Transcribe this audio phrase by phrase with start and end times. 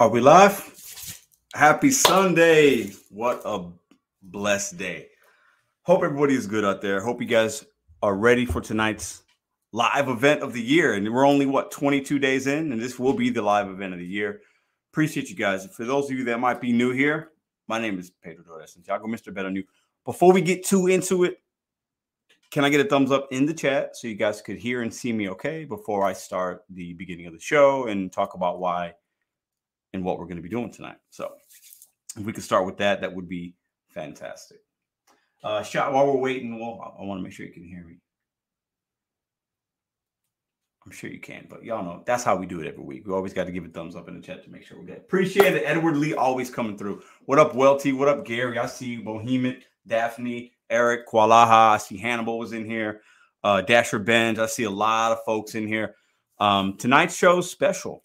[0.00, 1.22] Are we live?
[1.52, 2.90] Happy Sunday.
[3.10, 3.66] What a
[4.22, 5.08] blessed day.
[5.82, 7.02] Hope everybody is good out there.
[7.02, 7.66] Hope you guys
[8.02, 9.24] are ready for tonight's
[9.72, 10.94] live event of the year.
[10.94, 12.72] And we're only, what, 22 days in?
[12.72, 14.40] And this will be the live event of the year.
[14.90, 15.66] Appreciate you guys.
[15.66, 17.32] For those of you that might be new here,
[17.68, 19.34] my name is Pedro Torres Santiago, Mr.
[19.34, 19.64] BetonYou.
[20.06, 21.42] Before we get too into it,
[22.50, 24.94] can I get a thumbs up in the chat so you guys could hear and
[24.94, 28.94] see me okay before I start the beginning of the show and talk about why
[29.92, 30.96] and what we're going to be doing tonight.
[31.10, 31.32] So
[32.16, 33.54] if we could start with that, that would be
[33.88, 34.58] fantastic.
[35.42, 36.58] Uh, shot while we're waiting.
[36.58, 37.98] Well, I want to make sure you can hear me.
[40.86, 43.06] I'm sure you can, but y'all know that's how we do it every week.
[43.06, 44.86] We always got to give a thumbs up in the chat to make sure we're
[44.86, 44.96] good.
[44.96, 45.62] Appreciate it.
[45.66, 47.02] Edward Lee always coming through.
[47.26, 47.92] What up, Welty?
[47.92, 48.58] What up, Gary?
[48.58, 51.72] I see you, Bohemian, Daphne, Eric, Kualaha.
[51.72, 53.02] I see Hannibal was in here.
[53.44, 54.38] Uh, Dasher Benz.
[54.38, 55.96] I see a lot of folks in here.
[56.38, 58.02] Um, tonight's show is special.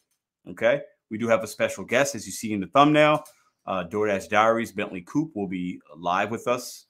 [0.50, 0.82] Okay.
[1.10, 3.24] We do have a special guest, as you see in the thumbnail.
[3.66, 6.86] Uh, DoorDash Diaries, Bentley Koup will be live with us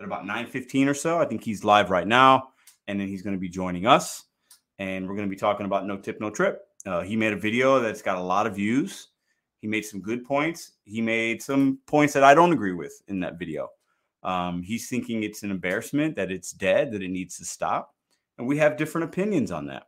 [0.00, 1.18] at about 9.15 or so.
[1.18, 2.50] I think he's live right now.
[2.88, 4.24] And then he's going to be joining us.
[4.78, 6.62] And we're going to be talking about No Tip, No Trip.
[6.84, 9.08] Uh, he made a video that's got a lot of views.
[9.60, 10.72] He made some good points.
[10.84, 13.68] He made some points that I don't agree with in that video.
[14.22, 17.94] Um, he's thinking it's an embarrassment, that it's dead, that it needs to stop.
[18.38, 19.84] And we have different opinions on that.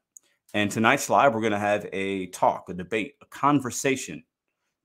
[0.55, 4.23] And tonight's live, we're going to have a talk, a debate, a conversation.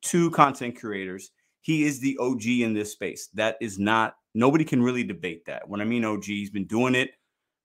[0.02, 1.32] Two content creators.
[1.62, 3.30] He is the OG in this space.
[3.34, 5.68] That is not, nobody can really debate that.
[5.68, 7.12] When I mean OG, he's been doing it.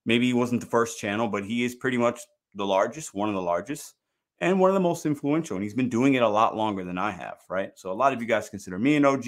[0.07, 2.21] Maybe he wasn't the first channel, but he is pretty much
[2.55, 3.95] the largest, one of the largest,
[4.41, 5.57] and one of the most influential.
[5.57, 7.73] And he's been doing it a lot longer than I have, right?
[7.75, 9.25] So a lot of you guys consider me an OG.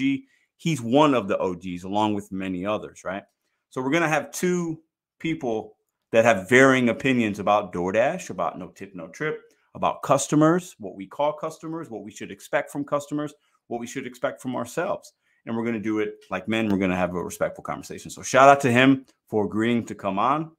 [0.55, 3.23] He's one of the OGs, along with many others, right?
[3.69, 4.79] So we're going to have two
[5.19, 5.75] people
[6.11, 9.41] that have varying opinions about DoorDash, about no tip, no trip,
[9.75, 13.33] about customers, what we call customers, what we should expect from customers,
[13.67, 15.13] what we should expect from ourselves.
[15.45, 16.69] And we're going to do it like men.
[16.69, 18.11] We're going to have a respectful conversation.
[18.11, 20.51] So shout out to him for agreeing to come on.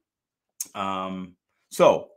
[0.75, 1.35] Um,
[1.69, 2.09] so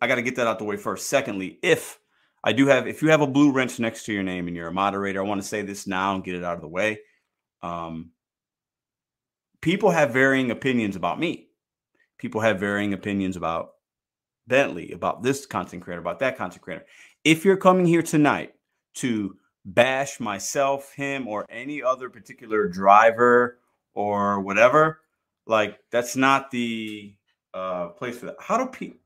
[0.00, 1.08] I got to get that out the way first.
[1.08, 1.98] Secondly, if
[2.42, 4.68] I do have, if you have a blue wrench next to your name and you're
[4.68, 7.00] a moderator, I want to say this now and get it out of the way.
[7.62, 8.12] Um,
[9.60, 11.49] people have varying opinions about me
[12.20, 13.72] people have varying opinions about
[14.46, 16.84] Bentley, about this content creator, about that content creator.
[17.24, 18.52] If you're coming here tonight
[18.96, 23.58] to bash myself, him, or any other particular driver
[23.94, 25.00] or whatever,
[25.46, 27.14] like that's not the
[27.54, 28.36] uh, place for that.
[28.38, 28.98] How do people?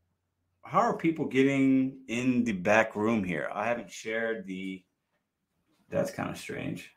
[0.65, 3.49] How are people getting in the back room here?
[3.55, 4.83] I haven't shared the.
[5.89, 6.91] That's kind of strange.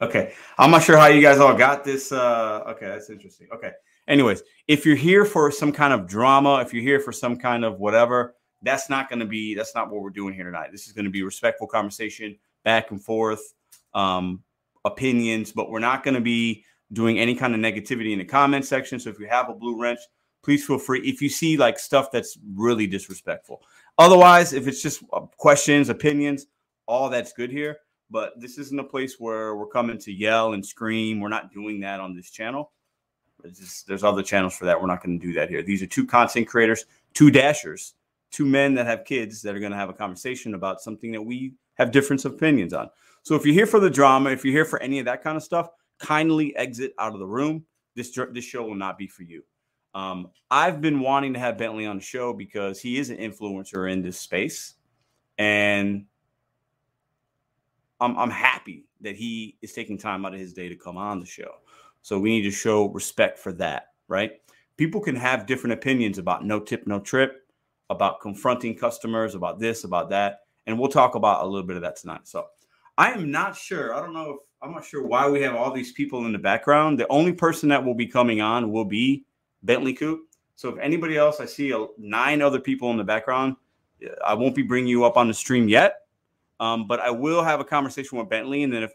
[0.00, 2.10] Okay, I'm not sure how you guys all got this.
[2.10, 3.46] Uh, okay, that's interesting.
[3.54, 3.70] Okay,
[4.08, 7.64] anyways, if you're here for some kind of drama, if you're here for some kind
[7.64, 10.72] of whatever, that's not going to be that's not what we're doing here tonight.
[10.72, 13.54] This is going to be respectful conversation, back and forth,
[13.94, 14.42] um,
[14.84, 18.64] opinions, but we're not going to be doing any kind of negativity in the comment
[18.64, 18.98] section.
[18.98, 20.00] So if you have a blue wrench,
[20.42, 21.00] please feel free.
[21.00, 23.62] If you see like stuff that's really disrespectful,
[23.98, 26.46] otherwise, if it's just uh, questions, opinions,
[26.86, 27.78] all that's good here.
[28.10, 31.20] But this isn't a place where we're coming to yell and scream.
[31.20, 32.70] We're not doing that on this channel.
[33.48, 34.80] Just, there's other channels for that.
[34.80, 35.62] We're not going to do that here.
[35.62, 37.94] These are two content creators, two dashers,
[38.30, 41.22] two men that have kids that are going to have a conversation about something that
[41.22, 42.88] we have different opinions on.
[43.22, 45.36] So if you're here for the drama, if you're here for any of that kind
[45.36, 45.68] of stuff,
[45.98, 47.64] kindly exit out of the room.
[47.94, 49.44] This this show will not be for you.
[49.94, 53.90] Um, I've been wanting to have Bentley on the show because he is an influencer
[53.90, 54.74] in this space,
[55.38, 56.06] and
[58.00, 61.20] I'm I'm happy that he is taking time out of his day to come on
[61.20, 61.52] the show.
[62.04, 64.32] So we need to show respect for that, right?
[64.76, 67.48] People can have different opinions about no tip, no trip,
[67.88, 70.40] about confronting customers, about this, about that.
[70.66, 72.28] And we'll talk about a little bit of that tonight.
[72.28, 72.44] So
[72.98, 73.94] I am not sure.
[73.94, 76.38] I don't know if I'm not sure why we have all these people in the
[76.38, 77.00] background.
[77.00, 79.24] The only person that will be coming on will be
[79.62, 80.18] Bentley Koup.
[80.56, 83.56] So if anybody else, I see a, nine other people in the background.
[84.22, 86.00] I won't be bringing you up on the stream yet,
[86.60, 88.92] um, but I will have a conversation with Bentley, and then if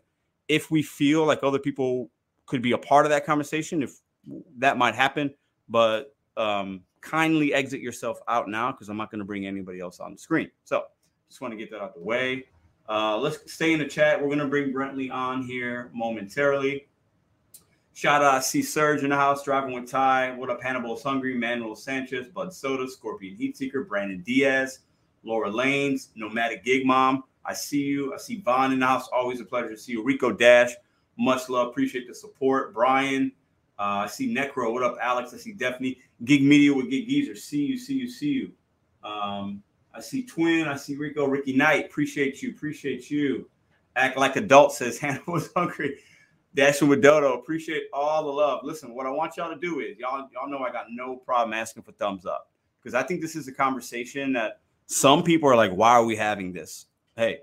[0.48, 2.12] if we feel like other people
[2.50, 4.00] could be a part of that conversation if
[4.58, 5.34] that might happen.
[5.70, 10.00] But um, kindly exit yourself out now because I'm not going to bring anybody else
[10.00, 10.50] on the screen.
[10.66, 10.86] So
[11.30, 12.46] just want to get that out the way.
[12.90, 14.20] Uh, let's stay in the chat.
[14.20, 16.88] We're going to bring Brentley on here momentarily.
[17.94, 20.34] Shout out, see Serge in the house driving with Ty.
[20.38, 24.80] What up, Hannibal Hungry, Manuel Sanchez, Bud Soda, Scorpion Heatseeker, Brandon Diaz,
[25.24, 27.26] Laura Lanes, Nomadic Gig Mom.
[27.46, 28.14] I see you.
[28.14, 29.10] I see Vaughn in the house.
[29.14, 30.04] Always a pleasure to see you.
[30.04, 30.72] Rico Dash,
[31.20, 31.68] much love.
[31.68, 32.74] Appreciate the support.
[32.74, 33.32] Brian,
[33.78, 34.74] uh, I see Necro.
[34.74, 35.34] What up, Alex?
[35.34, 36.00] I see Daphne.
[36.24, 37.36] Gig Media with Gig Geezer.
[37.36, 38.52] See you, see you, see you.
[39.04, 39.62] Um,
[39.94, 40.68] I see Twin.
[40.68, 41.28] I see Rico.
[41.28, 41.86] Ricky Knight.
[41.86, 42.52] Appreciate you.
[42.52, 43.50] Appreciate you.
[43.96, 45.98] Act like adult says Hannah was hungry.
[46.56, 47.38] Dashing with Dodo.
[47.38, 48.62] Appreciate all the love.
[48.64, 51.54] Listen, what I want y'all to do is y'all y'all know I got no problem
[51.54, 52.50] asking for thumbs up
[52.82, 56.16] because I think this is a conversation that some people are like, why are we
[56.16, 56.88] having this?
[57.16, 57.42] Hey,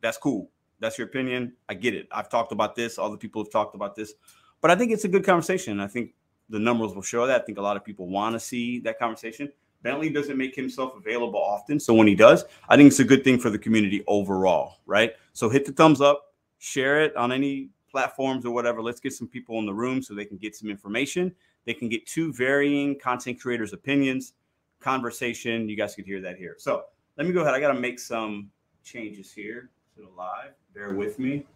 [0.00, 0.50] that's cool.
[0.80, 1.54] That's your opinion.
[1.68, 2.08] I get it.
[2.12, 2.98] I've talked about this.
[2.98, 4.14] All the people have talked about this,
[4.60, 5.80] but I think it's a good conversation.
[5.80, 6.14] I think
[6.48, 7.42] the numbers will show that.
[7.42, 9.50] I think a lot of people want to see that conversation.
[9.82, 11.78] Bentley doesn't make himself available often.
[11.78, 15.12] So when he does, I think it's a good thing for the community overall, right?
[15.34, 18.82] So hit the thumbs up, share it on any platforms or whatever.
[18.82, 21.34] Let's get some people in the room so they can get some information.
[21.66, 24.32] They can get two varying content creators' opinions,
[24.80, 25.68] conversation.
[25.68, 26.56] You guys could hear that here.
[26.58, 26.84] So
[27.16, 27.54] let me go ahead.
[27.54, 28.50] I got to make some
[28.82, 30.54] changes here to the live.
[30.74, 31.46] Bear with me.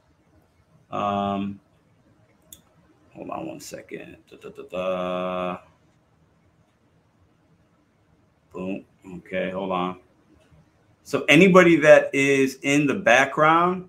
[0.90, 1.60] Um,
[3.12, 4.16] hold on one second.
[4.30, 5.58] Da, da, da,
[8.52, 8.84] Boom.
[9.16, 10.00] Okay, hold on.
[11.02, 13.88] So anybody that is in the background,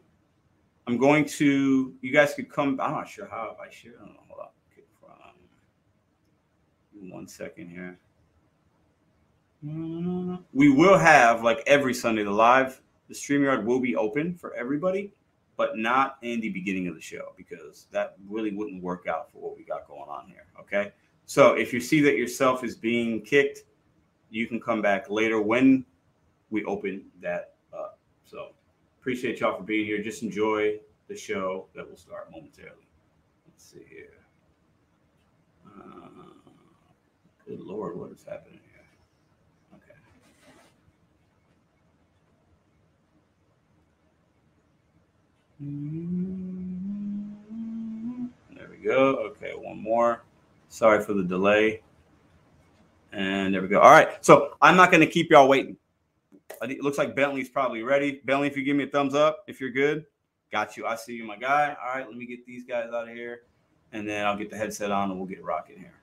[0.88, 1.94] I'm going to.
[2.02, 2.80] You guys could come.
[2.82, 3.94] I'm not sure how I share.
[4.02, 4.24] I don't know.
[4.30, 4.48] Hold on.
[7.12, 7.98] One second here.
[9.62, 12.82] We will have like every Sunday the live.
[13.08, 15.12] The StreamYard will be open for everybody,
[15.60, 19.40] but not in the beginning of the show because that really wouldn't work out for
[19.40, 20.46] what we got going on here.
[20.58, 20.94] Okay.
[21.26, 23.64] So if you see that yourself is being kicked,
[24.30, 25.86] you can come back later when
[26.50, 28.00] we open that up.
[28.24, 28.52] So
[29.02, 30.02] appreciate y'all for being here.
[30.02, 30.80] Just enjoy
[31.10, 32.88] the show that will start momentarily.
[33.46, 34.14] Let's see here.
[35.68, 36.08] Uh,
[37.46, 38.86] good Lord, what is happening here?
[39.76, 40.00] Okay.
[45.60, 45.68] There
[48.70, 49.18] we go.
[49.32, 50.24] Okay, one more.
[50.70, 51.82] Sorry for the delay.
[53.12, 53.80] And there we go.
[53.80, 54.24] All right.
[54.24, 55.76] So I'm not going to keep y'all waiting.
[56.62, 58.22] It looks like Bentley's probably ready.
[58.26, 60.06] Bentley, if you give me a thumbs up, if you're good,
[60.52, 60.86] got you.
[60.86, 61.76] I see you, my guy.
[61.82, 62.08] All right.
[62.08, 63.42] Let me get these guys out of here.
[63.92, 65.96] And then I'll get the headset on and we'll get rocking here.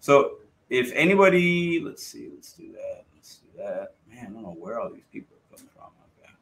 [0.00, 0.38] So
[0.70, 3.04] if anybody, let's see, let's do that.
[3.14, 3.94] Let's do that.
[4.08, 5.90] Man, I don't know where all these people are coming from.
[6.18, 6.32] Okay.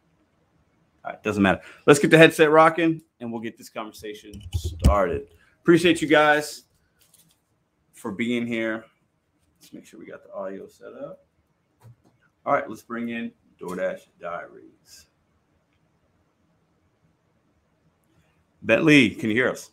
[1.04, 1.22] All right.
[1.22, 1.60] Doesn't matter.
[1.86, 5.28] Let's get the headset rocking and we'll get this conversation started.
[5.60, 6.64] Appreciate you guys
[7.92, 8.84] for being here.
[9.60, 11.24] Let's make sure we got the audio set up.
[12.44, 15.06] All right, let's bring in DoorDash Diaries.
[18.62, 19.70] Bentley, can you hear us?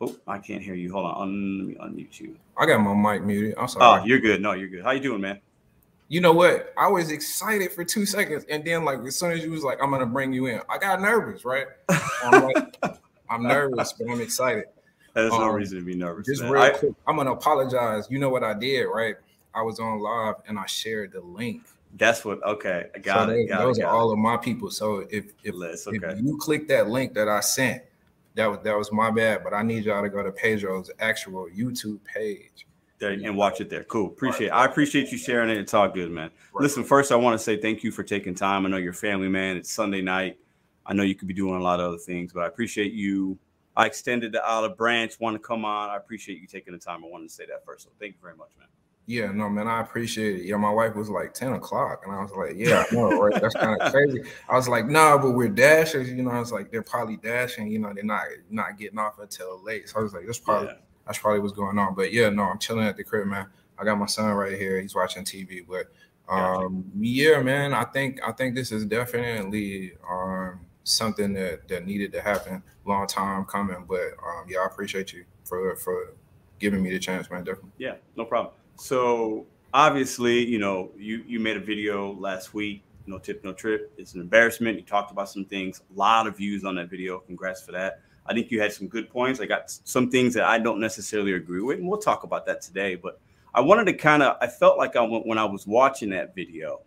[0.00, 0.92] Oh, I can't hear you.
[0.92, 1.58] Hold on.
[1.58, 2.36] let me unmute you.
[2.56, 3.54] I got my mic muted.
[3.56, 4.00] I'm oh, sorry.
[4.00, 4.40] Oh, you're good.
[4.40, 4.84] No, you're good.
[4.84, 5.40] How you doing, man?
[6.08, 6.72] You know what?
[6.78, 9.78] I was excited for two seconds, and then like as soon as you was like,
[9.82, 11.44] "I'm gonna bring you in," I got nervous.
[11.44, 11.66] Right?
[12.24, 12.76] I'm, like,
[13.30, 14.64] I'm nervous, but I'm excited.
[15.14, 16.26] There's um, no reason to be nervous.
[16.26, 16.52] Just man.
[16.52, 18.06] real I, quick, I'm gonna apologize.
[18.10, 19.16] You know what I did, right?
[19.54, 21.62] I was on live and I shared the link.
[21.96, 22.42] That's what.
[22.42, 23.34] Okay, I got so it.
[23.34, 24.70] They, got those it, got are all of my people.
[24.70, 25.98] So if if, okay.
[26.06, 27.82] if you click that link that I sent,
[28.34, 29.42] that was that was my bad.
[29.44, 32.67] But I need y'all to go to Pedro's actual YouTube page.
[32.98, 33.84] There, and watch it there.
[33.84, 34.08] Cool.
[34.08, 34.50] Appreciate it.
[34.50, 35.56] I appreciate you sharing it.
[35.56, 36.30] It's all good, man.
[36.52, 36.62] Right.
[36.62, 38.66] Listen, first I want to say thank you for taking time.
[38.66, 39.56] I know you're family man.
[39.56, 40.38] It's Sunday night.
[40.84, 43.38] I know you could be doing a lot of other things, but I appreciate you
[43.78, 45.88] I extended the olive branch, want to come on.
[45.88, 47.04] I appreciate you taking the time.
[47.04, 47.84] I wanted to say that first.
[47.84, 48.66] So thank you very much, man.
[49.06, 50.46] Yeah, no, man, I appreciate it.
[50.46, 53.40] Yeah, my wife was like 10 o'clock, and I was like, Yeah, I know, right?
[53.40, 54.22] That's kind of crazy.
[54.48, 56.30] I was like, nah, but we're dashers, you know.
[56.30, 59.88] I was like, they're probably dashing, you know, they're not not getting off until late.
[59.88, 60.74] So I was like, that's probably yeah.
[61.08, 61.94] That's probably what's going on.
[61.94, 63.46] But yeah, no, I'm chilling at the crib, man.
[63.78, 65.64] I got my son right here, he's watching TV.
[65.66, 65.86] But
[66.32, 72.12] um, yeah, man, I think I think this is definitely um something that that needed
[72.12, 72.62] to happen.
[72.84, 76.14] Long time coming, but um, yeah, I appreciate you for for
[76.58, 77.42] giving me the chance, man.
[77.42, 77.70] Definitely.
[77.78, 78.52] Yeah, no problem.
[78.76, 82.82] So obviously, you know, you you made a video last week.
[83.06, 83.90] No tip, no trip.
[83.96, 84.76] It's an embarrassment.
[84.76, 85.80] You talked about some things.
[85.94, 87.20] A lot of views on that video.
[87.20, 88.00] Congrats for that.
[88.28, 89.40] I think you had some good points.
[89.40, 92.60] I got some things that I don't necessarily agree with, and we'll talk about that
[92.60, 92.94] today.
[92.94, 93.20] But
[93.54, 94.36] I wanted to kind of.
[94.40, 96.80] I felt like I when I was watching that video,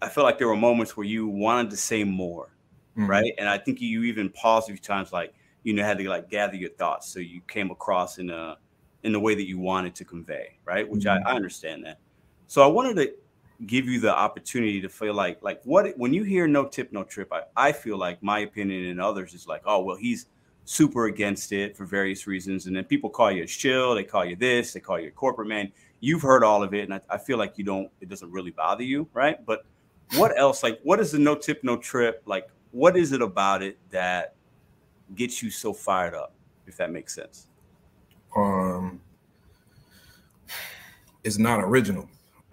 [0.00, 2.52] I felt like there were moments where you wanted to say more
[2.96, 3.06] mm-hmm.
[3.08, 3.32] right?
[3.38, 6.28] And I think you even paused a few times, like you know, had to like
[6.28, 8.56] gather your thoughts, so you came across in a
[9.02, 10.88] in the way that you wanted to convey, right?
[10.88, 11.26] Which mm-hmm.
[11.26, 11.98] I, I understand that.
[12.46, 13.14] So I wanted to
[13.66, 17.04] give you the opportunity to feel like like what when you hear no tip no
[17.04, 20.26] trip I, I feel like my opinion and others is like oh well he's
[20.64, 24.24] super against it for various reasons and then people call you a shill they call
[24.24, 27.00] you this they call you a corporate man you've heard all of it and I,
[27.10, 29.64] I feel like you don't it doesn't really bother you right but
[30.16, 33.62] what else like what is the no tip no trip like what is it about
[33.62, 34.34] it that
[35.16, 36.32] gets you so fired up
[36.66, 37.48] if that makes sense
[38.36, 39.00] um
[41.24, 42.08] it's not original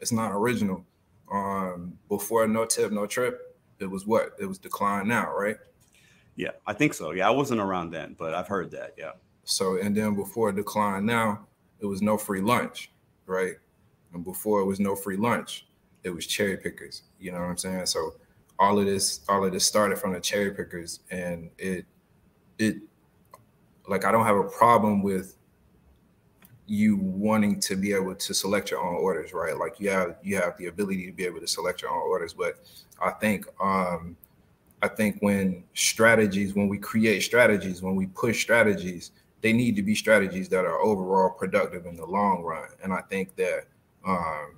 [0.00, 0.84] it's not original.
[1.30, 4.32] Um, before no tip, no trip, it was what?
[4.38, 5.56] It was decline now, right?
[6.40, 7.10] Yeah, I think so.
[7.10, 8.94] Yeah, I wasn't around then, but I've heard that.
[8.96, 9.12] Yeah.
[9.44, 11.46] So and then before decline now,
[11.80, 12.90] it was no free lunch,
[13.26, 13.56] right?
[14.14, 15.66] And before it was no free lunch,
[16.02, 17.02] it was cherry pickers.
[17.18, 17.84] You know what I'm saying?
[17.84, 18.14] So
[18.58, 21.84] all of this, all of this started from the cherry pickers, and it,
[22.58, 22.76] it,
[23.86, 25.36] like I don't have a problem with
[26.66, 29.58] you wanting to be able to select your own orders, right?
[29.58, 32.32] Like you have you have the ability to be able to select your own orders,
[32.32, 32.60] but
[32.98, 34.16] I think um
[34.82, 39.10] I think when strategies, when we create strategies, when we push strategies,
[39.42, 42.68] they need to be strategies that are overall productive in the long run.
[42.82, 43.66] And I think that
[44.04, 44.56] um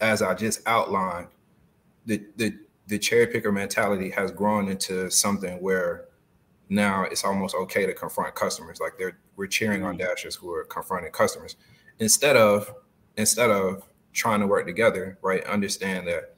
[0.00, 1.28] as I just outlined,
[2.06, 6.06] the the the cherry picker mentality has grown into something where
[6.68, 8.80] now it's almost okay to confront customers.
[8.80, 10.06] Like they're we're cheering on mm-hmm.
[10.06, 11.56] dashers who are confronting customers
[11.98, 12.72] instead of
[13.16, 15.18] instead of trying to work together.
[15.22, 15.44] Right?
[15.44, 16.36] Understand that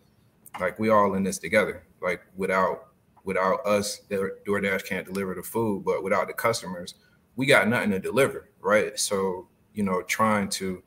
[0.60, 1.84] like we all in this together.
[2.00, 2.91] Like without
[3.24, 6.94] without us, the DoorDash can't deliver the food, but without the customers,
[7.36, 8.50] we got nothing to deliver.
[8.60, 8.98] Right?
[8.98, 10.82] So you know, trying to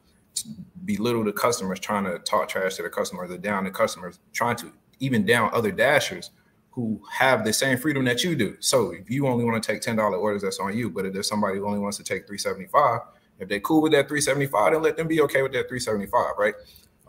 [0.83, 4.55] belittle the customers, trying to talk trash to the customers, or down the customers, trying
[4.57, 6.31] to even down other dashers
[6.71, 8.57] who have the same freedom that you do.
[8.59, 10.89] So if you only want to take ten dollar orders, that's on you.
[10.89, 13.01] But if there's somebody who only wants to take three seventy five,
[13.39, 15.69] if they're cool with that three seventy five, then let them be okay with that
[15.69, 16.53] three seventy five, right?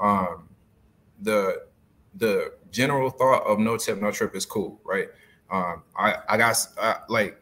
[0.00, 0.48] Um,
[1.20, 1.65] the
[2.16, 5.08] the general thought of no tip, no trip is cool, right?
[5.50, 7.40] Um, I I got I, like,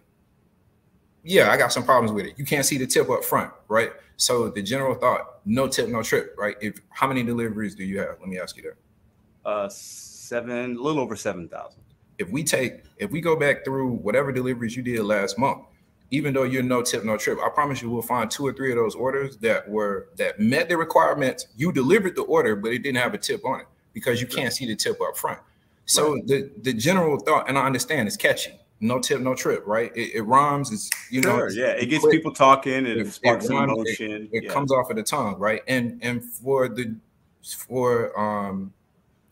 [1.22, 2.34] yeah, I got some problems with it.
[2.38, 3.90] You can't see the tip up front, right?
[4.16, 6.56] So the general thought, no tip, no trip, right?
[6.60, 8.16] If how many deliveries do you have?
[8.20, 9.48] Let me ask you that.
[9.48, 11.84] Uh, seven, a little over seven thousand
[12.18, 15.64] if we take if we go back through whatever deliveries you did last month
[16.10, 18.70] even though you're no tip no trip i promise you we'll find two or three
[18.70, 22.82] of those orders that were that met the requirements you delivered the order but it
[22.82, 25.38] didn't have a tip on it because you can't see the tip up front
[25.86, 26.26] so right.
[26.26, 30.14] the the general thought and i understand it's catchy no tip no trip right it,
[30.16, 32.12] it rhymes it's you sure, know yeah it gets quick.
[32.12, 34.52] people talking it, it sparks it rhymes, emotion it, it yeah.
[34.52, 36.94] comes off of the tongue right and and for the
[37.42, 38.72] for um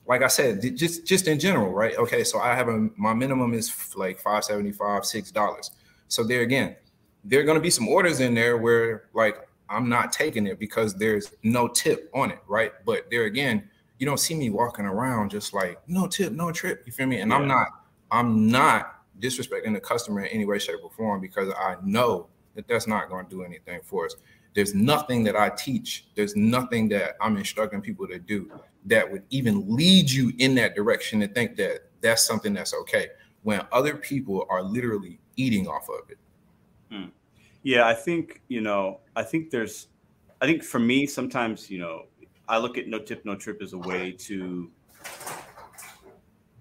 [0.07, 1.97] like I said, just just in general, right?
[1.97, 5.71] Okay, so I have a my minimum is like five seventy five, six dollars.
[6.09, 6.77] So there again,
[7.25, 10.59] there are going to be some orders in there where like I'm not taking it
[10.59, 12.73] because there's no tip on it, right?
[12.85, 13.71] But there again,
[14.03, 16.83] you don't see me walking around just like no tip, no trip.
[16.85, 17.21] You feel me?
[17.21, 17.37] And yeah.
[17.37, 17.69] I'm not
[18.11, 22.67] I'm not disrespecting the customer in any way, shape, or form because I know that
[22.67, 24.17] that's not going to do anything for us.
[24.55, 26.07] There's nothing that I teach.
[26.17, 28.51] There's nothing that I'm instructing people to do
[28.87, 33.07] that would even lead you in that direction to think that that's something that's okay
[33.45, 36.19] when other people are literally eating off of it.
[36.91, 37.11] Hmm.
[37.63, 39.87] Yeah, I think, you know, I think there's,
[40.41, 42.07] I think for me, sometimes, you know,
[42.49, 44.71] I look at no tip, no trip as a way to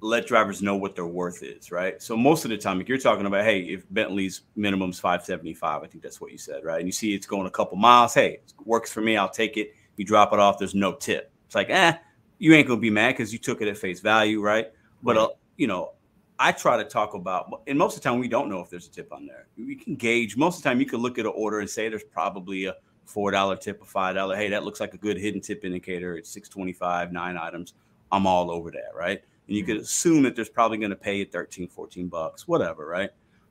[0.02, 2.02] let drivers know what their worth is, right?
[2.02, 5.88] So most of the time, if you're talking about, hey, if Bentley's minimum's 575, I
[5.88, 6.80] think that's what you said, right?
[6.80, 9.74] And you see it's going a couple miles, hey, works for me, I'll take it.
[9.98, 11.32] You drop it off, there's no tip.
[11.46, 11.94] It's like, eh,
[12.40, 14.68] you ain't gonna be mad because you took it at face value, right?
[15.04, 15.92] But uh, you know,
[16.40, 18.88] I try to talk about, and most of the time we don't know if there's
[18.88, 19.48] a tip on there.
[19.56, 20.36] We can gauge.
[20.36, 22.76] Most of the time, you can look at an order and say there's probably a
[23.06, 24.36] four dollar tip, a five dollar.
[24.36, 26.18] Hey, that looks like a good hidden tip indicator.
[26.18, 27.74] It's six twenty five, nine items.
[28.12, 29.22] I'm all over that, right?
[29.48, 29.74] And you mm-hmm.
[29.74, 33.10] could assume that there's probably going to pay you 13, 14 bucks, whatever, right?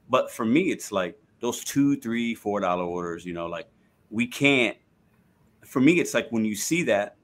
[0.09, 3.25] But for me, it's like those two, three, four dollar orders.
[3.25, 3.69] You know, like
[4.11, 4.77] we can't.
[5.65, 7.17] For me, it's like when you see that,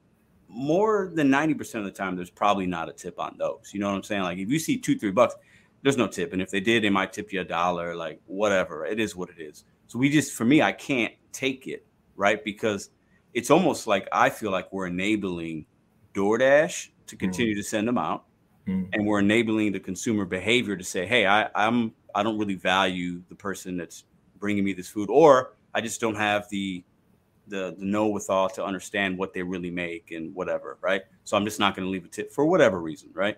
[0.47, 3.71] more than 90% of the time, there's probably not a tip on those.
[3.73, 4.23] You know what I'm saying?
[4.23, 5.35] Like if you see two, three bucks,
[5.83, 6.33] there's no tip.
[6.33, 8.85] And if they did, they might tip you a dollar, like whatever.
[8.85, 9.65] It is what it is.
[9.87, 11.85] So we just, for me, I can't take it,
[12.17, 12.43] right?
[12.43, 12.89] Because
[13.33, 15.65] it's almost like I feel like we're enabling
[16.13, 17.19] DoorDash to mm.
[17.19, 17.57] continue mm.
[17.57, 18.25] to send them out.
[18.67, 18.89] Mm.
[18.91, 23.21] And we're enabling the consumer behavior to say, hey, I, I'm I don't really value
[23.29, 24.03] the person that's
[24.39, 26.83] bringing me this food, or I just don't have the
[27.47, 31.03] the the know withal to understand what they really make and whatever, right?
[31.23, 33.37] So I'm just not going to leave a tip for whatever reason, right?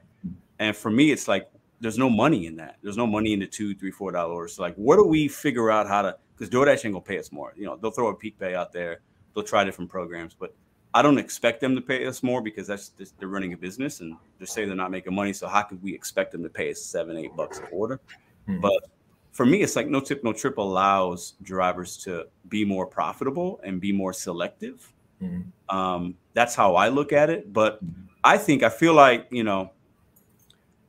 [0.59, 2.77] And for me, it's like there's no money in that.
[2.81, 4.55] There's no money in the two, three, four dollars.
[4.55, 6.17] So like, what do we figure out how to?
[6.39, 7.53] Because DoorDash ain't gonna pay us more.
[7.57, 9.01] You know, they'll throw a peak pay out there.
[9.35, 10.55] They'll try different programs, but
[10.93, 13.99] I don't expect them to pay us more because that's just, they're running a business
[13.99, 15.33] and they say they're not making money.
[15.33, 17.99] So how could we expect them to pay us seven, eight bucks a order?
[18.47, 18.61] Mm-hmm.
[18.61, 18.89] But
[19.31, 23.79] for me, it's like no tip, no trip allows drivers to be more profitable and
[23.79, 24.91] be more selective.
[25.21, 25.75] Mm-hmm.
[25.75, 27.53] Um, that's how I look at it.
[27.53, 28.05] But mm-hmm.
[28.23, 29.71] I think I feel like you know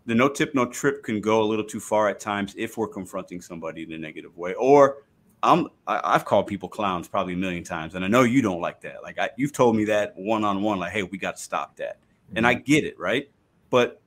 [0.07, 2.89] the no tip, no trip can go a little too far at times if we're
[2.89, 5.03] confronting somebody in a negative way, or
[5.43, 8.61] I'm I, have called people clowns probably a million times, and I know you don't
[8.61, 9.03] like that.
[9.03, 11.77] Like I, you've told me that one on one, like, hey, we got to stop
[11.77, 12.39] that, mm-hmm.
[12.39, 12.65] and I mm-hmm.
[12.65, 13.31] get it, right?
[13.71, 14.01] But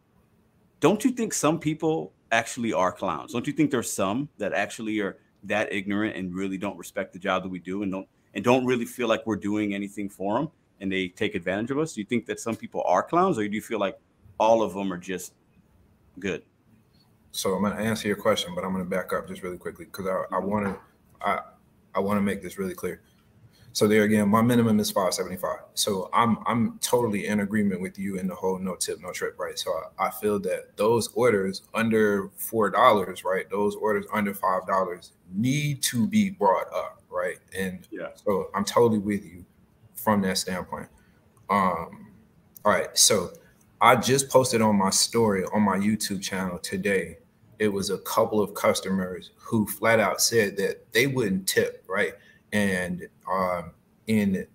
[0.79, 3.31] don't you think some people actually are clowns?
[3.31, 7.19] Don't you think there's some that actually are that ignorant and really don't respect the
[7.19, 10.37] job that we do and don't and don't really feel like we're doing anything for
[10.37, 10.49] them
[10.81, 11.93] and they take advantage of us?
[11.93, 13.97] Do you think that some people are clowns, or do you feel like
[14.39, 15.33] all of them are just
[16.19, 16.43] good?
[17.31, 19.57] So I'm going to answer your question, but I'm going to back up just really
[19.57, 20.79] quickly because I want to
[21.23, 21.39] I
[21.95, 23.01] I want to make this really clear.
[23.73, 25.57] So there again, my minimum is 575.
[25.73, 29.39] So I'm I'm totally in agreement with you in the whole no tip, no trip,
[29.39, 29.57] right?
[29.57, 33.49] So I, I feel that those orders under four dollars, right?
[33.49, 37.37] Those orders under five dollars need to be brought up, right?
[37.57, 39.43] And yeah, so I'm totally with you
[39.95, 40.87] from that standpoint.
[41.49, 42.11] Um,
[42.63, 43.31] all right, so
[43.81, 47.17] I just posted on my story on my YouTube channel today
[47.63, 52.13] it was a couple of customers who flat out said that they wouldn't tip, right?
[52.51, 53.71] And um,
[54.07, 54.45] in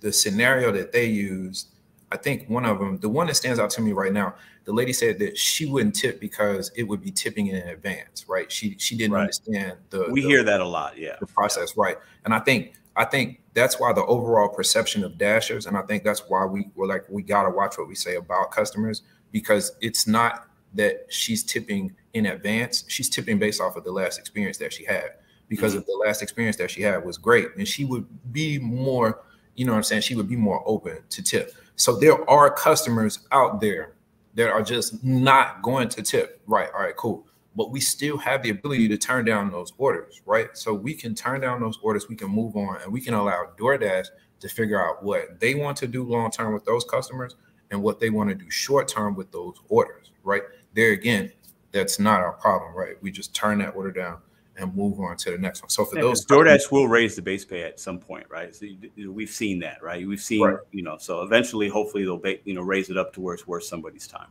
[0.00, 1.68] the scenario that they used,
[2.10, 4.72] I think one of them, the one that stands out to me right now, the
[4.72, 8.50] lady said that she wouldn't tip because it would be tipping in advance, right?
[8.50, 9.20] She she didn't right.
[9.20, 10.06] understand the.
[10.10, 11.16] We the, hear that a lot, yeah.
[11.20, 11.98] The process, right?
[12.24, 16.04] And I think I think that's why the overall perception of dashers, and I think
[16.04, 20.06] that's why we were like we gotta watch what we say about customers because it's
[20.06, 24.72] not that she's tipping in advance, she's tipping based off of the last experience that
[24.72, 25.10] she had.
[25.48, 25.80] Because mm-hmm.
[25.80, 29.22] of the last experience that she had was great, and she would be more,
[29.56, 30.02] you know what I'm saying?
[30.02, 31.54] She would be more open to tip.
[31.76, 33.94] So there are customers out there
[34.34, 36.40] that are just not going to tip.
[36.46, 36.68] Right.
[36.74, 37.26] All right, cool.
[37.56, 40.48] But we still have the ability to turn down those orders, right?
[40.54, 43.50] So we can turn down those orders, we can move on, and we can allow
[43.56, 44.06] DoorDash
[44.40, 47.36] to figure out what they want to do long term with those customers
[47.70, 50.42] and what they want to do short term with those orders, right?
[50.74, 51.32] there again,
[51.74, 52.94] that's not our problem, right?
[53.02, 54.18] We just turn that order down
[54.56, 55.68] and move on to the next one.
[55.68, 58.54] So for yeah, those, DoorDash will raise the base pay at some point, right?
[58.54, 58.66] So
[59.08, 60.06] we've seen that, right?
[60.06, 60.58] We've seen, right.
[60.70, 63.46] you know, so eventually, hopefully, they'll ba- you know raise it up to where it's
[63.46, 64.28] worth somebody's time.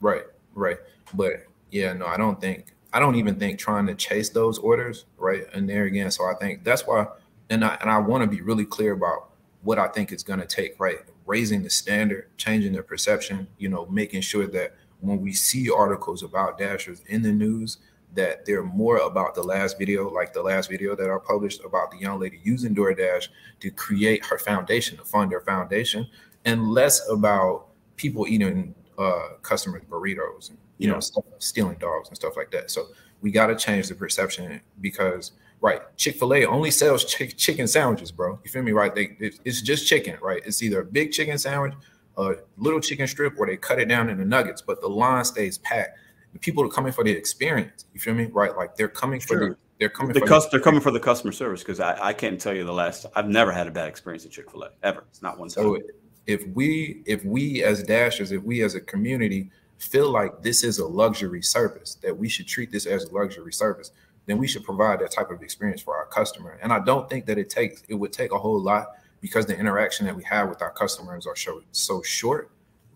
[0.00, 0.78] Right, right.
[1.12, 5.04] But yeah, no, I don't think I don't even think trying to chase those orders,
[5.18, 5.44] right?
[5.52, 7.06] And there again, so I think that's why,
[7.50, 9.28] and I and I want to be really clear about
[9.62, 11.00] what I think it's going to take, right?
[11.26, 16.22] Raising the standard, changing the perception, you know, making sure that when we see articles
[16.22, 17.78] about dashers in the news
[18.14, 21.90] that they're more about the last video, like the last video that I published about
[21.90, 23.28] the young lady using DoorDash
[23.60, 26.06] to create her foundation, to fund her foundation,
[26.44, 30.94] and less about people eating uh, customers' burritos and you yeah.
[30.94, 32.70] know stuff, stealing dogs and stuff like that.
[32.70, 32.86] So
[33.20, 37.66] we got to change the perception because right, Chick Fil A only sells ch- chicken
[37.66, 38.38] sandwiches, bro.
[38.44, 38.72] You feel me?
[38.72, 38.94] Right?
[38.94, 40.42] They, it's just chicken, right?
[40.44, 41.74] It's either a big chicken sandwich
[42.16, 45.58] a little chicken strip or they cut it down into nuggets, but the line stays
[45.58, 45.98] packed.
[46.32, 47.86] The people are coming for the experience.
[47.94, 48.26] You feel me?
[48.26, 48.56] Right?
[48.56, 51.32] Like they're coming for the they're coming the, cus- the they're coming for the customer
[51.32, 54.24] service because I, I can't tell you the last I've never had a bad experience
[54.24, 55.04] at Chick Fil A ever.
[55.10, 55.50] It's not one.
[55.50, 55.84] So time.
[56.26, 60.78] if we if we as dashers if we as a community feel like this is
[60.78, 63.90] a luxury service that we should treat this as a luxury service
[64.24, 67.26] then we should provide that type of experience for our customer and i don't think
[67.26, 68.86] that it takes it would take a whole lot
[69.20, 72.50] because the interaction that we have with our customers are so so short.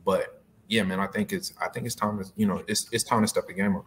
[0.04, 3.04] But yeah, man, I think it's I think it's time to you know it's it's
[3.04, 3.86] time to step the game up.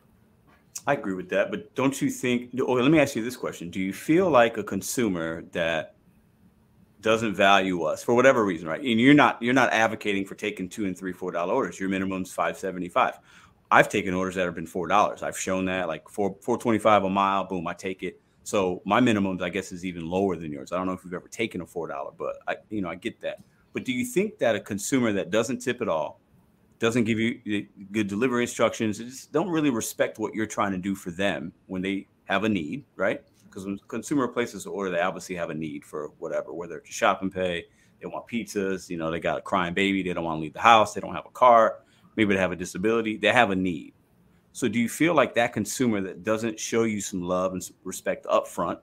[0.86, 2.52] I agree with that, but don't you think?
[2.60, 5.96] Oh, let me ask you this question: Do you feel like a consumer that
[7.04, 8.82] doesn't value us for whatever reason, right?
[8.82, 11.80] And you're not you're not advocating for taking two and three four dollar orders.
[11.80, 13.20] Your minimum's five seventy five.
[13.70, 15.22] I've taken orders that have been four dollars.
[15.22, 17.44] I've shown that like four four twenty five a mile.
[17.44, 18.20] Boom, I take it.
[18.44, 20.72] So my minimums, I guess, is even lower than yours.
[20.72, 22.96] I don't know if you've ever taken a four dollar, but I, you know, I
[22.96, 23.40] get that.
[23.72, 26.20] But do you think that a consumer that doesn't tip at all,
[26.80, 30.78] doesn't give you eh, good delivery instructions, just don't really respect what you're trying to
[30.78, 33.22] do for them when they have a need, right?
[33.46, 36.94] Because when consumer places an order, they obviously have a need for whatever, whether it's
[36.94, 37.66] shop and pay,
[38.02, 40.54] they want pizzas, you know, they got a crying baby, they don't want to leave
[40.54, 41.80] the house, they don't have a car,
[42.16, 43.94] maybe they have a disability, they have a need.
[44.54, 47.76] So do you feel like that consumer that doesn't show you some love and some
[47.84, 48.80] respect up front,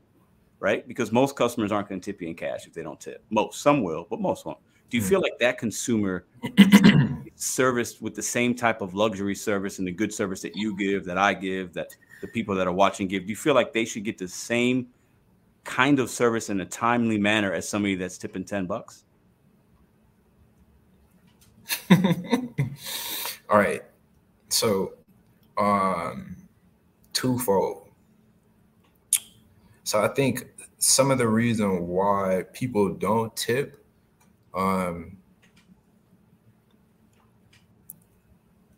[0.58, 0.86] right?
[0.86, 3.22] Because most customers aren't going to tip you in cash if they don't tip.
[3.30, 4.58] Most, some will, but most won't.
[4.90, 5.08] Do you mm.
[5.08, 6.26] feel like that consumer
[7.36, 11.04] serviced with the same type of luxury service and the good service that you give,
[11.04, 13.22] that I give, that the people that are watching give?
[13.22, 14.88] Do you feel like they should get the same
[15.62, 19.04] kind of service in a timely manner as somebody that's tipping 10 bucks?
[23.48, 23.84] All right.
[24.48, 24.94] So
[25.60, 26.36] um,
[27.12, 27.88] twofold.
[29.84, 30.46] So I think
[30.78, 33.84] some of the reason why people don't tip,
[34.54, 35.16] um,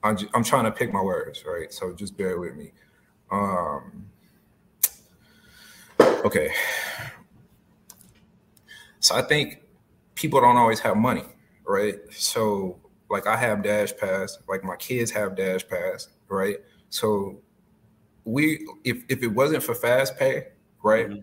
[0.03, 1.73] I'm, I'm trying to pick my words, right?
[1.73, 2.73] So just bear with me.
[3.31, 4.11] Um,
[6.25, 6.53] Okay.
[9.01, 9.61] So I think
[10.15, 11.25] people don't always have money,
[11.67, 11.97] right?
[12.11, 12.79] So
[13.11, 16.59] like I have Dash Pass, like my kids have Dash Pass, right?
[16.93, 17.41] So
[18.25, 20.49] we if if it wasn't for Fast Pay,
[20.83, 21.09] right?
[21.09, 21.21] Mm-hmm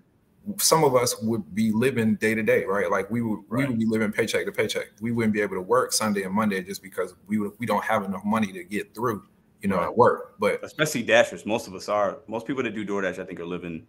[0.58, 2.90] some of us would be living day to day, right?
[2.90, 3.64] Like we would right.
[3.64, 4.88] we would be living paycheck to paycheck.
[5.02, 7.84] We wouldn't be able to work Sunday and Monday just because we would, we don't
[7.84, 9.24] have enough money to get through,
[9.62, 9.86] you know, right.
[9.86, 10.36] at work.
[10.40, 12.20] But especially dashers, most of us are.
[12.28, 13.86] Most people that do DoorDash, I think, are living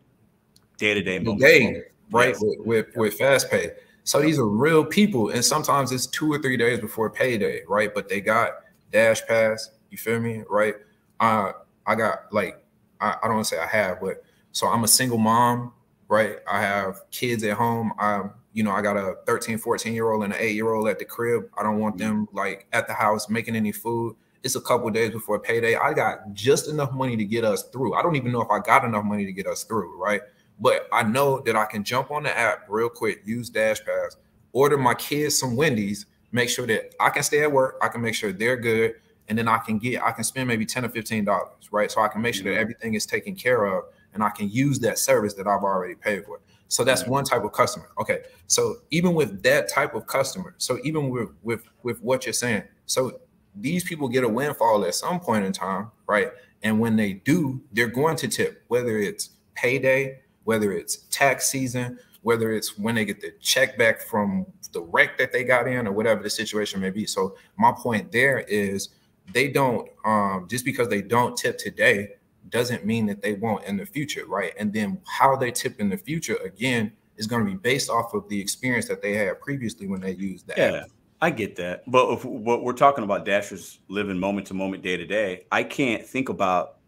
[0.77, 2.29] day to day, day, right?
[2.29, 2.43] Yes.
[2.43, 3.71] With, with with fast pay.
[4.05, 7.95] So these are real people, and sometimes it's two or three days before payday, right?
[7.95, 8.53] But they got
[8.93, 9.71] Dash Pass.
[9.91, 10.75] You feel me, right?
[11.21, 11.53] Uh,
[11.91, 12.63] I got like
[13.01, 14.23] I, I don't want to say I have, but
[14.53, 15.73] so I'm a single mom,
[16.09, 16.37] right?
[16.49, 17.93] I have kids at home.
[17.99, 20.89] I'm you know, I got a 13, 14 year old and an eight year old
[20.89, 21.45] at the crib.
[21.59, 22.09] I don't want mm-hmm.
[22.09, 24.15] them like at the house making any food.
[24.45, 25.75] It's a couple days before payday.
[25.75, 27.95] I got just enough money to get us through.
[27.95, 30.23] I don't even know if I got enough money to get us through, right?
[30.61, 34.17] But I know that I can jump on the app real quick, use Dash Pass,
[34.53, 38.01] order my kids some Wendy's, make sure that I can stay at work, I can
[38.01, 38.95] make sure they're good,
[39.31, 41.91] and then I can get I can spend maybe 10 or 15 dollars, right?
[41.91, 44.81] So I can make sure that everything is taken care of and I can use
[44.81, 46.41] that service that I've already paid for.
[46.67, 47.91] So that's one type of customer.
[47.99, 48.23] Okay.
[48.49, 52.65] So even with that type of customer, so even with with with what you're saying,
[52.87, 53.21] so
[53.55, 56.31] these people get a windfall at some point in time, right?
[56.63, 61.99] And when they do, they're going to tip, whether it's payday, whether it's tax season,
[62.23, 65.87] whether it's when they get the check back from the wreck that they got in
[65.87, 67.07] or whatever the situation may be.
[67.07, 68.91] So my point there is
[69.33, 72.11] they don't um, just because they don't tip today
[72.49, 74.53] doesn't mean that they won't in the future, right?
[74.59, 78.15] And then how they tip in the future again is going to be based off
[78.15, 80.59] of the experience that they had previously when they used that.
[80.59, 80.85] Yeah,
[81.21, 81.89] I get that.
[81.91, 85.63] But if what we're talking about dashers living moment to moment, day to day, I
[85.63, 86.79] can't think about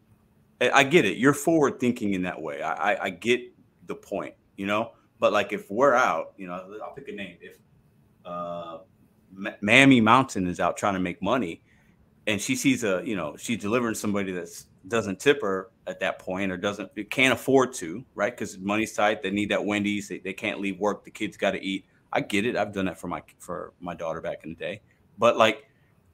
[0.61, 1.17] I get it.
[1.17, 2.63] You're forward thinking in that way.
[2.63, 3.41] I, I, I get
[3.87, 4.93] the point, you know.
[5.19, 7.37] But like if we're out, you know, I'll pick a name.
[7.41, 7.57] If
[8.25, 8.79] uh,
[9.61, 11.63] Mammy Mountain is out trying to make money,
[12.27, 14.49] and she sees a, you know, she's delivering somebody that
[14.89, 18.33] doesn't tip her at that point or doesn't can't afford to, right?
[18.33, 19.23] Because money's tight.
[19.23, 20.09] They need that Wendy's.
[20.09, 21.05] They, they can't leave work.
[21.05, 21.85] The kids got to eat.
[22.13, 22.57] I get it.
[22.57, 24.83] I've done that for my for my daughter back in the day.
[25.19, 25.67] But like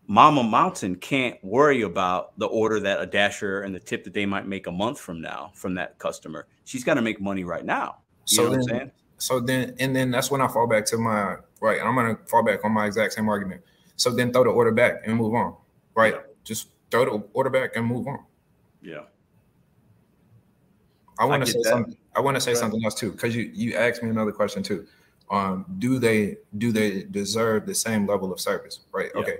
[0.06, 4.24] Mama Mountain can't worry about the order that a dasher and the tip that they
[4.24, 6.46] might make a month from now from that customer.
[6.64, 7.98] She's got to make money right now.
[8.28, 11.80] You so then, So then, and then that's when I fall back to my right.
[11.82, 13.62] I'm gonna fall back on my exact same argument.
[13.96, 15.56] So then throw the order back and move on.
[15.98, 16.14] Right.
[16.14, 16.20] Yeah.
[16.44, 18.24] Just throw the order back and move on.
[18.80, 19.00] Yeah.
[21.18, 21.68] I want to say that.
[21.68, 21.96] something.
[22.14, 24.86] I want to say something else too, because you you asked me another question too.
[25.28, 28.80] Um, do they do they deserve the same level of service?
[28.92, 29.10] Right.
[29.12, 29.22] Yeah.
[29.22, 29.38] Okay.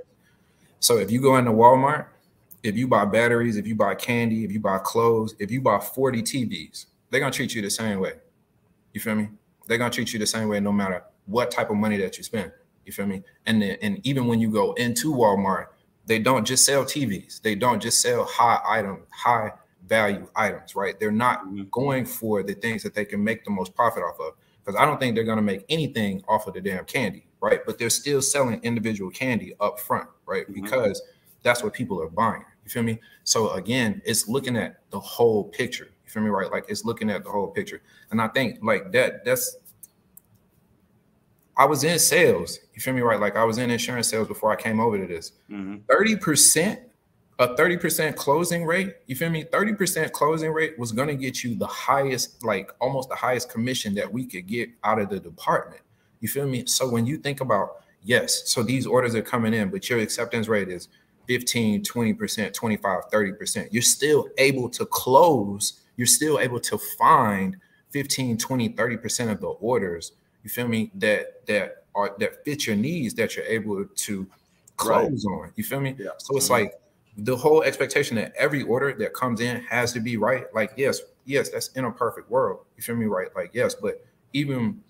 [0.80, 2.06] So if you go into Walmart,
[2.64, 5.78] if you buy batteries, if you buy candy, if you buy clothes, if you buy
[5.78, 8.14] 40 TVs, they're gonna treat you the same way.
[8.92, 9.28] You feel me?
[9.68, 12.24] They're gonna treat you the same way no matter what type of money that you
[12.24, 12.50] spend.
[12.84, 13.22] You feel me?
[13.46, 15.66] And then, and even when you go into Walmart,
[16.08, 17.40] they don't just sell TVs.
[17.40, 19.52] They don't just sell high item, high
[19.86, 20.98] value items, right?
[20.98, 21.64] They're not mm-hmm.
[21.70, 24.34] going for the things that they can make the most profit off of.
[24.64, 27.60] Because I don't think they're gonna make anything off of the damn candy right?
[27.64, 30.48] But they're still selling individual candy up front, right?
[30.48, 30.62] Mm-hmm.
[30.62, 31.02] Because
[31.42, 32.44] that's what people are buying.
[32.64, 33.00] You feel me?
[33.24, 35.90] So again, it's looking at the whole picture.
[36.04, 36.30] You feel me?
[36.30, 36.50] Right?
[36.50, 37.80] Like it's looking at the whole picture.
[38.10, 39.56] And I think like that, that's
[41.58, 42.60] I was in sales.
[42.72, 43.00] You feel me?
[43.00, 43.20] Right?
[43.20, 45.32] Like I was in insurance sales before I came over to this.
[45.50, 45.90] Mm-hmm.
[45.90, 46.78] 30%,
[47.40, 48.94] a 30% closing rate.
[49.06, 49.44] You feel me?
[49.44, 54.10] 30% closing rate was gonna get you the highest, like almost the highest commission that
[54.10, 55.82] we could get out of the department.
[56.20, 56.64] You feel me?
[56.66, 60.48] So when you think about, yes, so these orders are coming in, but your acceptance
[60.48, 60.88] rate is
[61.26, 63.68] 15, 20%, 25, 30%.
[63.70, 67.56] You're still able to close, you're still able to find
[67.90, 72.76] 15, 20, 30% of the orders, you feel me, that that are that fit your
[72.76, 74.26] needs that you're able to
[74.76, 75.32] close right.
[75.32, 75.52] on.
[75.56, 75.96] You feel me?
[75.98, 76.10] Yeah.
[76.18, 76.64] So it's mm-hmm.
[76.64, 76.74] like
[77.16, 80.44] the whole expectation that every order that comes in has to be right.
[80.54, 82.64] Like, yes, yes, that's in a perfect world.
[82.76, 83.06] You feel me?
[83.06, 83.28] Right?
[83.34, 84.80] Like, yes, but even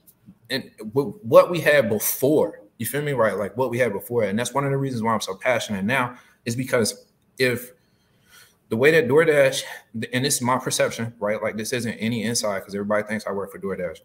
[0.50, 2.60] and what we had before.
[2.78, 3.12] You feel me?
[3.12, 3.36] Right?
[3.36, 4.24] Like what we had before.
[4.24, 7.06] And that's one of the reasons why I'm so passionate now is because
[7.38, 7.72] if
[8.68, 9.62] the way that DoorDash,
[10.12, 11.42] and this is my perception, right?
[11.42, 13.98] Like this isn't any inside because everybody thinks I work for DoorDash.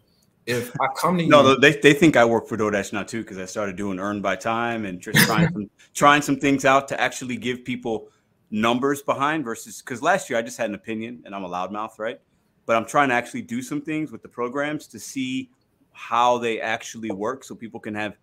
[0.46, 3.22] If I come to you, no, they, they think I work for DoorDash now too
[3.22, 6.86] because I started doing earn by time and just trying some trying some things out
[6.88, 8.08] to actually give people
[8.50, 11.98] numbers behind versus because last year I just had an opinion and I'm a loudmouth,
[11.98, 12.20] right?
[12.66, 15.50] But I'm trying to actually do some things with the programs to see
[15.92, 18.16] how they actually work so people can have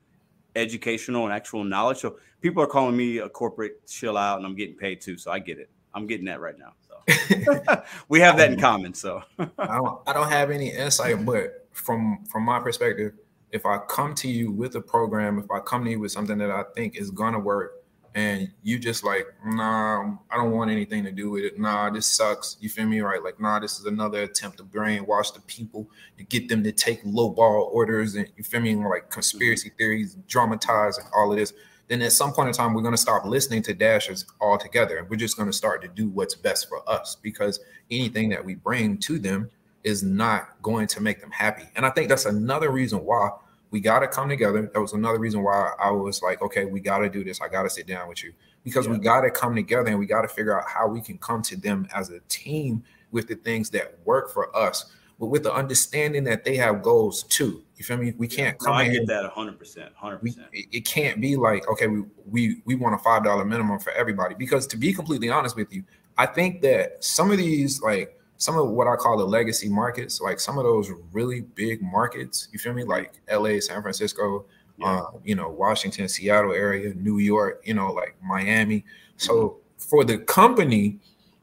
[0.55, 1.99] educational and actual knowledge.
[1.99, 5.17] So people are calling me a corporate chill out and I'm getting paid too.
[5.17, 5.69] So I get it.
[5.93, 6.73] I'm getting that right now.
[6.87, 8.93] So we have that in um, common.
[8.93, 13.13] So I don't I don't have any insight, but from from my perspective,
[13.51, 16.37] if I come to you with a program, if I come to you with something
[16.37, 17.81] that I think is gonna work,
[18.13, 21.59] and you just like, nah, I don't want anything to do with it.
[21.59, 22.57] Nah, this sucks.
[22.59, 22.99] You feel me?
[22.99, 23.23] Right?
[23.23, 26.99] Like, nah, this is another attempt to brainwash the people to get them to take
[27.05, 28.75] low ball orders and you feel me?
[28.75, 29.77] Like conspiracy mm-hmm.
[29.77, 31.53] theories, dramatize and all of this.
[31.87, 35.17] Then at some point in time, we're gonna stop listening to dashers altogether, and we're
[35.17, 39.19] just gonna start to do what's best for us because anything that we bring to
[39.19, 39.49] them
[39.83, 41.63] is not going to make them happy.
[41.75, 43.31] And I think that's another reason why
[43.71, 44.69] we got to come together.
[44.73, 47.41] That was another reason why I was like, okay, we got to do this.
[47.41, 48.93] I got to sit down with you because yeah.
[48.93, 51.41] we got to come together and we got to figure out how we can come
[51.43, 55.53] to them as a team with the things that work for us, but with the
[55.53, 57.63] understanding that they have goals too.
[57.77, 58.13] You feel me?
[58.17, 58.73] We can't come.
[58.73, 59.57] No, I get that 100.
[59.57, 60.19] percent 100.
[60.19, 63.91] percent It can't be like, okay, we we we want a five dollar minimum for
[63.93, 65.83] everybody because to be completely honest with you,
[66.17, 70.19] I think that some of these like some of what I call the legacy markets,
[70.19, 72.83] like some of those really big markets, you feel me?
[72.83, 74.45] Like LA, San Francisco,
[74.79, 74.87] yeah.
[74.87, 78.83] uh, you know, Washington, Seattle area, New York, you know, like Miami.
[79.17, 79.57] So mm-hmm.
[79.77, 80.97] for the company,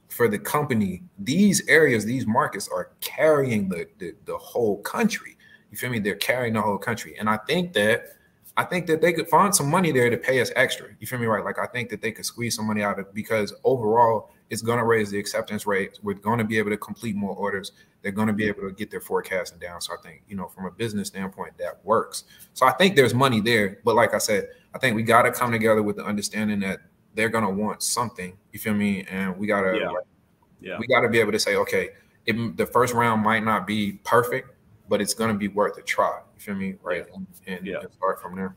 [0.09, 5.37] for the company, these areas, these markets are carrying the, the the whole country.
[5.71, 6.01] You feel me?
[6.01, 7.15] They're carrying the whole country.
[7.17, 8.07] And I think that
[8.57, 10.89] I think that they could find some money there to pay us extra.
[10.99, 11.27] You feel me?
[11.27, 11.45] Right?
[11.45, 14.79] Like I think that they could squeeze some money out of because overall it's going
[14.79, 15.99] to raise the acceptance rate.
[16.03, 17.73] We're going to be able to complete more orders.
[18.03, 19.81] They're going to be able to get their forecasting down.
[19.81, 22.25] So I think, you know, from a business standpoint, that works.
[22.55, 23.81] So I think there's money there.
[23.85, 26.81] But like I said, I think we got to come together with the understanding that
[27.15, 28.37] they're going to want something.
[28.53, 29.05] You feel me?
[29.11, 29.91] And we got to, yeah.
[29.91, 30.05] Like,
[30.61, 30.79] yeah.
[30.79, 31.91] we got to be able to say, okay,
[32.27, 34.51] it, the first round might not be perfect,
[34.89, 36.21] but it's going to be worth a try.
[36.35, 36.75] You feel me?
[36.83, 37.07] Right.
[37.15, 37.81] And, and yeah.
[37.97, 38.57] start from there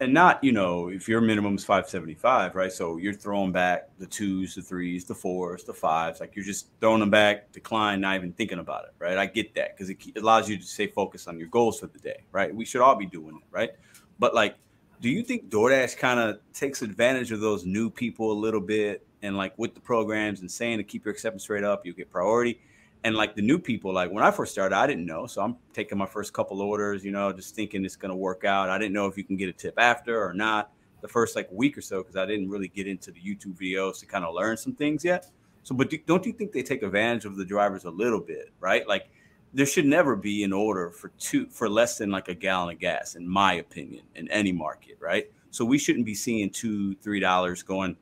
[0.00, 2.72] and not you know if your minimum is 575 right?
[2.72, 6.68] So you're throwing back the twos the threes the fours the fives like you're just
[6.80, 9.18] throwing them back decline not even thinking about it right?
[9.18, 11.98] I get that because it allows you to stay focused on your goals for the
[11.98, 12.54] day right?
[12.54, 13.70] We should all be doing it right?
[14.18, 14.56] But like
[15.00, 19.06] do you think DoorDash kind of takes advantage of those new people a little bit
[19.22, 22.10] and like with the programs and saying to keep your acceptance rate up you get
[22.10, 22.58] priority
[23.04, 25.56] and like the new people like when i first started i didn't know so i'm
[25.72, 28.68] taking my first couple orders you know just thinking it's going to work out.
[28.68, 31.48] I didn't know if you can get a tip after or not the first like
[31.50, 34.34] week or so because i didn't really get into the youtube videos to kind of
[34.34, 35.30] learn some things yet.
[35.62, 38.50] So but do, don't you think they take advantage of the drivers a little bit
[38.60, 38.86] right?
[38.86, 39.10] Like
[39.52, 42.80] there should never be an order for two for less than like a gallon of
[42.80, 45.30] gas in my opinion in any market right?
[45.50, 47.96] So we shouldn't be seeing two three dollars going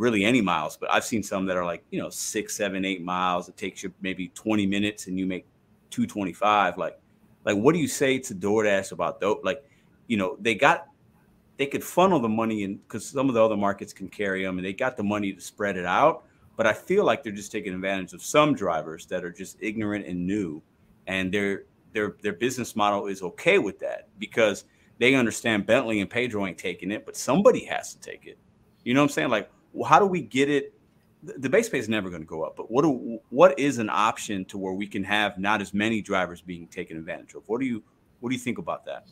[0.00, 3.02] really any miles, but I've seen some that are like, you know, six, seven, eight
[3.02, 3.48] miles.
[3.48, 5.46] It takes you maybe 20 minutes and you make
[5.90, 6.78] 225.
[6.78, 6.98] Like,
[7.44, 9.40] like what do you say to DoorDash about those?
[9.44, 9.62] Like,
[10.06, 10.86] you know, they got
[11.58, 14.56] they could funnel the money in because some of the other markets can carry them
[14.56, 16.24] and they got the money to spread it out.
[16.56, 20.06] But I feel like they're just taking advantage of some drivers that are just ignorant
[20.06, 20.62] and new,
[21.06, 24.64] and their their their business model is okay with that because
[24.98, 28.38] they understand Bentley and Pedro ain't taking it, but somebody has to take it.
[28.84, 29.30] You know what I'm saying?
[29.30, 29.50] Like,
[29.86, 30.74] how do we get it?
[31.22, 33.90] The base pay is never going to go up, but what do, what is an
[33.90, 37.42] option to where we can have not as many drivers being taken advantage of?
[37.46, 37.82] What do you
[38.20, 39.06] what do you think about that?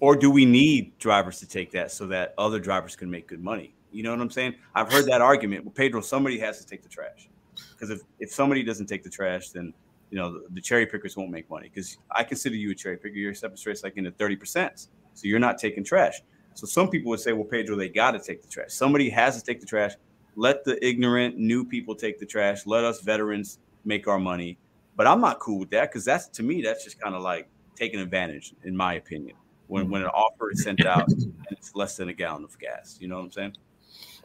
[0.00, 3.42] Or do we need drivers to take that so that other drivers can make good
[3.42, 3.74] money?
[3.92, 4.54] You know what I'm saying?
[4.74, 5.64] I've heard that argument.
[5.64, 7.28] Well, Pedro, somebody has to take the trash
[7.70, 9.72] because if, if somebody doesn't take the trash, then
[10.10, 11.70] you know the, the cherry pickers won't make money.
[11.72, 13.14] Because I consider you a cherry picker.
[13.14, 16.20] Your acceptance rate's like in the thirty percent, so you're not taking trash.
[16.54, 18.70] So some people would say, well, Pedro, they got to take the trash.
[18.70, 19.92] Somebody has to take the trash.
[20.36, 22.66] Let the ignorant new people take the trash.
[22.66, 24.58] Let us veterans make our money.
[24.96, 27.48] But I'm not cool with that because that's to me, that's just kind of like
[27.76, 29.36] taking advantage, in my opinion.
[29.68, 32.98] When when an offer is sent out and it's less than a gallon of gas,
[33.00, 33.56] you know what I'm saying?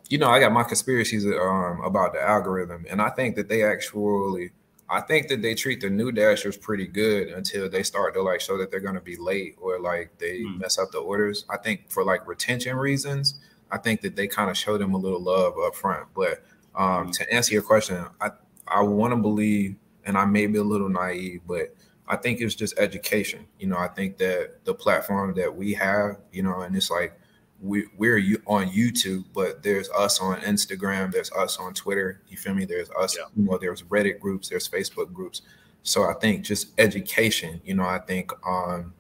[0.09, 3.63] You know, I got my conspiracies um, about the algorithm, and I think that they
[3.63, 4.51] actually
[4.89, 8.39] I think that they treat the new dashers pretty good until they start to like
[8.39, 10.59] show that they're going to be late or like they mm.
[10.59, 11.45] mess up the orders.
[11.49, 13.35] I think for like retention reasons,
[13.69, 16.07] I think that they kind of show them a little love up front.
[16.15, 16.43] But
[16.75, 17.11] um, mm.
[17.13, 18.31] to answer your question, I
[18.67, 21.75] I want to believe, and I may be a little naive, but
[22.07, 23.45] I think it's just education.
[23.59, 27.19] You know, I think that the platform that we have, you know, and it's like
[27.61, 32.21] we, we're on YouTube, but there's us on Instagram, there's us on Twitter.
[32.27, 32.65] You feel me?
[32.65, 33.25] There's us, yeah.
[33.35, 35.41] you know, there's Reddit groups, there's Facebook groups.
[35.83, 38.93] So I think just education, you know, I think um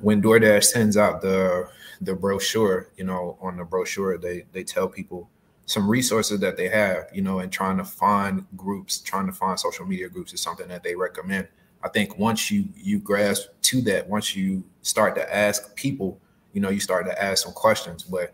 [0.00, 1.68] when DoorDash sends out the
[2.00, 5.30] the brochure, you know, on the brochure, they they tell people
[5.66, 9.58] some resources that they have, you know, and trying to find groups, trying to find
[9.58, 11.48] social media groups is something that they recommend.
[11.82, 16.20] I think once you you grasp to that, once you start to ask people
[16.54, 18.02] you know, you start to ask some questions.
[18.02, 18.32] But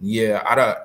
[0.00, 0.78] yeah, I don't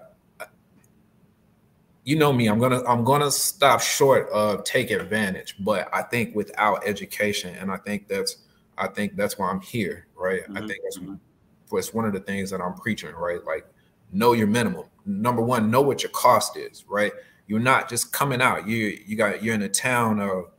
[2.03, 6.35] you know me, I'm gonna I'm gonna stop short of take advantage, but I think
[6.35, 8.37] without education, and I think that's
[8.77, 10.43] I think that's why I'm here, right?
[10.43, 10.57] Mm-hmm.
[10.57, 11.15] I think that's mm-hmm.
[11.69, 13.43] what's one of the things that I'm preaching, right?
[13.45, 13.65] Like
[14.11, 14.85] know your minimum.
[15.05, 17.11] Number one, know what your cost is, right?
[17.47, 18.67] You're not just coming out.
[18.67, 20.51] You you got you're in a town of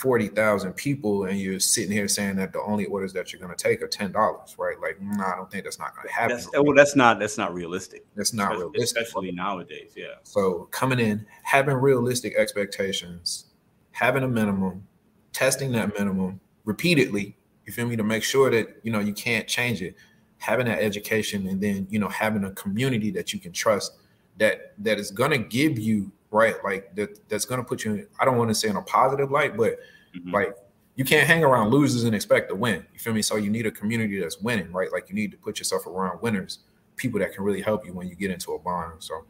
[0.00, 3.54] forty thousand people, and you're sitting here saying that the only orders that you're going
[3.54, 4.80] to take are ten dollars, right?
[4.80, 6.36] Like, no, I don't think that's not going to happen.
[6.36, 8.06] That's, well, that's not that's not realistic.
[8.16, 9.92] That's not especially, realistic, especially nowadays.
[9.94, 10.06] Yeah.
[10.22, 13.46] So coming in, having realistic expectations,
[13.92, 14.86] having a minimum,
[15.32, 17.36] testing that minimum repeatedly.
[17.66, 19.94] You feel me to make sure that you know you can't change it.
[20.38, 23.98] Having that education, and then you know having a community that you can trust
[24.38, 27.94] that that is going to give you right like that that's going to put you
[27.94, 29.78] in, i don't want to say in a positive light but
[30.14, 30.32] mm-hmm.
[30.32, 30.54] like
[30.96, 33.66] you can't hang around losers and expect to win you feel me so you need
[33.66, 36.60] a community that's winning right like you need to put yourself around winners
[36.96, 39.24] people that can really help you when you get into a bond so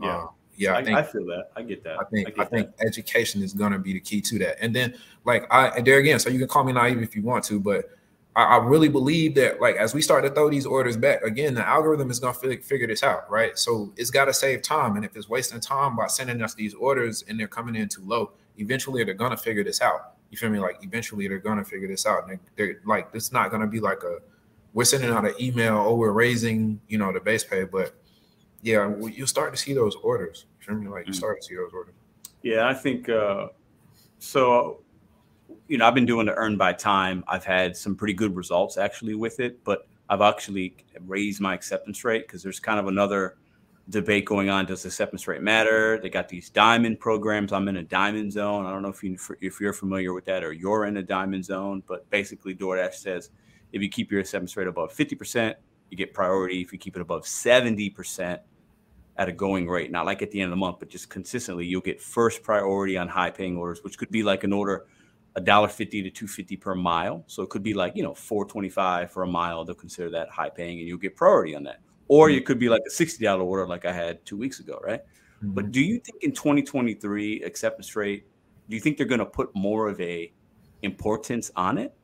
[0.00, 1.50] yeah uh, yeah, I, I, think I feel that.
[1.54, 2.00] I get that.
[2.00, 4.56] I think I, I think education is going to be the key to that.
[4.62, 7.22] And then, like I, and there again, so you can call me naive if you
[7.22, 7.90] want to, but
[8.36, 11.54] I, I, really believe that like as we start to throw these orders back again,
[11.54, 13.58] the algorithm is gonna figure this out, right?
[13.58, 16.74] So it's got to save time, and if it's wasting time by sending us these
[16.74, 20.12] orders and they're coming in too low, eventually they're gonna figure this out.
[20.30, 20.60] You feel me?
[20.60, 23.80] Like eventually they're gonna figure this out, and they're, they're like it's not gonna be
[23.80, 24.18] like a
[24.74, 27.94] we're sending out an email, oh we're raising you know the base pay, but
[28.60, 30.44] yeah, you'll start to see those orders.
[30.60, 30.88] You feel me?
[30.88, 31.16] Like you mm.
[31.16, 31.94] start to see those orders.
[32.42, 33.48] Yeah, I think uh,
[34.18, 34.82] so
[35.68, 37.24] you know, I've been doing the earn by time.
[37.26, 40.76] I've had some pretty good results actually with it, but I've actually
[41.06, 43.36] raised my acceptance rate because there's kind of another
[43.88, 44.66] debate going on.
[44.66, 45.98] Does acceptance rate matter?
[46.00, 47.52] They got these diamond programs.
[47.52, 48.66] I'm in a diamond zone.
[48.66, 51.44] I don't know if you if you're familiar with that or you're in a diamond
[51.44, 53.30] zone, but basically DoorDash says
[53.72, 55.54] if you keep your acceptance rate above 50%,
[55.90, 56.60] you get priority.
[56.60, 58.38] If you keep it above 70%
[59.18, 61.66] at a going rate, not like at the end of the month, but just consistently,
[61.66, 64.86] you'll get first priority on high paying orders, which could be like an order
[65.36, 67.22] a dollar fifty to two fifty per mile.
[67.26, 69.64] So it could be like you know four twenty five for a mile.
[69.64, 71.80] They'll consider that high paying, and you'll get priority on that.
[72.08, 72.38] Or mm-hmm.
[72.38, 75.02] it could be like a sixty dollar order, like I had two weeks ago, right?
[75.02, 75.52] Mm-hmm.
[75.52, 78.26] But do you think in twenty twenty three acceptance rate,
[78.68, 80.32] do you think they're going to put more of a
[80.82, 81.94] importance on it?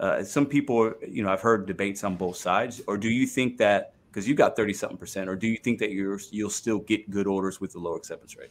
[0.00, 2.80] Uh, some people, you know, I've heard debates on both sides.
[2.86, 5.78] Or do you think that because you got thirty something percent, or do you think
[5.80, 8.50] that you're you'll still get good orders with the low acceptance rate?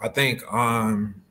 [0.00, 1.23] I think um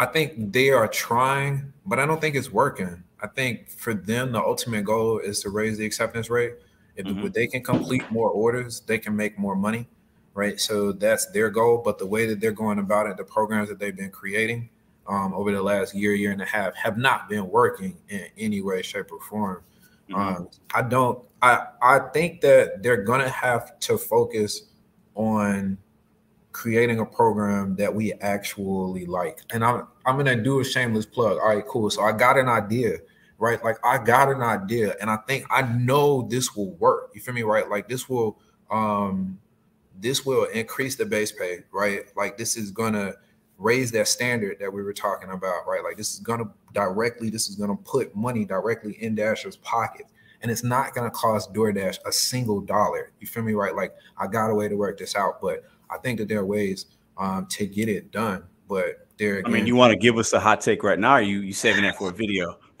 [0.00, 3.04] I think they are trying, but I don't think it's working.
[3.20, 6.54] I think for them, the ultimate goal is to raise the acceptance rate.
[6.96, 7.28] If mm-hmm.
[7.28, 9.86] they can complete more orders, they can make more money,
[10.32, 10.58] right?
[10.58, 11.82] So that's their goal.
[11.84, 14.70] But the way that they're going about it, the programs that they've been creating
[15.06, 18.62] um, over the last year, year and a half, have not been working in any
[18.62, 19.62] way, shape, or form.
[20.08, 20.18] Mm-hmm.
[20.18, 21.22] Um, I don't.
[21.42, 24.62] I I think that they're gonna have to focus
[25.14, 25.76] on
[26.52, 29.40] creating a program that we actually like.
[29.50, 31.38] And I'm I'm gonna do a shameless plug.
[31.38, 31.90] All right, cool.
[31.90, 32.98] So I got an idea,
[33.38, 33.62] right?
[33.62, 37.10] Like I got an idea, and I think I know this will work.
[37.14, 37.68] You feel me, right?
[37.68, 38.38] Like this will
[38.70, 39.38] um
[40.00, 42.04] this will increase the base pay, right?
[42.16, 43.14] Like this is gonna
[43.58, 45.84] raise that standard that we were talking about, right?
[45.84, 50.06] Like this is gonna directly, this is gonna put money directly in Dasher's pocket.
[50.42, 53.12] And it's not gonna cost DoorDash a single dollar.
[53.20, 53.76] You feel me, right?
[53.76, 56.46] Like I got a way to work this out, but I think that there are
[56.46, 56.86] ways
[57.18, 59.38] um, to get it done, but there.
[59.38, 61.14] Again, I mean, you want to give us a hot take right now?
[61.14, 62.58] Or you you saving that for a video?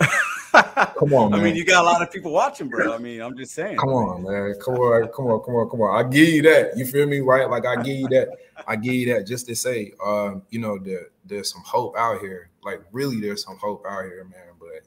[0.50, 1.40] come on, man.
[1.40, 2.92] I mean, you got a lot of people watching, bro.
[2.92, 3.76] I mean, I'm just saying.
[3.76, 4.54] Come on, man.
[4.60, 6.04] Come on, come on, come on, come on.
[6.04, 6.76] I give you that.
[6.76, 7.48] You feel me, right?
[7.48, 8.28] Like I give you that.
[8.66, 12.20] I give you that just to say, um, you know, there, there's some hope out
[12.20, 12.50] here.
[12.64, 14.54] Like really, there's some hope out here, man.
[14.58, 14.82] But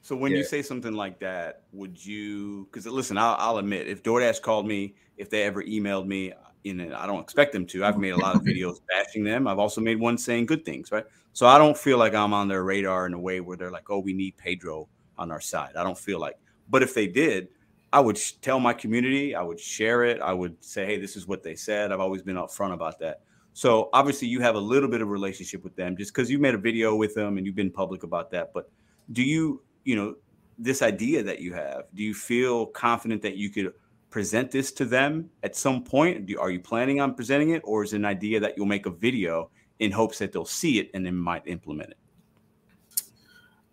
[0.00, 0.38] so when yeah.
[0.38, 2.68] you say something like that, would you?
[2.70, 6.32] Because listen, I'll, I'll admit, if DoorDash called me, if they ever emailed me,
[6.64, 7.84] you know, I don't expect them to.
[7.84, 9.46] I've made a lot of videos bashing them.
[9.46, 11.04] I've also made one saying good things, right?
[11.32, 13.90] So I don't feel like I'm on their radar in a way where they're like,
[13.90, 15.76] oh, we need Pedro on our side.
[15.76, 17.48] I don't feel like, but if they did,
[17.92, 20.20] I would tell my community, I would share it.
[20.20, 21.92] I would say, hey, this is what they said.
[21.92, 23.20] I've always been upfront about that.
[23.52, 26.54] So obviously, you have a little bit of relationship with them just because you made
[26.54, 28.52] a video with them and you've been public about that.
[28.54, 28.70] But
[29.12, 30.14] do you, you know,
[30.58, 33.74] this idea that you have, do you feel confident that you could
[34.12, 36.26] present this to them at some point?
[36.26, 38.86] Do, are you planning on presenting it, or is it an idea that you'll make
[38.86, 39.50] a video
[39.80, 41.96] in hopes that they'll see it and then might implement it?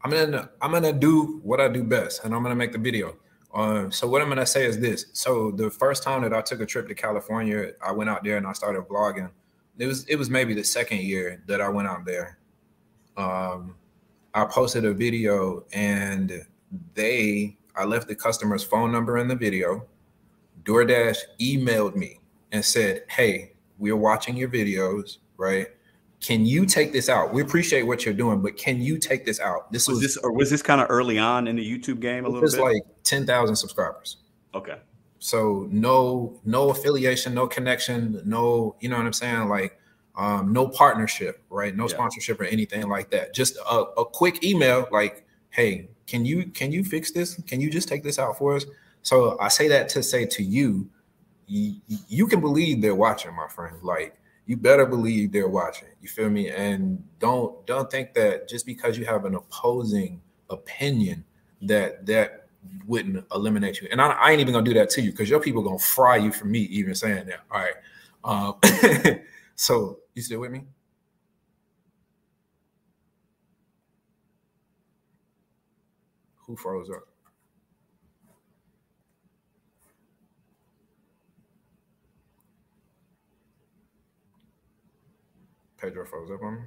[0.04, 3.18] I'm gonna I'm gonna do what I do best, and I'm gonna make the video.
[3.54, 5.08] Um, so what I'm gonna say is this.
[5.14, 8.38] So the first time that I took a trip to California, I went out there
[8.38, 9.30] and I started vlogging.
[9.78, 12.40] It was it was maybe the second year that I went out there.
[13.18, 13.76] Um,
[14.34, 16.46] I posted a video and
[16.94, 19.86] they I left the customer's phone number in the video
[20.64, 22.20] DoorDash emailed me
[22.52, 25.68] and said, Hey, we're watching your videos, right?
[26.22, 27.34] Can you take this out?
[27.34, 29.72] We appreciate what you're doing, but can you take this out?
[29.72, 32.26] This was, was this or was this kind of early on in the YouTube game
[32.26, 32.60] a little bit?
[32.60, 34.18] like 10,000 subscribers.
[34.54, 34.80] Okay.
[35.20, 39.48] So no no affiliation, no connection, no, you know what I'm saying?
[39.48, 39.80] Like
[40.20, 41.76] um, no partnership, right?
[41.76, 41.90] No yeah.
[41.90, 43.34] sponsorship or anything like that.
[43.34, 47.42] Just a, a quick email like, "Hey, can you can you fix this?
[47.44, 48.66] Can you just take this out for us?"
[49.02, 50.90] So I say that to say to you,
[51.48, 51.76] you,
[52.08, 53.78] you can believe they're watching, my friend.
[53.82, 55.90] Like you better believe they're watching.
[56.02, 56.50] You feel me?
[56.50, 61.24] And don't don't think that just because you have an opposing opinion
[61.62, 62.48] that that
[62.88, 63.88] wouldn't eliminate you.
[63.92, 66.18] And I, I ain't even gonna do that to you because your people gonna fry
[66.18, 67.42] you for me even saying that.
[67.52, 67.76] All right.
[68.24, 69.20] Um,
[69.56, 70.64] so you still with me?
[76.48, 77.09] Who froze up?
[85.82, 86.62] Pedro froze up on me.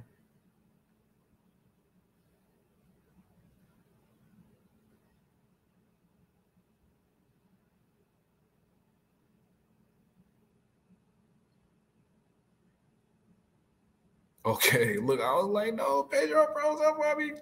[14.45, 17.33] Okay, look, I was like, no, Pedro froze up on me.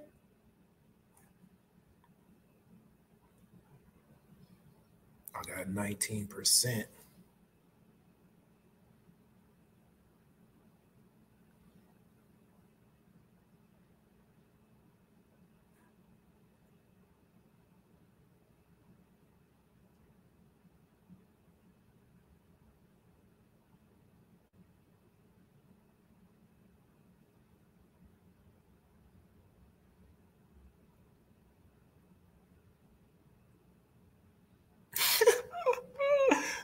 [5.36, 6.86] I got 19%.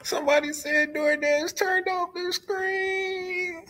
[0.08, 3.66] 'Somebody said DoorDash turned off the screen.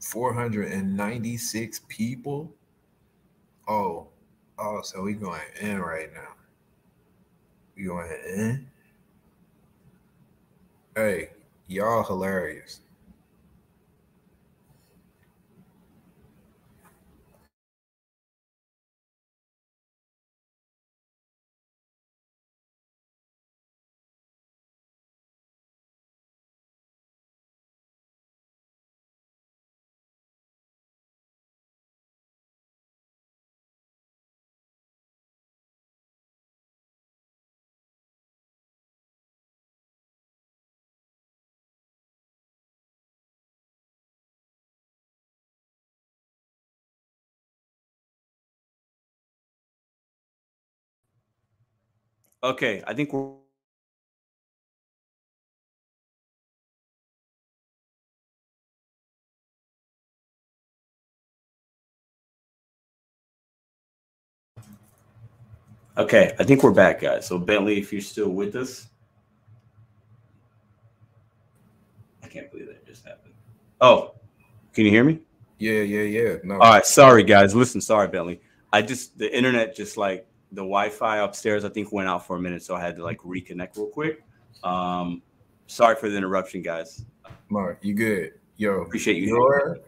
[0.00, 2.54] Four hundred and ninety-six people.
[3.66, 4.06] Oh,
[4.56, 6.34] oh, so we going in right now.
[7.76, 8.70] We going in.
[10.94, 11.30] Hey,
[11.70, 12.80] Y'all hilarious.
[52.42, 53.34] Okay, I think we're
[65.96, 67.26] Okay, I think we're back, guys.
[67.26, 68.86] So Bentley, if you're still with us,
[72.22, 73.34] I can't believe that just happened.
[73.80, 74.14] Oh,
[74.72, 75.18] can you hear me?
[75.58, 76.36] Yeah, yeah, yeah.
[76.44, 76.54] No.
[76.54, 77.52] All right, sorry guys.
[77.52, 78.40] Listen, sorry Bentley.
[78.72, 82.40] I just the internet just like the Wi-Fi upstairs, I think, went out for a
[82.40, 84.22] minute, so I had to like reconnect real quick.
[84.64, 85.22] Um,
[85.66, 87.04] sorry for the interruption, guys.
[87.48, 88.32] Mark, you good?
[88.56, 89.28] Yo, appreciate you.
[89.28, 89.78] Your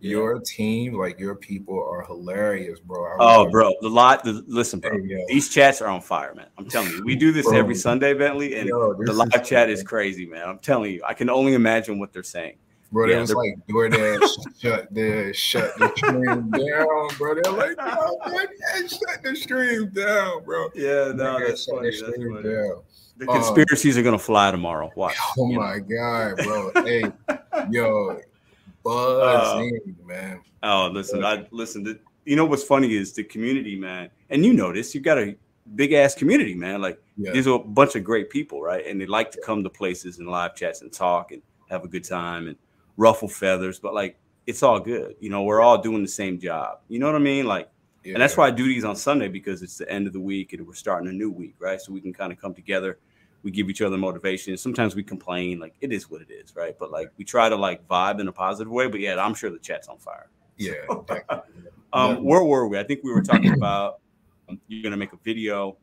[0.00, 3.16] your team, like your people, are hilarious, bro.
[3.18, 4.22] oh, bro, the lot.
[4.22, 4.98] The, listen, bro,
[5.28, 6.48] these chats are on fire, man.
[6.58, 9.48] I'm telling you, we do this bro, every Sunday, Bentley, and yo, the live is
[9.48, 10.46] chat is crazy, man.
[10.46, 12.56] I'm telling you, I can only imagine what they're saying.
[12.94, 17.34] Bro, yeah, it was like DoorDash shut the shut the stream down, bro.
[17.34, 20.68] They're like, no, DoorDash shut the stream down, bro.
[20.76, 21.90] Yeah, no, that's funny.
[21.90, 22.42] That's funny.
[22.44, 22.82] Down.
[23.16, 24.92] The um, conspiracies um, are gonna fly tomorrow.
[24.94, 25.16] Watch.
[25.38, 25.82] Oh my know?
[25.82, 26.70] god, bro.
[26.84, 27.02] hey,
[27.68, 28.20] yo,
[28.84, 30.40] buzzing, uh, man.
[30.62, 31.82] Oh, listen, I listen.
[31.82, 34.94] The, you know what's funny is the community, man, and you know this.
[34.94, 35.34] You got a
[35.74, 36.80] big ass community, man.
[36.80, 37.32] Like yeah.
[37.32, 38.86] these are a bunch of great people, right?
[38.86, 41.88] And they like to come to places and live chats and talk and have a
[41.88, 42.56] good time and
[42.96, 44.16] ruffle feathers, but like
[44.46, 45.16] it's all good.
[45.20, 46.80] You know, we're all doing the same job.
[46.88, 47.46] You know what I mean?
[47.46, 47.68] Like,
[48.04, 48.14] yeah.
[48.14, 50.52] and that's why I do these on Sunday because it's the end of the week
[50.52, 51.80] and we're starting a new week, right?
[51.80, 52.98] So we can kind of come together.
[53.42, 54.56] We give each other motivation.
[54.56, 56.74] Sometimes we complain, like it is what it is, right?
[56.78, 58.88] But like we try to like vibe in a positive way.
[58.88, 60.30] But yeah, I'm sure the chat's on fire.
[60.56, 60.74] Yeah.
[61.92, 62.78] um, where were we?
[62.78, 64.00] I think we were talking about
[64.48, 65.76] um, you're gonna make a video,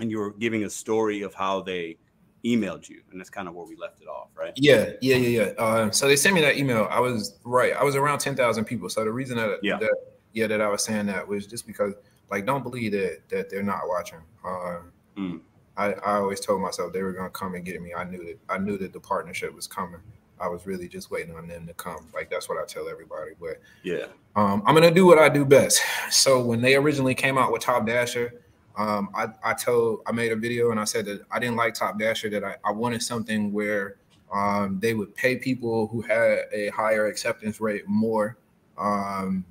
[0.00, 1.98] and you were giving a story of how they
[2.44, 4.52] emailed you, and that's kind of where we left it off, right?
[4.56, 5.52] Yeah, yeah, yeah, yeah.
[5.58, 6.86] Uh, so they sent me that email.
[6.90, 7.74] I was right.
[7.74, 8.88] I was around ten thousand people.
[8.88, 9.94] So the reason that yeah, that,
[10.32, 11.94] yeah, that I was saying that was just because
[12.30, 14.20] like don't believe that that they're not watching.
[14.44, 15.40] Um, mm.
[15.76, 17.94] I, I always told myself they were gonna come and get me.
[17.94, 20.00] I knew that I knew that the partnership was coming.
[20.40, 22.06] I was really just waiting on them to come.
[22.14, 23.32] Like that's what I tell everybody.
[23.40, 25.80] But yeah, um, I'm gonna do what I do best.
[26.10, 28.34] So when they originally came out with Top Dasher,
[28.78, 31.74] um, I, I told I made a video and I said that I didn't like
[31.74, 32.30] Top Dasher.
[32.30, 33.96] That I, I wanted something where
[34.32, 38.38] um, they would pay people who had a higher acceptance rate more,
[38.78, 39.44] um,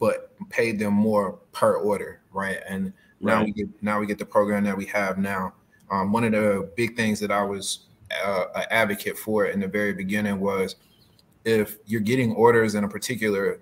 [0.00, 2.58] but paid them more per order, right?
[2.68, 3.46] And now Right.
[3.46, 5.54] we get now we get the program that we have now.
[5.90, 7.86] Um, one of the big things that I was
[8.24, 10.74] uh, an advocate for in the very beginning was
[11.44, 13.60] if you're getting orders in a particular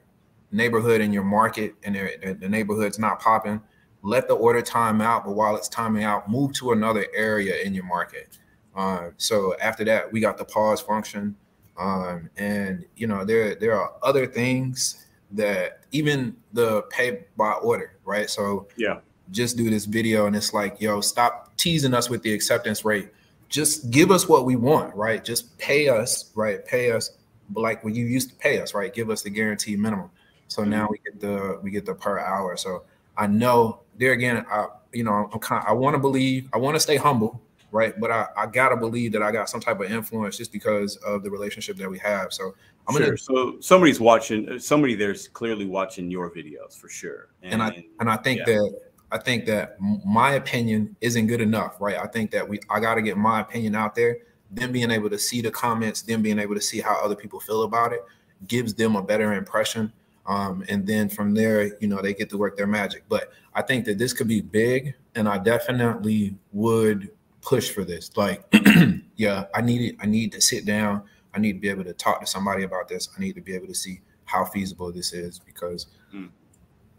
[0.51, 3.61] neighborhood in your market and the neighborhood's not popping,
[4.03, 5.25] let the order time out.
[5.25, 8.39] But while it's timing out, move to another area in your market.
[8.75, 11.37] Uh, so after that, we got the pause function,
[11.79, 17.93] um, and you know there there are other things that even the pay by order,
[18.05, 18.29] right?
[18.29, 19.01] So Yeah.
[19.31, 23.11] just do this video and it's like, yo, stop teasing us with the acceptance rate.
[23.49, 25.25] Just give us what we want, right?
[25.25, 26.65] Just pay us, right?
[26.67, 27.13] Pay us
[27.55, 28.93] like when you used to pay us, right?
[28.93, 30.11] Give us the guaranteed minimum.
[30.49, 32.57] So now we get the we get the per hour.
[32.57, 32.83] So
[33.17, 36.75] I know there again, I you know I'm kind I want to believe I want
[36.75, 37.41] to stay humble,
[37.71, 37.99] right?
[38.01, 41.23] But I I gotta believe that I got some type of influence just because of
[41.23, 42.33] the relationship that we have.
[42.33, 42.55] So
[42.89, 43.05] I'm sure.
[43.07, 44.49] gonna So somebody's watching.
[44.49, 47.29] uh, Somebody there's clearly watching your videos for sure.
[47.43, 48.55] and I and I think yeah.
[48.55, 48.81] that
[49.13, 51.99] I think that my opinion isn't good enough, right?
[51.99, 54.19] I think that we I got to get my opinion out there.
[54.53, 57.39] Then being able to see the comments, then being able to see how other people
[57.39, 58.05] feel about it,
[58.49, 59.93] gives them a better impression.
[60.27, 63.05] Um, and then from there, you know, they get to work their magic.
[63.09, 67.11] But I think that this could be big, and I definitely would
[67.41, 68.17] push for this.
[68.17, 68.45] Like,
[69.17, 69.97] yeah, I need it.
[70.01, 71.03] I need to sit down.
[71.35, 73.09] I need to be able to talk to somebody about this.
[73.17, 76.29] I need to be able to see how feasible this is because, Mm.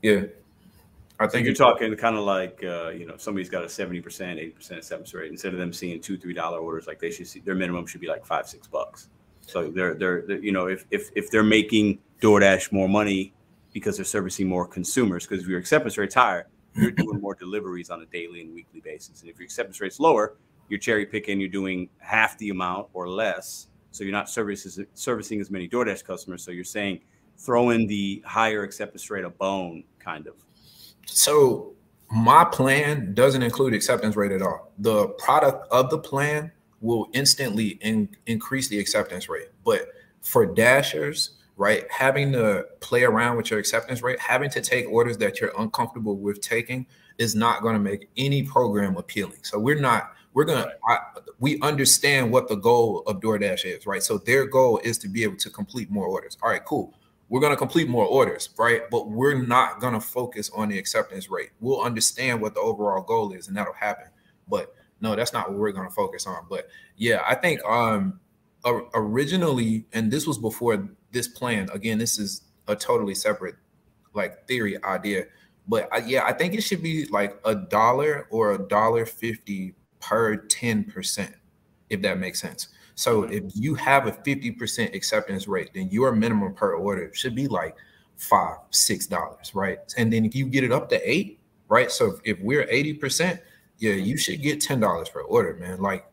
[0.02, 0.24] yeah,
[1.20, 4.02] I So think you're talking kind of like uh, you know somebody's got a seventy
[4.02, 5.32] percent, eighty percent acceptance rate.
[5.32, 8.02] Instead of them seeing two, three dollar orders, like they should see their minimum should
[8.02, 9.10] be like five, six bucks.
[9.42, 13.34] So they're they're, they're you know if if if they're making DoorDash more money
[13.74, 17.90] because they're servicing more consumers, because if your acceptance rate's higher, you're doing more deliveries
[17.90, 19.22] on a daily and weekly basis.
[19.22, 20.36] And if your acceptance rate's lower,
[20.70, 23.68] you're cherry picking, you're doing half the amount or less.
[23.92, 26.44] So you're not services servicing as many DoorDash customers.
[26.44, 27.02] So you're saying
[27.38, 30.36] throw in the higher acceptance rate a bone, kind of.
[31.06, 31.74] So
[32.10, 34.72] my plan doesn't include acceptance rate at all.
[34.80, 39.50] The product of the plan will instantly in, increase the acceptance rate.
[39.64, 39.90] But
[40.22, 45.18] for dashers, right, having to play around with your acceptance rate, having to take orders
[45.18, 46.86] that you're uncomfortable with taking
[47.18, 49.40] is not going to make any program appealing.
[49.44, 50.72] So we're not we're going to
[51.40, 54.02] we understand what the goal of DoorDash is, right?
[54.02, 56.38] So their goal is to be able to complete more orders.
[56.42, 56.94] All right, cool
[57.32, 58.82] we're going to complete more orders, right?
[58.92, 61.52] But we're not going to focus on the acceptance rate.
[61.62, 64.08] We'll understand what the overall goal is, and that'll happen.
[64.50, 66.46] But no, that's not what we're going to focus on.
[66.50, 68.20] But yeah, I think um
[68.94, 71.68] originally, and this was before this plan.
[71.74, 73.56] Again, this is a totally separate
[74.14, 75.26] like theory idea.
[75.68, 79.76] But I, yeah, I think it should be like a dollar or a dollar fifty
[80.00, 81.36] per ten percent,
[81.90, 82.70] if that makes sense.
[82.96, 87.48] So if you have a 50% acceptance rate, then your minimum per order should be
[87.48, 87.76] like
[88.18, 89.80] five, six dollars, right?
[89.98, 91.92] And then if you get it up to eight, right?
[91.92, 93.40] So if, if we're 80%,
[93.82, 95.82] yeah, you should get ten dollars per order, man.
[95.82, 96.06] Like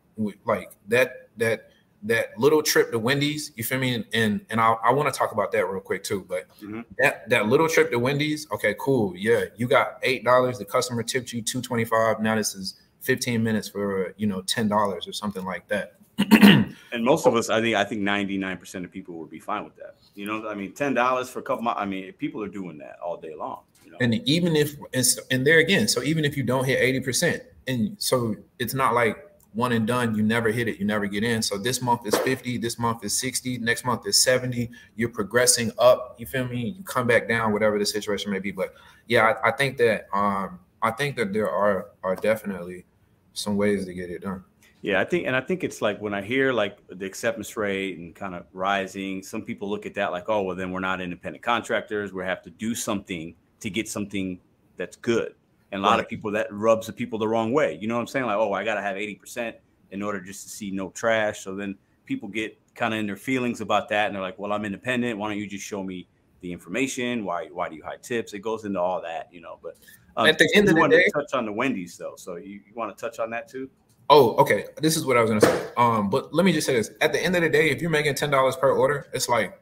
[0.45, 1.69] like that that
[2.03, 4.03] that little trip to Wendy's, you feel me?
[4.13, 6.25] And and I, I want to talk about that real quick too.
[6.27, 6.83] But Mhm.
[6.97, 9.13] that that little trip to Wendy's, okay, cool.
[9.15, 10.57] Yeah, you got eight dollars.
[10.57, 12.19] The customer tipped you two twenty five.
[12.19, 15.93] Now this is fifteen minutes for you know ten dollars or something like that.
[16.91, 19.39] And most of us, I think, I think ninety nine percent of people would be
[19.39, 19.95] fine with that.
[20.15, 21.67] You know, I mean, ten dollars for a couple.
[21.69, 23.61] Of, I mean, people are doing that all day long.
[23.89, 26.65] You know, And even if and, so, and there again, so even if you don't
[26.65, 29.17] hit 80%, and so it's not like
[29.53, 31.41] one and done, you never hit it, you never get in.
[31.41, 34.69] So this month is 50, this month is 60, next month is 70.
[34.95, 36.75] You're progressing up, you feel me?
[36.77, 38.51] You come back down, whatever the situation may be.
[38.51, 38.73] But
[39.07, 42.85] yeah, I, I think that um I think that there are are definitely
[43.33, 44.43] some ways to get it done.
[44.81, 47.97] yeah, I think, and I think it's like when I hear like the acceptance rate
[47.97, 51.01] and kind of rising, some people look at that like, oh, well, then we're not
[51.01, 52.13] independent contractors.
[52.13, 54.39] We have to do something to get something
[54.77, 55.35] that's good.
[55.71, 57.77] And a lot of people that rubs the people the wrong way.
[57.79, 58.25] You know what I'm saying?
[58.25, 59.53] Like, oh, I got to have 80%
[59.91, 61.43] in order just to see no trash.
[61.43, 64.07] So then people get kind of in their feelings about that.
[64.07, 65.19] And they're like, well, I'm independent.
[65.19, 66.07] Why don't you just show me
[66.41, 67.23] the information?
[67.23, 68.33] Why, why do you hide tips?
[68.33, 69.77] It goes into all that, you know, but
[70.17, 72.15] um, At the end of the day- to touch on the Wendy's though.
[72.17, 73.69] So you, you want to touch on that too?
[74.09, 74.65] Oh, okay.
[74.81, 75.67] This is what I was gonna say.
[75.77, 77.91] Um, but let me just say this: at the end of the day, if you're
[77.91, 79.61] making ten dollars per order, it's like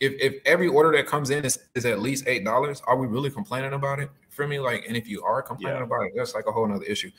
[0.00, 3.06] if if every order that comes in is, is at least eight dollars, are we
[3.06, 4.10] really complaining about it?
[4.30, 5.84] For me, like, and if you are complaining yeah.
[5.84, 7.10] about it, that's like a whole other issue.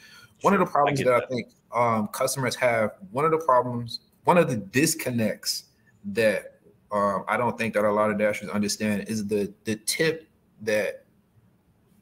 [0.42, 3.38] One of the problems I that, that, I think um, customers have, one of the
[3.38, 5.66] problems, one of the disconnects
[6.06, 6.60] that
[6.92, 10.28] um, I don't think that a lot of dashers understand is the the tip
[10.62, 11.06] that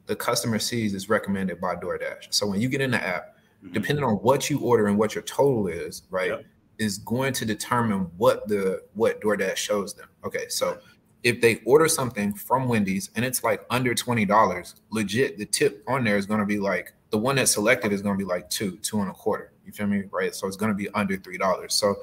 [0.06, 2.28] the customer sees is recommended by DoorDash.
[2.30, 3.72] So when you get in the app, mm-hmm.
[3.72, 6.44] depending on what you order and what your total is, right, yep.
[6.80, 10.08] Is going to determine what the what DoorDash shows them.
[10.24, 10.78] Okay, so
[11.22, 15.84] if they order something from Wendy's and it's like under twenty dollars, legit, the tip
[15.86, 18.28] on there is going to be like the one that's selected is going to be
[18.28, 19.52] like two, two and a quarter.
[19.66, 20.34] You feel me, right?
[20.34, 21.74] So it's going to be under three dollars.
[21.74, 21.96] So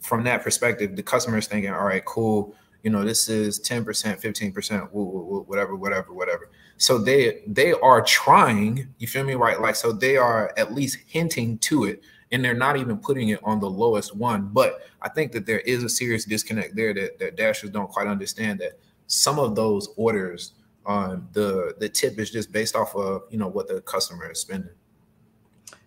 [0.00, 2.56] from that perspective, the customer is thinking, all right, cool.
[2.82, 6.50] You know, this is ten percent, fifteen percent, whatever, whatever, whatever.
[6.78, 8.88] So they they are trying.
[8.98, 9.60] You feel me, right?
[9.60, 12.02] Like so, they are at least hinting to it
[12.34, 14.50] and they're not even putting it on the lowest one.
[14.52, 18.08] But I think that there is a serious disconnect there that, that dashers don't quite
[18.08, 18.72] understand that
[19.06, 20.54] some of those orders,
[20.84, 24.40] um, the the tip is just based off of you know what the customer is
[24.40, 24.74] spending.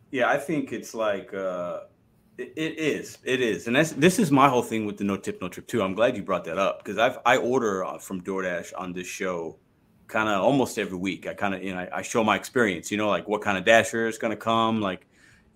[0.09, 1.81] Yeah, I think it's like uh,
[2.37, 5.17] it, it is, it is, and that's this is my whole thing with the no
[5.17, 5.83] tip no trip too.
[5.83, 9.05] I'm glad you brought that up because I've I order uh, from DoorDash on this
[9.05, 9.57] show
[10.07, 11.27] kind of almost every week.
[11.27, 13.57] I kind of you know I, I, show my experience, you know, like what kind
[13.57, 15.05] of dasher is going to come, like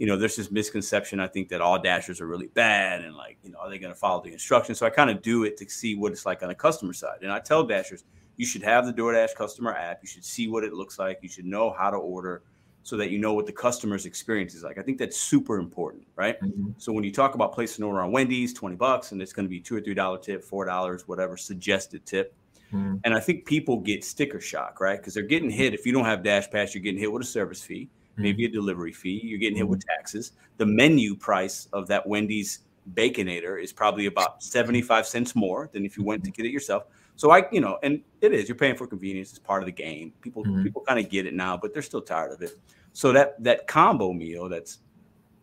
[0.01, 3.37] you know, there's this misconception I think that all dashers are really bad and like,
[3.43, 4.79] you know, are they going to follow the instructions?
[4.79, 7.19] So I kind of do it to see what it's like on the customer side.
[7.21, 8.03] And I tell dashers,
[8.35, 9.99] you should have the DoorDash customer app.
[10.01, 11.19] You should see what it looks like.
[11.21, 12.41] You should know how to order
[12.81, 14.79] so that you know what the customer's experience is like.
[14.79, 16.41] I think that's super important, right?
[16.41, 16.71] Mm-hmm.
[16.79, 19.45] So when you talk about placing an order on Wendy's, 20 bucks, and it's going
[19.45, 22.33] to be two or three dollar tip, four dollars, whatever suggested tip.
[22.73, 22.95] Mm-hmm.
[23.03, 24.97] And I think people get sticker shock, right?
[24.97, 25.75] Because they're getting hit.
[25.75, 27.87] If you don't have Dash Pass, you're getting hit with a service fee
[28.17, 28.51] maybe mm-hmm.
[28.51, 29.21] a delivery fee.
[29.23, 29.97] You're getting hit with mm-hmm.
[29.97, 30.33] taxes.
[30.57, 32.59] The menu price of that Wendy's
[32.93, 36.41] Baconator is probably about 75 cents more than if you went to mm-hmm.
[36.41, 36.83] get it yourself.
[37.15, 39.29] So I, you know, and it is, you're paying for convenience.
[39.29, 40.13] It's part of the game.
[40.21, 40.63] People, mm-hmm.
[40.63, 42.57] people kind of get it now, but they're still tired of it.
[42.93, 44.79] So that, that combo meal that's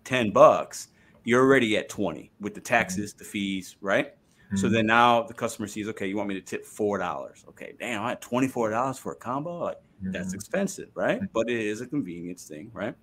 [0.05, 0.89] 10 bucks,
[1.25, 4.15] you're already at 20 with the taxes, the fees, right?
[4.49, 4.57] Mm-hmm.
[4.57, 7.49] So then now the customer sees, okay, you want me to tip $4.
[7.49, 7.75] Okay.
[7.79, 9.59] Damn, I had $24 for a combo.
[9.59, 9.79] Like.
[10.03, 11.21] That's expensive, right?
[11.33, 12.95] But it is a convenience thing, right?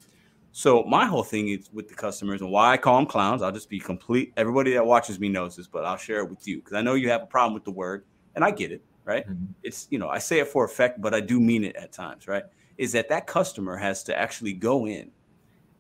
[0.52, 3.42] So my whole thing is with the customers and why I call them clowns.
[3.42, 4.32] I'll just be complete.
[4.38, 6.94] Everybody that watches me knows this, but I'll share it with you because I know
[6.94, 9.28] you have a problem with the word, and I get it, right?
[9.30, 9.48] Mm-hmm.
[9.64, 12.30] It's you know I say it for effect, but I do mean it at times,
[12.30, 12.44] right?
[12.78, 15.12] Is that that customer has to actually go in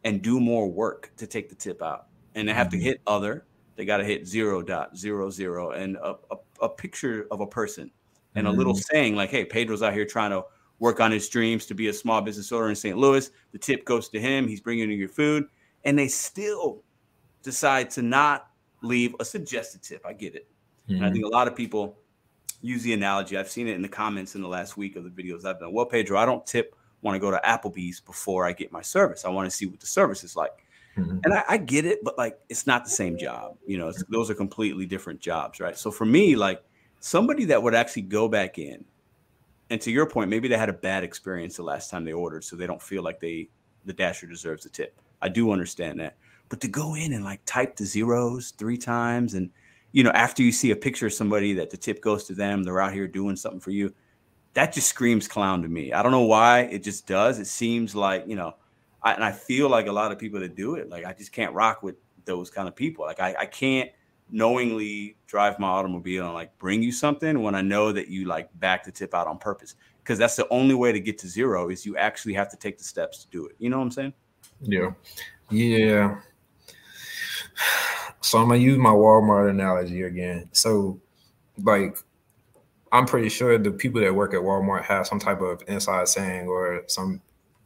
[0.03, 2.79] and do more work to take the tip out, and they have mm-hmm.
[2.79, 3.45] to hit other.
[3.77, 7.47] They got to hit zero dot zero zero and a, a, a picture of a
[7.47, 7.91] person
[8.35, 8.93] and a little mm-hmm.
[8.93, 10.43] saying like, "Hey, Pedro's out here trying to
[10.79, 12.97] work on his dreams to be a small business owner in St.
[12.97, 13.29] Louis.
[13.51, 14.47] The tip goes to him.
[14.47, 15.45] He's bringing you your food,
[15.83, 16.83] and they still
[17.43, 18.47] decide to not
[18.81, 20.05] leave a suggested tip.
[20.05, 20.47] I get it.
[20.89, 20.95] Mm-hmm.
[20.95, 21.97] And I think a lot of people
[22.61, 23.37] use the analogy.
[23.37, 25.73] I've seen it in the comments in the last week of the videos I've done.
[25.73, 26.75] Well, Pedro, I don't tip.
[27.01, 29.25] Want to go to Applebee's before I get my service.
[29.25, 30.65] I want to see what the service is like.
[30.97, 31.19] Mm-hmm.
[31.23, 33.57] And I, I, get it, but like it's not the same job.
[33.67, 35.77] You know, those are completely different jobs, right?
[35.77, 36.63] So for me, like
[36.99, 38.85] somebody that would actually go back in
[39.69, 42.43] and to your point, maybe they had a bad experience the last time they ordered,
[42.43, 43.49] so they don't feel like they
[43.85, 44.99] the dasher deserves a tip.
[45.21, 46.17] I do understand that,
[46.49, 49.49] but to go in and like type the zeros three times, and
[49.91, 52.63] you know, after you see a picture of somebody that the tip goes to them,
[52.63, 53.93] they're out here doing something for you.
[54.53, 55.93] That just screams clown to me.
[55.93, 57.39] I don't know why it just does.
[57.39, 58.55] It seems like you know,
[59.01, 61.31] I, and I feel like a lot of people that do it, like I just
[61.31, 61.95] can't rock with
[62.25, 63.05] those kind of people.
[63.05, 63.89] Like I, I can't
[64.29, 68.49] knowingly drive my automobile and like bring you something when I know that you like
[68.59, 69.75] back the tip out on purpose.
[70.03, 72.77] Because that's the only way to get to zero is you actually have to take
[72.77, 73.55] the steps to do it.
[73.57, 74.13] You know what I'm saying?
[74.61, 74.91] Yeah.
[75.49, 76.19] Yeah.
[78.21, 80.49] So I'm gonna use my Walmart analogy again.
[80.51, 80.99] So
[81.63, 81.95] like
[82.91, 86.47] I'm pretty sure the people that work at Walmart have some type of inside saying
[86.47, 87.21] or some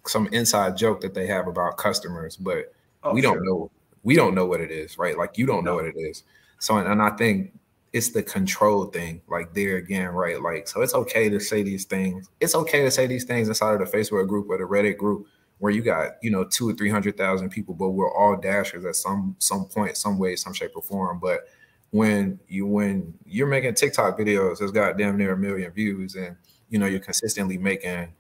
[0.06, 3.72] some inside joke that they have about customers, but oh, we don't know
[4.04, 5.18] we don't know what it is, right?
[5.18, 6.24] Like you don't know what it is.
[6.60, 7.54] So, and I think
[7.92, 10.42] it's the control thing, like there again, right?
[10.42, 12.30] Like, so it's okay to say these things.
[12.40, 15.26] It's okay to say these things inside of the Facebook group or the Reddit group
[15.60, 18.86] where you got, you know, two or three hundred thousand people, but we're all dashers
[18.86, 21.20] at some some point, some way, some shape or form.
[21.20, 21.48] But
[21.92, 26.36] when you when you're making TikTok videos that's got damn near a million views and
[26.70, 28.14] you know you're consistently making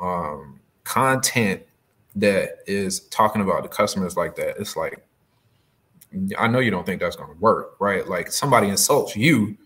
[0.00, 1.62] um content
[2.14, 5.05] that is talking about the customers like that, it's like
[6.38, 8.06] I know you don't think that's going to work, right?
[8.06, 9.56] Like somebody insults you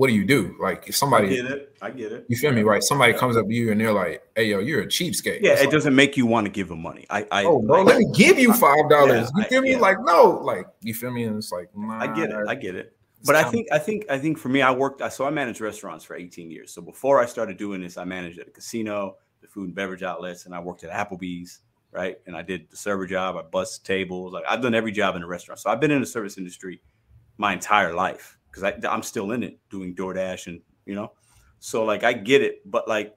[0.00, 0.56] what do you do?
[0.58, 2.24] Like if somebody I get it, I get it.
[2.26, 2.82] You feel me, right?
[2.82, 5.70] Somebody comes up to you and they're like, "Hey, yo, you're a cheapskate." Yeah, it
[5.70, 7.04] doesn't make you want to give them money.
[7.10, 9.30] I, I Oh, bro, like, let me give you five dollars.
[9.36, 9.76] Yeah, you feel I- me?
[9.76, 11.24] Like, no, like you feel me?
[11.24, 12.48] And it's like, nah, I get it.
[12.48, 12.96] I get it.
[13.26, 15.02] But I think I think I think for me, I worked.
[15.12, 16.72] So I managed restaurants for 18 years.
[16.72, 20.02] So before I started doing this, I managed at a casino, the food and beverage
[20.02, 21.60] outlets, and I worked at Applebee's,
[21.92, 22.18] right?
[22.26, 23.36] And I did the server job.
[23.36, 24.32] I bussed tables.
[24.32, 25.60] Like I've done every job in the restaurant.
[25.60, 26.80] So I've been in the service industry
[27.38, 31.12] my entire life because I'm still in it doing DoorDash and you know.
[31.58, 33.16] So like I get it, but like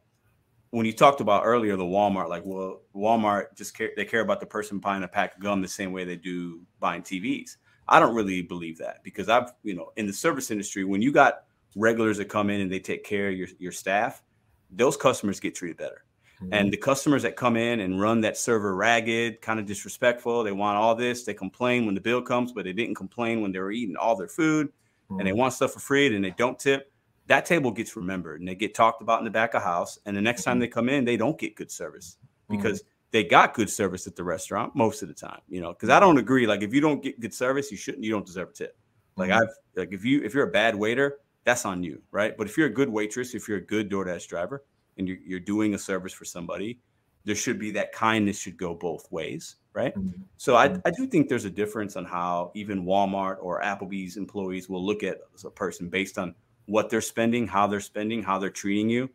[0.71, 4.39] when you talked about earlier the Walmart, like well, Walmart just care they care about
[4.39, 7.57] the person buying a pack of gum the same way they do buying TVs.
[7.87, 11.11] I don't really believe that because I've, you know, in the service industry, when you
[11.11, 11.43] got
[11.75, 14.23] regulars that come in and they take care of your, your staff,
[14.71, 16.05] those customers get treated better.
[16.43, 16.53] Mm-hmm.
[16.53, 20.51] And the customers that come in and run that server ragged, kind of disrespectful, they
[20.51, 23.59] want all this, they complain when the bill comes, but they didn't complain when they
[23.59, 24.71] were eating all their food
[25.09, 25.25] and Mm-hmm.
[25.25, 26.91] they want stuff for free and they don't tip.
[27.27, 29.99] That table gets remembered and they get talked about in the back of house.
[30.05, 32.17] And the next time they come in, they don't get good service
[32.49, 35.89] because they got good service at the restaurant most of the time, you know, because
[35.89, 36.47] I don't agree.
[36.47, 38.77] Like if you don't get good service, you shouldn't, you don't deserve a tip.
[39.15, 39.31] Like.
[39.31, 42.37] I've like if you if you're a bad waiter, that's on you, right?
[42.37, 44.63] But if you're a good waitress, if you're a good DoorDash driver,
[44.97, 46.79] and you're, you're doing a service for somebody,
[47.25, 49.95] there should be that kindness should go both ways, right?
[49.95, 50.23] Mhm.
[50.37, 54.69] So I, I do think there's a difference on how even Walmart or Applebee's employees
[54.69, 56.35] will look at a person based on
[56.65, 59.09] what they're spending, how they're spending, how they're treating you.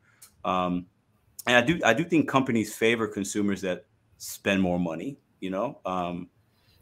[0.45, 0.87] Um,
[1.47, 3.85] and I do I do think companies favor consumers that
[4.19, 5.79] spend more money, you know.
[5.85, 6.29] Um,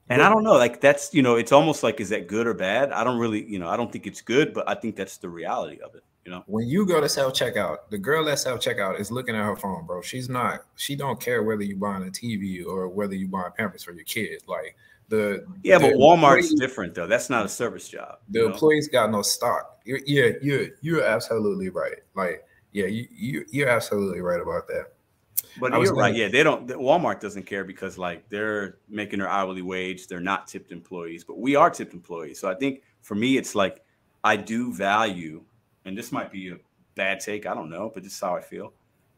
[0.08, 2.54] and I don't know, like that's you know, it's almost like is that good or
[2.54, 2.92] bad?
[2.92, 5.28] I don't really, you know, I don't think it's good, but I think that's the
[5.28, 6.42] reality of it, you know.
[6.46, 9.56] when you go to self checkout, the girl at self checkout is looking at her
[9.56, 10.02] phone, bro.
[10.02, 10.60] She's not.
[10.74, 14.04] She don't care whether you buying a TV or whether you buying Pampers for your
[14.04, 14.42] kid.
[14.46, 14.76] Like
[15.08, 17.06] the Yeah, the but Walmart's different though.
[17.06, 18.18] That's not a service job.
[18.28, 18.46] the know?
[18.46, 19.80] employees got no stock.
[19.84, 21.98] You're, yeah, you're you're absolutely right.
[22.14, 24.86] Like, yeah, you you you're absolutely right about that.
[25.60, 26.08] But I was you're right.
[26.08, 26.66] gonna- Yeah, they don't.
[26.68, 30.08] Walmart doesn't care because like they're making their hourly wage.
[30.08, 32.40] They're not tipped employees, but we are tipped employees.
[32.40, 33.82] So I think for me, it's like
[34.24, 35.44] I do value,
[35.86, 36.56] and this might be a
[36.94, 37.46] bad take.
[37.46, 38.74] I don't know, but this is how I feel.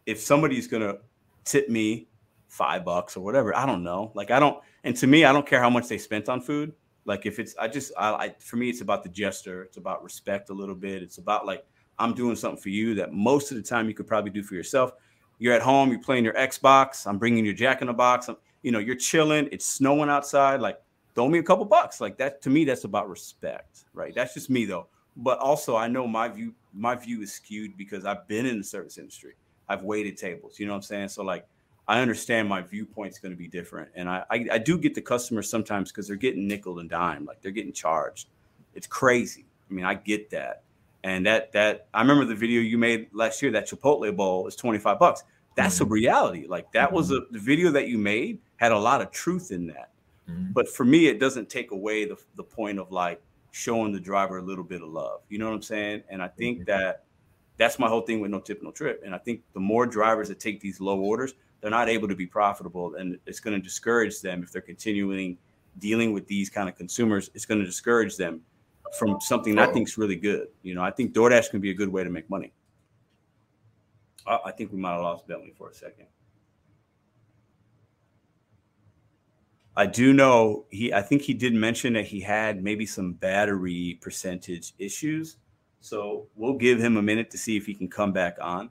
[0.06, 0.98] If somebody's gonna
[1.44, 2.08] tip me
[2.46, 4.12] five bucks or whatever, I don't know.
[4.14, 4.62] Like I don't.
[4.84, 6.72] And to me, I don't care how much they spent on food.
[7.04, 9.64] Like if it's, I just, I, I for me, it's about the gesture.
[9.64, 11.02] It's about respect a little bit.
[11.02, 11.66] It's about like
[11.98, 14.54] I'm doing something for you that most of the time you could probably do for
[14.54, 14.92] yourself
[15.38, 17.06] you're at home, you're playing your Xbox.
[17.06, 18.28] I'm bringing your Jack in the Box.
[18.28, 19.48] I'm, you know, you're chilling.
[19.52, 20.60] It's snowing outside.
[20.60, 20.80] Like,
[21.14, 22.00] throw me a couple bucks.
[22.00, 24.14] Like that to me, that's about respect, right?
[24.14, 24.88] That's just me though.
[25.16, 26.54] But also, I know my view.
[26.72, 29.34] My view is skewed because I've been in the service industry.
[29.68, 30.58] I've waited tables.
[30.58, 31.08] You know what I'm saying?
[31.08, 31.46] So like,
[31.86, 35.00] I understand my viewpoint's going to be different, and I I, I do get the
[35.00, 37.24] customers sometimes because they're getting nickel and dime.
[37.24, 38.28] Like they're getting charged.
[38.74, 39.46] It's crazy.
[39.70, 40.62] I mean, I get that.
[41.04, 43.50] And that that I remember the video you made last year.
[43.52, 45.24] That Chipotle bowl is twenty five bucks.
[45.56, 46.46] That's a reality.
[46.46, 49.66] Like that was a the video that you made had a lot of truth in
[49.68, 49.90] that.
[50.28, 50.52] Mhm.
[50.52, 53.22] But for me, it doesn't take away the the point of like
[53.58, 55.22] showing the driver a little bit of love.
[55.28, 56.04] You know what I'm saying?
[56.08, 56.66] And I think Mhm.
[56.66, 57.04] that
[57.56, 59.02] that's my whole thing with no tip no trip.
[59.04, 62.14] And I think the more drivers that take these low orders, they're not able to
[62.14, 65.36] be profitable, and it's going to discourage them if they're continuing
[65.78, 67.30] dealing with these kind of consumers.
[67.34, 68.42] It's going to discourage them
[68.96, 69.74] from something that I Uh-oh.
[69.74, 70.48] think is really good.
[70.62, 72.52] You know, I think DoorDash can be a good way to make money.
[74.24, 76.06] I, I think we might have lost Bentley for a second.
[79.78, 80.92] I do know he.
[80.92, 85.36] I think he did mention that he had maybe some battery percentage issues.
[85.78, 88.70] So we'll give him a minute to see if he can come back on.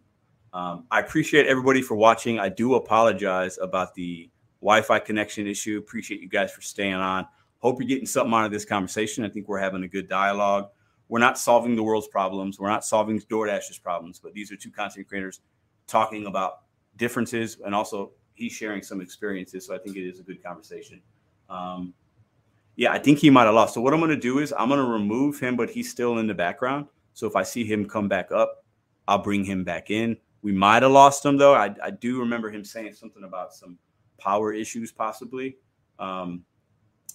[0.52, 2.40] Um, I appreciate everybody for watching.
[2.40, 4.30] I do apologize about the
[4.60, 5.78] Wi-Fi connection issue.
[5.78, 7.26] Appreciate you guys for staying on.
[7.60, 9.24] Hope you're getting something out of this conversation.
[9.24, 10.68] I think we're having a good dialogue.
[11.08, 12.60] We're not solving the world's problems.
[12.60, 15.40] We're not solving DoorDash's problems, but these are two content creators
[15.88, 16.64] talking about
[16.98, 19.66] differences and also he's sharing some experiences.
[19.66, 21.02] So I think it is a good conversation.
[21.50, 21.94] Um,
[22.76, 23.74] yeah, I think he might have lost.
[23.74, 26.20] So what I'm going to do is I'm going to remove him, but he's still
[26.20, 26.86] in the background.
[27.14, 28.64] So if I see him come back up,
[29.08, 30.16] I'll bring him back in.
[30.44, 31.56] We might have lost him though.
[31.56, 33.78] I, I do remember him saying something about some
[34.20, 35.58] power issues, possibly.
[35.98, 36.44] Um,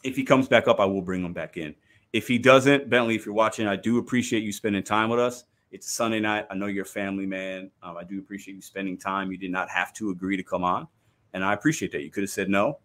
[0.02, 1.74] if he comes back up, I will bring him back in.
[2.12, 5.44] If he doesn't, Bentley, if you're watching, I do appreciate you spending time with us.
[5.70, 6.46] It's Sunday night.
[6.50, 7.70] I know you're a family man.
[7.82, 9.30] Um, I do appreciate you spending time.
[9.32, 10.86] You did not have to agree to come on,
[11.34, 12.02] and I appreciate that.
[12.02, 12.78] You could have said no,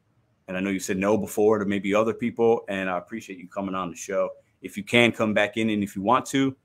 [0.47, 3.47] and I know you said no before to maybe other people, and I appreciate you
[3.47, 4.29] coming on the show.
[4.61, 6.55] If you can come back in, and if you want to,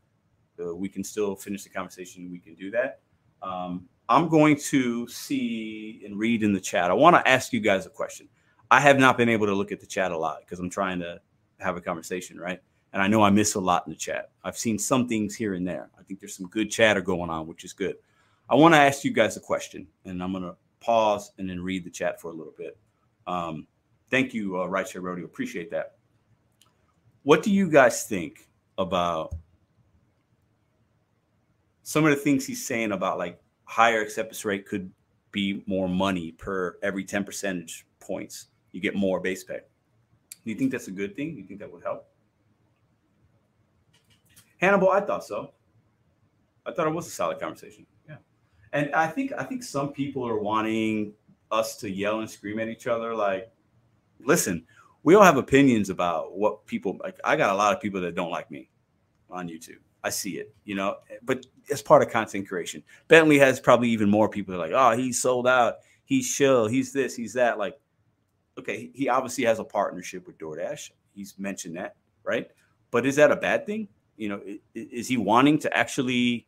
[0.61, 2.31] uh, we can still finish the conversation.
[2.31, 3.01] We can do that.
[3.43, 6.91] Um, I'm going to see and read in the chat.
[6.91, 8.29] I want to ask you guys a question.
[8.71, 10.99] I have not been able to look at the chat a lot because I'm trying
[11.01, 11.21] to
[11.61, 12.61] have a conversation, right?
[12.93, 14.31] And I know I miss a lot in the chat.
[14.45, 15.91] I've seen some things here and there.
[15.99, 17.97] I think there's some good chatter going on, which is good.
[18.51, 21.61] I want to ask you guys a question, and I'm going to pause and then
[21.61, 22.77] read the chat for a little bit.
[23.27, 23.67] Um,
[24.11, 25.25] thank you, uh, Rideshare Rodeo.
[25.25, 25.97] Appreciate that.
[27.23, 29.35] What do you guys think about
[31.85, 34.91] some of the things he's saying about like higher acceptance rate could
[35.31, 38.49] be more money per every 10 percentage points?
[38.73, 39.61] You get more base pay.
[40.45, 41.35] Do you think that's a good thing?
[41.35, 42.09] Do you think that would help?
[44.61, 45.53] Hannibal, I thought so.
[46.67, 47.87] I thought it was a solid conversation.
[48.73, 51.13] And I think I think some people are wanting
[51.51, 53.53] us to yell and scream at each other like
[54.25, 54.65] listen,
[55.03, 57.19] we all have opinions about what people like.
[57.25, 58.71] I got a lot of people that don't like me
[59.31, 59.79] on YouTube.
[60.05, 62.83] I see it, you know, but it's part of content creation.
[63.09, 65.77] Bentley has probably even more people that like, oh, he's sold out.
[66.05, 66.67] He's chill.
[66.67, 67.59] He's this, he's that.
[67.59, 67.79] Like,
[68.59, 70.91] okay, he obviously has a partnership with DoorDash.
[71.15, 71.95] He's mentioned that,
[72.25, 72.51] right?
[72.91, 73.89] But is that a bad thing?
[74.17, 74.41] You know,
[74.75, 76.47] is he wanting to actually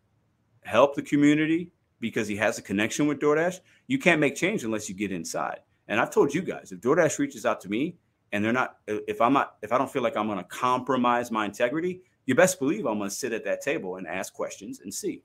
[0.62, 1.70] help the community
[2.04, 3.60] because he has a connection with DoorDash?
[3.86, 5.60] You can't make change unless you get inside.
[5.88, 7.96] And I've told you guys, if DoorDash reaches out to me
[8.30, 10.44] and they're not, uh, if I'm not, if I don't feel like I'm going to
[10.44, 14.34] compromise my integrity, you best believe I'm going to sit at that table and ask
[14.34, 15.22] questions and see.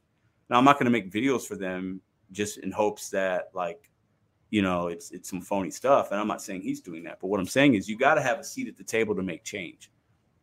[0.50, 2.00] Now, I'm not going to make videos for them
[2.32, 3.92] just in hopes that like,
[4.50, 6.12] you know, it's it's some phony stuff.
[6.12, 8.22] And I'm not saying he's doing that, but what I'm saying is you got to
[8.22, 9.92] have a seat at the table to make change,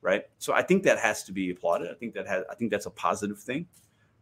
[0.03, 0.25] right?
[0.37, 1.91] So I think that has to be applauded.
[1.91, 3.67] I think that has, I think that's a positive thing.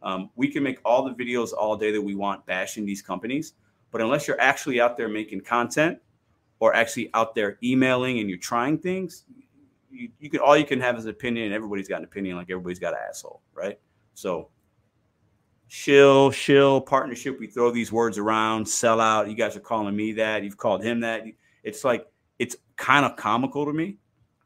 [0.04, 3.54] Um, we can make all the videos all day that we want bashing these companies,
[3.90, 5.98] but unless you're actually out there making content
[6.60, 9.24] or actually out there emailing and you're trying things,
[9.90, 12.78] you, you can all you can have is opinion, everybody's got an opinion, like everybody's
[12.78, 13.78] got an asshole, right?
[14.12, 14.50] So
[15.68, 17.40] shill, shill, partnership.
[17.40, 19.28] We throw these words around, sell out.
[19.28, 20.44] You guys are calling me that.
[20.44, 21.24] You've called him that.
[21.62, 22.06] It's like
[22.38, 23.96] it's kind of comical to me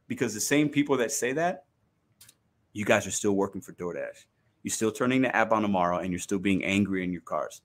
[0.06, 1.64] because the same people that say that,
[2.72, 4.24] you guys are still working for DoorDash.
[4.68, 7.62] You're still turning the app on tomorrow and you're still being angry in your cars.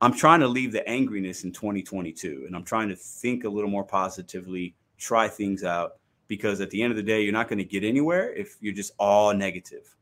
[0.00, 3.70] I'm trying to leave the angriness in 2022 and I'm trying to think a little
[3.70, 7.60] more positively, try things out because at the end of the day, you're not going
[7.60, 9.94] to get anywhere if you're just all negative,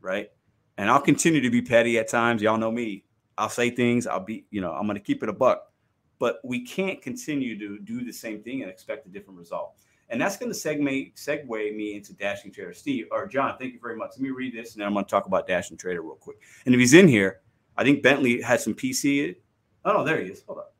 [0.00, 0.30] right?
[0.78, 2.40] And I'll continue to be petty at times.
[2.40, 3.02] Y'all know me.
[3.36, 5.72] I'll say things, I'll be, you know, I'm going to keep it a buck.
[6.20, 9.72] But we can't continue to do the same thing and expect a different result.
[10.10, 12.74] And that's going to segue, segue me into Dashing Trader.
[12.74, 14.10] Steve or John, thank you very much.
[14.12, 16.38] Let me read this and then I'm going to talk about Dashing Trader real quick.
[16.66, 17.40] And if he's in here,
[17.76, 19.36] I think Bentley had some PC.
[19.84, 20.42] Oh, no, there he is.
[20.46, 20.74] Hold up.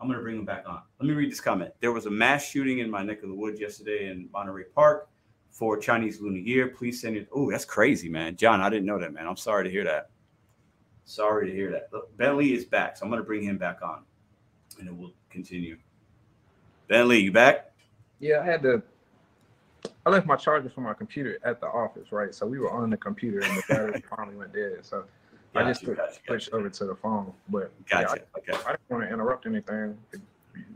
[0.00, 0.80] I'm going to bring him back on.
[0.98, 1.72] Let me read this comment.
[1.80, 5.08] There was a mass shooting in my neck of the woods yesterday in Monterey Park
[5.50, 6.68] for Chinese Lunar Year.
[6.68, 7.28] Please send it.
[7.32, 8.36] Oh, that's crazy, man.
[8.36, 9.26] John, I didn't know that, man.
[9.26, 10.10] I'm sorry to hear that.
[11.04, 11.88] Sorry to hear that.
[11.92, 14.02] Look, Bentley is back, so I'm going to bring him back on
[14.78, 15.78] and it will continue.
[16.88, 17.72] Bentley, you back?
[18.20, 18.82] Yeah, I had to.
[20.04, 22.34] I left my charger for my computer at the office, right?
[22.34, 24.78] So we were on the computer and the battery finally went dead.
[24.82, 25.04] So
[25.54, 27.32] I just you, switched, switched over to the phone.
[27.48, 28.16] But gotcha.
[28.16, 28.64] Yeah, I, okay.
[28.66, 29.98] I didn't want to interrupt anything.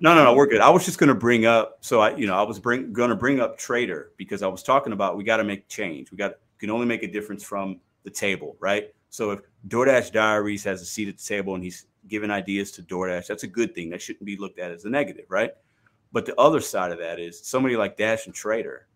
[0.00, 0.60] No, no, no, we're good.
[0.60, 3.10] I was just going to bring up, so I, you know, I was bring going
[3.10, 6.10] to bring up Trader because I was talking about we got to make change.
[6.10, 8.94] We got can only make a difference from the table, right?
[9.08, 12.82] So if DoorDash Diaries has a seat at the table and he's giving ideas to
[12.82, 13.90] DoorDash, that's a good thing.
[13.90, 15.52] That shouldn't be looked at as a negative, right?
[16.12, 18.88] But the other side of that is somebody like Dashing Trader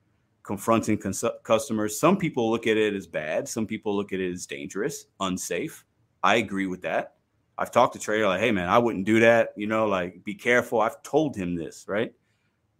[0.42, 1.98] confronting cons- customers.
[1.98, 3.48] Some people look at it as bad.
[3.48, 5.84] Some people look at it as dangerous, unsafe.
[6.22, 7.14] I agree with that.
[7.56, 9.50] I've talked to Trader like, hey man, I wouldn't do that.
[9.56, 10.80] You know, like be careful.
[10.80, 12.12] I've told him this, right?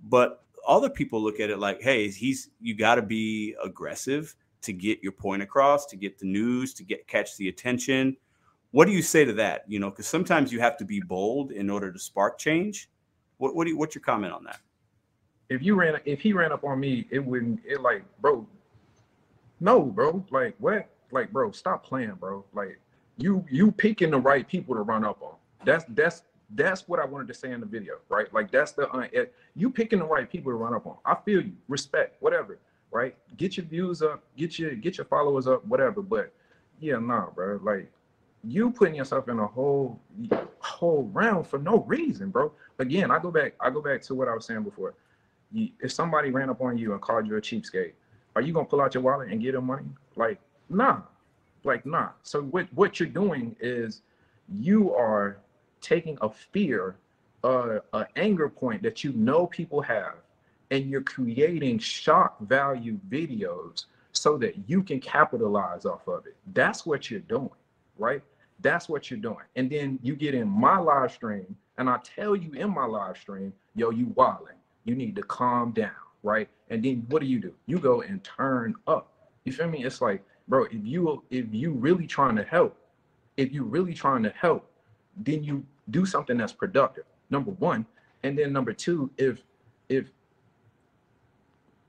[0.03, 4.73] But other people look at it like, hey, he's you got to be aggressive to
[4.73, 8.17] get your point across, to get the news, to get catch the attention.
[8.73, 9.65] What do you say to that?
[9.69, 12.91] You know, because sometimes you have to be bold in order to spark change.
[13.39, 14.61] What what do you, what's your comment on that?
[15.49, 18.47] If you ran if he ran up on me, it wouldn't it like, bro.
[19.61, 20.25] No, bro.
[20.31, 20.89] Like what?
[21.11, 22.45] Like, bro, stop playing, bro.
[22.55, 22.79] Like
[23.19, 25.35] you you picking the right people to run up on.
[25.65, 28.33] That's that's that's what I wanted to say in the video, right?
[28.33, 29.07] Like that's the uh,
[29.55, 30.97] you picking the right people to run up on.
[31.05, 32.59] I feel you, respect, whatever,
[32.91, 33.17] right?
[33.37, 36.03] Get your views up, get your get your followers up, whatever.
[36.03, 36.33] But
[36.81, 37.61] yeah, nah, bro.
[37.63, 37.91] Like
[38.47, 40.01] you putting yourself in a whole
[40.59, 42.53] whole round for no reason, bro.
[42.79, 44.95] Again, I go back, I go back to what I was saying before.
[45.53, 47.93] You, if somebody ran up on you and called you a cheapskate,
[48.37, 49.87] are you gonna pull out your wallet and give them money?
[50.17, 51.03] Like, nah,
[51.63, 52.11] like nah.
[52.23, 54.03] So what what you're doing is
[54.49, 55.39] you are
[55.81, 56.97] taking a fear,
[57.45, 60.17] uh, an anger point that you know people have,
[60.71, 66.37] and you're creating shock value videos so that you can capitalize off of it.
[66.53, 67.51] That's what you're doing,
[67.99, 68.23] right?
[68.61, 69.45] That's what you're doing.
[69.57, 73.17] And then you get in my live stream, and I tell you in my live
[73.19, 74.57] stream, yo, you wilding.
[74.85, 75.91] You need to calm down,
[76.23, 76.49] right?
[76.71, 77.53] And then what do you do?
[77.67, 79.13] You go and turn up.
[79.45, 79.85] You feel me?
[79.85, 82.77] It's like, bro, if you if you really trying to help,
[83.37, 84.71] if you really trying to help,
[85.17, 87.05] then you do something that's productive.
[87.31, 87.87] Number one,
[88.23, 89.43] and then number two, if
[89.89, 90.11] if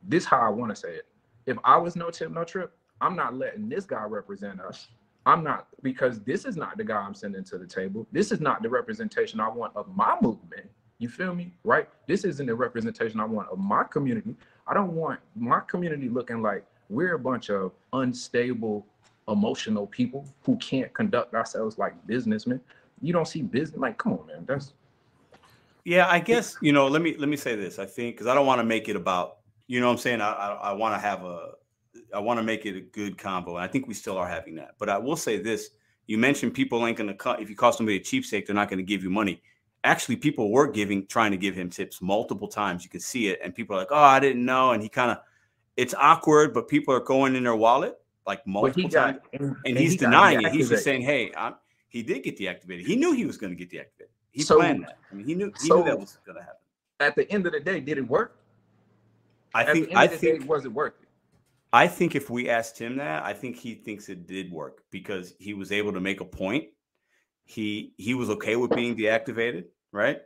[0.03, 1.05] this how I want to say it,
[1.45, 4.87] if I was no tip, no trip, I'm not letting this guy represent us.
[5.25, 8.05] I'm not because this is not the guy I'm sending to the table.
[8.11, 10.69] This is not the representation I want of my movement.
[10.99, 11.51] You feel me?
[11.63, 11.89] Right?
[12.07, 14.35] This isn't the representation I want of my community.
[14.67, 18.85] I don't want my community looking like we're a bunch of unstable,
[19.27, 22.61] emotional people who can't conduct ourselves like businessmen.
[23.01, 24.45] You don't see business like, come on, man.
[24.45, 24.73] That's
[25.83, 26.87] yeah, I guess you know.
[26.87, 27.77] Let me let me say this.
[27.77, 30.21] I think because I don't want to make it about you know what I'm saying.
[30.21, 31.51] I I, I want to have a
[32.15, 34.55] I want to make it a good combo, and I think we still are having
[34.55, 34.75] that.
[34.79, 35.71] But I will say this:
[36.07, 38.69] you mentioned people ain't going to cut if you call somebody a cheapsake, they're not
[38.69, 39.41] going to give you money.
[39.83, 42.83] Actually, people were giving, trying to give him tips multiple times.
[42.83, 45.11] You can see it, and people are like, "Oh, I didn't know," and he kind
[45.11, 45.17] of,
[45.77, 47.95] it's awkward, but people are going in their wallet
[48.25, 50.51] like multiple got, times, and, and, and he's he denying it.
[50.51, 51.55] He's just saying, "Hey, I'm,
[51.89, 52.85] he did get deactivated.
[52.85, 54.09] He knew he was going to get deactivated.
[54.31, 54.97] He so, planned that.
[55.11, 56.59] I mean, he knew he so, knew that was going to happen."
[56.99, 58.39] At the end of the day, did it work?
[59.53, 59.95] I think.
[59.95, 60.41] I think.
[60.41, 61.04] Day, was it worth it?
[61.75, 65.33] I think if we asked him that, I think he thinks it did work because
[65.39, 66.67] he was able to make a point.
[67.43, 70.19] He he was okay with being deactivated, right?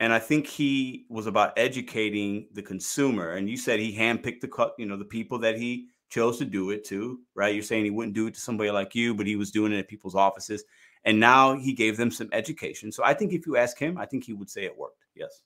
[0.00, 3.34] And I think he was about educating the consumer.
[3.34, 6.44] And you said he handpicked the cut, you know, the people that he chose to
[6.44, 7.54] do it to, right?
[7.54, 9.78] You're saying he wouldn't do it to somebody like you, but he was doing it
[9.78, 10.64] at people's offices.
[11.04, 12.90] And now he gave them some education.
[12.90, 15.04] So I think if you ask him, I think he would say it worked.
[15.14, 15.42] Yes.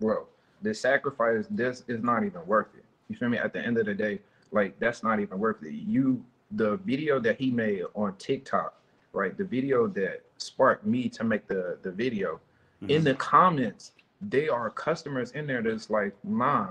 [0.00, 0.26] Bro,
[0.62, 2.84] the sacrifice, this is not even worth it.
[3.08, 3.38] You feel me?
[3.38, 5.72] At the end of the day, like that's not even worth it.
[5.72, 8.74] You the video that he made on TikTok,
[9.12, 9.36] right?
[9.36, 12.40] The video that sparked me to make the the video.
[12.82, 12.90] Mm-hmm.
[12.90, 16.70] In the comments, they are customers in there that's like, nah,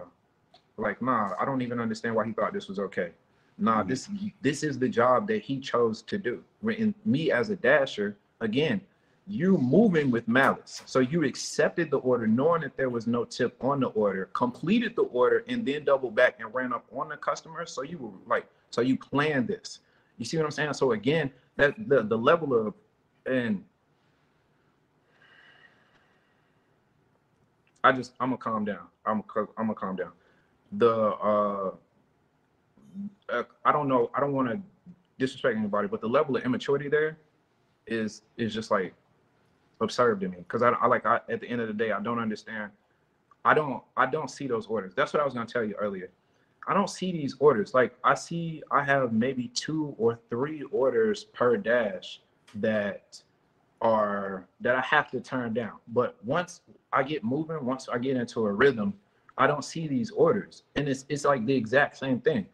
[0.77, 3.11] like nah, I don't even understand why he thought this was okay.
[3.57, 3.89] Nah, mm-hmm.
[3.89, 4.09] this
[4.41, 6.43] this is the job that he chose to do.
[6.63, 8.81] And me as a dasher, again,
[9.25, 10.81] you moving with malice.
[10.85, 14.95] So you accepted the order knowing that there was no tip on the order, completed
[14.95, 17.65] the order, and then double back and ran up on the customer.
[17.65, 19.79] So you were like, so you planned this.
[20.17, 20.73] You see what I'm saying?
[20.73, 22.73] So again, that the, the level of
[23.25, 23.63] and
[27.83, 28.87] I just I'm gonna calm down.
[29.05, 29.23] I'm
[29.57, 30.11] I'm gonna calm down.
[30.73, 31.71] The uh,
[33.29, 34.09] uh I don't know.
[34.13, 34.59] I don't want to
[35.17, 37.17] disrespect anybody, but the level of immaturity there
[37.87, 38.93] is is just like
[39.83, 42.01] absurd to me because I, I like I, at the end of the day I
[42.01, 42.71] don't understand.
[43.45, 44.93] I don't I don't see those orders.
[44.95, 46.09] That's what I was gonna tell you earlier.
[46.67, 47.73] I don't see these orders.
[47.73, 52.21] Like I see I have maybe two or three orders per dash
[52.55, 53.21] that
[53.81, 55.73] are that I have to turn down.
[55.89, 56.61] But once
[56.91, 58.93] I get moving, once I get into a rhythm,
[59.37, 60.63] I don't see these orders.
[60.75, 62.45] And it's it's like the exact same thing.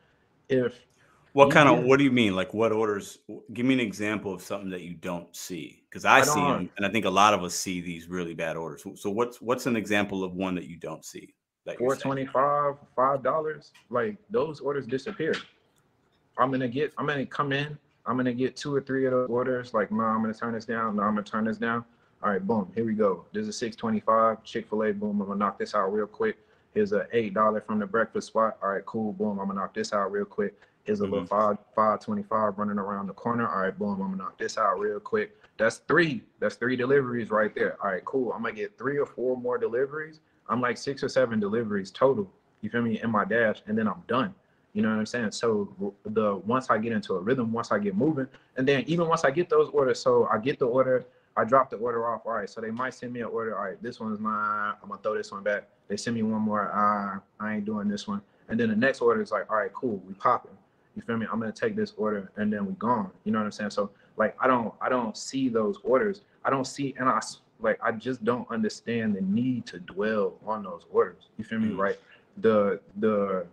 [0.49, 0.85] If
[1.33, 1.83] what kind of?
[1.83, 2.35] What do you mean?
[2.35, 3.19] Like what orders?
[3.53, 6.69] Give me an example of something that you don't see, because I, I see them,
[6.77, 8.83] and I think a lot of us see these really bad orders.
[8.95, 11.33] So what's what's an example of one that you don't see?
[11.77, 13.71] Four twenty five, five dollars.
[13.89, 15.35] Like those orders disappear.
[16.37, 16.93] I'm gonna get.
[16.97, 17.77] I'm gonna come in.
[18.05, 19.73] I'm gonna get two or three of those orders.
[19.73, 20.95] Like, no, I'm gonna turn this down.
[20.95, 21.85] No, I'm gonna turn this down.
[22.23, 22.71] All right, boom.
[22.73, 23.25] Here we go.
[23.33, 24.43] There's a six twenty five.
[24.43, 24.93] Chick fil A.
[24.93, 25.21] Boom.
[25.21, 26.37] I'm gonna knock this out real quick.
[26.73, 28.57] Here's a eight dollar from the breakfast spot.
[28.63, 29.13] All right, cool.
[29.13, 29.39] Boom.
[29.39, 30.55] I'm gonna knock this out real quick.
[30.89, 31.11] Here's a mm-hmm.
[31.13, 33.47] little five five twenty five running around the corner.
[33.47, 35.35] All right, boom, I'm gonna knock this out real quick.
[35.59, 36.23] That's three.
[36.39, 37.77] That's three deliveries right there.
[37.83, 38.33] All right, cool.
[38.33, 40.19] I'm gonna get three or four more deliveries.
[40.47, 42.27] I'm like six or seven deliveries total.
[42.61, 44.33] You feel me in my dash, and then I'm done.
[44.73, 45.29] You know what I'm saying?
[45.33, 48.25] So the once I get into a rhythm, once I get moving,
[48.57, 51.05] and then even once I get those orders, so I get the order,
[51.37, 52.23] I drop the order off.
[52.25, 53.55] All right, so they might send me an order.
[53.55, 54.73] All right, this one's mine.
[54.81, 55.67] I'm gonna throw this one back.
[55.87, 56.71] They send me one more.
[56.71, 58.23] Uh, I ain't doing this one.
[58.47, 60.57] And then the next order is like, all right, cool, we popping.
[60.99, 61.25] You feel me?
[61.31, 63.09] I'm gonna take this order and then we gone.
[63.23, 63.69] You know what I'm saying?
[63.69, 66.23] So like I don't I don't see those orders.
[66.43, 67.21] I don't see and I
[67.61, 71.29] like I just don't understand the need to dwell on those orders.
[71.37, 71.69] You feel me?
[71.69, 71.79] Mm-hmm.
[71.79, 71.99] Right?
[72.41, 73.47] The the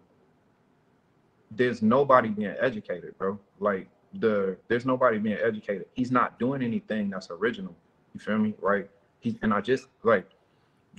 [1.52, 3.38] there's nobody being educated, bro.
[3.60, 5.86] Like the there's nobody being educated.
[5.94, 7.76] He's not doing anything that's original.
[8.12, 8.54] You feel me?
[8.60, 8.90] Right?
[9.20, 10.28] He and I just like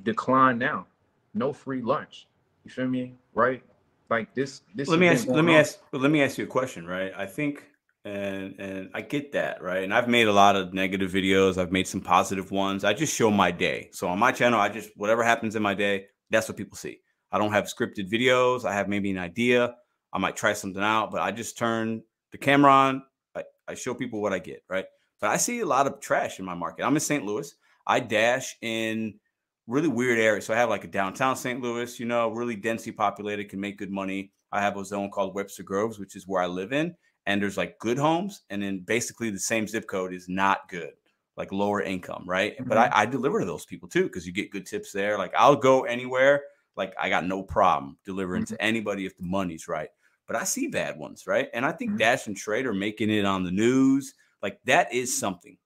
[0.05, 0.87] decline now.
[1.33, 2.25] No free lunch.
[2.63, 3.15] You feel me?
[3.33, 3.61] Right?
[4.09, 5.59] Like this this let me ask let me on.
[5.61, 7.11] ask let me ask you a question right?
[7.15, 7.63] I think
[8.05, 9.83] and and i get that right?
[9.83, 11.57] And i've made a lot of negative videos.
[11.57, 12.83] I've made some positive ones.
[12.83, 13.89] I just show my day.
[13.91, 16.99] So on my channel i just whatever happens in my day that's what people see.
[17.31, 18.65] I don't have scripted videos.
[18.65, 19.75] I have maybe an idea.
[20.13, 23.03] I might try something out but i just turn the camera on.
[23.35, 24.85] I, I show people what i get right?
[25.19, 26.85] But i see a lot of trash in my market.
[26.85, 27.53] I'm in st louis.
[27.85, 29.19] I dash in
[29.67, 30.41] really weird area.
[30.41, 31.61] So I have like a downtown St.
[31.61, 34.31] Louis, you know, really densely populated, can make good money.
[34.51, 36.95] I have a zone called Webster Groves, which is where I live in,
[37.25, 40.93] and there's like good homes, and then basically the same zip code is not good,
[41.35, 42.53] like lower income, right?
[42.53, 42.69] Mm-hmm.
[42.69, 45.17] But I, I deliver to those people too because you get good tips there.
[45.17, 46.43] Like I'll go anywhere,
[46.77, 48.55] like I got no problem delivering mm-hmm.
[48.55, 49.89] to anybody if the money's right.
[50.27, 51.49] But I see bad ones, right?
[51.53, 51.99] And I think mm-hmm.
[51.99, 54.13] Dashing Trader are making it on the news.
[54.41, 55.57] Like that is something.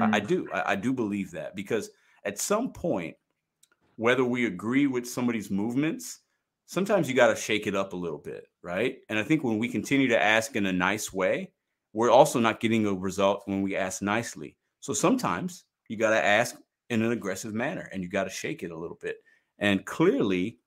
[0.00, 0.26] I, I mm-hmm.
[0.26, 0.48] do.
[0.52, 1.90] I, I do believe that because
[2.24, 3.16] at some point,
[3.96, 6.20] whether we agree with somebody's movements,
[6.66, 8.98] sometimes you got to shake it up a little bit, right?
[9.08, 11.50] And I think when we continue to ask in a nice way,
[11.92, 14.56] we're also not getting a result when we ask nicely.
[14.80, 16.56] So sometimes you got to ask
[16.90, 19.16] in an aggressive manner and you got to shake it a little bit.
[19.58, 20.58] And clearly,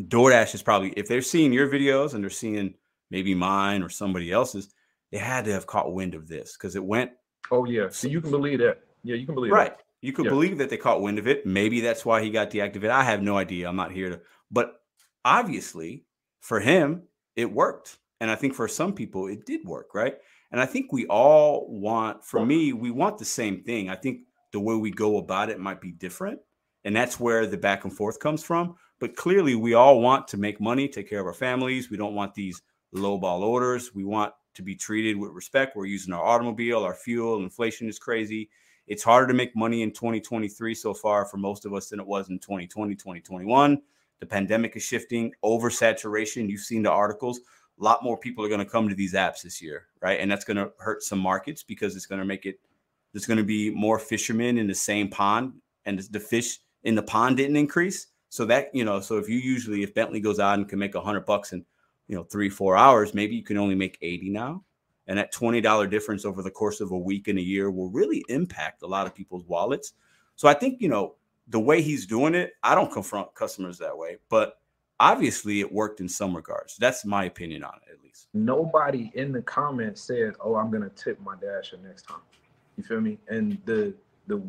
[0.00, 2.74] DoorDash is probably, if they're seeing your videos and they're seeing
[3.10, 4.72] maybe mine or somebody else's,
[5.10, 7.10] they had to have caught wind of this because it went.
[7.50, 7.88] Oh, yeah.
[7.90, 8.78] So you can believe that.
[9.02, 9.76] Yeah, you can believe right.
[9.76, 9.84] That.
[10.02, 10.32] You could yeah.
[10.32, 11.46] believe that they caught wind of it.
[11.46, 12.90] Maybe that's why he got deactivated.
[12.90, 13.68] I have no idea.
[13.68, 14.82] I'm not here to, but
[15.24, 16.04] obviously
[16.40, 17.04] for him,
[17.36, 17.98] it worked.
[18.20, 20.16] And I think for some people, it did work, right?
[20.50, 23.88] And I think we all want, for me, we want the same thing.
[23.88, 24.22] I think
[24.52, 26.40] the way we go about it might be different.
[26.84, 28.74] And that's where the back and forth comes from.
[28.98, 31.90] But clearly, we all want to make money, take care of our families.
[31.90, 32.60] We don't want these
[32.92, 33.94] low ball orders.
[33.94, 35.74] We want to be treated with respect.
[35.74, 38.50] We're using our automobile, our fuel, inflation is crazy.
[38.86, 42.06] It's harder to make money in 2023 so far for most of us than it
[42.06, 43.80] was in 2020, 2021.
[44.20, 46.48] The pandemic is shifting, oversaturation.
[46.48, 47.40] You've seen the articles.
[47.80, 50.20] A lot more people are going to come to these apps this year, right?
[50.20, 52.60] And that's going to hurt some markets because it's going to make it,
[53.12, 55.54] there's going to be more fishermen in the same pond,
[55.84, 58.08] and the fish in the pond didn't increase.
[58.28, 60.94] So that, you know, so if you usually, if Bentley goes out and can make
[60.94, 61.64] a hundred bucks in,
[62.08, 64.64] you know, three, four hours, maybe you can only make 80 now
[65.06, 68.24] and that $20 difference over the course of a week and a year will really
[68.28, 69.94] impact a lot of people's wallets.
[70.36, 71.16] So I think, you know,
[71.48, 74.58] the way he's doing it, I don't confront customers that way, but
[75.00, 76.76] obviously it worked in some regards.
[76.76, 78.28] That's my opinion on it, at least.
[78.32, 82.20] Nobody in the comments said, "Oh, I'm gonna tip my dasher next time."
[82.76, 83.18] You feel me?
[83.28, 83.94] And the
[84.28, 84.42] the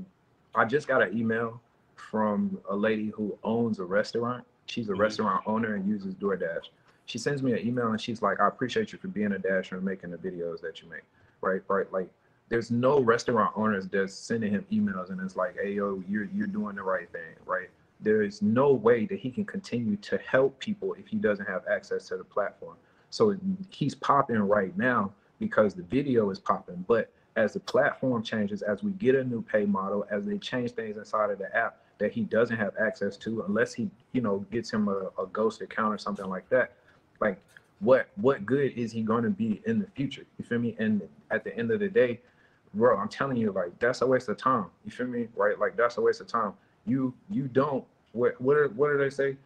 [0.55, 1.59] I just got an email
[1.95, 4.45] from a lady who owns a restaurant.
[4.67, 5.01] She's a mm-hmm.
[5.01, 6.69] restaurant owner and uses DoorDash
[7.05, 9.75] she sends me an email and she's like, I appreciate you for being a dasher
[9.75, 11.03] and making the videos that you make.
[11.41, 11.91] Right, right.
[11.91, 12.09] Like
[12.49, 16.47] there's no restaurant owners that's sending him emails and it's like, hey yo, you're you're
[16.47, 17.69] doing the right thing, right?
[17.99, 21.63] There is no way that he can continue to help people if he doesn't have
[21.67, 22.75] access to the platform.
[23.09, 23.35] So
[23.69, 26.83] he's popping right now because the video is popping.
[26.87, 30.71] But as the platform changes, as we get a new pay model, as they change
[30.71, 34.45] things inside of the app that he doesn't have access to, unless he, you know,
[34.51, 36.73] gets him a, a ghost account or something like that,
[37.19, 37.39] like
[37.79, 40.23] what what good is he going to be in the future?
[40.37, 40.75] You feel me?
[40.79, 41.01] And
[41.31, 42.19] at the end of the day,
[42.73, 44.65] bro, I'm telling you, like that's a waste of time.
[44.85, 45.27] You feel me?
[45.35, 45.59] Right?
[45.59, 46.53] Like that's a waste of time.
[46.85, 47.83] You you don't
[48.13, 49.37] what what are, what do they say?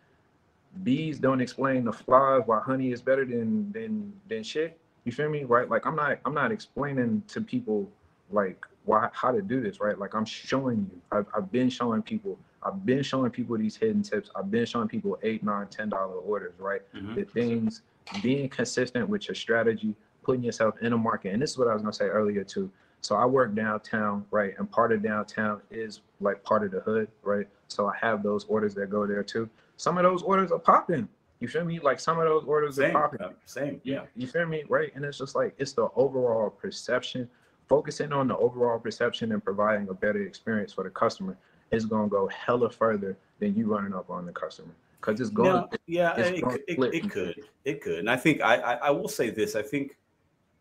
[0.84, 4.80] Bees don't explain the flies why honey is better than than than shit.
[5.06, 5.44] You feel me?
[5.44, 5.70] Right?
[5.70, 7.90] Like I'm not I'm not explaining to people
[8.32, 9.98] like why how to do this, right?
[9.98, 11.02] Like I'm showing you.
[11.12, 14.30] I've, I've been showing people I've been showing people these hidden tips.
[14.36, 16.82] I've been showing people eight, nine, ten dollar orders, right?
[16.96, 17.16] Mm-hmm.
[17.16, 17.82] The things
[18.22, 21.34] being consistent with your strategy, putting yourself in a market.
[21.34, 22.72] And this is what I was gonna say earlier too.
[23.02, 24.54] So I work downtown, right?
[24.58, 27.48] And part of downtown is like part of the hood, right?
[27.68, 29.50] So I have those orders that go there too.
[29.78, 31.08] Some of those orders are popping.
[31.40, 31.80] You feel me?
[31.80, 33.36] Like some of those orders same, are popping.
[33.46, 34.06] Same, yeah.
[34.16, 34.64] You feel me?
[34.68, 34.92] Right.
[34.96, 37.30] And it's just like it's the overall perception,
[37.70, 41.38] focusing on the overall perception and providing a better experience for the customer
[41.72, 45.50] it's gonna go hella further than you running up on the customer because it's going.
[45.50, 48.90] No, yeah, it, it, it, it, could, it could, and I think I, I, I
[48.92, 49.56] will say this.
[49.56, 49.98] I think,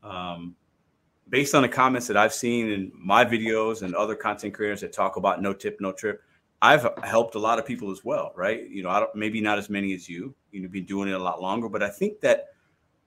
[0.03, 0.55] um,
[1.29, 4.93] based on the comments that I've seen in my videos and other content creators that
[4.93, 6.23] talk about no tip, no trip,
[6.63, 8.69] I've helped a lot of people as well, right?
[8.69, 10.35] You know, I don't maybe not as many as you.
[10.51, 12.47] You've been doing it a lot longer, but I think that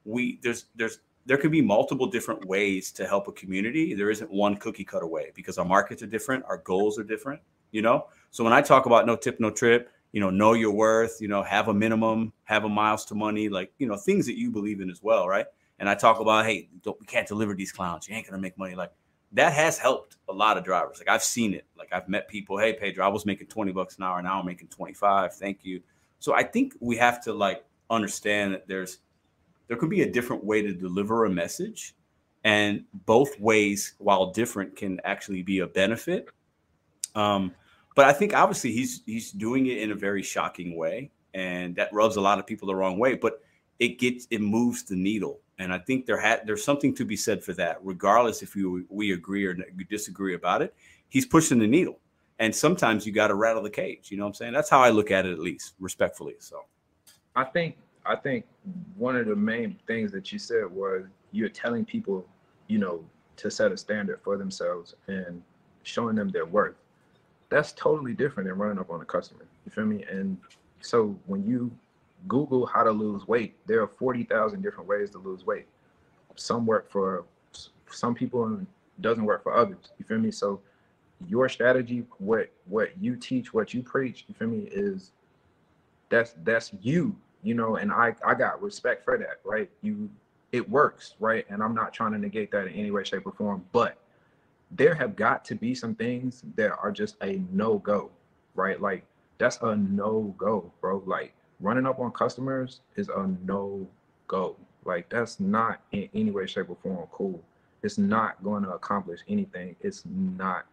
[0.04, 3.94] we there's there's there could be multiple different ways to help a community.
[3.94, 7.40] There isn't one cookie cutter way because our markets are different, our goals are different
[7.72, 8.06] you know?
[8.30, 11.28] So when I talk about no tip, no trip, you know, know your worth, you
[11.28, 14.50] know, have a minimum, have a miles to money, like, you know, things that you
[14.50, 15.46] believe in as well, right?
[15.78, 18.08] And I talk about, hey, we can't deliver these clowns.
[18.08, 18.74] You ain't gonna make money.
[18.74, 18.92] Like
[19.32, 20.98] that has helped a lot of drivers.
[20.98, 21.64] Like I've seen it.
[21.76, 24.46] Like I've met people, hey, Pedro, I was making 20 bucks an hour, now I'm
[24.46, 25.34] making 25.
[25.34, 25.80] Thank you.
[26.18, 28.98] So I think we have to like understand that there's
[29.68, 31.94] there could be a different way to deliver a message.
[32.42, 36.28] And both ways, while different, can actually be a benefit.
[37.14, 37.54] Um,
[37.94, 41.92] but I think obviously he's he's doing it in a very shocking way, and that
[41.92, 43.14] rubs a lot of people the wrong way.
[43.14, 43.42] But
[43.78, 47.16] it gets it moves the needle, and I think there had there's something to be
[47.16, 49.56] said for that, regardless if you we agree or
[49.88, 50.74] disagree about it.
[51.08, 51.98] He's pushing the needle,
[52.38, 54.10] and sometimes you got to rattle the cage.
[54.10, 54.52] You know what I'm saying?
[54.52, 56.34] That's how I look at it, at least respectfully.
[56.38, 56.64] So,
[57.34, 57.76] I think
[58.06, 58.44] I think
[58.96, 62.26] one of the main things that you said was you're telling people,
[62.68, 63.04] you know,
[63.36, 65.42] to set a standard for themselves and
[65.82, 66.76] showing them their worth.
[67.50, 69.44] That's totally different than running up on a customer.
[69.66, 70.04] You feel me?
[70.04, 70.38] And
[70.80, 71.70] so when you
[72.28, 75.66] Google how to lose weight, there are 40,000 different ways to lose weight.
[76.36, 77.24] Some work for
[77.90, 78.66] some people and
[79.00, 79.90] doesn't work for others.
[79.98, 80.30] You feel me?
[80.30, 80.60] So
[81.26, 85.12] your strategy, what what you teach, what you preach, you feel me, is
[86.08, 89.68] that's that's you, you know, and I I got respect for that, right?
[89.82, 90.08] You
[90.52, 91.44] it works, right?
[91.50, 93.98] And I'm not trying to negate that in any way, shape, or form, but
[94.70, 98.10] there have got to be some things that are just a no-go,
[98.54, 98.80] right?
[98.80, 99.04] Like
[99.38, 101.02] that's a no-go, bro.
[101.06, 104.56] Like running up on customers is a no-go.
[104.84, 107.42] Like that's not in any way, shape, or form cool.
[107.82, 109.76] It's not going to accomplish anything.
[109.80, 110.66] It's not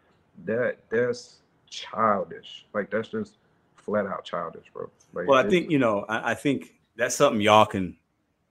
[0.46, 1.38] that that's
[1.70, 2.66] childish.
[2.74, 3.38] Like that's just
[3.76, 4.90] flat out childish, bro.
[5.14, 7.98] Like, well, I think you know, I, I, think that's something y'all can.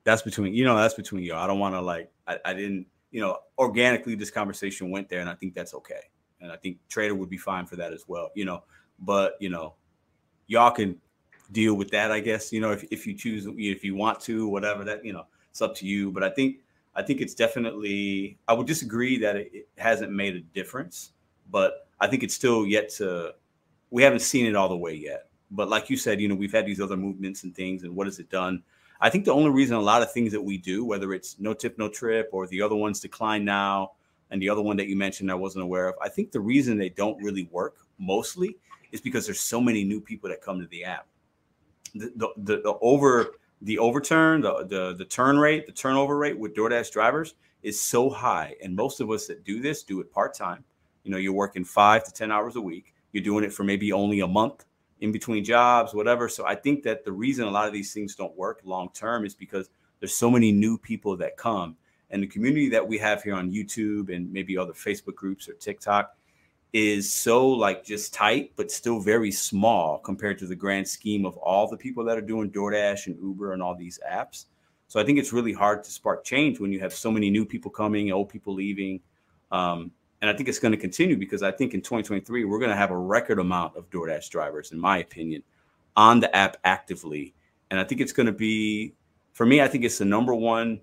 [0.04, 1.38] That's between you know, that's between y'all.
[1.38, 2.10] I don't want to like.
[2.26, 2.86] I, I didn't
[3.16, 6.02] you know organically this conversation went there, and I think that's okay.
[6.40, 8.30] And I think Trader would be fine for that as well.
[8.34, 8.62] You know,
[8.98, 9.74] but you know,
[10.46, 11.00] y'all can
[11.50, 12.52] deal with that, I guess.
[12.52, 15.62] You know, if if you choose, if you want to, whatever that you know, it's
[15.62, 16.12] up to you.
[16.12, 16.58] But I think
[16.94, 18.38] I think it's definitely.
[18.46, 21.12] I would disagree that it, it hasn't made a difference
[21.50, 23.34] but I think it's still yet to.
[23.90, 25.28] We haven't seen it all the way yet.
[25.50, 28.06] But like you said, you know, we've had these other movements and things, and what
[28.06, 28.62] has it done?
[29.00, 31.54] I think the only reason a lot of things that we do, whether it's no
[31.54, 33.92] tip, no trip, or the other ones decline now,
[34.30, 36.78] and the other one that you mentioned I wasn't aware of, I think the reason
[36.78, 38.56] they don't really work mostly
[38.92, 41.06] is because there's so many new people that come to the app.
[41.94, 46.38] The the, the, the over the overturn, the, the the turn rate, the turnover rate
[46.38, 50.12] with DoorDash drivers is so high, and most of us that do this do it
[50.12, 50.64] part time
[51.06, 52.92] you know, you're working five to 10 hours a week.
[53.12, 54.64] You're doing it for maybe only a month
[55.00, 56.28] in between jobs, whatever.
[56.28, 59.24] So I think that the reason a lot of these things don't work long term
[59.24, 59.68] is because
[60.00, 61.76] there's so many new people that come.
[62.10, 65.54] And the community that we have here on YouTube and maybe other Facebook groups or
[65.54, 66.16] TikTok
[66.72, 71.36] is so like just tight, but still very small compared to the grand scheme of
[71.38, 74.46] all the people that are doing DoorDash and Uber and all these apps.
[74.88, 77.44] So I think it's really hard to spark change when you have so many new
[77.44, 79.00] people coming, old people leaving.
[79.50, 79.90] Um,
[80.20, 82.76] and I think it's going to continue because I think in 2023 we're going to
[82.76, 85.42] have a record amount of DoorDash drivers, in my opinion,
[85.96, 87.34] on the app actively.
[87.70, 88.94] And I think it's going to be,
[89.32, 90.80] for me, I think it's the number one.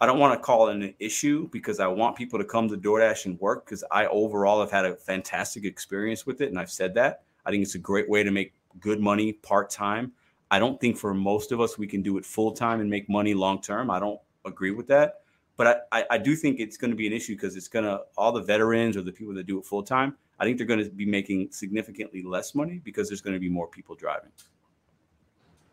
[0.00, 2.76] I don't want to call it an issue because I want people to come to
[2.76, 6.72] DoorDash and work because I overall have had a fantastic experience with it, and I've
[6.72, 7.22] said that.
[7.46, 10.12] I think it's a great way to make good money part time.
[10.50, 13.08] I don't think for most of us we can do it full time and make
[13.08, 13.90] money long term.
[13.90, 15.21] I don't agree with that.
[15.56, 18.00] But I, I do think it's going to be an issue because it's going to
[18.16, 20.16] all the veterans or the people that do it full time.
[20.40, 23.48] I think they're going to be making significantly less money because there's going to be
[23.48, 24.30] more people driving.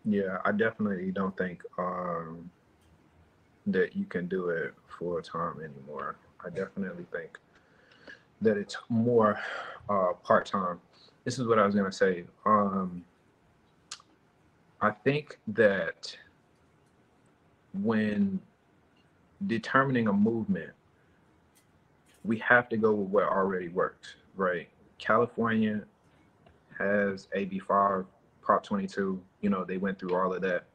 [0.05, 2.49] Yeah, I definitely don't think um,
[3.67, 6.17] that you can do it full time anymore.
[6.45, 7.37] I definitely think
[8.41, 9.39] that it's more
[9.89, 10.79] uh, part time.
[11.25, 12.25] This is what I was going to say.
[12.45, 13.03] Um,
[14.81, 16.15] I think that
[17.73, 18.39] when
[19.47, 20.71] determining a movement,
[22.23, 24.67] we have to go with what already works, right?
[24.97, 25.81] California
[26.77, 28.05] has AB5,
[28.41, 29.21] Prop 22.
[29.41, 30.65] You know, they went through all of that.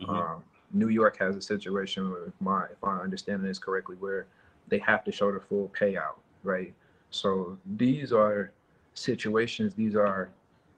[0.00, 0.10] Mm-hmm.
[0.10, 4.26] Um, New York has a situation, where, if my if I understand this correctly, where
[4.68, 6.74] they have to show the full payout, right?
[7.10, 8.52] So these are
[8.94, 9.74] situations.
[9.74, 10.30] These are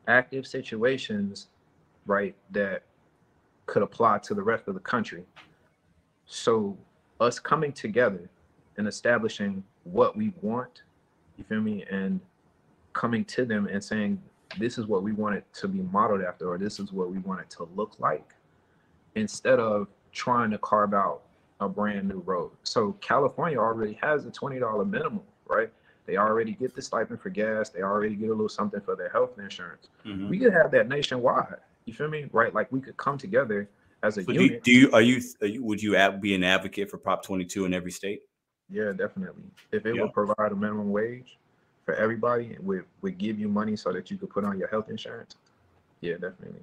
[0.07, 1.49] active situations,
[2.07, 2.35] right?
[2.51, 2.83] That
[3.67, 5.25] could apply to the rest of the country.
[6.27, 6.77] So
[7.21, 8.29] us coming together
[8.77, 10.83] and establishing what we want,
[11.37, 12.21] you feel me, and
[12.93, 14.21] coming to them and saying,
[14.59, 17.19] this is what we want it to be modeled after, or this is what we
[17.19, 18.35] want it to look like,
[19.15, 21.23] instead of trying to carve out
[21.61, 22.51] a brand new road.
[22.63, 25.71] So California already has a $20 minimum, right?
[26.07, 27.69] They already get the stipend for gas.
[27.69, 29.89] They already get a little something for their health insurance.
[30.07, 30.31] Mm-hmm.
[30.31, 31.57] We could have that nationwide.
[31.85, 32.27] You feel me?
[32.33, 32.55] Right?
[32.55, 33.69] Like we could come together
[34.03, 34.63] as a so unit.
[34.63, 37.23] Do you, do you, are you are you would you be an advocate for Prop
[37.23, 38.23] 22 in every state?
[38.71, 39.45] Yeah, definitely.
[39.73, 40.03] If it yeah.
[40.03, 41.39] would provide a minimum wage
[41.85, 44.69] for everybody, it would would give you money so that you could put on your
[44.69, 45.37] health insurance.
[46.01, 46.61] Yeah, definitely.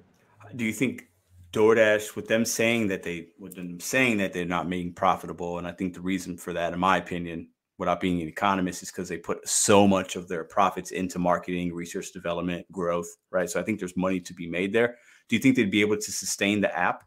[0.54, 1.08] Do you think
[1.52, 5.66] DoorDash, with them saying that they, with them saying that they're not making profitable, and
[5.66, 7.48] I think the reason for that, in my opinion,
[7.78, 11.72] without being an economist, is because they put so much of their profits into marketing,
[11.72, 13.48] research, development, growth, right?
[13.48, 14.96] So I think there's money to be made there.
[15.28, 17.04] Do you think they'd be able to sustain the app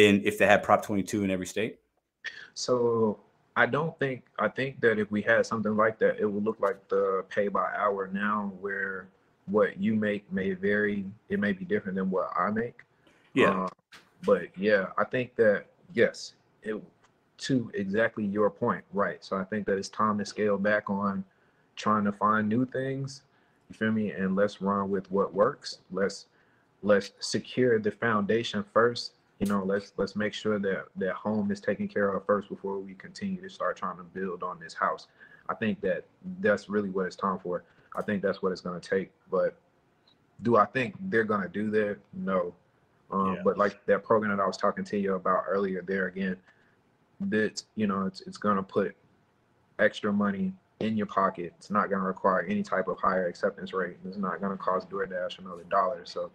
[0.00, 1.78] in if they had Prop 22 in every state?
[2.54, 3.20] So
[3.56, 6.58] I don't think I think that if we had something like that, it would look
[6.60, 9.08] like the pay by hour now, where
[9.46, 11.04] what you make may vary.
[11.28, 12.80] It may be different than what I make.
[13.34, 13.64] Yeah.
[13.64, 13.68] Uh,
[14.24, 16.80] but yeah, I think that yes, it
[17.38, 19.24] to exactly your point, right?
[19.24, 21.24] So I think that it's time to scale back on
[21.74, 23.22] trying to find new things.
[23.68, 24.10] You feel me?
[24.10, 25.78] And let's run with what works.
[25.90, 26.26] Let's
[26.82, 29.12] let's secure the foundation first.
[29.40, 32.78] You know, let's let's make sure that that home is taken care of first before
[32.78, 35.08] we continue to start trying to build on this house.
[35.48, 36.04] I think that
[36.40, 37.64] that's really what it's time for.
[37.96, 39.10] I think that's what it's going to take.
[39.30, 39.56] But
[40.42, 41.98] do I think they're going to do that?
[42.12, 42.54] No.
[43.10, 43.42] Um, Yeah.
[43.42, 46.36] But like that program that I was talking to you about earlier, there again,
[47.20, 48.94] that you know, it's it's going to put
[49.78, 51.54] extra money in your pocket.
[51.58, 53.96] It's not going to require any type of higher acceptance rate.
[54.06, 56.02] It's not going to cost DoorDash another dollar.
[56.04, 56.30] So,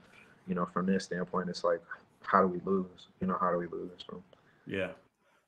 [0.47, 1.81] you know, from this standpoint, it's like,
[2.27, 3.07] how do we lose?
[3.21, 3.91] You know, how do we lose?
[4.09, 4.23] So,
[4.65, 4.91] Yeah.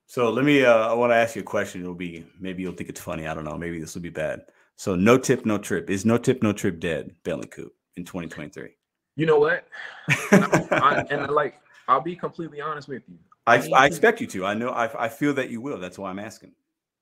[0.05, 0.63] So let me.
[0.63, 1.81] Uh, I want to ask you a question.
[1.81, 3.27] It'll be maybe you'll think it's funny.
[3.27, 3.57] I don't know.
[3.57, 4.43] Maybe this will be bad.
[4.77, 5.89] So no tip, no trip.
[5.89, 7.13] Is no tip, no trip dead?
[7.23, 8.69] Bentley Koup in 2023.
[9.15, 9.67] you know what?
[10.09, 11.55] I, and like,
[11.87, 13.17] I'll be completely honest with you.
[13.47, 14.45] I, I to- expect you to.
[14.45, 14.69] I know.
[14.69, 15.77] I, I feel that you will.
[15.79, 16.51] That's why I'm asking.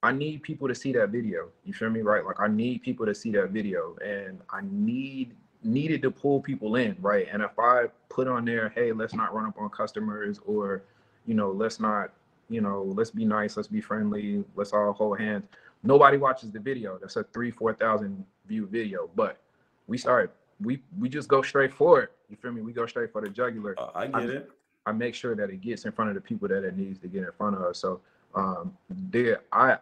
[0.01, 1.49] I need people to see that video.
[1.63, 2.23] You feel me, right?
[2.25, 5.35] Like I need people to see that video, and I need
[5.65, 7.27] needed to pull people in, right?
[7.31, 10.83] And if I put on there, hey, let's not run up on customers, or
[11.25, 12.11] you know, let's not,
[12.49, 15.43] you know, let's be nice, let's be friendly, let's all hold hands.
[15.83, 16.97] Nobody watches the video.
[16.99, 19.37] That's a three, four thousand view video, but
[19.87, 22.11] we start, we we just go straight for it.
[22.29, 22.61] You feel me?
[22.61, 23.75] We go straight for the jugular.
[23.77, 24.51] Uh, I get it.
[24.85, 27.07] I make sure that it gets in front of the people that it needs to
[27.07, 27.75] get in front of.
[27.75, 28.01] So
[28.35, 29.77] um there I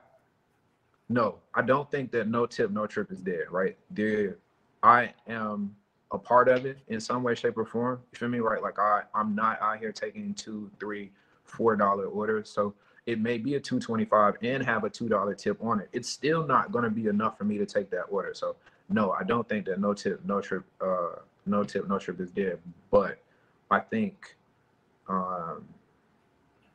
[1.09, 3.77] no, I don't think that no tip, no trip is there, right?
[3.91, 4.37] There
[4.83, 5.75] I am
[6.11, 8.01] a part of it in some way, shape, or form.
[8.11, 8.39] You feel me?
[8.39, 8.61] Right?
[8.61, 11.11] Like I I'm not out here taking two, three,
[11.45, 12.49] four dollar orders.
[12.49, 15.89] So it may be a 225 and have a two dollar tip on it.
[15.93, 18.33] It's still not gonna be enough for me to take that order.
[18.33, 18.55] So
[18.89, 21.15] no, I don't think that no tip, no trip, uh
[21.45, 22.59] no tip, no trip is there.
[22.91, 23.19] But
[23.71, 24.35] I think
[25.07, 25.67] um,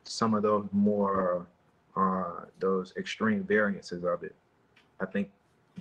[0.03, 1.47] some of those more
[1.95, 4.35] uh, those extreme variances of it,
[4.99, 5.29] I think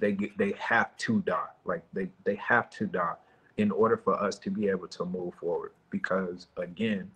[0.00, 1.48] they get they have to die.
[1.64, 3.14] Like they they have to die
[3.56, 5.72] in order for us to be able to move forward.
[5.90, 7.10] Because again,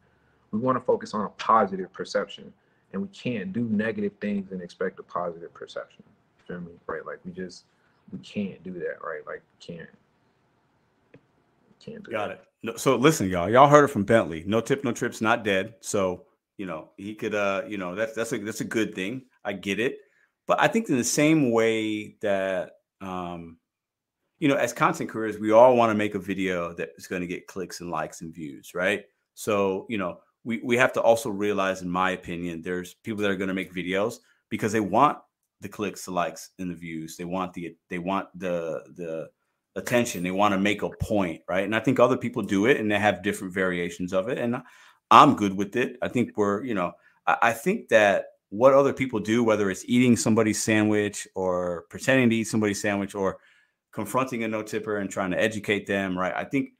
[0.50, 2.52] we want to focus on a positive perception,
[2.92, 6.02] and we can't do negative things and expect a positive perception.
[6.38, 6.72] You feel me?
[6.86, 7.04] Right?
[7.04, 7.64] Like we just
[8.12, 9.02] we can't do that.
[9.02, 9.26] Right?
[9.26, 9.88] Like we can't.
[11.84, 12.34] Can't do Got that.
[12.34, 12.44] it.
[12.62, 13.50] No, so listen, y'all.
[13.50, 14.44] Y'all heard it from Bentley.
[14.46, 15.20] No tip, no trips.
[15.20, 15.74] Not dead.
[15.80, 16.22] So
[16.56, 17.34] you know he could.
[17.34, 19.22] Uh, you know that's that's a that's a good thing.
[19.44, 19.98] I get it.
[20.52, 23.56] But I think in the same way that um,
[24.38, 27.22] you know, as content creators, we all want to make a video that is going
[27.22, 29.04] to get clicks and likes and views, right?
[29.32, 33.30] So you know, we we have to also realize, in my opinion, there's people that
[33.30, 34.16] are going to make videos
[34.50, 35.16] because they want
[35.62, 37.16] the clicks, the likes, and the views.
[37.16, 39.30] They want the they want the the
[39.74, 40.22] attention.
[40.22, 41.64] They want to make a point, right?
[41.64, 44.36] And I think other people do it and they have different variations of it.
[44.36, 44.62] And
[45.10, 45.96] I'm good with it.
[46.02, 46.92] I think we're, you know,
[47.26, 52.28] I, I think that what other people do, whether it's eating somebody's sandwich or pretending
[52.28, 53.38] to eat somebody's sandwich or
[53.92, 56.34] confronting a no tipper and trying to educate them, right?
[56.36, 56.70] I think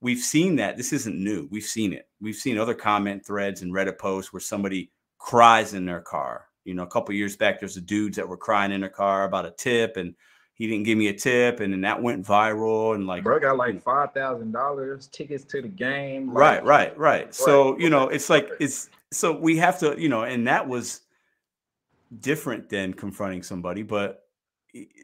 [0.00, 0.78] we've seen that.
[0.78, 1.46] This isn't new.
[1.50, 2.08] We've seen it.
[2.20, 6.46] We've seen other comment threads and Reddit posts where somebody cries in their car.
[6.64, 9.24] You know, a couple years back, there's the dudes that were crying in their car
[9.24, 10.14] about a tip and
[10.54, 13.56] he didn't give me a tip and then that went viral and like Bro got
[13.58, 16.30] like five thousand dollars tickets to the game.
[16.30, 17.80] right like- right right so Right.
[17.82, 21.02] you know it's like it's so we have to you know and that was
[22.20, 24.22] different than confronting somebody but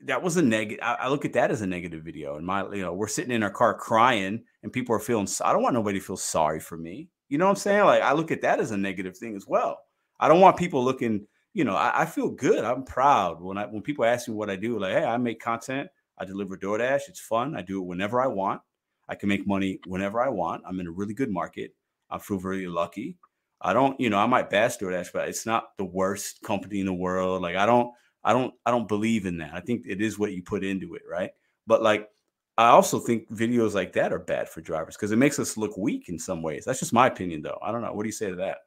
[0.04, 2.82] that was a negative I, look at that as a negative video and my you
[2.82, 5.98] know we're sitting in our car crying and people are feeling i don't want nobody
[5.98, 7.08] to feel sorry for me.
[7.28, 7.84] You know what i'm saying?
[7.84, 9.78] Like i look at that as a negative thing as well.
[10.20, 12.64] I don't want people looking you know i, I feel good.
[12.64, 13.42] I'm proud.
[13.42, 15.88] When i when people ask me what i do like hey i make content.
[16.18, 17.08] I deliver doordash.
[17.08, 17.56] It's fun.
[17.56, 18.60] I do it whenever i want.
[19.08, 20.62] I can make money whenever i want.
[20.66, 21.74] I'm in a really good market.
[22.10, 23.16] I feel really lucky
[23.64, 26.86] I don't, you know, I might bash DoorDash, but it's not the worst company in
[26.86, 27.42] the world.
[27.42, 27.90] Like I don't,
[28.22, 29.52] I don't, I don't believe in that.
[29.54, 31.30] I think it is what you put into it, right?
[31.66, 32.08] But like,
[32.56, 35.76] I also think videos like that are bad for drivers because it makes us look
[35.76, 36.64] weak in some ways.
[36.64, 37.58] That's just my opinion, though.
[37.60, 37.92] I don't know.
[37.92, 38.58] What do you say to that?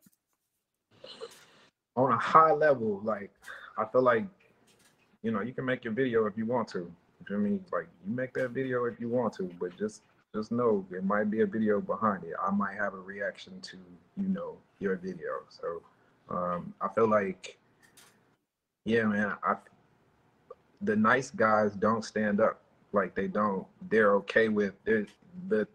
[1.97, 3.31] on a high level, like
[3.77, 4.23] I feel like
[5.23, 6.79] you know you can make your video if you want to.
[6.79, 7.59] You feel me?
[7.73, 10.03] Like you make that video if you want to, but just
[10.37, 12.33] just know there might be a video behind it.
[12.41, 13.77] I might have a reaction to
[14.15, 15.43] you know your video.
[15.49, 15.81] So
[16.29, 17.57] um, I feel like
[18.85, 19.33] yeah, man.
[19.43, 19.55] I
[20.81, 22.61] the nice guys don't stand up.
[22.93, 23.65] Like they don't.
[23.89, 25.09] They're okay with it.
[25.49, 25.67] The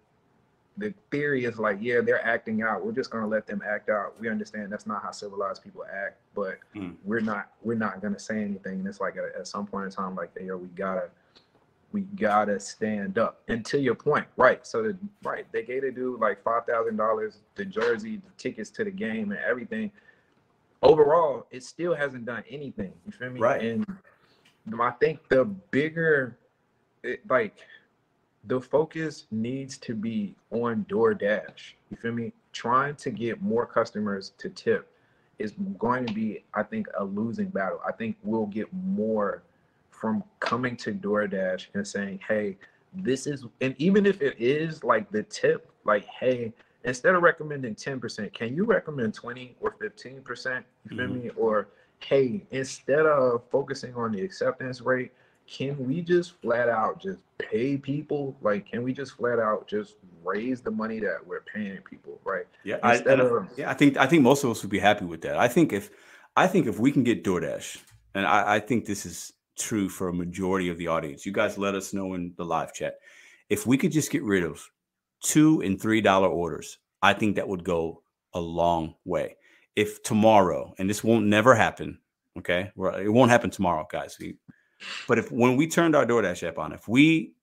[0.78, 2.84] the theory is like, yeah, they're acting out.
[2.84, 4.18] We're just gonna let them act out.
[4.18, 6.94] We understand that's not how civilized people act, but mm.
[7.04, 8.80] we're not we're not gonna say anything.
[8.80, 11.10] And it's like at, at some point in time, like, yo, we gotta
[11.92, 13.42] we gotta stand up.
[13.48, 14.66] And to your point, right?
[14.66, 18.70] So the, right, they gave the dude like five thousand dollars, the jersey, the tickets
[18.70, 19.90] to the game, and everything.
[20.82, 22.92] Overall, it still hasn't done anything.
[23.06, 23.40] You feel me?
[23.40, 23.62] Right.
[23.62, 23.86] And
[24.80, 26.36] I think the bigger,
[27.02, 27.58] it, like
[28.44, 31.74] the focus needs to be on DoorDash.
[31.90, 32.32] You feel me?
[32.52, 34.90] Trying to get more customers to tip
[35.38, 37.80] is going to be, I think, a losing battle.
[37.86, 39.42] I think we'll get more
[40.02, 42.56] from coming to DoorDash and saying, hey,
[42.92, 46.52] this is, and even if it is like the tip, like, hey,
[46.82, 50.64] instead of recommending 10%, can you recommend 20 or 15%?
[50.90, 51.14] You feel mm-hmm.
[51.14, 51.30] me?
[51.36, 51.68] Or,
[52.00, 55.12] hey, instead of focusing on the acceptance rate,
[55.46, 58.36] can we just flat out just pay people?
[58.42, 62.46] Like, can we just flat out just raise the money that we're paying people, right?
[62.64, 65.20] Yeah, I, of, yeah, I think I think most of us would be happy with
[65.22, 65.36] that.
[65.36, 65.90] I think if
[66.36, 67.78] I think if we can get DoorDash,
[68.14, 71.24] and I, I think this is true for a majority of the audience.
[71.24, 72.96] You guys let us know in the live chat.
[73.48, 74.68] If we could just get rid of
[75.22, 78.02] two and three dollar orders, I think that would go
[78.34, 79.36] a long way.
[79.76, 81.98] If tomorrow, and this won't never happen,
[82.38, 84.18] okay, it won't happen tomorrow, guys.
[85.08, 87.34] But if when we turned our DoorDash app on, if we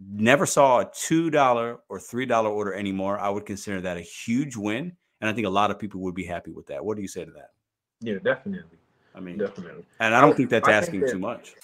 [0.00, 4.02] never saw a two dollar or three dollar order anymore, I would consider that a
[4.02, 6.84] huge win, and I think a lot of people would be happy with that.
[6.84, 7.50] What do you say to that?
[8.00, 8.78] Yeah, definitely.
[9.16, 9.84] I mean, definitely.
[9.98, 11.54] And I don't think that's asking think that, too much.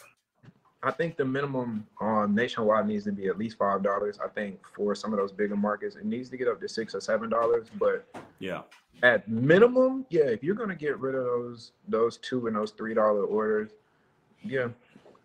[0.82, 4.18] I think the minimum on nationwide needs to be at least five dollars.
[4.24, 6.94] I think for some of those bigger markets, it needs to get up to six
[6.94, 7.68] or seven dollars.
[7.78, 8.04] But
[8.40, 8.62] yeah,
[9.02, 12.94] at minimum, yeah, if you're gonna get rid of those those two and those three
[12.94, 13.70] dollar orders,
[14.42, 14.68] yeah,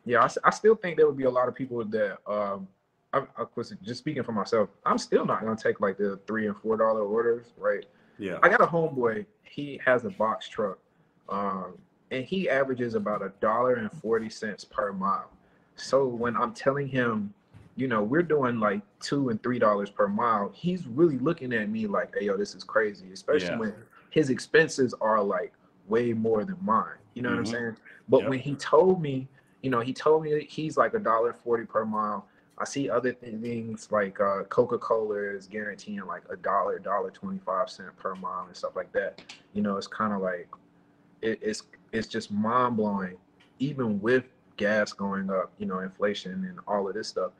[0.05, 2.67] yeah, I, I, still think there would be a lot of people that, um,
[3.13, 6.47] I, of course, just speaking for myself, I'm still not gonna take like the three
[6.47, 7.85] and four dollar orders, right?
[8.19, 8.37] Yeah.
[8.43, 9.25] I got a homeboy.
[9.43, 10.77] He has a box truck,
[11.29, 11.77] um,
[12.11, 15.29] and he averages about a dollar and forty cents per mile.
[15.75, 17.33] So when I'm telling him,
[17.75, 21.69] you know, we're doing like two and three dollars per mile, he's really looking at
[21.69, 23.57] me like, "Hey, yo, this is crazy." Especially yeah.
[23.57, 23.73] when
[24.09, 25.53] his expenses are like
[25.87, 26.95] way more than mine.
[27.13, 27.37] You know mm-hmm.
[27.37, 27.63] what I'm mm-hmm.
[27.65, 27.77] saying?
[28.09, 28.29] But yep.
[28.29, 29.27] when he told me
[29.61, 32.27] you know, he told me he's like a dollar forty per mile.
[32.57, 37.39] I see other things like uh, Coca Cola is guaranteeing like a dollar, dollar twenty
[37.45, 39.21] five cent per mile and stuff like that.
[39.53, 40.47] You know, it's kind of like
[41.21, 43.17] it, it's it's just mind blowing.
[43.59, 44.25] Even with
[44.57, 47.31] gas going up, you know, inflation and all of this stuff,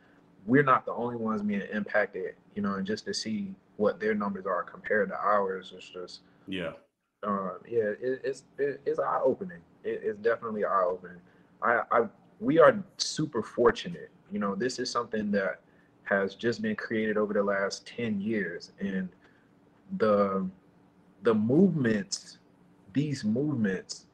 [0.45, 2.35] we're not the only ones being impacted.
[2.55, 6.21] You know, and just to see what their numbers are compared to ours is just
[6.47, 6.71] yeah,
[7.23, 9.59] uh, yeah, it, it's it, it's eye opening.
[9.83, 11.17] It, it's definitely eye opening.
[11.61, 12.05] I, I
[12.39, 14.09] we are super fortunate.
[14.31, 15.61] You know, this is something that
[16.03, 19.09] has just been created over the last 10 years and
[19.97, 20.47] the
[21.23, 22.37] the movements
[22.93, 24.06] these movements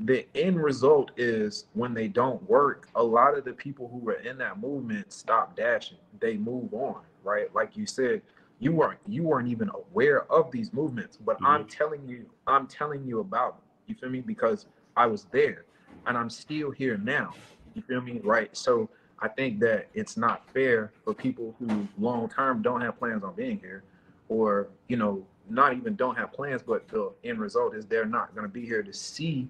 [0.00, 4.14] the end result is when they don't work a lot of the people who were
[4.14, 8.22] in that movement stop dashing they move on right like you said
[8.58, 11.46] you weren't you weren't even aware of these movements but mm-hmm.
[11.46, 14.66] i'm telling you i'm telling you about them you feel me because
[14.96, 15.66] i was there
[16.06, 17.34] and I'm still here now.
[17.74, 18.20] You feel me?
[18.22, 18.54] Right.
[18.56, 18.88] So
[19.20, 23.34] I think that it's not fair for people who long term don't have plans on
[23.34, 23.84] being here,
[24.28, 28.34] or you know, not even don't have plans, but the end result is they're not
[28.34, 29.48] going to be here to see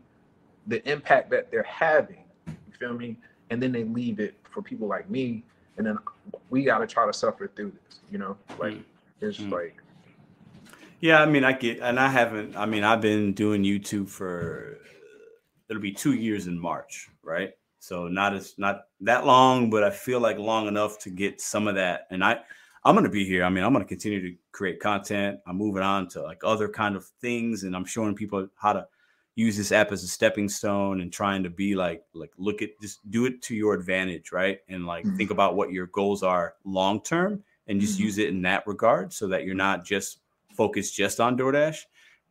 [0.67, 2.25] the impact that they're having.
[2.47, 3.19] You feel me?
[3.51, 5.45] And then they leave it for people like me,
[5.77, 5.99] and then
[6.51, 8.01] we got to try to suffer through this.
[8.11, 8.85] You know, like mm.
[9.21, 9.51] it's mm.
[9.51, 9.77] like.
[11.01, 12.57] Yeah, I mean, I get, and I haven't.
[12.57, 14.79] I mean, I've been doing YouTube for
[15.69, 17.51] it'll be two years in March, right?
[17.79, 21.67] So not as not that long, but I feel like long enough to get some
[21.67, 22.07] of that.
[22.11, 22.39] And I,
[22.85, 23.43] I'm gonna be here.
[23.43, 25.41] I mean, I'm gonna continue to create content.
[25.47, 28.87] I'm moving on to like other kind of things, and I'm showing people how to
[29.35, 32.71] use this app as a stepping stone and trying to be like like look at
[32.81, 34.61] just do it to your advantage, right?
[34.69, 35.17] And like mm-hmm.
[35.17, 38.05] think about what your goals are long term, and just mm-hmm.
[38.05, 40.19] use it in that regard, so that you're not just
[40.55, 41.79] focused just on DoorDash.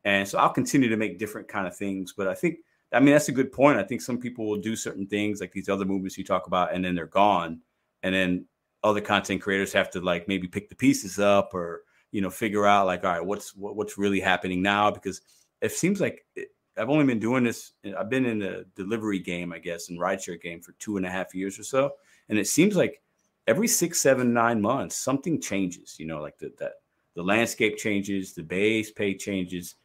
[0.04, 2.60] And so I'll continue to make different kind of things, but I think
[2.94, 3.80] I mean, that's a good point.
[3.80, 6.74] I think some people will do certain things like these other movements you talk about,
[6.74, 7.62] and then they're gone.
[8.04, 8.46] And then
[8.84, 12.66] other content creators have to like maybe pick the pieces up or you know figure
[12.66, 15.22] out like all right what's what, what's really happening now because
[15.62, 17.74] it seems like it, I've only been doing this.
[17.98, 21.10] I've been in the delivery game, I guess, and rideshare game for two and a
[21.10, 21.94] half years or so,
[22.30, 23.02] and it seems like
[23.48, 25.98] every six, seven, nine months something changes.
[26.00, 26.74] You know, like the, that
[27.16, 29.76] the landscape changes, the base pay changes,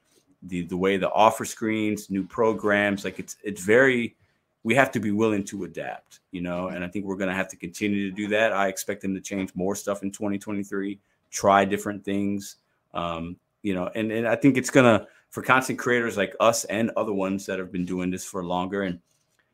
[0.42, 4.14] the the way the offer screens, new programs, like it's it's very
[4.62, 7.36] we have to be willing to adapt, you know, and I think we're going to
[7.36, 8.52] have to continue to do that.
[8.52, 10.98] I expect them to change more stuff in 2023,
[11.30, 12.56] try different things.
[12.92, 15.06] Um, you know, and, and I think it's gonna
[15.36, 18.84] for content creators like us and other ones that have been doing this for longer.
[18.84, 19.00] And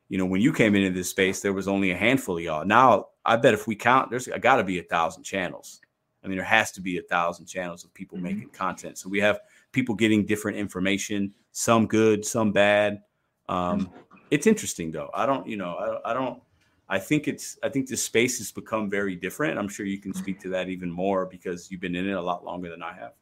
[0.09, 2.65] you know, when you came into this space, there was only a handful of y'all.
[2.65, 5.81] Now I bet if we count, there's got to be a thousand channels.
[6.23, 8.27] I mean, there has to be a thousand channels of people mm-hmm.
[8.27, 8.97] making content.
[8.97, 9.41] So we have
[9.73, 13.03] people getting different information, some good, some bad.
[13.49, 13.91] Um,
[14.31, 15.11] it's interesting though.
[15.13, 16.41] I don't, you know, I, I don't.
[16.89, 17.59] I think it's.
[17.65, 19.59] I think the space has become very different.
[19.59, 22.23] I'm sure you can speak to that even more because you've been in it a
[22.23, 23.15] lot longer than I have.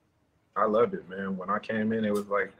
[0.61, 1.37] I loved it, man.
[1.37, 2.53] When I came in, it was like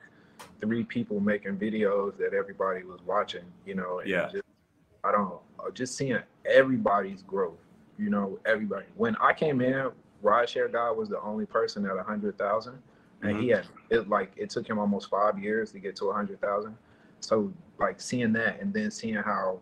[0.61, 3.45] three people making videos that everybody was watching.
[3.67, 4.31] You know, yeah.
[4.33, 4.45] Just,
[5.05, 5.39] I don't.
[5.59, 7.59] Uh, just seeing everybody's growth.
[7.99, 8.87] You know, everybody.
[8.97, 9.91] When I came in,
[10.23, 12.79] Rideshare guy was the only person at a hundred thousand,
[13.23, 13.43] and mm-hmm.
[13.43, 16.41] he had it like it took him almost five years to get to a hundred
[16.41, 16.77] thousand.
[17.21, 19.61] So like seeing that, and then seeing how,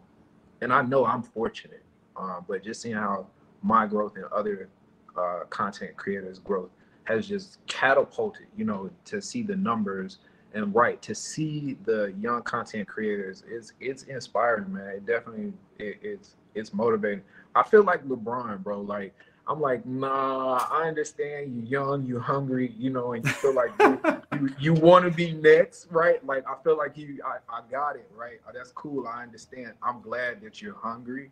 [0.61, 1.83] and I know I'm fortunate,
[2.17, 3.27] uh, but just seeing how
[3.63, 4.69] my growth and other
[5.17, 6.71] uh, content creators' growth
[7.09, 8.47] has just catapulted.
[8.57, 10.19] You know, to see the numbers
[10.55, 14.89] and right to see the young content creators is it's inspiring, man.
[14.89, 17.23] It definitely it, it's it's motivating.
[17.55, 18.81] I feel like LeBron, bro.
[18.81, 19.15] Like
[19.47, 23.71] I'm like, nah, I understand you young, you hungry, you know, and you feel like
[23.81, 24.01] you,
[24.39, 26.25] you, you want to be next, right?
[26.27, 28.41] Like I feel like you, I, I got it, right?
[28.47, 29.07] Oh, that's cool.
[29.07, 29.73] I understand.
[29.83, 31.31] I'm glad that you're hungry,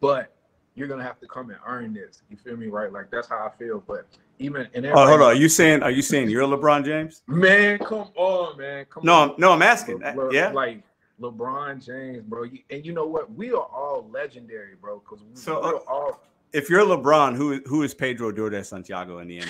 [0.00, 0.34] but
[0.74, 2.22] you're gonna have to come and earn this.
[2.30, 2.90] You feel me, right?
[2.92, 3.82] Like that's how I feel.
[3.86, 4.06] But
[4.38, 7.22] even and oh, hold on, are you saying are you saying you're LeBron James?
[7.26, 9.28] Man, come on, man, come no, on.
[9.28, 10.00] No, no, I'm asking.
[10.00, 10.82] Le- Le- yeah, like
[11.20, 12.44] LeBron James, bro.
[12.70, 13.32] And you know what?
[13.32, 15.00] We are all legendary, bro.
[15.00, 16.20] Because we, so, we're uh, all
[16.52, 19.48] if you're LeBron, who who is Pedro Duarte Santiago in the NBA?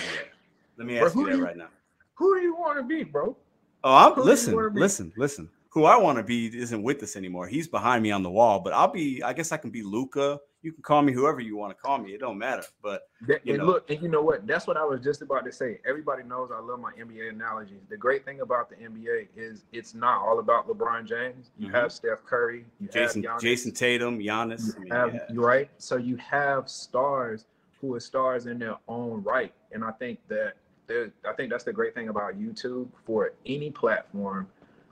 [0.77, 1.69] Let me ask bro, you that you, right now.
[2.15, 3.35] Who do you want to be, bro?
[3.83, 5.49] Oh, I'm who listen, listen, listen.
[5.71, 7.47] Who I want to be isn't with us anymore.
[7.47, 9.21] He's behind me on the wall, but I'll be.
[9.21, 10.39] I guess I can be Luka.
[10.63, 12.11] you can call me whoever you want to call me.
[12.11, 12.63] It don't matter.
[12.81, 13.65] But and know.
[13.65, 14.47] look, and you know what?
[14.47, 15.79] That's what I was just about to say.
[15.87, 17.81] Everybody knows I love my NBA analogies.
[17.87, 21.51] The great thing about the NBA is it's not all about LeBron James.
[21.59, 21.75] You mm-hmm.
[21.75, 24.73] have Steph Curry, you Jayson, have Jayson Tatum, Giannis.
[24.83, 25.21] You have, yeah.
[25.33, 25.69] right.
[25.77, 27.45] So you have stars
[27.79, 30.55] who are stars in their own right, and I think that
[30.87, 34.47] there, I think that's the great thing about YouTube for any platform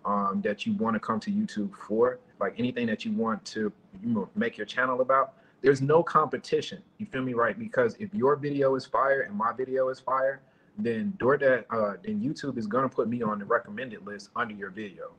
[0.07, 3.71] um, that you want to come to YouTube for, like anything that you want to
[4.03, 6.81] you know, make your channel about there's no competition.
[6.97, 7.57] You feel me, right?
[7.57, 10.41] Because if your video is fire and my video is fire,
[10.77, 14.69] then DoorDash, uh, then YouTube is gonna put me on the recommended list under your
[14.69, 15.11] video.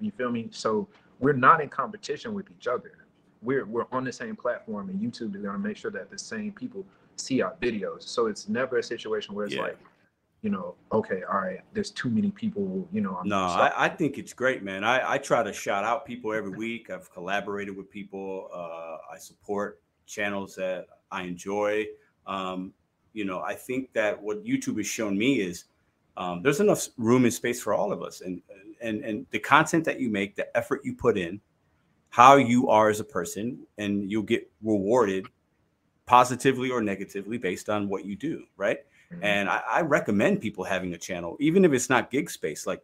[0.00, 0.48] You feel me?
[0.50, 0.86] So
[1.18, 2.92] we're not in competition with each other.
[3.42, 6.52] We're we're on the same platform, and YouTube is gonna make sure that the same
[6.52, 6.84] people
[7.16, 8.02] see our videos.
[8.02, 9.62] So it's never a situation where it's yeah.
[9.62, 9.78] like,
[10.42, 13.16] you know, okay, all right, there's too many people, you know.
[13.16, 14.84] I'm no, I, I, think it's great, man.
[14.84, 16.90] I, I try to shout out people every week.
[16.90, 18.48] I've collaborated with people.
[18.54, 21.86] Uh, I support channels that I enjoy.
[22.26, 22.72] Um,
[23.12, 25.64] you know, I think that what YouTube has shown me is
[26.16, 28.40] um, there's enough room and space for all of us, and
[28.80, 31.40] and and the content that you make, the effort you put in,
[32.10, 35.26] how you are as a person, and you'll get rewarded
[36.06, 38.78] positively or negatively based on what you do, right?
[39.12, 39.24] Mm-hmm.
[39.24, 42.66] And I, I recommend people having a channel, even if it's not gig space.
[42.66, 42.82] Like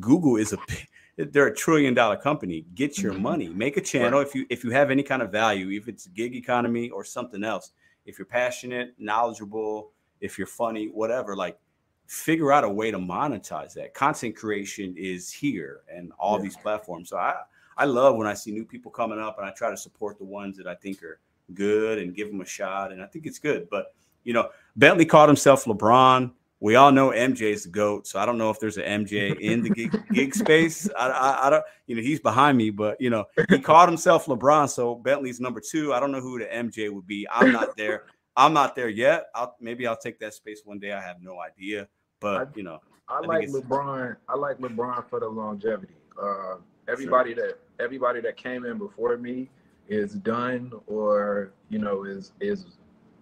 [0.00, 0.58] Google is a
[1.16, 2.64] they're a trillion dollar company.
[2.74, 3.22] Get your mm-hmm.
[3.22, 3.48] money.
[3.48, 4.26] Make a channel right.
[4.26, 7.44] if you if you have any kind of value, if it's gig economy or something
[7.44, 7.72] else.
[8.06, 9.90] If you're passionate, knowledgeable,
[10.20, 11.58] if you're funny, whatever, like
[12.06, 13.92] figure out a way to monetize that.
[13.92, 16.44] Content creation is here and all yeah.
[16.44, 17.10] these platforms.
[17.10, 17.34] So I
[17.76, 20.24] I love when I see new people coming up and I try to support the
[20.24, 21.20] ones that I think are
[21.54, 23.68] good and give them a shot and I think it's good.
[23.70, 23.94] But
[24.28, 26.30] you know, Bentley called himself LeBron
[26.60, 29.38] we all know MJ is the goat, so I don't know if there's an MJ
[29.38, 30.88] in the gig, gig space.
[30.98, 34.26] I, I, I, don't, you know, he's behind me, but you know, he called himself
[34.26, 35.94] LeBron, so Bentley's number two.
[35.94, 37.28] I don't know who the MJ would be.
[37.30, 38.04] I'm not there.
[38.36, 39.26] I'm not there yet.
[39.34, 40.92] I'll maybe I'll take that space one day.
[40.92, 41.86] I have no idea,
[42.20, 44.16] but you know, I, I like LeBron.
[44.28, 45.94] I like LeBron for the longevity.
[46.20, 46.56] Uh,
[46.88, 47.46] everybody sure.
[47.46, 49.48] that everybody that came in before me
[49.88, 52.66] is done, or you know, is is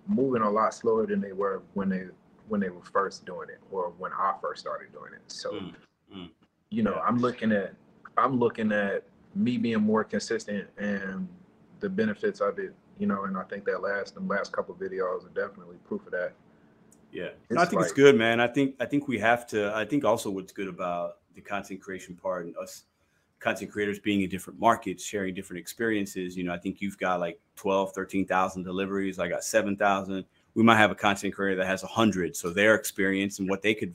[0.07, 2.05] moving a lot slower than they were when they
[2.49, 5.21] when they were first doing it or when I first started doing it.
[5.27, 5.75] So, mm,
[6.15, 6.31] mm,
[6.71, 7.03] you know, yeah.
[7.03, 7.75] I'm looking at
[8.17, 9.05] I'm looking at
[9.35, 11.29] me being more consistent and
[11.81, 15.27] the benefits of it, you know, and I think that last the last couple videos
[15.27, 16.33] are definitely proof of that.
[17.13, 17.29] Yeah.
[17.51, 18.41] No, I think like, it's good, man.
[18.41, 21.81] I think I think we have to I think also what's good about the content
[21.81, 22.85] creation part and us
[23.39, 26.37] content creators being in different markets, sharing different experiences.
[26.37, 29.19] You know, I think you've got like 12, 13,000 deliveries.
[29.19, 30.25] I got 7,000
[30.57, 32.35] we might have a content creator that has a hundred.
[32.35, 33.95] So their experience and what they could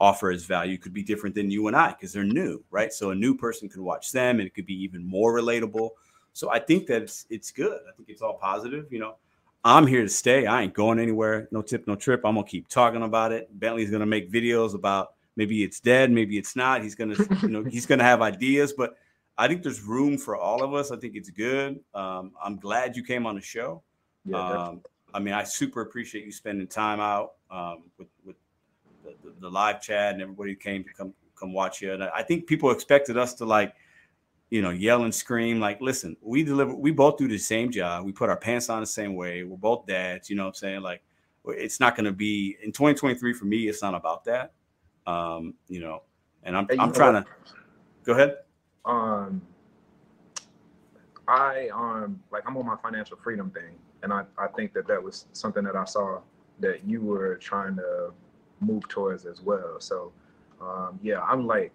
[0.00, 2.92] offer as value could be different than you and I because they're new, right?
[2.92, 5.90] So a new person could watch them and it could be even more relatable.
[6.32, 7.78] So I think that it's, it's good.
[7.88, 8.92] I think it's all positive.
[8.92, 9.14] You know,
[9.64, 10.46] I'm here to stay.
[10.46, 11.46] I ain't going anywhere.
[11.52, 12.22] No tip, no trip.
[12.24, 13.48] I'm gonna keep talking about it.
[13.60, 16.82] Bentley's gonna make videos about maybe it's dead, maybe it's not.
[16.82, 18.96] He's gonna, you know, he's gonna have ideas, but
[19.38, 20.90] I think there's room for all of us.
[20.90, 21.80] I think it's good.
[21.94, 23.82] Um, I'm glad you came on the show.
[24.24, 24.82] Yeah, um,
[25.14, 28.36] I mean, I super appreciate you spending time out um, with with
[29.02, 31.92] the, the, the, live chat and everybody who came to come come watch you.
[31.92, 33.74] And I think people expected us to like,
[34.50, 35.58] you know, yell and scream.
[35.58, 36.74] Like, listen, we deliver.
[36.74, 38.04] We both do the same job.
[38.04, 39.42] We put our pants on the same way.
[39.42, 40.28] We're both dads.
[40.28, 40.82] You know what I'm saying?
[40.82, 41.02] Like,
[41.46, 43.68] it's not going to be in 2023 for me.
[43.68, 44.52] It's not about that.
[45.06, 46.02] Um, you know,
[46.42, 47.26] and I'm hey, I'm trying what?
[47.26, 47.54] to
[48.04, 48.38] go ahead.
[48.84, 49.42] Um,
[51.28, 55.02] I um like I'm on my financial freedom thing, and I I think that that
[55.02, 56.20] was something that I saw
[56.60, 58.12] that you were trying to
[58.60, 59.76] move towards as well.
[59.78, 60.12] So,
[60.60, 61.72] um, yeah, I'm like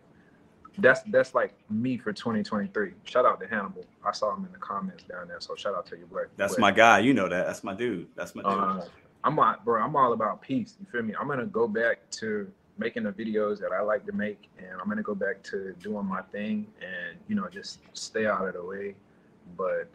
[0.77, 2.93] that's that's like me for 2023.
[3.05, 3.85] Shout out to Hannibal.
[4.05, 5.39] I saw him in the comments down there.
[5.39, 6.23] So shout out to you, boy.
[6.37, 6.99] That's my guy.
[6.99, 7.47] You know that.
[7.47, 8.07] That's my dude.
[8.15, 8.51] That's my dude.
[8.51, 8.85] Uh,
[9.23, 9.81] I'm all, bro.
[9.81, 10.75] I'm all about peace.
[10.79, 11.15] You feel me?
[11.19, 14.87] I'm gonna go back to making the videos that I like to make, and I'm
[14.87, 18.63] gonna go back to doing my thing, and you know, just stay out of the
[18.63, 18.95] way.
[19.57, 19.87] But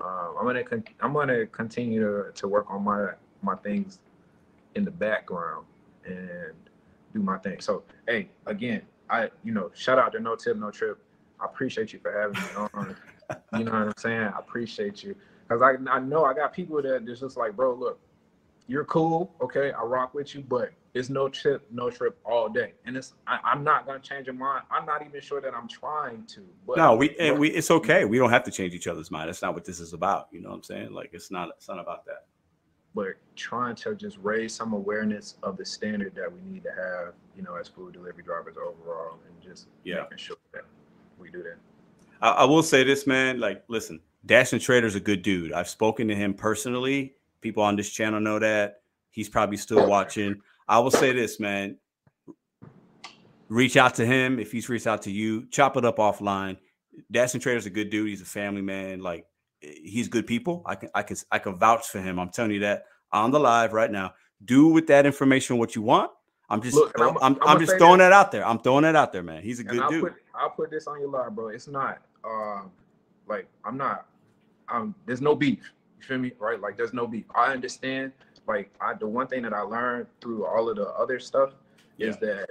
[0.00, 3.10] um, I'm gonna con- I'm gonna continue to, to work on my
[3.42, 3.98] my things
[4.74, 5.66] in the background
[6.04, 6.54] and
[7.12, 7.60] do my thing.
[7.60, 10.98] So hey, again, I you know, shout out to No Tip No Trip.
[11.40, 12.96] I appreciate you for having me on.
[13.58, 14.20] you know what I'm saying?
[14.20, 15.14] I appreciate you
[15.46, 17.98] because I I know I got people that just like, bro, look,
[18.68, 22.74] you're cool, okay, I rock with you, but it's no trip, no trip all day,
[22.84, 24.64] and it's I, am not gonna change your mind.
[24.70, 26.44] I'm not even sure that I'm trying to.
[26.66, 28.04] But no, we and we it's okay.
[28.04, 29.28] We don't have to change each other's mind.
[29.28, 30.28] That's not what this is about.
[30.32, 30.92] You know what I'm saying?
[30.92, 32.26] Like it's not it's not about that.
[32.94, 37.14] But trying to just raise some awareness of the standard that we need to have,
[37.36, 40.02] you know, as food delivery drivers overall, and just yeah.
[40.02, 40.64] making sure that
[41.18, 41.58] we do that.
[42.20, 43.38] I, I will say this, man.
[43.38, 45.52] Like, listen, Dashing Trader's a good dude.
[45.52, 47.14] I've spoken to him personally.
[47.40, 48.80] People on this channel know that.
[49.10, 50.40] He's probably still watching.
[50.68, 51.76] I will say this, man.
[53.48, 55.46] Reach out to him if he's reached out to you.
[55.46, 56.58] Chop it up offline.
[57.10, 58.08] Dashing Trader's a good dude.
[58.08, 59.00] He's a family man.
[59.00, 59.26] Like
[59.60, 60.62] he's good people.
[60.66, 62.18] I can I can I can vouch for him.
[62.18, 64.12] I'm telling you that on the live right now.
[64.44, 66.10] Do with that information what you want.
[66.50, 68.46] I'm just Look, I'm, I'm, I'm, I'm just throwing that, that, out there.
[68.46, 69.42] I'm throwing that out there, man.
[69.42, 70.02] He's a good I'll dude.
[70.04, 71.48] Put, I'll put this on your live, bro.
[71.48, 72.70] It's not um
[73.26, 74.06] like I'm not
[74.68, 75.72] um there's no beef.
[75.98, 76.32] You feel me?
[76.38, 76.60] Right?
[76.60, 77.24] Like there's no beef.
[77.34, 78.12] I understand
[78.48, 81.50] like I the one thing that I learned through all of the other stuff
[81.98, 82.08] yeah.
[82.08, 82.50] is that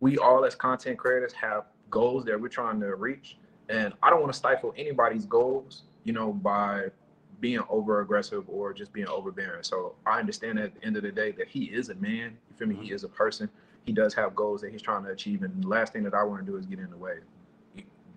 [0.00, 3.36] we all as content creators have goals that we're trying to reach.
[3.68, 6.86] And I don't want to stifle anybody's goals, you know, by
[7.40, 9.62] being over aggressive or just being overbearing.
[9.62, 12.36] So I understand at the end of the day that he is a man.
[12.50, 12.74] You feel me?
[12.74, 12.94] He mm-hmm.
[12.94, 13.48] is a person.
[13.84, 15.42] He does have goals that he's trying to achieve.
[15.42, 17.18] And the last thing that I want to do is get in the way.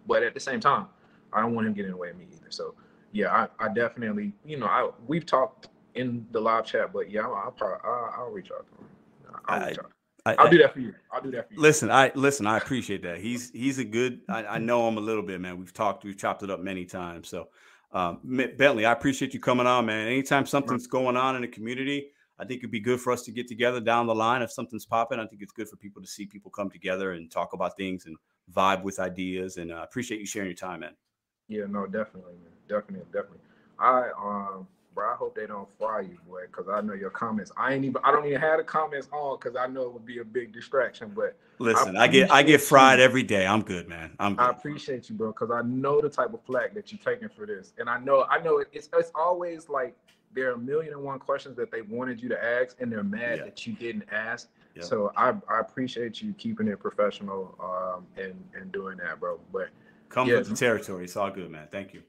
[0.08, 0.88] But at the same time,
[1.32, 2.48] I don't want him getting in the way of me either.
[2.50, 2.74] So
[3.12, 7.22] yeah, I, I definitely, you know, I we've talked in the live chat, but yeah,
[7.22, 9.42] I'll, I'll probably I'll, I'll, reach out to him.
[9.46, 9.92] I'll, reach out.
[10.26, 10.94] I, will do that for you.
[11.12, 11.60] I'll do that for you.
[11.60, 12.48] Listen, I listen.
[12.48, 13.20] I appreciate that.
[13.20, 14.22] He's he's a good.
[14.30, 15.58] I, I know him a little bit, man.
[15.58, 16.04] We've talked.
[16.04, 17.30] We've chopped it up many times.
[17.30, 17.50] So,
[17.92, 20.08] um, Bentley, I appreciate you coming on, man.
[20.08, 23.32] Anytime something's going on in the community, I think it'd be good for us to
[23.32, 24.42] get together down the line.
[24.42, 27.30] If something's popping, I think it's good for people to see people come together and
[27.30, 28.16] talk about things and
[28.54, 29.58] vibe with ideas.
[29.58, 30.96] And I uh, appreciate you sharing your time, man.
[31.48, 32.54] Yeah, no, definitely, man.
[32.68, 33.40] Definitely, definitely.
[33.80, 35.12] I um bro.
[35.12, 37.52] I hope they don't fry you, boy, because I know your comments.
[37.58, 37.98] I ain't even.
[38.04, 40.54] I don't even have the comments on because I know it would be a big
[40.54, 41.12] distraction.
[41.16, 43.06] But listen, I, I get I get fried you.
[43.06, 43.46] every day.
[43.46, 44.12] I'm good, man.
[44.20, 44.36] I'm.
[44.36, 44.44] Good.
[44.44, 47.46] I appreciate you, bro, because I know the type of flack that you're taking for
[47.46, 49.96] this, and I know I know it's it's always like
[50.34, 53.04] there are a million and one questions that they wanted you to ask, and they're
[53.04, 53.46] mad yeah.
[53.46, 54.50] that you didn't ask.
[54.76, 54.84] Yeah.
[54.84, 59.40] So I, I appreciate you keeping it professional um, and and doing that, bro.
[59.52, 59.70] But
[60.10, 61.04] come yeah, with the territory.
[61.04, 61.68] It's all good, man.
[61.72, 62.04] Thank you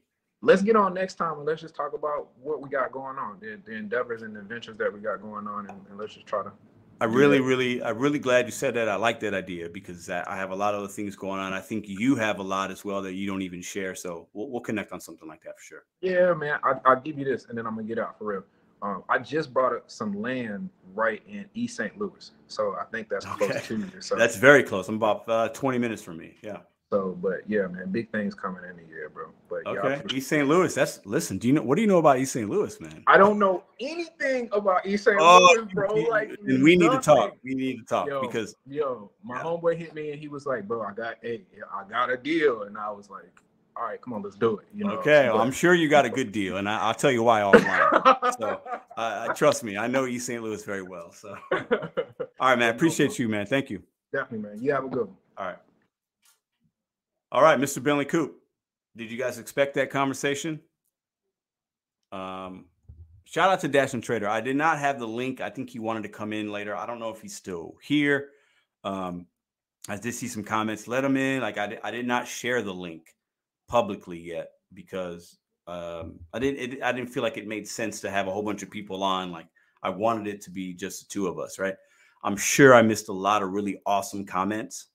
[0.45, 3.37] let's get on next time and let's just talk about what we got going on,
[3.41, 6.27] the, the endeavors and the adventures that we got going on, and, and let's just
[6.27, 6.51] try to.
[7.01, 8.87] I really, really, I'm really glad you said that.
[8.87, 11.51] I like that idea because I have a lot of other things going on.
[11.51, 13.95] I think you have a lot as well that you don't even share.
[13.95, 15.83] So we'll, we'll connect on something like that for sure.
[15.99, 16.57] Yeah, man.
[16.63, 18.43] I, will give you this, and then I'm gonna get out for real.
[18.81, 21.97] Um, I just bought some land right in East St.
[21.99, 23.47] Louis, so I think that's okay.
[23.47, 24.01] close to you.
[24.01, 24.87] So that's very close.
[24.87, 26.35] I'm about uh, 20 minutes from me.
[26.41, 26.59] Yeah.
[26.91, 29.29] So, but yeah, man, big things coming in the year, bro.
[29.49, 30.47] But okay, East St.
[30.47, 30.73] Louis.
[30.73, 31.39] That's listen.
[31.39, 32.47] Do you know what do you know about East St.
[32.47, 33.03] Louis, man?
[33.07, 35.17] I don't know anything about East St.
[35.19, 35.93] Oh, Louis, bro.
[35.93, 37.35] Like, and we need to talk.
[37.43, 39.43] We need to talk yo, because yo, my yeah.
[39.43, 41.41] homeboy hit me and he was like, "Bro, I got a,
[41.73, 43.33] I got a deal," and I was like,
[43.75, 44.97] "All right, come on, let's do it." You know.
[44.97, 47.41] Okay, well, I'm sure you got a good deal, and I, will tell you why
[47.51, 48.37] offline.
[48.39, 48.61] so,
[48.95, 50.43] uh, trust me, I know East St.
[50.43, 51.11] Louis very well.
[51.11, 51.59] So, all
[52.41, 52.75] right, man.
[52.75, 53.47] Appreciate you, man.
[53.47, 53.81] Thank you.
[54.13, 54.63] Definitely, man.
[54.63, 55.17] You have a good one.
[55.37, 55.57] All right.
[57.35, 57.83] All right, Mr.
[57.83, 58.31] Bentley Koup.
[58.95, 60.61] Did you guys expect that conversation?
[62.13, 62.63] Um,
[63.25, 64.29] shout out to Dashing Trader.
[64.29, 65.41] I did not have the link.
[65.41, 66.73] I think he wanted to come in later.
[66.73, 68.29] I don't know if he's still here.
[68.85, 69.25] Um,
[69.89, 70.87] I did see some comments.
[70.87, 71.41] Let him in.
[71.41, 73.13] Like I did, I did not share the link
[73.67, 75.37] publicly yet because
[75.67, 76.59] um, I didn't.
[76.59, 79.03] It, I didn't feel like it made sense to have a whole bunch of people
[79.03, 79.33] on.
[79.33, 79.47] Like
[79.83, 81.75] I wanted it to be just the two of us, right?
[82.23, 84.87] I'm sure I missed a lot of really awesome comments.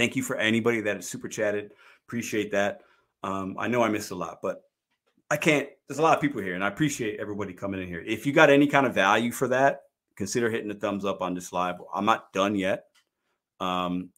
[0.00, 1.72] Thank you for anybody that has super chatted.
[2.06, 2.80] Appreciate that.
[3.22, 4.62] Um, I know I missed a lot, but
[5.30, 5.68] I can't.
[5.86, 8.02] There's a lot of people here, and I appreciate everybody coming in here.
[8.06, 9.82] If you got any kind of value for that,
[10.16, 11.74] consider hitting the thumbs up on this live.
[11.94, 12.86] I'm not done yet.
[13.60, 14.08] Um,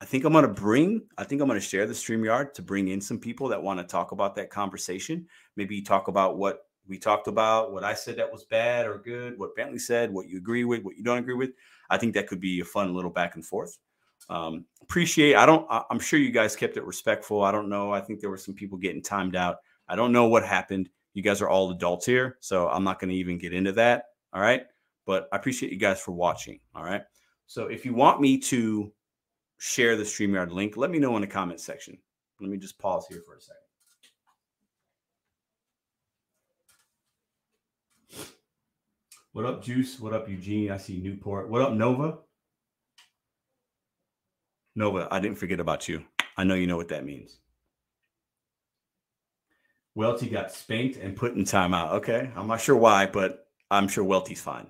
[0.00, 2.62] I think I'm going to bring, I think I'm going to share the StreamYard to
[2.62, 5.26] bring in some people that want to talk about that conversation.
[5.56, 9.36] Maybe talk about what we talked about, what I said that was bad or good,
[9.40, 11.50] what Bentley said, what you agree with, what you don't agree with.
[11.90, 13.76] I think that could be a fun little back and forth.
[14.28, 17.42] Um, appreciate, I don't, I'm sure you guys kept it respectful.
[17.42, 17.92] I don't know.
[17.92, 19.58] I think there were some people getting timed out.
[19.88, 20.88] I don't know what happened.
[21.14, 24.04] You guys are all adults here, so I'm not going to even get into that.
[24.32, 24.62] All right.
[25.04, 26.60] But I appreciate you guys for watching.
[26.74, 27.02] All right.
[27.46, 28.92] So if you want me to
[29.58, 31.98] share the StreamYard link, let me know in the comment section.
[32.40, 33.56] Let me just pause here for a second.
[39.32, 39.98] What up, Juice?
[39.98, 40.70] What up, Eugene?
[40.70, 41.48] I see Newport.
[41.48, 42.18] What up, Nova?
[44.74, 46.04] Nova, I didn't forget about you.
[46.36, 47.38] I know you know what that means.
[49.94, 51.92] Welty got spanked and put in timeout.
[51.92, 52.30] Okay.
[52.34, 54.66] I'm not sure why, but I'm sure Welty's fine.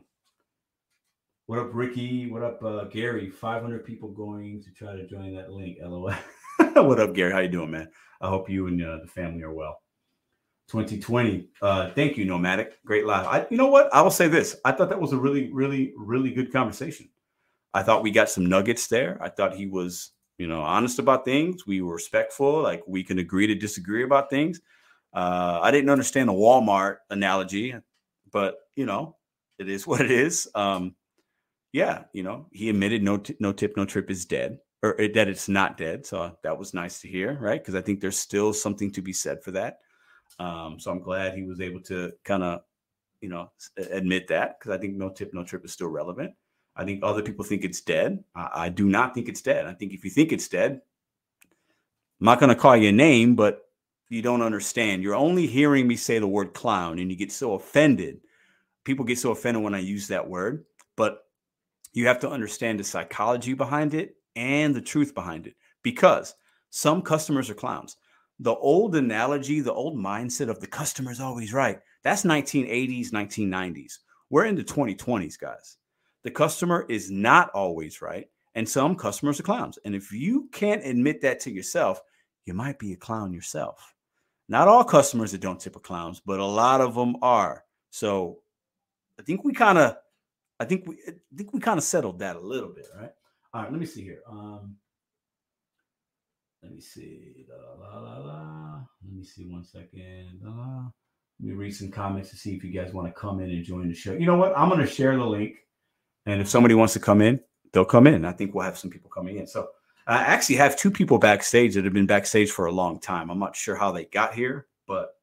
[1.47, 2.31] What up, Ricky?
[2.31, 3.31] What up, uh, Gary?
[3.31, 5.79] 500 people going to try to join that link.
[5.81, 6.13] LOL.
[6.75, 7.33] what up, Gary?
[7.33, 7.89] How you doing, man?
[8.21, 9.81] I hope you and uh, the family are well.
[10.69, 11.49] 2020.
[11.61, 12.83] Uh, thank you, Nomadic.
[12.85, 13.27] Great live.
[13.27, 13.93] I, you know what?
[13.95, 14.57] I will say this.
[14.65, 17.09] I thought that was a really, really, really good conversation.
[17.75, 19.19] I thought we got some nuggets there.
[19.21, 21.67] I thought he was, you know, honest about things.
[21.67, 22.63] We were respectful.
[22.63, 24.61] Like we can agree to disagree about things.
[25.15, 27.75] Uh, I didn't understand the Walmart analogy,
[28.31, 29.17] but you know,
[29.59, 30.49] it is what it is.
[30.55, 30.95] Um,
[31.73, 35.29] yeah, you know, he admitted no t- no tip no trip is dead or that
[35.29, 36.05] it's not dead.
[36.05, 37.61] So that was nice to hear, right?
[37.61, 39.79] Because I think there's still something to be said for that.
[40.39, 42.63] Um, so I'm glad he was able to kind of,
[43.21, 46.35] you know, admit that because I think no tip no trip is still relevant.
[46.75, 48.23] I think other people think it's dead.
[48.35, 49.67] I, I do not think it's dead.
[49.67, 50.81] I think if you think it's dead,
[52.21, 53.63] I'm not going to call you a name, but
[54.09, 55.03] you don't understand.
[55.03, 58.21] You're only hearing me say the word clown and you get so offended.
[58.85, 60.65] People get so offended when I use that word,
[60.97, 61.25] but
[61.93, 66.35] you have to understand the psychology behind it and the truth behind it because
[66.71, 67.97] some customers are clowns.
[68.41, 73.99] The old analogy, the old mindset of the customer is always right, that's 1980s, 1990s.
[74.31, 75.77] We're in the 2020s, guys.
[76.25, 79.79] The customer is not always right, and some customers are clowns.
[79.85, 82.01] And if you can't admit that to yourself,
[82.47, 83.95] you might be a clown yourself.
[84.49, 87.65] Not all customers that don't tip are clowns, but a lot of them are.
[87.91, 88.39] So
[89.19, 89.97] I think we kind of
[90.61, 93.11] I think we I think we kind of settled that a little bit, right?
[93.55, 94.21] All right, let me see here.
[94.31, 94.77] Um,
[96.63, 97.47] let me see.
[97.79, 98.81] La, la, la.
[99.05, 100.41] Let me see one second.
[100.43, 103.65] Let me read some comments to see if you guys want to come in and
[103.65, 104.13] join the show.
[104.13, 104.57] You know what?
[104.57, 105.57] I'm going to share the link,
[106.27, 107.41] and if somebody wants to come in,
[107.73, 108.25] they'll come in.
[108.25, 109.47] I think we'll have some people coming in.
[109.47, 109.69] So
[110.07, 113.31] I actually have two people backstage that have been backstage for a long time.
[113.31, 115.17] I'm not sure how they got here, but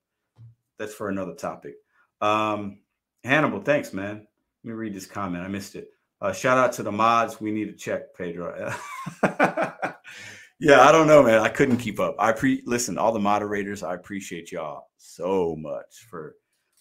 [0.77, 1.75] that's for another topic.
[2.21, 2.79] Um,
[3.23, 4.27] Hannibal, thanks, man.
[4.63, 5.43] Let me read this comment.
[5.43, 5.89] I missed it.
[6.21, 7.39] Uh, shout out to the mods.
[7.39, 8.73] We need to check Pedro.
[10.59, 11.39] yeah, I don't know, man.
[11.39, 12.15] I couldn't keep up.
[12.19, 13.83] I pre listen, all the moderators.
[13.83, 16.35] I appreciate y'all so much for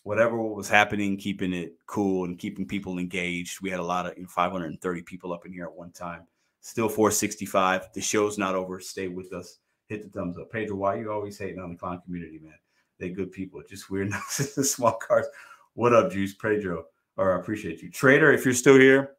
[0.09, 3.61] whatever was happening, keeping it cool and keeping people engaged.
[3.61, 6.23] We had a lot of you know, 530 people up in here at one time.
[6.63, 7.93] Still 465.
[7.93, 8.81] The show's not over.
[8.81, 9.59] Stay with us.
[9.87, 10.51] Hit the thumbs up.
[10.51, 12.55] Pedro, why you always hating on the clown community, man?
[12.99, 13.61] They good people.
[13.69, 15.27] Just weird small cars.
[15.75, 16.33] What up, Juice?
[16.33, 16.87] Pedro
[17.19, 17.91] or I appreciate you.
[17.91, 19.17] Trader, if you're still here,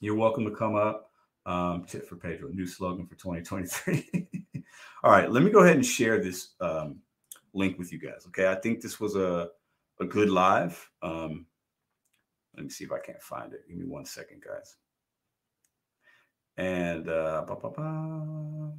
[0.00, 1.10] you're welcome to come up.
[1.44, 4.26] Um, tip for Pedro, new slogan for 2023.
[5.04, 7.00] All right, let me go ahead and share this um,
[7.52, 8.24] link with you guys.
[8.28, 9.50] Okay, I think this was a,
[10.04, 10.90] a good live.
[11.02, 11.46] Um,
[12.54, 13.66] let me see if I can't find it.
[13.68, 14.76] Give me one second, guys.
[16.56, 18.70] And uh, bah, bah, bah.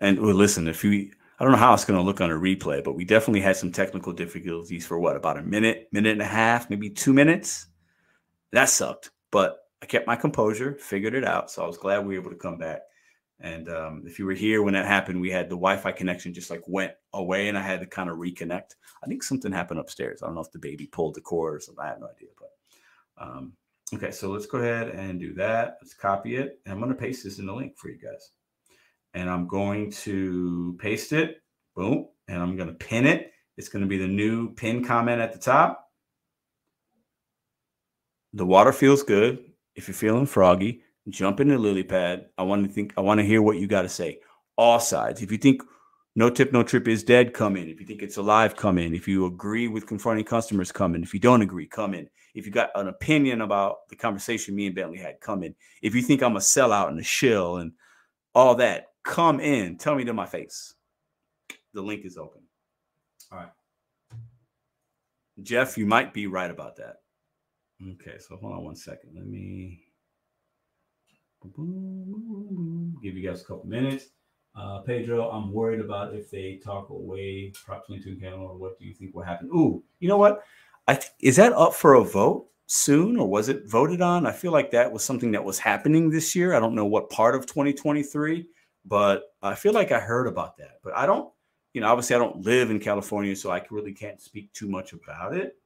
[0.00, 2.34] and well, listen, if you I don't know how it's going to look on a
[2.34, 6.22] replay, but we definitely had some technical difficulties for what about a minute, minute and
[6.22, 7.66] a half, maybe two minutes.
[8.52, 11.50] That sucked, but I kept my composure, figured it out.
[11.50, 12.82] So I was glad we were able to come back.
[13.40, 16.50] And um, if you were here when that happened, we had the Wi-Fi connection just
[16.50, 18.74] like went away, and I had to kind of reconnect.
[19.02, 20.22] I think something happened upstairs.
[20.22, 21.84] I don't know if the baby pulled the cord or something.
[21.84, 22.30] I have no idea.
[22.36, 23.52] But um,
[23.94, 25.78] okay, so let's go ahead and do that.
[25.80, 28.30] Let's copy it, and I'm going to paste this in the link for you guys
[29.14, 31.42] and I'm going to paste it.
[31.74, 32.08] Boom.
[32.28, 35.32] And I'm going to pin it It's going to be the new pin comment at
[35.32, 35.88] the top.
[38.34, 39.44] The water feels good.
[39.74, 42.26] If you're feeling froggy, jump in the lily pad.
[42.36, 42.92] I want to think.
[42.96, 44.20] I want to hear what you got to say.
[44.56, 45.22] All sides.
[45.22, 45.62] If you think
[46.14, 47.68] no tip, no trip is dead, come in.
[47.68, 48.94] If you think it's alive, come in.
[48.94, 51.02] If you agree with confronting customers, come in.
[51.02, 52.08] If you don't agree, come in.
[52.34, 55.54] If you got an opinion about the conversation me and Bentley had, come in.
[55.80, 57.72] If you think I'm a sellout and a shill and
[58.34, 59.76] all that, come in.
[59.76, 60.74] Tell me to my face.
[61.72, 62.42] The link is open.
[63.30, 63.48] All right.
[65.42, 66.96] Jeff, you might be right about that.
[67.92, 69.10] Okay, so hold on one second.
[69.14, 69.84] Let me
[73.02, 74.06] give you guys a couple minutes.
[74.54, 78.38] Uh, Pedro, I'm worried about if they talk away Prop 22 Canada.
[78.38, 79.48] What do you think will happen?
[79.54, 80.42] Ooh, you know what?
[80.88, 84.26] I th- is that up for a vote soon, or was it voted on?
[84.26, 86.54] I feel like that was something that was happening this year.
[86.54, 88.46] I don't know what part of 2023,
[88.84, 90.80] but I feel like I heard about that.
[90.82, 91.30] But I don't,
[91.72, 94.92] you know, obviously I don't live in California, so I really can't speak too much
[94.92, 95.56] about it.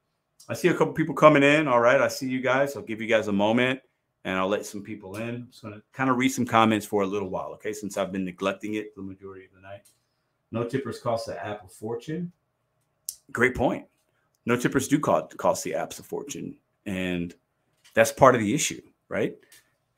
[0.49, 1.67] I see a couple people coming in.
[1.67, 2.77] All right, I see you guys.
[2.77, 3.81] I'll give you guys a moment
[4.25, 5.29] and I'll let some people in.
[5.29, 7.73] I'm just going to kind of read some comments for a little while, okay?
[7.73, 9.91] Since I've been neglecting it the majority of the night.
[10.51, 12.31] No tippers cost the app a fortune.
[13.33, 13.87] Great point.
[14.45, 16.57] No tippers do cost, the apps a fortune.
[16.85, 17.35] And
[17.95, 19.37] that's part of the issue, right?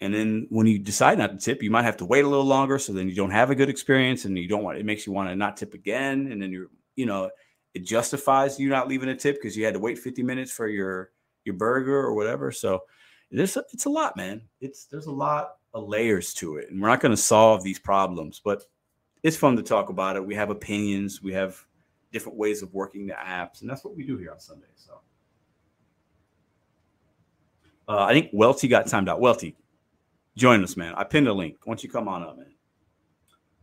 [0.01, 2.45] And then when you decide not to tip, you might have to wait a little
[2.45, 2.79] longer.
[2.79, 5.13] So then you don't have a good experience and you don't want it makes you
[5.13, 6.31] want to not tip again.
[6.31, 7.31] And then you're, you know,
[7.73, 10.69] it justifies you not leaving a tip because you had to wait 50 minutes for
[10.69, 11.11] your
[11.45, 12.53] your burger or whatever.
[12.53, 12.83] So
[13.41, 14.43] a, it's a lot, man.
[14.61, 17.79] It's there's a lot of layers to it, and we're not going to solve these
[17.79, 18.65] problems, but
[19.23, 20.25] it's fun to talk about it.
[20.25, 21.59] We have opinions, we have
[22.13, 24.67] different ways of working the apps, and that's what we do here on Sunday.
[24.77, 25.01] So,
[27.89, 29.21] uh, I think Welty got timed out.
[29.21, 29.57] Welty,
[30.37, 30.95] join us, man.
[30.97, 31.57] I pinned a link.
[31.65, 32.55] Why don't you come on up, man?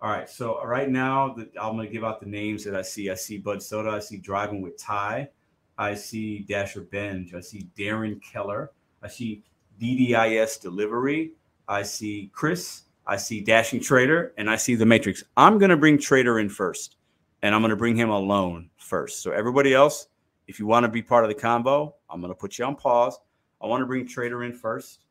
[0.01, 0.27] All right.
[0.27, 3.11] So right now, the, I'm going to give out the names that I see.
[3.11, 3.91] I see Bud Soda.
[3.91, 5.29] I see Driving with Ty.
[5.77, 7.35] I see Dasher Benj.
[7.35, 8.71] I see Darren Keller.
[9.03, 9.43] I see
[9.81, 11.33] DDIS delivery.
[11.67, 12.83] I see Chris.
[13.07, 15.23] I see Dashing Trader, and I see the Matrix.
[15.35, 16.97] I'm going to bring Trader in first,
[17.41, 19.23] and I'm going to bring him alone first.
[19.23, 20.07] So everybody else,
[20.47, 22.75] if you want to be part of the combo, I'm going to put you on
[22.75, 23.17] pause.
[23.59, 25.05] I want to bring Trader in first.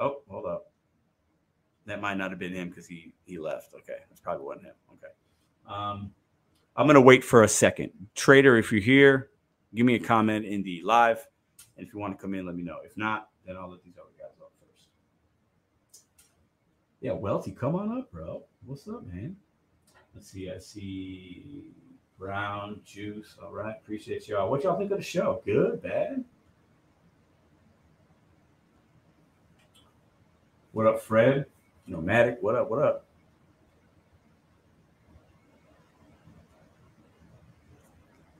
[0.00, 0.72] Oh, hold up.
[1.86, 3.72] That might not have been him because he he left.
[3.74, 4.74] Okay, that's probably wasn't him.
[4.92, 5.12] Okay.
[5.68, 6.12] Um,
[6.76, 7.92] I'm going to wait for a second.
[8.16, 9.30] Trader, if you're here,
[9.72, 11.24] give me a comment in the live,
[11.76, 12.78] and if you want to come in, let me know.
[12.84, 14.02] If not, then I'll let these guys
[14.42, 14.88] up first.
[17.06, 18.42] Yeah, Welty, come on up, bro.
[18.64, 19.36] What's up, man?
[20.12, 20.50] Let's see.
[20.50, 21.70] I see
[22.18, 23.36] Brown Juice.
[23.40, 24.50] All right, appreciate y'all.
[24.50, 25.40] What y'all think of the show?
[25.44, 26.24] Good, bad?
[30.72, 31.46] What up, Fred?
[31.86, 32.38] Nomadic.
[32.40, 32.68] What up?
[32.68, 33.04] What up?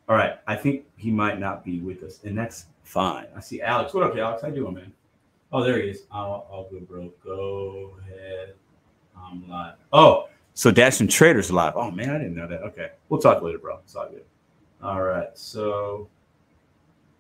[0.09, 3.27] All right, I think he might not be with us, and that's fine.
[3.37, 3.95] I see Alex.
[3.95, 4.43] What up, Alex?
[4.43, 4.93] How you doing, man?
[5.53, 6.03] Oh, there he is.
[6.11, 7.13] All good, bro.
[7.25, 8.55] Go ahead.
[9.17, 9.75] I'm live.
[9.93, 11.75] Oh, so Dashing Traders live.
[11.77, 12.63] Oh man, I didn't know that.
[12.63, 13.79] Okay, we'll talk later, bro.
[13.85, 14.25] It's all good.
[14.83, 16.09] All right, so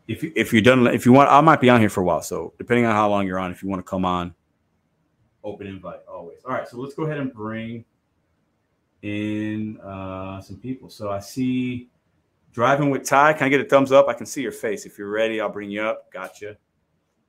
[0.08, 2.04] if you, if you're done, if you want, I might be on here for a
[2.04, 2.22] while.
[2.22, 4.34] So depending on how long you're on, if you want to come on,
[5.42, 6.38] open invite always.
[6.44, 7.84] All right, so let's go ahead and bring
[9.02, 10.90] in uh, some people.
[10.90, 11.88] So I see
[12.52, 13.34] Driving with Ty.
[13.34, 14.08] Can I get a thumbs up?
[14.08, 14.86] I can see your face.
[14.86, 16.10] If you're ready, I'll bring you up.
[16.10, 16.56] Gotcha.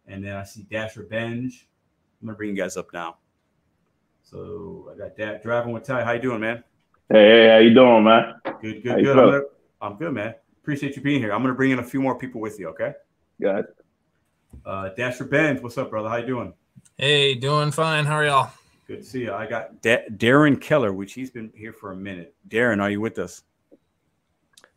[0.08, 1.68] And then I see Dasher Benj.
[2.22, 3.18] I'm gonna bring you guys up now.
[4.24, 6.04] So I got that driving with Ty.
[6.04, 6.64] How you doing, man?
[7.10, 8.36] Hey, hey, how you doing, man?
[8.62, 9.18] Good, good, good.
[9.18, 9.42] I'm, gonna,
[9.82, 10.36] I'm, good, man.
[10.62, 11.32] Appreciate you being here.
[11.32, 12.68] I'm gonna bring in a few more people with you.
[12.70, 12.94] Okay.
[13.40, 13.66] Good.
[14.66, 16.10] Uh, Dasher Benj, what's up, brother?
[16.10, 16.54] How you doing?
[16.98, 18.06] Hey, doing fine.
[18.06, 18.52] How are y'all?
[18.88, 19.34] Good to see you.
[19.34, 22.36] I got da- Darren Keller, which he's been here for a minute.
[22.48, 23.44] Darren, are you with us?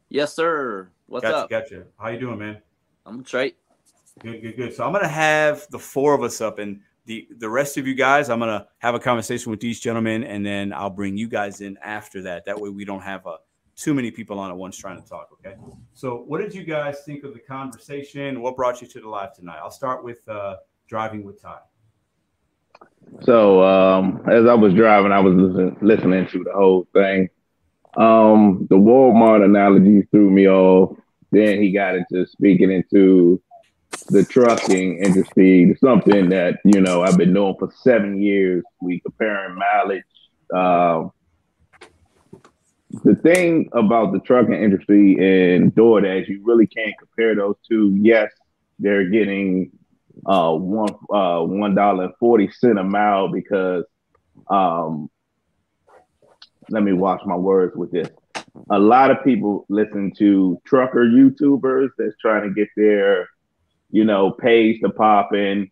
[0.09, 0.91] Yes, sir.
[1.07, 1.51] What's gotcha, up?
[1.51, 1.85] Gotcha.
[1.99, 2.59] How you doing, man?
[3.07, 3.57] I'm straight.
[4.21, 4.75] Good, good, good.
[4.75, 7.95] So I'm gonna have the four of us up, and the the rest of you
[7.95, 11.63] guys, I'm gonna have a conversation with these gentlemen, and then I'll bring you guys
[11.63, 12.45] in after that.
[12.45, 13.39] That way, we don't have uh,
[13.77, 15.31] too many people on at once trying to talk.
[15.33, 15.57] Okay.
[15.95, 18.43] So, what did you guys think of the conversation?
[18.43, 19.59] What brought you to the live tonight?
[19.63, 20.57] I'll start with uh,
[20.87, 21.59] driving with Ty.
[23.23, 27.31] So, um, as I was driving, I was listening, listening to the whole thing.
[27.97, 30.97] Um, the Walmart analogy threw me off.
[31.33, 33.41] Then he got into speaking into
[34.11, 38.65] the trucking industry, something that you know I've been doing for seven years.
[38.81, 40.05] We comparing mileage.
[40.55, 41.09] Uh,
[43.05, 47.97] the thing about the trucking industry and DoorDash, you really can't compare those two.
[48.01, 48.33] Yes,
[48.81, 49.71] they're getting
[50.27, 53.85] uh, one uh, one dollar and forty cent a mile because
[54.49, 55.09] um,
[56.69, 58.09] let me watch my words with this.
[58.71, 63.29] a lot of people listen to trucker YouTubers that's trying to get their,
[63.91, 65.71] you know, page to pop in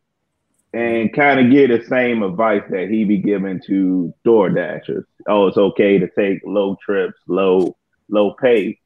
[0.72, 5.04] and kind of get the same advice that he be giving to door dashers.
[5.26, 7.76] Oh, it's okay to take low trips, low,
[8.08, 8.78] low pay.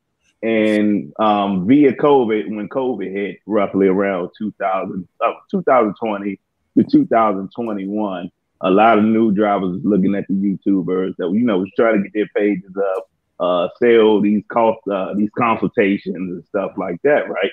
[0.43, 6.39] And um, via COVID, when COVID hit roughly around 2000, uh, 2020
[6.79, 8.31] to 2021,
[8.61, 12.09] a lot of new drivers looking at the YouTubers that, you know, was trying to
[12.09, 13.11] get their pages up,
[13.41, 17.51] uh, sell these cost, uh, these consultations and stuff like that, right?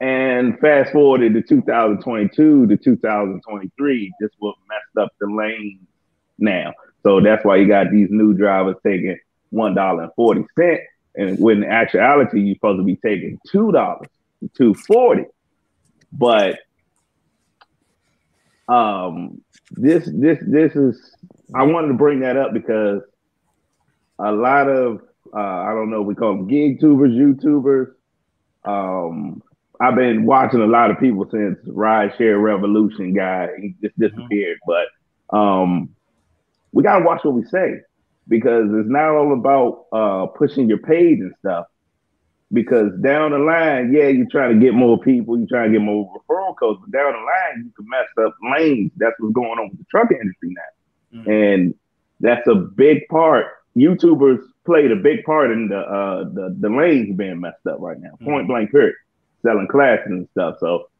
[0.00, 5.86] And fast forwarded to 2022 to 2023, just what messed up the lane
[6.38, 6.72] now.
[7.02, 9.18] So that's why you got these new drivers taking
[9.50, 10.80] one dollar and forty cent,
[11.16, 14.08] and when in actuality you're supposed to be taking two dollars,
[14.56, 15.24] two forty.
[16.12, 16.58] But
[18.68, 21.16] um, this this this is
[21.54, 23.02] I wanted to bring that up because
[24.18, 25.02] a lot of
[25.34, 27.92] uh, I don't know we call them gig tubers, YouTubers.
[28.64, 29.42] Um,
[29.80, 34.84] I've been watching a lot of people since Rideshare Revolution guy he just disappeared, mm-hmm.
[35.30, 35.88] but um,
[36.72, 37.80] we gotta watch what we say
[38.28, 41.66] because it's not all about uh, pushing your page and stuff.
[42.52, 45.84] Because down the line, yeah, you're trying to get more people, you're trying to get
[45.84, 48.90] more referral codes, but down the line, you can mess up lanes.
[48.96, 51.30] That's what's going on with the truck industry now, mm-hmm.
[51.30, 51.74] and
[52.18, 53.46] that's a big part.
[53.76, 58.00] YouTubers played a big part in the uh, the, the lanes being messed up right
[58.00, 58.10] now.
[58.20, 58.46] Point mm-hmm.
[58.48, 58.96] blank, period.
[59.42, 60.56] Selling classes and stuff.
[60.60, 60.90] So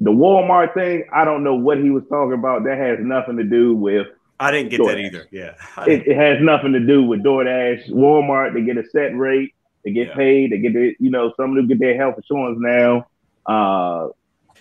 [0.00, 2.64] the Walmart thing, I don't know what he was talking about.
[2.64, 4.06] That has nothing to do with
[4.40, 4.86] I didn't get DoorDash.
[4.86, 5.28] that either.
[5.32, 5.54] Yeah.
[5.86, 7.90] It, it, has nothing to do with DoorDash.
[7.90, 9.54] Walmart, they get a set rate,
[9.84, 10.14] they get yeah.
[10.14, 13.06] paid, they get the, you know, some of them get their health insurance now.
[13.46, 14.08] Uh,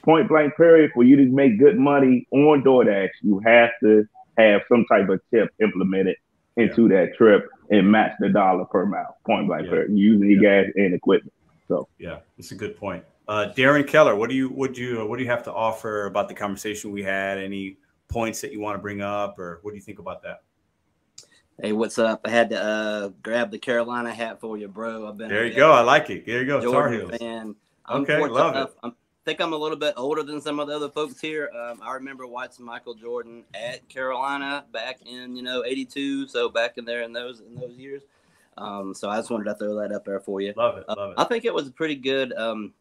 [0.02, 4.08] point blank period, for you to make good money on DoorDash, you have to
[4.38, 6.16] have some type of tip implemented
[6.56, 7.06] into yeah.
[7.06, 9.18] that trip and match the dollar per mile.
[9.26, 9.72] Point blank yeah.
[9.72, 9.92] period.
[9.96, 11.34] Using your gas and equipment.
[11.68, 13.04] So yeah, it's a good point.
[13.28, 16.30] Uh, Darren Keller, what do you would you what do you have to offer about
[16.30, 17.38] the conversation we had?
[17.38, 17.78] Any
[18.08, 20.44] points that you want to bring up, or what do you think about that?
[21.62, 22.22] Hey, what's up?
[22.24, 25.10] I had to uh, grab the Carolina hat for you, bro.
[25.10, 25.46] I've been there.
[25.46, 25.72] You go.
[25.72, 26.26] I like it.
[26.26, 26.72] There you go.
[26.72, 27.18] Tar Heels.
[27.18, 27.56] Fan.
[27.90, 28.78] okay, love enough, it.
[28.84, 28.92] i
[29.26, 31.50] think I'm a little bit older than some of the other folks here.
[31.54, 36.78] Um, I remember watching Michael Jordan at Carolina back in you know '82, so back
[36.78, 38.04] in there in those in those years.
[38.58, 40.54] Um, so I just wanted to throw that up there for you.
[40.58, 40.86] Love it.
[40.88, 41.18] Love it.
[41.18, 42.34] Uh, I think it was a pretty good.
[42.34, 42.74] Um,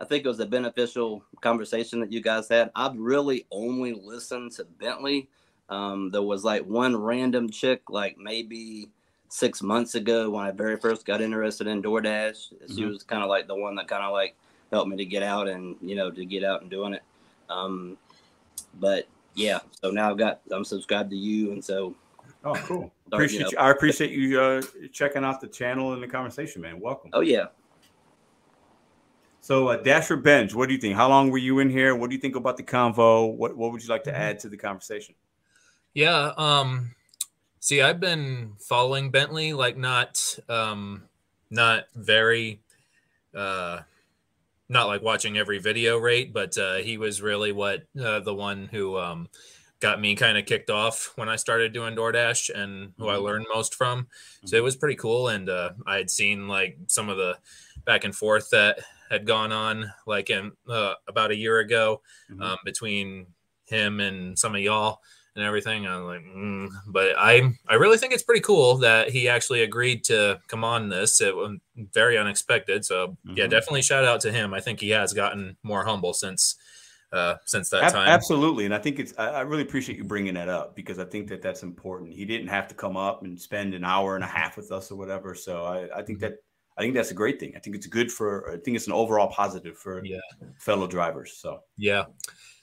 [0.00, 2.70] I think it was a beneficial conversation that you guys had.
[2.76, 5.28] I've really only listened to Bentley.
[5.68, 8.90] Um, there was like one random chick, like maybe
[9.28, 12.52] six months ago when I very first got interested in DoorDash.
[12.68, 12.88] She mm-hmm.
[12.88, 14.36] was kind of like the one that kind of like
[14.70, 17.02] helped me to get out and you know to get out and doing it.
[17.50, 17.98] Um,
[18.78, 21.94] but yeah, so now I've got I'm subscribed to you, and so
[22.44, 22.92] oh cool.
[23.12, 24.62] appreciate you, know, I appreciate you uh,
[24.92, 26.80] checking out the channel and the conversation, man.
[26.80, 27.10] Welcome.
[27.12, 27.46] Oh yeah,
[29.48, 30.94] so, uh, Dasher Benj, what do you think?
[30.94, 31.96] How long were you in here?
[31.96, 33.32] What do you think about the convo?
[33.34, 34.20] What What would you like to mm-hmm.
[34.20, 35.14] add to the conversation?
[35.94, 36.32] Yeah.
[36.36, 36.94] Um.
[37.58, 41.04] See, I've been following Bentley, like not um,
[41.48, 42.60] not very,
[43.34, 43.80] uh,
[44.68, 48.68] not like watching every video rate, but uh, he was really what uh, the one
[48.70, 49.30] who um,
[49.80, 53.24] got me kind of kicked off when I started doing DoorDash and who I mm-hmm.
[53.24, 54.08] learned most from.
[54.44, 54.64] So it mm-hmm.
[54.64, 57.38] was pretty cool, and uh, I had seen like some of the
[57.84, 58.80] back and forth that
[59.10, 62.42] had gone on like in uh, about a year ago mm-hmm.
[62.42, 63.26] um, between
[63.66, 65.00] him and some of y'all
[65.38, 65.86] and everything.
[65.86, 66.68] I'm like, mm.
[66.88, 70.88] but I I really think it's pretty cool that he actually agreed to come on
[70.88, 71.20] this.
[71.20, 72.84] It was very unexpected.
[72.84, 73.36] So mm-hmm.
[73.36, 74.52] yeah, definitely shout out to him.
[74.52, 76.56] I think he has gotten more humble since
[77.12, 78.08] uh, since that time.
[78.08, 79.14] Absolutely, and I think it's.
[79.18, 82.12] I, really appreciate you bringing that up because I think that that's important.
[82.12, 84.90] He didn't have to come up and spend an hour and a half with us
[84.90, 85.34] or whatever.
[85.34, 86.30] So I, I think mm-hmm.
[86.30, 86.38] that
[86.76, 87.52] I think that's a great thing.
[87.56, 88.50] I think it's good for.
[88.50, 90.18] I think it's an overall positive for yeah.
[90.58, 91.36] fellow drivers.
[91.36, 92.04] So yeah.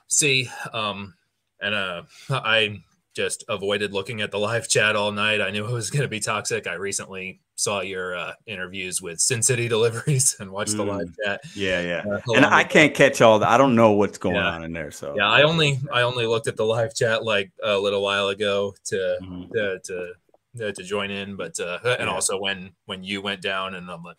[0.07, 1.15] See, um,
[1.61, 2.77] and uh, I
[3.15, 5.41] just avoided looking at the live chat all night.
[5.41, 6.67] I knew it was going to be toxic.
[6.67, 10.77] I recently saw your uh, interviews with Sin City Deliveries and watched mm.
[10.77, 11.15] the live mm.
[11.23, 11.41] chat.
[11.55, 12.03] Yeah, yeah.
[12.09, 13.49] Uh, and I can't catch all that.
[13.49, 14.49] I don't know what's going yeah.
[14.49, 14.91] on in there.
[14.91, 18.27] So yeah, I only I only looked at the live chat like a little while
[18.27, 19.51] ago to mm-hmm.
[19.53, 20.13] to, to
[20.61, 22.13] uh, to join in, but uh, and yeah.
[22.13, 24.17] also when when you went down, and I'm like,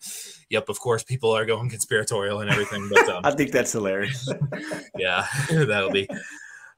[0.49, 2.89] yep, of course, people are going conspiratorial and everything.
[2.93, 4.29] But um, I think that's hilarious.
[4.97, 6.07] yeah, that'll be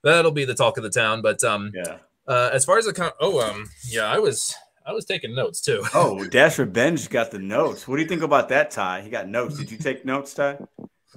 [0.03, 1.21] that'll be the talk of the town.
[1.21, 4.55] But um, yeah, uh, as far as the con- oh um, yeah, I was
[4.89, 5.83] I was taking notes too.
[5.93, 7.87] oh, Dasher Benj got the notes.
[7.87, 9.01] What do you think about that, Ty?
[9.01, 9.57] He got notes.
[9.57, 10.57] Did you take notes, Ty?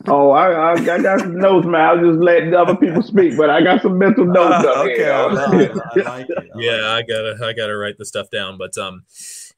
[0.07, 1.81] Oh, I, I, I, got some notes, man.
[1.81, 4.67] I was just letting other people speak, but I got some mental notes.
[4.67, 6.51] Uh, okay, I like, I like it.
[6.57, 8.59] Yeah, I gotta, I gotta write the stuff down.
[8.59, 9.05] But um,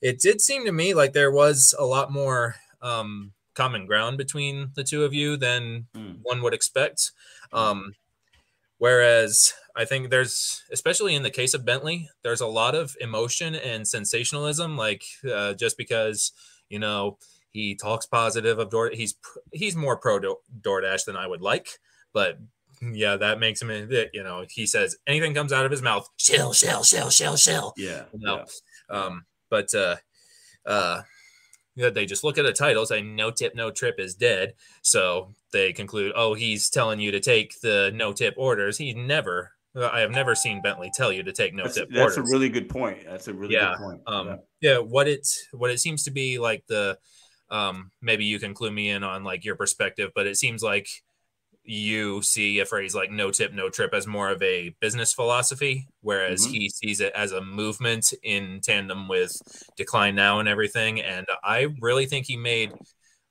[0.00, 4.70] it did seem to me like there was a lot more um, common ground between
[4.74, 6.18] the two of you than Mm.
[6.22, 7.10] one would expect.
[7.52, 7.94] Um,
[8.84, 13.54] whereas I think there's, especially in the case of Bentley, there's a lot of emotion
[13.54, 14.76] and sensationalism.
[14.76, 16.32] Like uh, just because
[16.68, 17.16] you know
[17.50, 19.14] he talks positive of Door, he's
[19.52, 21.68] he's more pro Do- DoorDash than I would like,
[22.12, 22.38] but.
[22.82, 23.70] Yeah, that makes him.
[24.12, 27.72] You know, he says anything comes out of his mouth, shill, shill, shill, shill, shill.
[27.78, 28.02] Yeah.
[28.12, 28.44] Yeah.
[28.90, 29.96] Um, but uh,
[30.66, 31.02] uh,
[31.76, 35.34] yeah, they just look at a title saying "No tip, no trip" is dead, so
[35.52, 39.50] they conclude, "Oh, he's telling you to take the no tip orders." He never.
[39.76, 42.32] I have never seen Bentley tell you to take no That's, tip that's a orders.
[42.32, 42.98] really good point.
[43.04, 44.00] That's a really Yeah, good point.
[44.06, 44.36] um, Yeah.
[44.60, 46.96] yeah, what it what it seems to be like the
[47.50, 50.86] um, maybe you can clue me in on like your perspective, but it seems like
[51.66, 55.88] you see a phrase like no tip no trip as more of a business philosophy
[56.02, 56.50] whereas Mhm.
[56.50, 59.32] he sees it as a movement in tandem with
[59.76, 62.72] decline now and everything and i really think he made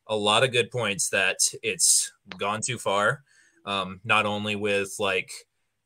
[0.08, 3.22] a lot of good points that it's gone too far
[3.66, 5.32] um, not only with like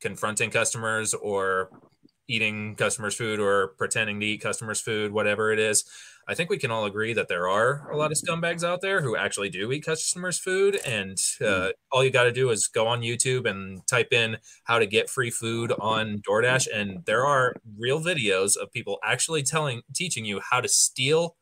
[0.00, 1.70] confronting customers or
[2.28, 5.84] eating customers food or pretending to eat customers food whatever it is
[6.30, 9.00] I think we can all agree that there are a lot of scumbags out there
[9.00, 12.86] who actually do eat customers' food, and uh, all you got to do is go
[12.86, 17.54] on YouTube and type in how to get free food on DoorDash, and there are
[17.78, 21.36] real videos of people actually telling, teaching you how to steal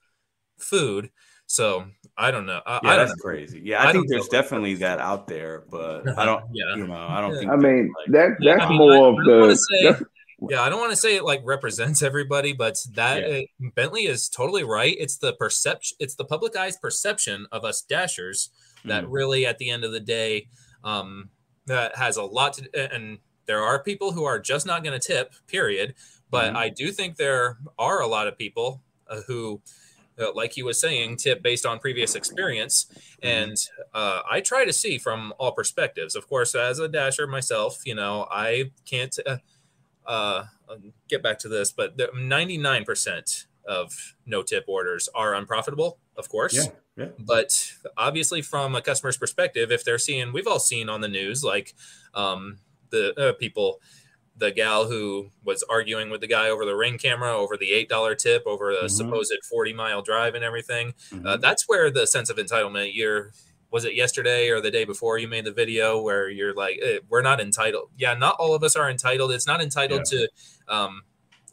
[0.58, 1.10] food.
[1.48, 1.86] So
[2.16, 2.60] I don't know.
[2.66, 3.22] I, Yeah, I don't that's know.
[3.22, 3.60] crazy.
[3.64, 6.44] Yeah, I I, think there's definitely that out there, but I don't.
[6.52, 6.76] Yeah.
[6.76, 7.50] You know, I don't think.
[7.50, 9.54] I mean, like- that Yeah, that's I mean, more I- of I the.
[9.56, 10.02] say- that's-
[10.50, 13.38] Yeah, I don't want to say it like represents everybody, but that Yeah.
[13.38, 14.94] uh, Bentley is totally right.
[14.98, 18.50] It's the perception, it's the public eye's perception of us dashers
[18.84, 19.08] that Mm.
[19.10, 20.48] really, at the end of the day,
[20.84, 21.30] um,
[21.66, 22.94] that has a lot to.
[22.94, 25.32] And there are people who are just not going to tip.
[25.46, 25.94] Period.
[26.30, 26.56] But Mhm.
[26.56, 29.62] I do think there are a lot of people uh, who.
[30.18, 32.86] Uh, like he was saying, tip based on previous experience,
[33.22, 33.54] and
[33.92, 36.16] uh, I try to see from all perspectives.
[36.16, 39.14] Of course, as a dasher myself, you know, I can't
[40.06, 40.76] uh, uh,
[41.08, 46.54] get back to this, but 99% of no tip orders are unprofitable, of course.
[46.54, 47.08] Yeah, yeah.
[47.18, 51.42] But obviously, from a customer's perspective, if they're seeing, we've all seen on the news,
[51.42, 51.74] like
[52.14, 52.58] um,
[52.90, 53.80] the uh, people,
[54.36, 58.14] the gal who was arguing with the guy over the ring camera over the $8
[58.14, 58.90] tip over the Mhm.
[58.90, 60.94] supposed 40 mile drive and everything.
[61.10, 61.26] Mhm.
[61.26, 63.32] Uh, that's where the sense of entitlement, you're,
[63.70, 66.98] was it yesterday or the day before you made the video where you're like, eh,
[67.08, 67.90] we're not entitled.
[67.96, 69.32] Yeah, not all of us are entitled.
[69.32, 70.28] It's not entitled to
[70.68, 71.02] um,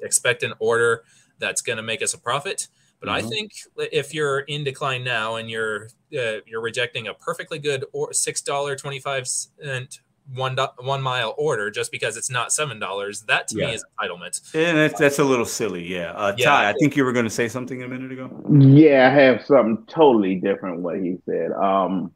[0.01, 1.03] expect an order
[1.39, 2.67] that's going to make us a profit.
[2.99, 3.29] But I Mhm.
[3.29, 3.51] think
[3.91, 8.41] if you're in decline now and you're uh, you're rejecting a perfectly good or six
[8.41, 9.99] dollar twenty five cent
[10.35, 13.67] one one mile order just because it's not seven dollars, that to Yeah.
[13.67, 14.55] me is entitlement.
[14.55, 15.85] and that's that's a little silly.
[15.85, 16.45] Yeah, uh, Yeah.
[16.49, 18.29] Ty, I think you were going to say something a minute ago.
[18.49, 21.51] Yeah, I have something totally different what he said.
[21.51, 22.11] Um,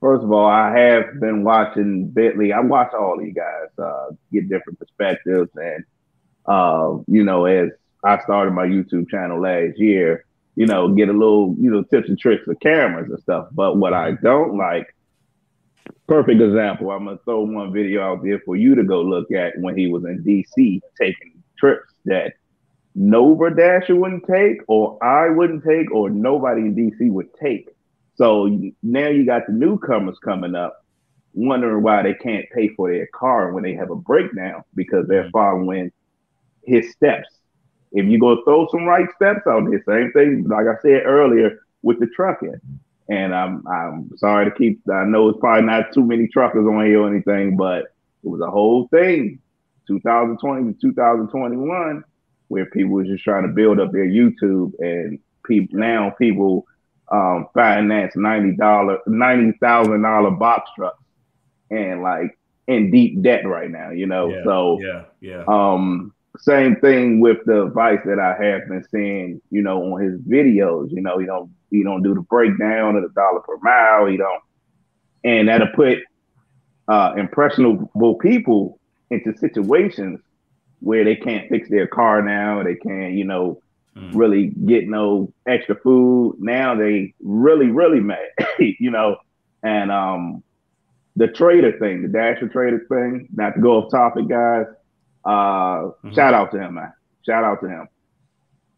[0.00, 2.52] first of all, I have been watching Bentley.
[2.52, 5.84] I watch all of you guys uh, get different perspectives, and
[6.46, 7.70] uh, you know, as
[8.04, 10.24] I started my YouTube channel last year,
[10.56, 13.48] you know, get a little, you know, tips and tricks of cameras and stuff.
[13.52, 14.94] But what I don't like,
[16.06, 16.90] perfect example.
[16.90, 19.88] I'm gonna throw one video out there for you to go look at when he
[19.88, 22.34] was in DC taking trips that
[22.94, 27.68] Nova Dasher wouldn't take, or I wouldn't take, or nobody in DC would take.
[28.14, 28.46] So
[28.82, 30.84] now you got the newcomers coming up,
[31.32, 35.24] wondering why they can't pay for their car when they have a breakdown because they're
[35.24, 35.30] mm-hmm.
[35.30, 35.92] following
[36.64, 37.28] his steps.
[37.92, 41.60] If you go throw some right steps out there, same thing, like I said earlier
[41.82, 42.60] with the trucking.
[43.12, 44.80] And I'm I'm sorry to keep.
[44.90, 47.94] I know it's probably not too many truckers on here or anything, but
[48.24, 49.38] it was a whole thing,
[49.86, 52.04] 2020 to 2021,
[52.48, 56.66] where people were just trying to build up their YouTube, and people now people
[57.10, 61.04] um, finance ninety dollar, ninety thousand dollar box trucks,
[61.70, 63.90] and like in deep debt right now.
[63.90, 65.44] You know, yeah, so yeah, yeah.
[65.46, 70.20] um, same thing with the advice that I have been seeing, you know, on his
[70.20, 70.90] videos.
[70.90, 74.06] You know, he don't he don't do the breakdown of the dollar per mile.
[74.06, 74.42] He don't,
[75.24, 75.98] and that'll put
[76.88, 78.80] uh, impressionable people
[79.10, 80.20] into situations
[80.80, 82.62] where they can't fix their car now.
[82.62, 83.60] They can't, you know,
[83.96, 84.12] Mm.
[84.14, 86.36] really get no extra food.
[86.38, 88.26] Now they really, really mad,
[88.58, 89.16] you know,
[89.62, 90.42] and um,
[91.16, 93.28] the trader thing, the Dasher trader thing.
[93.34, 94.64] Not to go off topic, guys.
[95.24, 96.14] Uh, Mhm.
[96.14, 96.92] shout out to him, man.
[97.24, 97.88] Shout out to him.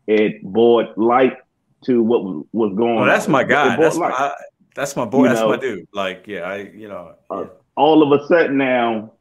[0.06, 1.38] It brought light
[1.84, 2.98] to what was, was going.
[2.98, 3.32] Oh, that's on.
[3.32, 3.76] my guy.
[3.76, 4.10] That's light.
[4.10, 4.32] my
[4.74, 5.24] that's my boy.
[5.24, 5.86] You That's my dude.
[5.94, 7.14] Like, yeah, I you know.
[7.30, 7.46] Uh,
[7.76, 9.12] all of a sudden now,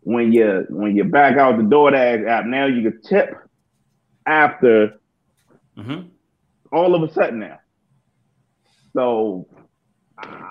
[0.00, 3.36] when you when you back out the DoorDash app, now you can tip
[4.26, 4.98] after
[5.78, 6.08] Mhm.
[6.72, 7.58] all of a sudden now.
[8.92, 9.46] So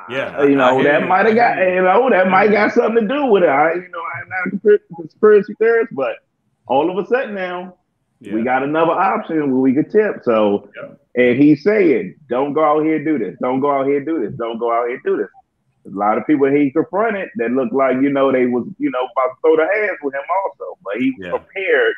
[0.10, 1.82] Yeah, uh, you know that might have got you.
[1.82, 3.50] know that might got something to do with it.
[3.50, 4.30] I you know I'm
[4.62, 6.18] not a conspiracy theorist, but
[6.68, 7.76] all of a sudden now
[8.20, 8.34] Yeah.
[8.36, 10.24] we got another option where we could tip.
[10.24, 10.90] So Yeah.
[11.16, 13.38] and he's saying, "Don't go out here and do this.
[13.42, 14.34] Don't go out here and do this.
[14.38, 15.30] Don't go out here and do this."
[15.86, 19.00] A lot of people he confronted that looked like you know they was you know
[19.06, 21.38] about to throw their hands with him also, but he was Yeah.
[21.38, 21.94] prepared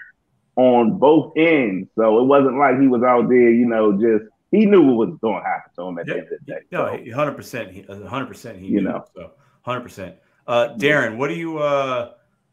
[0.57, 1.89] on both ends.
[1.95, 5.17] So it wasn't like he was out there, you know, just he knew what was
[5.21, 6.59] going to happen to him at the end of the day.
[6.71, 7.87] No, So, hundred percent.
[8.07, 8.59] hundred percent.
[8.59, 9.05] He You knew, know.
[9.15, 9.31] so
[9.63, 10.15] hundred percent.
[10.47, 11.57] Uh, Darren, what do you?
[11.59, 12.11] Uh,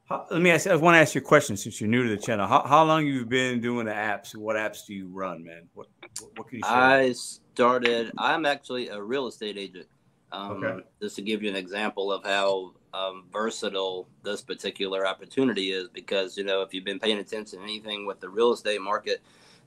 [0.08, 0.66] how, let me ask.
[0.66, 2.46] I want to ask you a question since you're new to the channel.
[2.46, 4.34] How, how long you've been doing the apps?
[4.34, 5.68] What apps do you run, man?
[5.74, 5.88] What
[6.20, 6.70] what, what can you say?
[6.70, 8.12] I started.
[8.18, 9.86] I'm actually a real estate agent.
[10.32, 10.82] Um, Okay.
[11.02, 16.36] Just to give you an example of how um, versatile this particular opportunity is, because
[16.38, 19.20] you know if you've been paying attention to anything with the real estate market,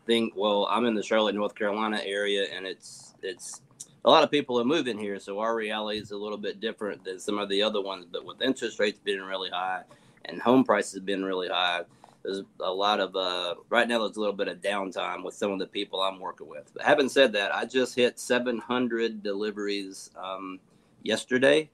[0.06, 3.61] think well I'm in the Charlotte, North Carolina area, and it's it's
[4.03, 7.03] a lot of people are moving here, so our reality is a little bit different
[7.03, 8.06] than some of the other ones.
[8.11, 9.82] But with interest rates being really high
[10.26, 11.84] and home prices being really high,
[12.26, 15.52] there's a lot of uh, right now there's a little bit of downtime with some
[15.52, 20.10] of the people i'm working with but having said that i just hit 700 deliveries
[20.22, 20.60] um,
[21.03, 21.69] yesterday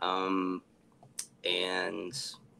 [0.00, 0.62] um,
[1.44, 2.12] and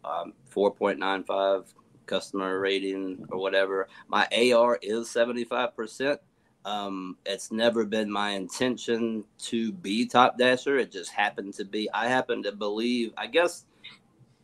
[0.04, 1.64] um, 4.95
[2.10, 6.18] customer rating or whatever my ar is 75%
[6.66, 11.88] um, it's never been my intention to be top dasher it just happened to be
[11.94, 13.64] i happen to believe i guess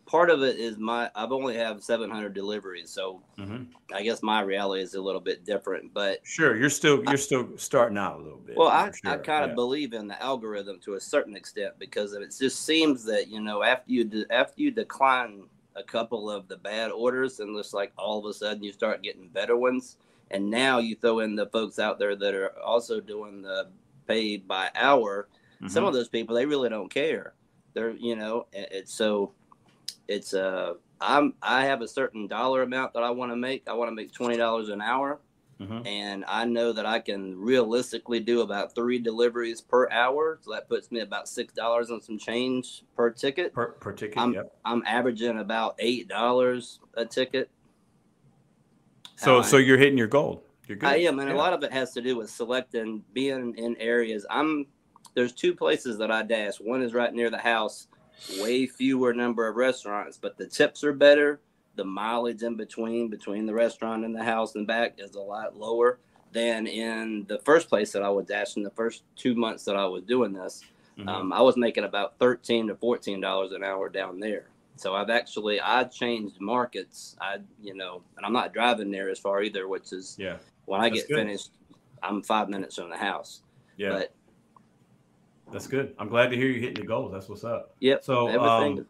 [0.07, 3.67] part of it is my i've only have 700 deliveries so Mhm.
[3.95, 7.57] I guess my reality is a little bit different, but Sure, you're still you're still
[7.57, 8.57] starting out a little bit.
[8.57, 9.55] well, I, for I sure, kind of yeah.
[9.55, 13.63] believe in the algorithm to a certain extent because it just seems that you know
[13.63, 15.45] after you de- after you decline
[15.77, 19.03] a couple of the bad orders and just like all of a sudden you start
[19.03, 19.97] getting better ones,
[20.31, 23.69] and now you throw in the folks out there that are also doing the
[24.07, 25.29] pay by hour.
[25.69, 25.89] Some Mhm.
[25.89, 27.35] of those people they really don't care.
[27.75, 29.33] They're you know it's so
[30.09, 33.69] it's uh I'm I have a certain dollar amount that I want to make.
[33.69, 35.21] I want to make twenty dollars an hour,
[35.61, 35.87] Mhm.
[35.87, 40.39] and I know that I can realistically do about three deliveries per hour.
[40.43, 43.55] So that puts me about six dollars and some change per ticket.
[43.55, 44.19] per, per ticket.
[44.19, 44.55] I'm yep.
[44.67, 47.49] I'm averaging about eight dollars a ticket.
[49.17, 50.43] So how so I- you're hitting your goal.
[50.69, 50.89] You're good.
[50.89, 51.37] I am, and Yeah.
[51.37, 54.27] a lot of it has to do with selecting, being in areas.
[54.29, 54.67] I'm
[55.15, 56.61] there's two places that I dash.
[56.61, 57.89] One is right near the house,
[58.41, 61.41] way fewer number of restaurants, but the tips are better.
[61.77, 65.57] The mileage in between, between the restaurant and the house and back, is a lot
[65.57, 65.99] lower
[66.33, 69.77] than in the first place that I was dash in the first two months that
[69.77, 70.65] I was doing this.
[70.99, 71.09] Mhm.
[71.09, 74.49] Um, I was making about thirteen to fourteen dollars an hour down there.
[74.77, 77.17] So I've actually I changed markets.
[77.21, 80.37] I you know, and I'm not driving there as far either, which is yeah.
[80.65, 81.17] when I That's get good.
[81.19, 81.51] finished,
[82.03, 83.43] I'm five minutes from the house.
[83.77, 83.91] Yeah.
[83.91, 84.15] But
[85.53, 85.95] That's good.
[85.99, 87.13] I'm glad to hear you hitting the goals.
[87.13, 87.75] That's what's up.
[87.81, 88.81] yep, So everything.
[88.81, 88.87] um,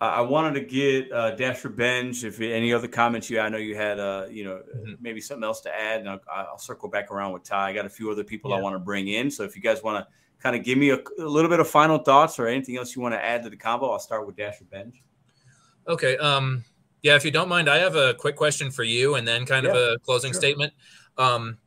[0.00, 2.24] I I wanted to get uh, Dasher Benj.
[2.24, 4.96] If any other comments you, I know you had, uh, you know, Mhm.
[5.00, 7.70] maybe something else to add, and I'll, I'll circle back around with Ty.
[7.70, 9.30] I got a few other people I want to bring in.
[9.30, 10.12] So if you guys want to
[10.42, 13.02] kind of give me a, a little bit of final thoughts or anything else you
[13.02, 15.02] want to add to the combo, I'll start with Dasher Benj.
[15.88, 16.16] Okay.
[16.18, 16.64] Um,
[17.02, 19.66] yeah, if you don't mind, I have a quick question for you, and then kind
[19.66, 20.40] of a closing sure.
[20.40, 20.72] statement.
[21.16, 21.58] Um,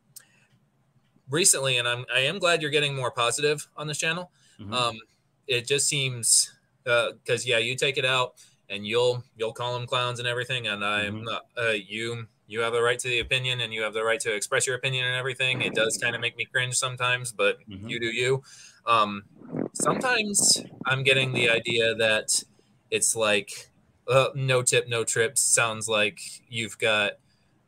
[1.28, 4.30] recently, and I'm I am glad you're getting more positive on this channel.
[4.60, 4.72] Mhm.
[4.72, 4.98] Um,
[5.46, 6.52] it just seems
[6.84, 8.34] because yeah, you take it out
[8.68, 11.24] and you'll you'll call them clowns and everything, and I'm Mhm.
[11.24, 14.20] not uh, you you have the right to the opinion and you have the right
[14.20, 15.62] to express your opinion and everything.
[15.62, 17.88] It does kind of make me cringe sometimes, but Mhm.
[17.88, 18.42] you do you.
[18.86, 19.24] Um,
[19.72, 22.42] sometimes I'm getting the idea that
[22.90, 23.70] it's like
[24.08, 25.40] uh, no tip, no trips.
[25.40, 27.12] Sounds like you've got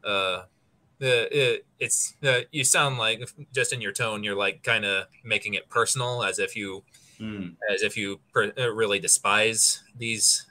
[0.04, 0.44] uh,
[1.02, 3.20] uh, it, it's uh, you sound like
[3.52, 6.84] just in your tone, you're like kind of making it personal, as if you
[7.18, 10.46] Mm, as if you per, uh, really despise these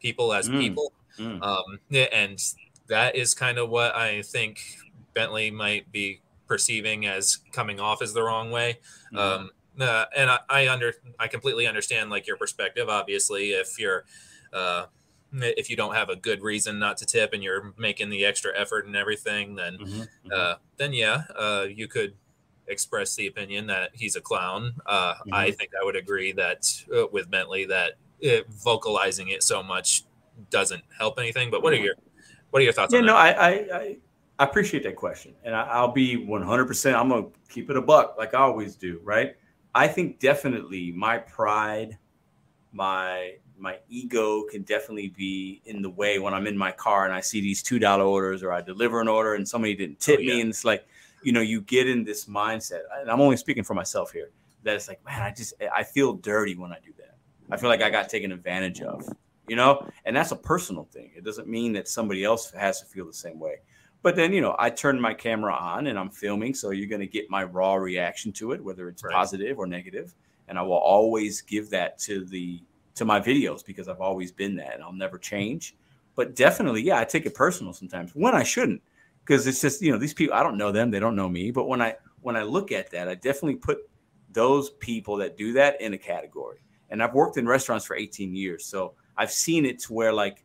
[0.00, 0.60] people as Mm.
[0.60, 0.92] people.
[1.18, 1.42] mm.
[1.42, 2.38] Um, and
[2.88, 4.60] that is kind of what I think
[5.14, 8.78] Bentley might be perceiving as coming off as the wrong way.
[9.12, 9.18] Mhm.
[9.18, 9.50] Um,
[9.80, 12.88] uh, and I, I under I completely understand like your perspective.
[12.88, 14.04] Obviously, if you're
[14.52, 14.86] uh,
[15.32, 18.52] if you don't have a good reason not to tip and you're making the extra
[18.56, 20.32] effort and everything, then Mhm, mhm.
[20.32, 22.14] uh, then yeah, uh, you could
[22.68, 24.74] express the opinion that he's a clown.
[24.86, 27.92] Uh, I think I would agree that uh, with Bentley that
[28.24, 30.04] uh, vocalizing it so much
[30.50, 31.50] doesn't help anything.
[31.50, 31.94] But what are your
[32.50, 33.38] what are your thoughts Yeah, on no, that?
[33.38, 33.96] I, I, I,
[34.38, 36.66] I appreciate that question, and I, I'll be 100.
[36.66, 39.36] percent I'm gonna keep it a buck, like I always do, right?
[39.74, 41.98] I think definitely my pride,
[42.72, 47.14] my my ego can definitely be in the way when I'm in my car and
[47.14, 50.18] I see these two dollar orders or I deliver an order and somebody didn't tip
[50.18, 50.34] Oh, yeah.
[50.34, 50.84] me, and it's like,
[51.24, 54.30] you know, you get in this mindset, and I'm only speaking for myself here,
[54.62, 57.14] that it's like, man, I just I feel dirty when I do that.
[57.50, 59.06] I feel like I got taken advantage of,
[59.48, 61.10] you know, and that's a personal thing.
[61.14, 63.56] It doesn't mean that somebody else has to feel the same way.
[64.02, 67.00] But then, you know, I turn my camera on and I'm filming, so you're going
[67.00, 69.12] to get my raw reaction to it, whether it's Right.
[69.14, 70.14] positive or negative,
[70.48, 72.62] and I will always give that to the
[72.96, 75.74] to my videos because I've always been that, and I'll never change.
[76.14, 78.82] But definitely, yeah, I take it personal sometimes when I shouldn't,
[79.24, 81.50] because it's just you know these people I don't know them, they don't know me.
[81.50, 83.78] But when I when I look at that, I definitely put
[84.32, 86.58] those people that do that in a category.
[86.90, 90.44] And I've worked in restaurants for 18 years, so I've seen it to where like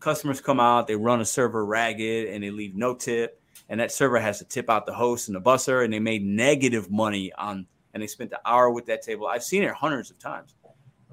[0.00, 3.92] customers come out, they run a server ragged, and they leave no tip, and that
[3.92, 7.32] server has to tip out the host and the busser, and they made negative money
[7.34, 9.26] on, and they spent the hour with that table.
[9.26, 10.54] I've seen it hundreds of times,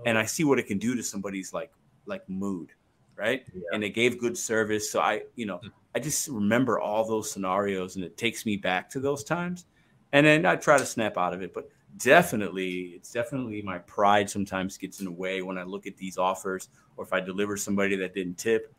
[0.05, 1.71] and I see what it can do to somebody's like
[2.05, 2.71] like mood,
[3.19, 3.43] right?
[3.53, 3.61] Yeah.
[3.73, 5.71] And they gave good service, so I, you know, mm.
[5.93, 9.65] I just remember all those scenarios, and it takes me back to those times,
[10.13, 14.29] and then I try to snap out of it, but definitely it's definitely my pride
[14.29, 17.57] sometimes gets in the way when i look at these offers or if i deliver
[17.57, 18.73] somebody that didn't tip.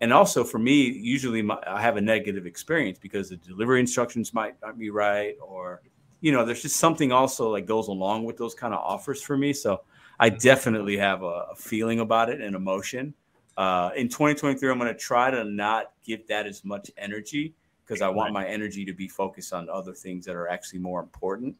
[0.00, 4.34] And also for me usually my, i have a negative experience because the delivery instructions
[4.34, 5.82] might not be right or
[6.20, 9.36] you know there's just something also like goes along with those kind of offers for
[9.36, 9.52] me.
[9.52, 9.82] So
[10.20, 10.38] i mm-hmm.
[10.38, 13.14] definitely have a, a feeling about it and emotion
[13.58, 17.54] uh, in 2023 i'm going to try to not give that as much energy
[17.84, 21.00] because i want my energy to be focused on other things that are actually more
[21.00, 21.54] important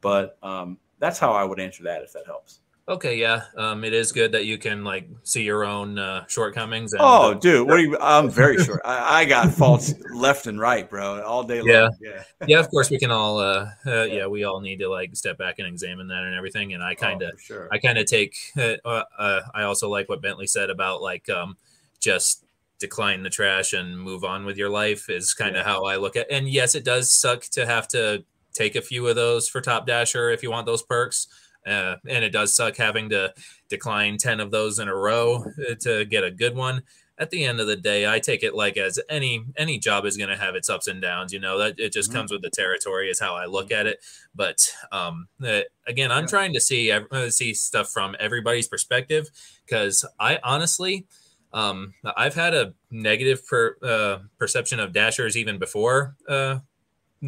[0.00, 2.60] but um, that's how I would answer that if that helps.
[2.90, 3.44] Okay, yeah.
[3.56, 6.92] Um, it is good that you can like see your own uh, shortcomings.
[6.92, 7.96] And, Oh, dude, what are you?
[8.00, 8.80] I'm very short.
[8.84, 11.68] I, I got faults left and right, bro, all day long.
[11.68, 11.88] Yeah.
[12.00, 12.22] yeah.
[12.48, 13.38] yeah, of course we can all.
[13.38, 16.72] Uh, uh, yeah, we all need to like step back and examine that and everything.
[16.74, 17.68] And I kind of, Oh, sure.
[17.70, 18.34] I kind of take.
[18.58, 21.56] Uh, uh, I also like what Bentley said about like um,
[22.00, 22.44] just
[22.80, 25.72] decline the trash and move on with your life is kind of Yeah.
[25.72, 26.26] how I look at.
[26.28, 29.86] And yes, it does suck to have to take a few of those for Top
[29.86, 31.28] Dasher if you want those perks.
[31.66, 33.32] Uh, and it does suck having to
[33.68, 36.82] decline 10 of those in a row uh, to get a good one
[37.18, 40.16] at the end of the day i take it like as any any job is
[40.16, 42.14] going to have its ups and downs you know that it just Mhm.
[42.14, 43.98] comes with the territory is how i look at it
[44.34, 44.56] but
[44.90, 46.28] um uh, again i'm Yeah.
[46.28, 49.28] trying to see uh, see stuff from everybody's perspective
[49.66, 51.06] because i honestly
[51.52, 56.60] um i've had a negative per, uh, perception of dashers even before uh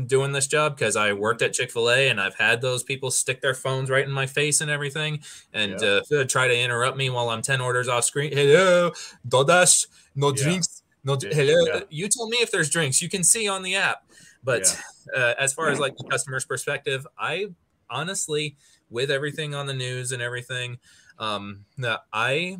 [0.06, 3.10] doing this job because I worked at Chick Fil A and I've had those people
[3.10, 5.20] stick their phones right in my face and everything,
[5.52, 6.00] and Yeah.
[6.12, 8.32] uh, try to interrupt me while I'm ten orders off screen.
[8.32, 8.92] Hello,
[9.28, 10.42] DoorDash, no Yeah.
[10.42, 11.18] drinks, no.
[11.20, 11.80] Yeah, Hello, yeah.
[11.90, 13.02] you tell me if there's drinks.
[13.02, 14.04] You can see on the app,
[14.42, 14.62] but
[15.16, 17.48] uh, as far as like the customer's perspective, I
[17.90, 18.56] honestly,
[18.88, 20.78] with everything on the news and everything,
[21.18, 21.64] um,
[22.12, 22.58] I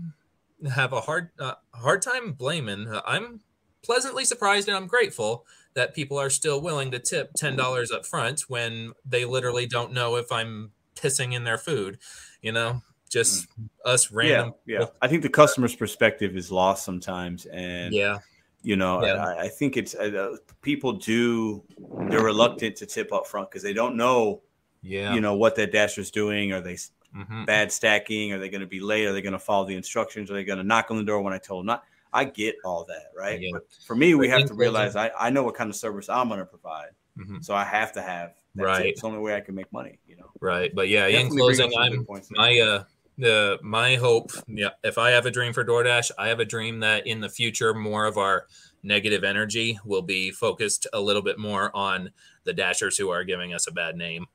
[0.74, 2.88] have a hard uh, hard time blaming.
[2.88, 3.40] Uh, I'm
[3.82, 8.04] pleasantly surprised and I'm grateful that people are still willing to tip ten dollars up
[8.06, 11.98] front when they literally don't know if I'm pissing in their food.
[12.42, 13.46] You know, just
[13.84, 14.54] us yeah, random.
[14.66, 14.84] yeah.
[15.00, 18.18] I think the customer's perspective is lost sometimes, and Yeah,
[18.62, 19.24] you know, Yeah.
[19.24, 21.62] I, I think it's uh, people do
[22.08, 24.42] they're reluctant to tip up front because they don't know,
[24.82, 25.14] yeah.
[25.14, 26.52] you know, what that dasher's doing.
[26.52, 26.76] Are they
[27.14, 27.44] Mhm.
[27.44, 28.32] bad stacking?
[28.32, 29.04] Are they going to be late?
[29.04, 30.30] Are they going to follow the instructions?
[30.30, 31.84] Are they going to knock on the door when I told them not?
[32.12, 33.40] I get all that, right?
[33.40, 33.50] Yeah.
[33.52, 36.08] But for me, we But have to realize I, I know what kind of service
[36.08, 37.44] I'm going to provide, Mhm.
[37.44, 38.86] so I have to have that Right.
[38.86, 40.30] It's the only way I can make money, you know.
[40.40, 42.84] Right, but yeah, in Definitely up closing, I'm my uh
[43.18, 46.80] the my hope yeah if i have a dream for doordash i have a dream
[46.80, 48.46] that in the future more of our
[48.82, 52.10] negative energy will be focused a little bit more on
[52.44, 54.26] the dashers who are giving us a bad name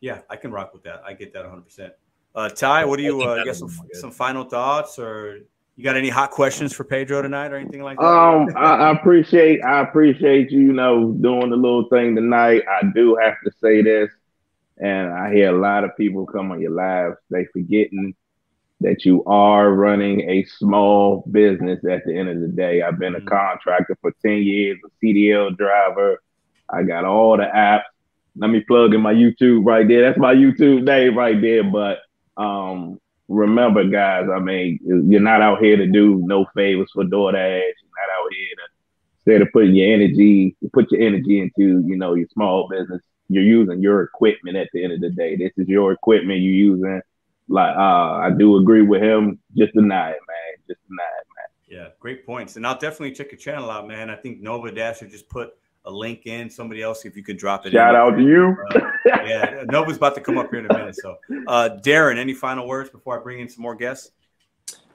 [0.00, 1.02] Yeah, I can rock with that.
[1.04, 1.62] I get that 100.
[1.62, 1.92] percent
[2.34, 5.40] uh, Ty, what do you uh, got some some final thoughts, or
[5.80, 8.04] you got any hot questions for Pedro tonight, or anything like that?
[8.04, 12.64] Um, I, I appreciate I appreciate you, you know, doing the little thing tonight.
[12.68, 14.10] I do have to say this,
[14.76, 17.16] and I hear a lot of people come on your lives.
[17.30, 18.14] They forgetting
[18.82, 22.82] that you are running a small business at the end of the day.
[22.82, 23.26] I've been a Mhm.
[23.26, 26.20] contractor for 10 years, a CDL driver.
[26.68, 27.84] I got all the apps.
[28.36, 30.02] Let me plug in my YouTube right there.
[30.02, 31.64] That's my YouTube name right there.
[31.64, 32.00] But
[32.36, 32.99] um,
[33.30, 37.34] remember, guys, I mean, you're not out here to do no favors for DoorDash.
[37.34, 38.62] You're not out here to
[39.30, 43.00] instead of putting your energy, put your energy into, you know, your small business.
[43.28, 45.36] You're using your equipment at the end of the day.
[45.36, 47.00] This is your equipment you're using.
[47.48, 49.38] Like, uh, I do agree with him.
[49.56, 50.64] Just deny it, man.
[50.68, 51.26] Just deny it.
[51.36, 51.78] Man.
[51.78, 52.56] Yeah, great points.
[52.56, 54.10] And I'll definitely check your channel out, man.
[54.10, 55.50] I think Nova Dasher just put
[55.84, 56.50] a link in.
[56.50, 57.72] Somebody else, if you could drop it.
[57.72, 58.00] Shout in.
[58.00, 58.56] out to you.
[58.74, 58.80] Uh,
[59.24, 60.96] yeah, Nova's about to come up here in a minute.
[60.96, 61.16] So,
[61.46, 64.12] uh, Darren, any final words before I bring in some more guests?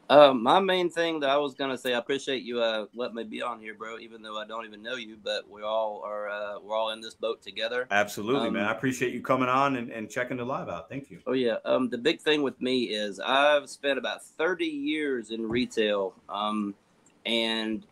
[0.07, 3.23] Um, my main thing that I was gonna say, I appreciate you uh letting me
[3.23, 3.97] be on here, bro.
[3.97, 7.01] Even though I don't even know you, but we all are uh, we're all in
[7.01, 7.87] this boat together.
[7.89, 8.65] Absolutely, Um, man.
[8.65, 10.89] I appreciate you coming on and, and checking the live out.
[10.89, 11.21] Thank you.
[11.25, 11.55] Oh yeah.
[11.65, 16.13] Um, the big thing with me is I've spent about thirty years in retail.
[16.29, 16.75] Um,
[17.25, 17.87] and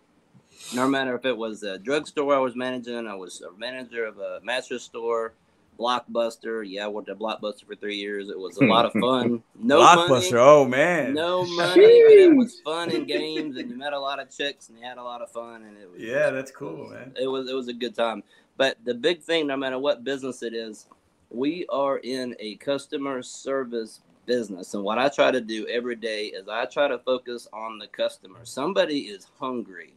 [0.73, 4.19] no matter if it was a drugstore I was managing, I was a manager of
[4.19, 5.33] a mattress store,
[5.79, 6.63] Blockbuster.
[6.67, 8.29] Yeah, I worked at Blockbuster for three years.
[8.29, 9.43] It was a lot of fun.
[9.55, 10.09] No Blockbuster.
[10.09, 10.33] money.
[10.35, 11.13] Oh man.
[11.13, 14.69] No money, but it was fun and games, and you met a lot of chicks,
[14.69, 17.13] and you had a lot of fun, and it was Yeah, that's cool, man.
[17.19, 18.23] it was it was a good time.
[18.57, 20.85] But the big thing, no matter what business it is,
[21.31, 26.25] we are in a customer service business, and what I try to do every day
[26.27, 28.39] is I try to focus on the customer.
[28.43, 29.93] Somebody is hungry,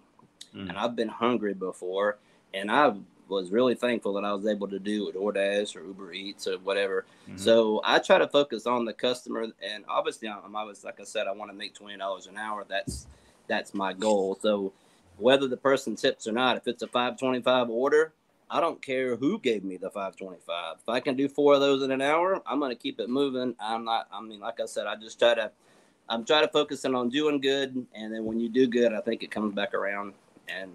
[0.56, 0.70] Mm.
[0.70, 2.16] and I've been hungry before,
[2.54, 2.94] and I
[3.28, 6.58] was really thankful that I was able to do a DoorDash or Uber Eats or
[6.58, 7.04] whatever.
[7.28, 7.38] Mhm.
[7.38, 11.26] So I try to focus on the customer, and obviously, I'm always like I said,
[11.26, 12.64] I want to make twenty dollars an hour.
[12.66, 13.06] That's
[13.48, 14.38] that's my goal.
[14.40, 14.72] So
[15.18, 18.12] whether the person tips or not, if it's a five twenty five order,
[18.48, 20.76] I don't care who gave me the five twenty five.
[20.80, 23.56] If I can do four of those in an hour, I'm gonna keep it moving.
[23.58, 24.06] I'm not.
[24.12, 25.50] I mean, like I said, I just try to.
[26.08, 29.00] I'm trying to focus in on doing good, and then when you do good, I
[29.00, 30.14] think it comes back around.
[30.48, 30.70] And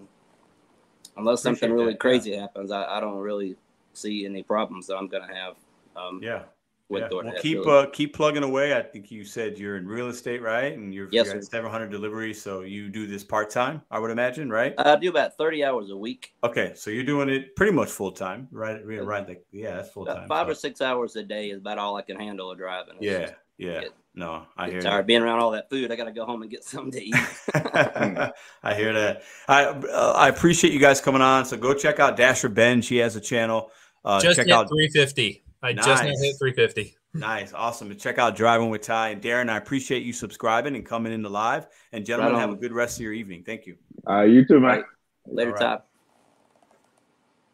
[1.16, 1.96] unless something really that, yeah.
[1.98, 3.56] crazy happens, I, I don't really
[3.94, 5.56] see any problems that I'm gonna have.
[5.96, 6.42] Um, Yeah.
[6.88, 7.08] with yeah.
[7.08, 7.24] DoorDash.
[7.24, 7.78] Well, keep really.
[7.78, 8.74] uh, keep plugging away.
[8.76, 10.72] I think you said you're in real estate, right?
[10.76, 13.80] And you're, Yes, you're at 700 deliveries, so you do this part time.
[13.90, 14.74] I would imagine, right?
[14.78, 18.12] I do about thirty hours a week, okay, so you're doing it pretty much full
[18.12, 18.80] time, right?
[18.88, 19.26] Yeah, Right.
[19.26, 20.28] Like, yeah, that's full time.
[20.28, 22.96] five so- or six hours a day is about all I can handle of driving.
[22.96, 23.20] It's Yeah.
[23.22, 23.80] just- Yeah.
[23.82, 25.90] get- No, I get hear tired being around all that food.
[25.90, 27.14] I got to go home and get something to eat.
[27.54, 29.22] I hear that.
[29.48, 31.44] I uh, I appreciate you guys coming on.
[31.46, 32.84] So go check out Dasher Benj.
[32.84, 33.70] She has a channel.
[34.04, 35.42] Uh, just check hit out 350.
[35.62, 36.96] I just now hit 350.
[37.14, 37.90] Nice, awesome.
[37.90, 39.48] And check out Driving with Ty and Darren.
[39.50, 41.68] I appreciate you subscribing and coming into live.
[41.92, 43.44] And gentlemen, Right have a good rest of your evening.
[43.44, 43.76] Thank you.
[44.08, 44.62] Uh, you too, man.
[44.78, 44.84] Right.
[45.26, 45.60] Later, All right.
[45.60, 45.82] Todd.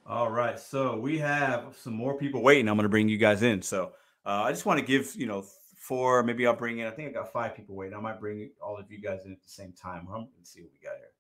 [0.07, 2.67] All right, so we have some more people waiting.
[2.69, 3.61] I'm going to bring you guys in.
[3.61, 3.93] So
[4.25, 5.45] uh, I just want to give you know
[5.89, 6.87] four, maybe I'll bring in.
[6.87, 7.97] I think I got five people waiting.
[7.97, 10.07] I might bring all of you guys in at the same time.
[10.11, 11.13] Let's see what we got here.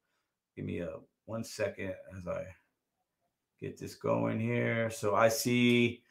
[0.54, 2.44] Give me a one second as I
[3.58, 4.90] get this going here.
[4.90, 6.02] So I see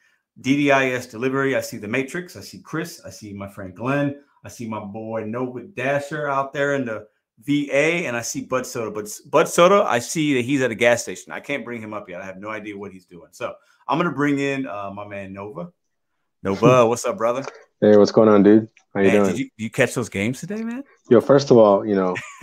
[0.42, 1.56] DDIS delivery.
[1.56, 2.36] I see the Matrix.
[2.36, 3.00] I see Chris.
[3.06, 4.20] I see my friend Glenn.
[4.44, 7.06] I see my boy Nova Dasher out there in the
[7.40, 8.90] VA, and I see Bud Soda.
[8.90, 11.32] But Bud Soda, I see that he's at a gas station.
[11.32, 12.20] I can't bring him up yet.
[12.20, 13.28] I have no idea what he's doing.
[13.30, 13.54] So
[13.86, 15.72] I'm gonna bring in uh, my man Nova.
[16.42, 17.44] Nova, what's up, brother?
[17.80, 18.68] Hey, what's going on, dude?
[18.94, 19.34] How you Man, doing?
[19.34, 20.82] did you, you catch those games today, man?
[21.08, 22.14] Yo, first of all, you know,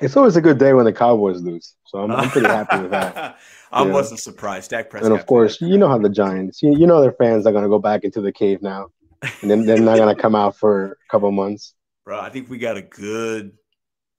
[0.00, 2.90] it's always a good day when the Cowboys lose, so I'm, I'm pretty happy with
[2.90, 3.38] that.
[3.72, 3.92] I Yeah.
[3.92, 4.70] wasn't surprised.
[4.70, 5.10] Dak Prescott.
[5.10, 7.68] And of course, you know how the Giants, you, you know their fans are gonna
[7.68, 8.88] go back into the cave now,
[9.42, 11.74] and then they're not gonna come out for a couple months.
[12.04, 12.18] bro.
[12.20, 13.52] I think we got a good.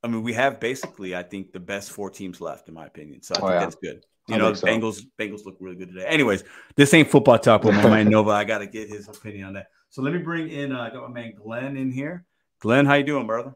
[0.03, 3.23] I mean, we have basically, I think, the best four teams left, in my opinion.
[3.23, 3.59] So I Oh, think yeah.
[3.59, 4.01] that's good.
[4.27, 4.67] You I know, so.
[4.67, 6.05] Bengals Bengals look really good today.
[6.07, 6.43] Anyways,
[6.77, 8.31] this ain't football talk with my man Nova.
[8.31, 9.67] I got to get his opinion on that.
[9.89, 10.71] So let me bring in.
[10.71, 12.25] Uh, I got my man Glenn in here.
[12.59, 13.55] Glenn, how you doing, brother?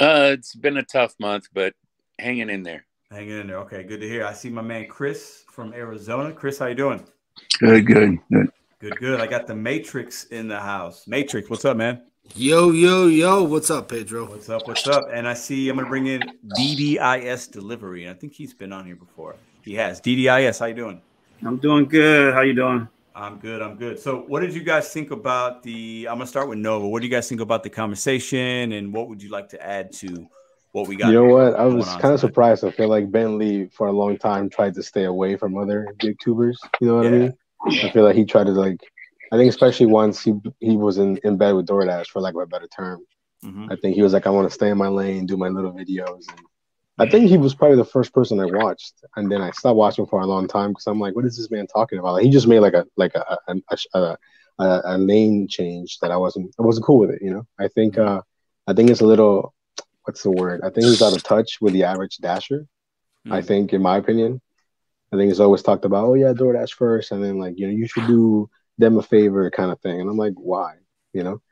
[0.00, 1.74] Uh, it's been a tough month, but
[2.18, 2.86] hanging in there.
[3.10, 3.58] Hanging in there.
[3.58, 4.24] Okay, good to hear.
[4.24, 6.32] I see my man Chris from Arizona.
[6.32, 7.04] Chris, how you doing?
[7.60, 8.48] Good, good, good.
[8.80, 9.20] Good, good.
[9.20, 11.06] I got the Matrix in the house.
[11.06, 12.02] Matrix, what's up, man?
[12.34, 14.28] Yo, yo, yo, what's up, Pedro?
[14.28, 14.66] What's up?
[14.66, 15.04] What's up?
[15.12, 16.22] And I see I'm gonna bring in
[16.58, 18.04] DDIS delivery.
[18.04, 19.36] And I think he's been on here before.
[19.62, 20.00] He has.
[20.00, 21.00] DDIS, how you doing?
[21.44, 22.34] I'm doing good.
[22.34, 22.88] How you doing?
[23.14, 23.62] I'm good.
[23.62, 23.98] I'm good.
[24.00, 26.08] So, what did you guys think about the?
[26.10, 26.88] I'm gonna start with Nova.
[26.88, 29.92] What do you guys think about the conversation, and what would you like to add
[29.94, 30.28] to
[30.72, 31.08] what we got?
[31.08, 31.54] You know what?
[31.54, 32.64] I was kind of surprised.
[32.64, 36.18] I feel like Bentley for a long time tried to stay away from other big
[36.18, 36.60] tubers.
[36.80, 37.18] You know what I Yeah.
[37.18, 37.32] mean?
[37.84, 38.80] I feel like he tried to like.
[39.32, 42.40] I think especially once he he was in, in bed with DoorDash for lack of
[42.40, 43.00] a better term.
[43.44, 43.70] Mhm.
[43.70, 45.72] I think he was like, I want to stay in my lane, do my little
[45.72, 46.24] videos.
[46.30, 46.40] And
[46.98, 50.06] I think he was probably the first person I watched, and then I stopped watching
[50.06, 52.14] for a long time because I'm like, what is this man talking about?
[52.14, 53.56] Like, he just made like a like a a,
[53.94, 54.18] a,
[54.58, 57.20] a, a, lane change that I wasn't I wasn't cool with it.
[57.22, 58.22] You know, I think uh
[58.68, 59.54] I think it's a little
[60.04, 60.60] what's the word?
[60.64, 62.66] I think he's out of touch with the average dasher.
[63.30, 63.46] I Mm.
[63.46, 64.40] think, in my opinion,
[65.12, 67.72] I think he's always talked about, oh yeah, DoorDash first, and then like you know
[67.72, 68.48] you should do
[68.78, 70.00] them a favor kind of thing.
[70.00, 70.74] And I'm like, why?
[71.12, 71.42] You know.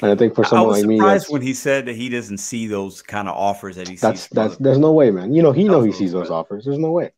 [0.00, 2.66] And I think for someone like me, that's- when he said that he doesn't see
[2.66, 4.00] those kind of offers that he sees.
[4.00, 5.34] that's from that's there's no way, man.
[5.34, 6.64] You know, he know he sees those offers.
[6.64, 7.10] There's no way,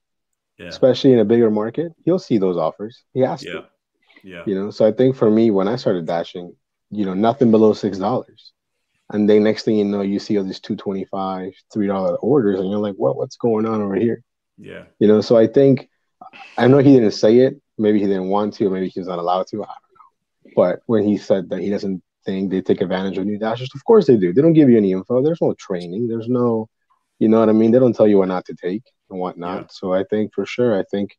[0.59, 1.93] yeah, especially in a bigger market.
[2.05, 3.03] He'll see those offers.
[3.13, 3.65] He has yeah, to.
[4.25, 4.43] yeah.
[4.47, 6.55] You know, so I think for me, when I started dashing,
[6.91, 8.53] you know, nothing below six dollars,
[9.11, 12.17] and then next thing you know, you see all these two twenty five, three dollar
[12.17, 14.23] orders, and you're like, what what's going on over here?
[14.57, 14.85] yeah.
[14.99, 15.89] You know, so I think
[16.57, 17.61] I know he didn't say it.
[17.77, 19.57] Maybe he didn't want to, maybe he was not allowed to.
[19.63, 20.53] I don't know.
[20.55, 23.71] But when he said that he doesn't think they take advantage of new dashers?
[23.75, 24.33] Of course they do.
[24.33, 25.23] They don't give you any info.
[25.23, 26.09] There's no training.
[26.09, 26.69] There's no,
[27.19, 27.71] you know what I mean.
[27.71, 29.61] They don't tell you what not to take and whatnot.
[29.61, 29.67] Yeah.
[29.71, 31.17] So I think for sure, I think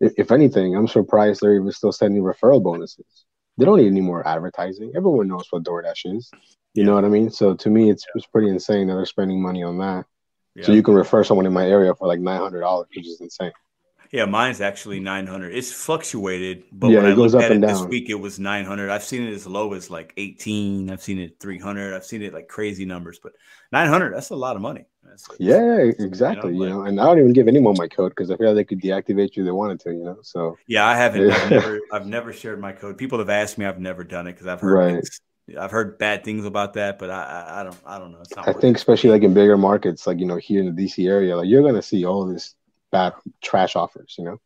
[0.00, 3.24] if, if anything, I'm surprised they're even still sending referral bonuses.
[3.58, 4.92] They don't need any more advertising.
[4.96, 6.30] Everyone knows what DoorDash is.
[6.74, 7.30] You know what I mean?
[7.30, 10.06] So to me, it's it's pretty insane that they're spending money on that.
[10.62, 13.20] So you can refer someone in my area for like nine hundred dollars, which is
[13.20, 13.52] insane.
[14.12, 15.54] Yeah, mine's actually 900.
[15.54, 17.88] It's fluctuated, but Yeah, when it I goes looked up at it and this down.
[17.88, 18.90] week, it was 900.
[18.90, 20.90] I've seen it as low as like 18.
[20.90, 21.94] I've seen it 300.
[21.94, 23.32] I've seen it like crazy numbers, but
[23.72, 24.84] 900, that's a lot of money.
[25.02, 26.56] That's, Yeah, exactly.
[26.56, 28.64] You know, and I don't even give anyone my code because I feel like they
[28.76, 29.92] could deactivate you if they wanted to.
[29.92, 31.30] You know, so yeah, I haven't.
[31.30, 32.98] I've never, I've never shared my code.
[32.98, 33.66] People have asked me.
[33.66, 34.84] I've never done it because I've heard, Right.
[34.84, 35.20] things-
[35.58, 38.20] I've heard bad things about that, but I, I, don't, I don't know.
[38.20, 38.76] It's not I think it.
[38.76, 41.62] especially like in bigger markets, like you know here in the DC area, like you're
[41.62, 42.54] gonna see all this
[42.92, 44.14] bad trash offers.
[44.18, 44.40] You know,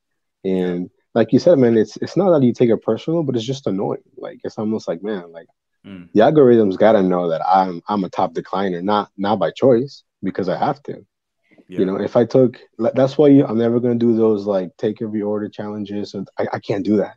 [0.44, 3.44] and like you said, man, it's it's not that you take it personal, but it's
[3.44, 4.02] just annoying.
[4.16, 5.48] Like it's almost like man, like
[5.86, 6.08] Mm.
[6.14, 10.48] the algorithms gotta know that I'm I'm a top decliner, not not by choice because
[10.48, 11.06] I have to.
[11.68, 11.80] Yeah.
[11.80, 15.00] You know, if I took, that's why you, I'm never gonna do those like take
[15.00, 17.16] every order challenges, and I, I can't do that.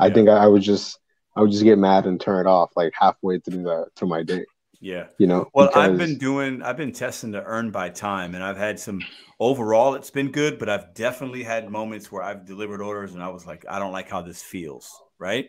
[0.00, 0.98] I think I, I would just,
[1.36, 4.22] I would just get mad and turn it off like halfway through the through my
[4.22, 4.44] day.
[4.80, 5.06] Yeah.
[5.18, 8.56] You know, Well, I've been doing, I've been testing to earn by time, and I've
[8.58, 9.06] had some.
[9.40, 13.28] Overall, it's been good, but I've definitely had moments where I've delivered orders, and I
[13.28, 15.48] was like, I don't like how this feels, right?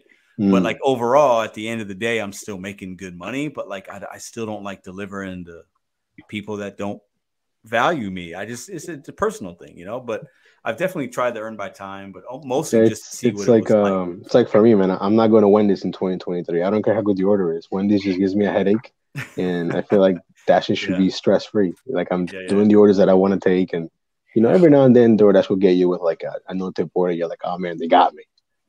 [0.51, 0.64] But Mm.
[0.64, 3.89] like overall, at the end of the day, I'm still making good money, but like
[3.89, 5.64] I, I still don't like delivering to
[6.27, 7.01] people that don't
[7.65, 8.35] value me.
[8.35, 9.99] I just it's, it's a personal thing, you know.
[9.99, 10.23] But
[10.64, 13.47] I've definitely tried to earn by time, but oh, mostly just to it's, see it's
[13.47, 14.91] like it um it's like for me, man.
[14.99, 16.64] I'm not going to win this in 2023.
[16.64, 17.69] I don't care how good the order is.
[17.72, 18.91] Wendy's just gives me a headache,
[19.38, 20.18] and I feel like
[20.48, 21.73] Dashes should be stress free.
[21.86, 22.48] Like I'm Yeah, yeah.
[22.48, 23.90] doing the orders that I want to take, and
[24.36, 26.72] you know, every now and then DoorDash will get you with like a, a no
[26.72, 27.14] tip order.
[27.14, 28.23] You're like, oh man, they got me.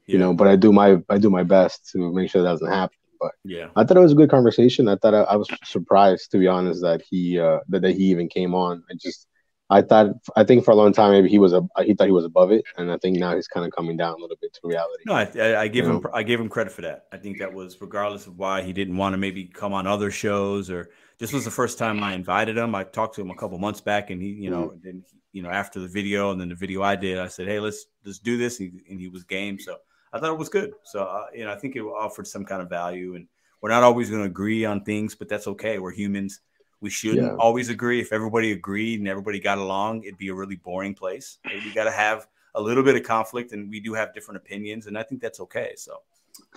[0.06, 2.70] You know, but I do my I do my best to make sure that doesn't
[2.70, 2.96] happen.
[3.20, 3.68] But Yeah.
[3.76, 4.88] I thought it was a good conversation.
[4.88, 8.04] I thought I, I was surprised, to be honest, that he uh that, that he
[8.04, 8.82] even came on.
[8.90, 9.26] I just
[9.70, 12.12] I thought I think for a long time maybe he was a he thought he
[12.12, 14.52] was above it, and I think now he's kind of coming down a little bit
[14.54, 15.04] to reality.
[15.06, 16.10] No, I, I, give You him know?
[16.12, 17.06] I gave him credit for that.
[17.12, 20.10] I think that was regardless of why he didn't want to maybe come on other
[20.10, 22.74] shows or this was the first time I invited him.
[22.74, 24.82] I talked to him a couple months back, and he, you know, Mm.
[24.82, 27.60] then you know after the video and then the video I did, I said, hey,
[27.60, 29.58] let's let's do this, and he, and he was game.
[29.58, 29.76] So
[30.12, 30.72] I thought it was good.
[30.82, 33.28] So uh, you know, I think it offered some kind of value, and
[33.60, 35.78] we're not always going to agree on things, but that's okay.
[35.78, 36.40] We're humans.
[36.80, 37.36] We shouldn't Yeah.
[37.36, 38.00] always agree.
[38.00, 41.38] If everybody agreed and everybody got along, it'd be a really boring place.
[41.44, 44.86] We got to have a little bit of conflict, and we do have different opinions,
[44.86, 45.74] and I think that's okay.
[45.76, 45.98] So,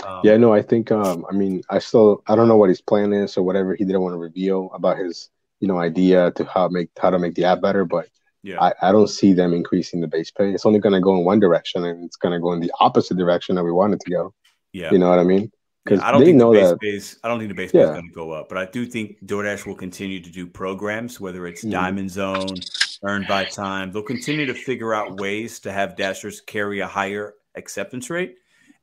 [0.05, 2.81] um, Yeah, no, I think um I mean I still I don't know what his
[2.81, 5.29] plan is or whatever he didn't want to reveal about his
[5.59, 8.07] you know idea to how make how to make the app better, but
[8.43, 8.61] Yeah.
[8.61, 10.51] I, I don't see them increasing the base pay.
[10.53, 13.55] It's only gonna go in one direction and it's gonna go in the opposite direction
[13.55, 14.33] that we want it to go.
[14.73, 14.91] Yeah.
[14.91, 15.51] You know what I mean?
[15.83, 17.19] Because I don't think know the base that base.
[17.23, 19.17] I don't think the base pay is going to go up, but I do think
[19.25, 21.71] DoorDash will continue to do programs, whether it's Mhm.
[21.71, 22.55] Diamond Zone,
[23.03, 23.91] Earned by Time.
[23.91, 28.37] They'll continue to figure out ways to have dashers carry a higher acceptance rate,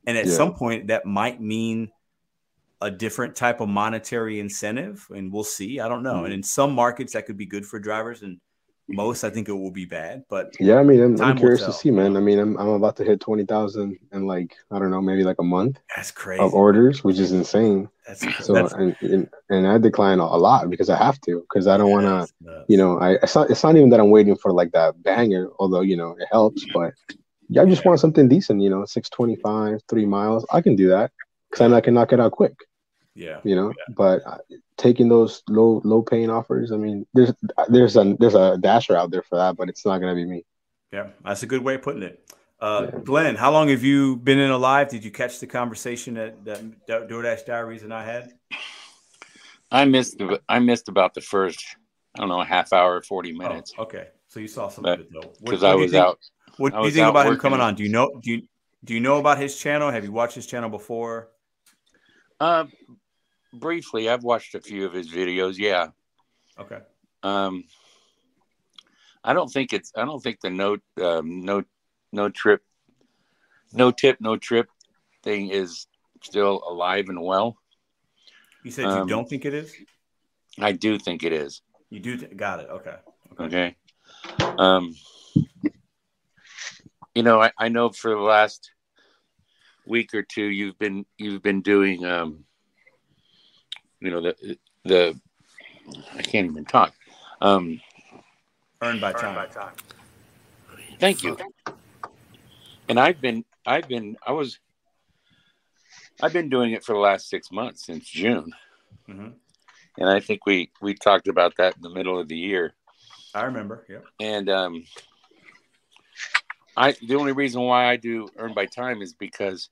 [0.05, 0.33] and at Yeah.
[0.33, 1.91] some point that might mean
[2.81, 5.79] a different type of monetary incentive, and we'll see.
[5.79, 6.21] I don't know.
[6.21, 6.25] Mhm.
[6.25, 8.39] And in some markets, that could be good for drivers, and
[8.93, 10.23] most, I think it will be bad.
[10.29, 12.17] But Yeah, I mean, I'm, I'm curious to see, man.
[12.17, 15.39] I mean, I'm, I'm about to hit 20,000 in like, I don't know, maybe like
[15.39, 16.41] a month That's crazy.
[16.41, 17.89] of orders, which is insane.
[18.07, 21.67] That's So, that's and, and, and I decline a lot because I have to, because
[21.67, 24.35] I don't want to, you know, I, it's not, it's not even that I'm waiting
[24.35, 26.93] for like that banger, although, you know, it helps, but
[27.49, 30.45] yeah, I just want something decent, you know, 625, three miles.
[30.51, 31.11] I can do that
[31.49, 32.55] because I can knock it out quick,
[33.15, 33.39] yeah.
[33.43, 34.37] you know, but uh,
[34.77, 37.33] taking those low, low paying offers, I mean, there's,
[37.69, 40.25] there's a, there's a dasher out there for that, but it's not going to be
[40.29, 40.45] me.
[40.91, 42.23] Yeah, that's a good way of putting it.
[42.59, 44.89] Uh, Glenn, how long have you been in alive?
[44.89, 48.33] Did you catch the conversation that, that Do- DoorDash Diaries and I had?
[49.71, 51.63] I missed the, I missed about the first
[52.15, 55.05] I don't know half hour forty minutes Oh, okay, so you saw some But- of
[55.05, 55.33] it though.
[55.49, 56.19] 'cause I was think- out-
[56.57, 57.75] What I do you was think about him coming on?
[57.75, 58.19] Do you know?
[58.21, 58.41] Do you
[58.83, 59.89] do you know about his channel?
[59.89, 61.29] Have you watched his channel before?
[62.39, 62.65] Uh,
[63.53, 65.57] briefly, I've watched a few of his videos.
[65.57, 65.87] Yeah.
[66.59, 66.79] Okay.
[67.23, 67.63] Um,
[69.23, 69.91] I don't think it's.
[69.95, 71.63] I don't think the no um, no
[72.11, 72.63] no trip,
[73.73, 74.67] no tip, no trip
[75.23, 75.87] thing is
[76.23, 77.57] still alive and well.
[78.63, 79.73] You said you Um, don't think it is.
[80.59, 81.61] I do think it is.
[81.89, 82.17] You do.
[82.17, 82.69] got it.
[82.69, 82.95] Okay.
[83.39, 83.75] Okay.
[84.57, 84.95] Um,
[87.15, 88.71] you know, I, I know for the last
[89.85, 92.45] week or two you've been you've been doing um,
[94.01, 95.19] you know the the
[96.13, 96.93] I can't even talk.
[97.39, 97.79] Um,
[98.81, 99.47] Earned by time.
[100.99, 101.37] Thank you.
[102.89, 104.59] And I've been I've been I was
[106.21, 108.51] I've been doing it for the last six months since June.
[109.09, 109.33] Mhm.
[109.97, 112.73] and I think we we talked about that in the middle of the year.
[113.33, 113.85] I remember.
[113.87, 114.05] Yep.
[114.19, 114.83] And um,
[116.75, 119.69] I the only reason why I do earn by time is because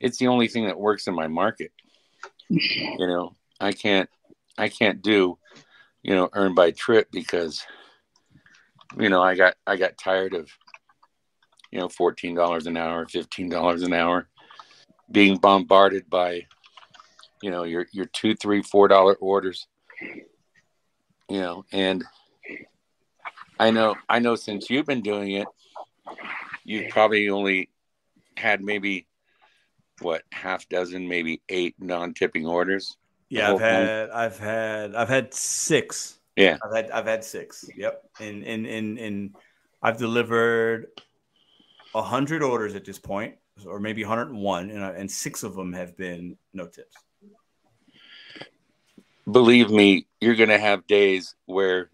[0.00, 1.72] it's the only thing that works in my market.
[2.48, 4.10] You know, I can't
[4.58, 5.38] I can't do
[6.02, 7.64] you know earn by trip because
[8.98, 10.50] you know I got I got tired of
[11.70, 14.28] you know fourteen dollars an hour, fifteen dollars an hour,
[15.10, 16.42] being bombarded by
[17.40, 19.66] you know your your two three four dollar orders.
[21.28, 22.04] You know, and
[23.58, 25.46] I know I know since you've been doing it,
[26.64, 27.70] you've probably only
[28.36, 29.06] had maybe
[30.00, 32.96] what half dozen, maybe eight non-tipping orders.
[33.32, 36.18] Yeah, I've had, I've had, I've had six.
[36.36, 36.58] Yeah.
[36.62, 37.64] I've had, I've had six.
[37.74, 39.34] Yep, and and and and
[39.82, 40.88] I've delivered
[41.94, 45.96] a hundred orders at this point, or maybe 101, and and six of them have
[45.96, 46.94] been no tips.
[49.30, 51.88] Believe me, you're gonna have days where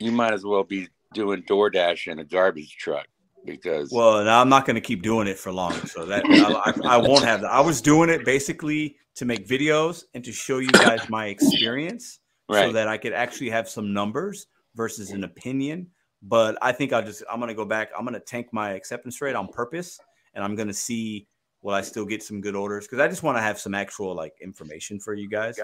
[0.00, 3.06] you might as well be doing DoorDash in a garbage truck
[3.44, 6.94] because Well, now I'm not going to keep doing it for long, so that I,
[6.94, 7.50] I, won't have that.
[7.50, 12.20] I was doing it basically to make videos and to show you guys my experience,
[12.50, 15.88] so that I could actually have some numbers versus an opinion.
[16.22, 17.90] But I think I'll just I'm going to go back.
[17.96, 19.98] I'm going to tank my acceptance rate on purpose,
[20.34, 21.26] and I'm going to see
[21.64, 24.14] will I still get some good orders because I just want to have some actual
[24.14, 25.58] like information for you guys,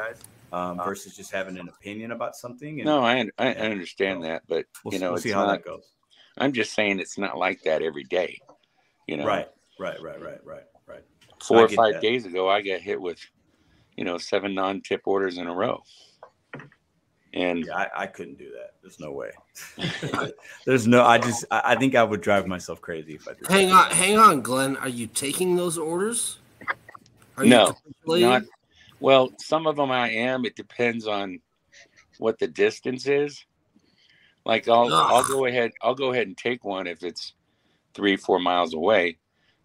[0.52, 2.80] um, versus just having an opinion about something.
[2.80, 5.46] And, no, I I, I understand that, but We'll, you know, we'll it's see how
[5.46, 5.84] not, that goes.
[6.38, 8.40] I'm just saying it's not like that every day.
[9.06, 9.48] You know, Right,
[9.78, 11.02] right, right, right, right, right.
[11.42, 12.02] four I or five that.
[12.02, 13.18] days ago, I got hit with,
[13.96, 15.82] you know, seven non-tip orders in a row,
[17.34, 18.74] and Yeah, I, I couldn't do that.
[18.82, 19.30] There's no way.
[20.66, 21.04] There's no.
[21.04, 21.44] I just.
[21.50, 23.48] I, I think I would drive myself crazy if I did.
[23.48, 24.76] Hang on, hang on, Glenn.
[24.76, 26.38] Are you taking those orders?
[27.36, 28.28] Are no, capitulating?
[28.28, 28.42] not
[29.00, 29.32] well.
[29.38, 30.44] Some of them I am.
[30.44, 31.40] It depends on
[32.18, 33.44] what the distance is.
[34.44, 35.72] Like I'll I'll go ahead.
[35.82, 37.34] I'll go ahead and take one if it's
[37.94, 39.18] three four miles away,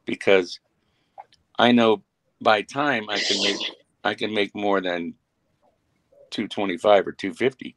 [0.05, 0.59] because
[1.57, 2.03] I know
[2.41, 3.57] by time I can make
[4.03, 5.15] I can make more than
[6.29, 7.75] two twenty five or two fifty.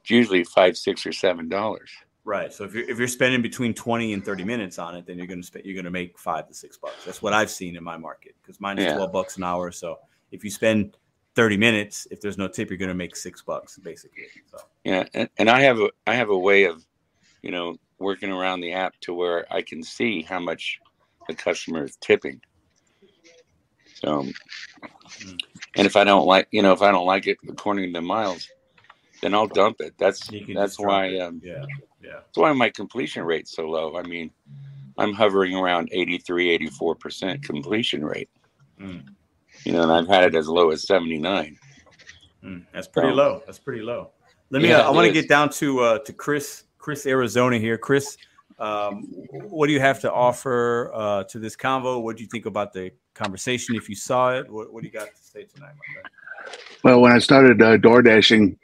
[0.00, 1.90] It's usually five six or seven dollars.
[2.24, 2.52] Right.
[2.52, 5.26] So if you're if you're spending between twenty and thirty minutes on it, then you're
[5.26, 7.04] gonna spend you're gonna make five to six bucks.
[7.04, 8.94] That's what I've seen in my market because mine is Yeah.
[8.94, 9.70] twelve bucks an hour.
[9.70, 9.98] So
[10.30, 10.96] if you spend
[11.34, 14.24] thirty minutes, if there's no tip, you're gonna make six bucks basically.
[14.50, 16.84] So Yeah, and, and I have a I have a way of,
[17.42, 20.80] you know, working around the app to where I can see how much
[21.28, 22.40] the customer is tipping.
[23.94, 24.26] So,
[25.76, 28.48] and if I don't like, you know, if I don't like it according to miles,
[29.20, 29.94] then I'll dump it.
[29.98, 31.64] That's that's why um, yeah,
[32.02, 32.20] yeah.
[32.24, 33.96] that's why my completion rate's so low.
[33.96, 34.30] I mean,
[34.98, 38.30] I'm hovering around 83, 84 percent completion rate.
[38.80, 39.04] Mm.
[39.64, 41.56] You know, and I've had it as low as 79.
[42.44, 43.42] Mm, that's pretty So- low.
[43.46, 44.10] That's pretty low.
[44.50, 44.68] Let me.
[44.68, 47.78] Yeah, uh, I want to get down to uh, to Chris, Chris Arizona here.
[47.78, 48.16] Chris,
[48.58, 52.02] um, what do you have to offer uh, to this convo?
[52.02, 53.76] What do you think about the conversation?
[53.76, 56.08] If you saw it, what, what do you got to say tonight, my friend?
[56.82, 58.58] Well, when I started uh, door dashing,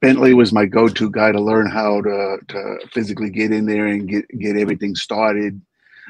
[0.00, 4.06] Bentley was my go-to guy to learn how to, to physically get in there and
[4.08, 5.60] get get everything started.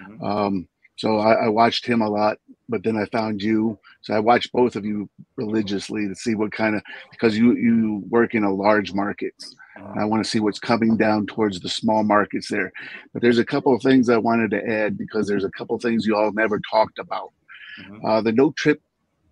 [0.03, 0.23] Mhm.
[0.23, 2.39] Um, so I, I watched him a lot,
[2.69, 3.79] but then I found you.
[4.03, 8.05] So I watched both of you religiously to see what kind of because you you
[8.09, 9.35] work in a large market.
[9.77, 12.73] And I want to see what's coming down towards the small markets there.
[13.13, 15.83] But there's a couple of things I wanted to add because there's a couple of
[15.83, 17.33] things you all never talked about.
[17.81, 18.01] Mhm.
[18.05, 18.81] Uh, the no trip,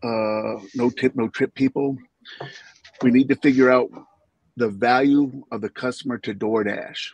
[0.03, 1.97] uh, no tip, no trip people.
[3.03, 3.91] We need to figure out
[4.57, 7.13] the value of the customer to DoorDash.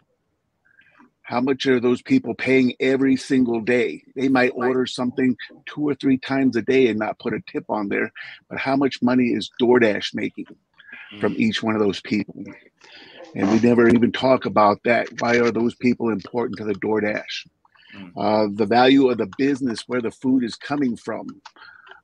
[1.31, 4.03] How much are those people paying every single day?
[4.17, 7.67] They might order something two or three times a day and not put a tip
[7.69, 8.13] on there,
[8.49, 10.47] but how much money is DoorDash making
[11.21, 12.35] from each one of those people?
[13.37, 15.07] And we never even talk about that.
[15.21, 17.47] Why are those people important to the DoorDash?
[17.97, 18.13] Mm.
[18.17, 21.29] Uh, the value of the business, where the food is coming from,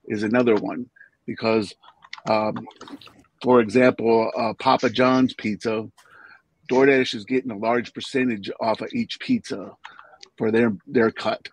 [0.04, 0.88] is another one.
[1.26, 1.74] Because,
[2.28, 2.64] um,
[3.42, 5.90] for example, uh, Papa John's pizza,
[6.68, 9.72] DoorDash is getting a large percentage off of each pizza
[10.38, 11.48] for their their cut,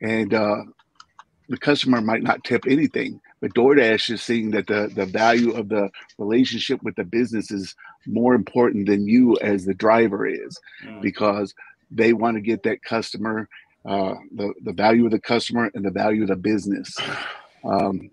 [0.00, 0.62] and uh,
[1.48, 5.68] the customer might not tip anything, but DoorDash is seeing that the the value of
[5.68, 7.74] the relationship with the business is
[8.06, 11.02] more important than you as the driver is, Mm.
[11.02, 11.54] because
[11.90, 13.48] they want to get that customer
[13.84, 16.96] uh, the the value of the customer and the value of the business.
[17.62, 18.10] Um,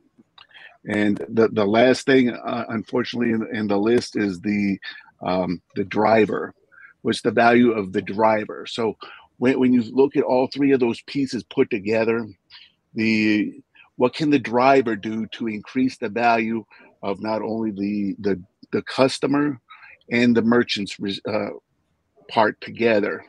[0.89, 4.77] and the the last thing, uh, unfortunately, in, in the list is the
[5.21, 6.53] um, the driver.
[7.01, 8.65] What's the value of the driver?
[8.67, 8.97] So
[9.37, 12.27] when when you look at all three of those pieces put together,
[12.93, 13.61] the
[13.95, 16.65] what can the driver do to increase the value
[17.03, 19.59] of not only the the the customer
[20.11, 20.97] and the merchants
[21.27, 21.49] uh,
[22.29, 23.23] part together.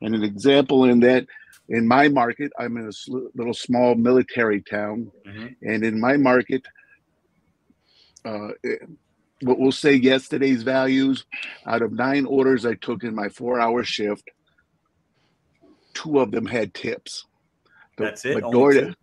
[0.00, 1.26] And an example in that,
[1.68, 2.92] in my market, I'm in a
[3.34, 5.46] little small military town, Mm-hmm.
[5.62, 6.62] and in my market,
[8.24, 8.48] uh,
[9.44, 11.24] what we'll say yesterday's values
[11.66, 14.24] out of nine orders I took in my four hour shift,
[15.92, 17.26] two of them had tips.
[17.96, 18.34] The- That's it?
[18.34, 18.94] But DoorDash,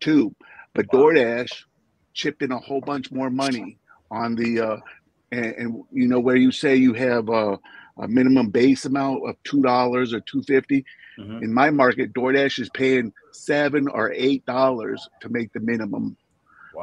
[0.00, 0.34] two.
[0.74, 1.50] But DoorDash
[2.12, 3.78] chipped in a whole bunch more money
[4.10, 4.76] on the, uh,
[5.32, 7.58] and, and you know where you say you have a,
[7.98, 10.42] a minimum base amount of two dollars or two
[11.18, 11.42] Mhm.
[11.42, 16.16] In my market, DoorDash is paying seven or eight dollars to make the minimum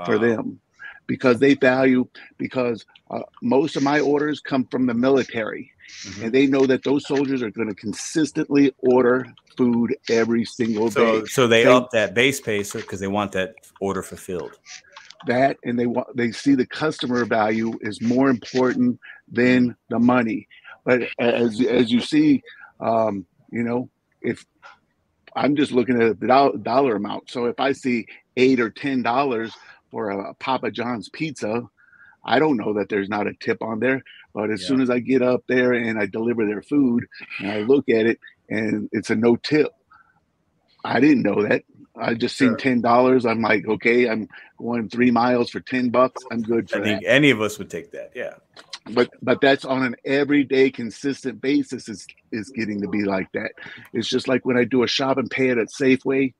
[0.05, 0.59] for them
[1.07, 5.71] because they value because uh, most of my orders come from the military
[6.05, 6.23] Mhm.
[6.23, 9.25] and they know that those soldiers are going to consistently order
[9.57, 13.31] food every single So, day so they They- up that base pay because they want
[13.33, 14.57] that order fulfilled.
[15.27, 18.99] that and they want they see the customer value is more important
[19.31, 20.47] than the money
[20.83, 22.43] but as as you see
[22.79, 23.89] um you know
[24.21, 24.45] if
[25.35, 28.05] i'm just looking at the dollar, dollar amount so if i see
[28.37, 29.51] eight or ten dollars
[29.95, 31.63] for a papa john's pizza
[32.25, 34.01] i don't know that there's not a tip on there
[34.33, 34.67] but as Yeah.
[34.67, 37.05] soon as i get up there and i deliver their food
[37.39, 39.69] and i look at it and it's a no tip
[40.83, 41.63] i didn't know that
[41.95, 42.57] i just seen Sure.
[42.57, 46.77] ten dollars i'm like okay i'm going three miles for 10 bucks i'm good for
[46.77, 48.11] I that think any of us would take that.
[48.13, 48.33] Yeah.
[48.91, 53.51] but but that's on an everyday consistent basis is is getting to be like that
[53.93, 56.33] it's just like when i do a shop and pay it at safeway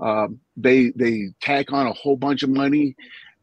[0.00, 2.96] um, they they tack on a whole bunch of money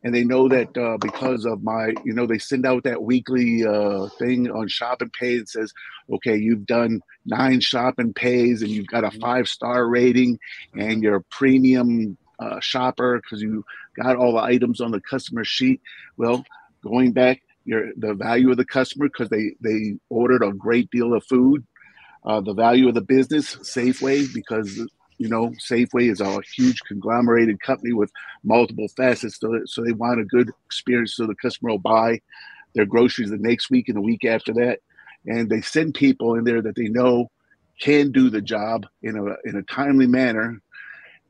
[0.03, 3.65] and they know that uh, because of my you know they send out that weekly
[3.65, 5.73] uh, thing on shop and pay that says
[6.11, 10.39] okay you've done nine shop and pays and you've got a five star rating
[10.75, 13.63] and you're a premium uh, shopper because you
[14.01, 15.81] got all the items on the customer sheet.
[16.17, 16.45] Well
[16.83, 21.13] going back your the value of the customer because they they ordered a great deal
[21.13, 21.65] of food
[22.25, 24.79] uh, the value of the business safeway because
[25.17, 28.11] you know safeway is a huge conglomerated company with
[28.43, 32.19] multiple facets it so they want a good experience so the customer will buy
[32.75, 34.79] their groceries the next week and the week after that
[35.25, 37.29] and they send people in there that they know
[37.79, 40.61] can do the job in a in a timely manner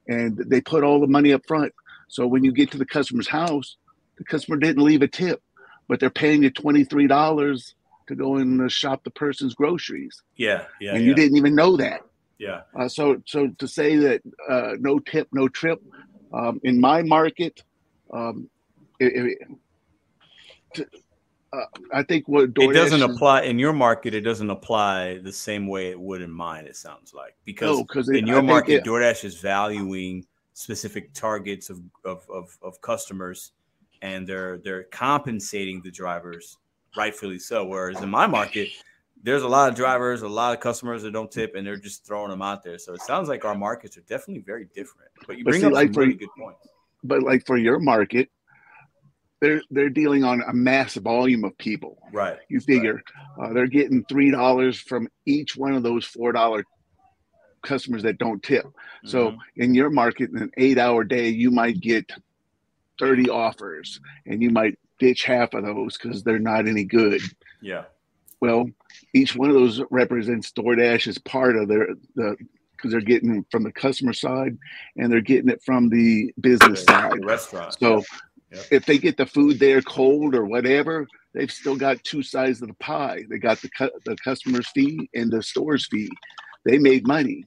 [0.08, 1.74] and they put all the money up front
[2.08, 3.78] so when you get to the customer's house
[4.18, 5.42] the customer didn't leave a tip
[5.88, 7.74] but they're paying you $23
[8.08, 10.66] to go and shop the person's groceries Yeah.
[10.80, 10.92] Yeah.
[10.94, 11.08] and yeah.
[11.08, 12.02] you didn't even know that
[12.40, 12.62] Yeah.
[12.80, 15.82] uh, so so to say that uh, no tip no trip
[16.34, 17.64] um, in my market
[18.14, 18.50] um,
[19.00, 19.48] it, it,
[20.76, 20.86] to,
[21.54, 24.14] uh, i think what it doesn't apply in your market.
[24.14, 26.66] It doesn't apply the same way it would in mine.
[26.66, 31.14] It sounds like because No, in I your think market, it- DoorDash is valuing specific
[31.14, 33.54] targets of, of of of customers,
[34.02, 36.58] and they're they're compensating the drivers
[36.98, 37.66] rightfully so.
[37.66, 38.70] Whereas in my market,
[39.24, 42.06] there's a lot of drivers, a lot of customers that don't tip, and they're just
[42.06, 42.78] throwing them out there.
[42.78, 45.12] So it sounds like our markets are definitely very different.
[45.26, 46.68] But you But bring see, up like some for- really good points.
[47.04, 48.30] but like for your market
[49.40, 52.40] they're they're dealing on a mass volume of people Right.
[52.50, 53.04] you figure
[53.40, 56.64] uh, they're getting three dollars from each one of those four dollar
[57.62, 58.66] customers that don't tip
[59.06, 59.38] so Mhm.
[59.58, 62.10] in your market in an eight hour day you might get
[63.00, 67.22] 30 offers and you might ditch half of those because they're not any good
[67.62, 67.84] yeah.
[68.42, 68.70] Well
[69.14, 72.36] each one of those represents DoorDash as part of their the
[72.72, 74.56] because they're getting from the customer side
[74.98, 77.76] and they're getting it from the business side The restaurant.
[77.80, 78.04] so
[78.72, 82.70] if they get the food there cold or whatever, they've still got two sides of
[82.70, 83.24] the pie.
[83.30, 86.10] They got the cu- the customer's fee and the store's fee.
[86.66, 87.44] They made money,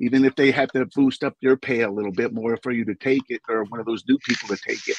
[0.00, 2.84] even if they have to boost up your pay a little bit more for you
[2.86, 4.96] to take it, or one of those new people to take it.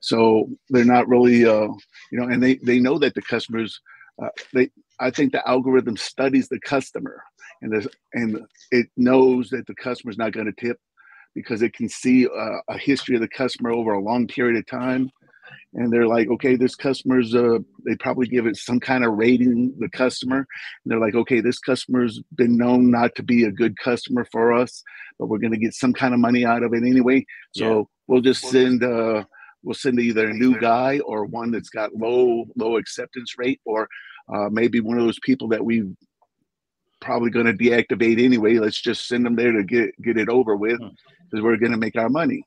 [0.00, 1.68] So they're not really, uh,
[2.10, 3.80] you know, and they they know that the customers.
[4.22, 7.22] Uh, they, I think the algorithm studies the customer,
[7.62, 8.40] and and
[8.70, 10.78] it knows that the customer's not going to tip
[11.34, 14.66] because it can see uh, a history of the customer over a long period of
[14.66, 15.10] time.
[15.74, 19.74] And they're like okay this customer's uh they probably give it some kind of rating
[19.78, 20.38] the customer.
[20.38, 20.46] And
[20.86, 24.82] they're like okay this customer's been known not to be a good customer for us
[25.18, 27.24] but we're going to get some kind of money out of it anyway.
[27.52, 27.82] So Yeah.
[28.08, 29.24] we'll just send uh
[29.62, 33.88] we'll send either a new guy or one that's got low low acceptance rate or
[34.32, 35.84] uh, maybe one of those people that we
[37.00, 38.58] probably going to deactivate anyway.
[38.58, 40.88] Let's just send them there to get get it over with Hmm.
[41.30, 42.44] because we're going to make our money.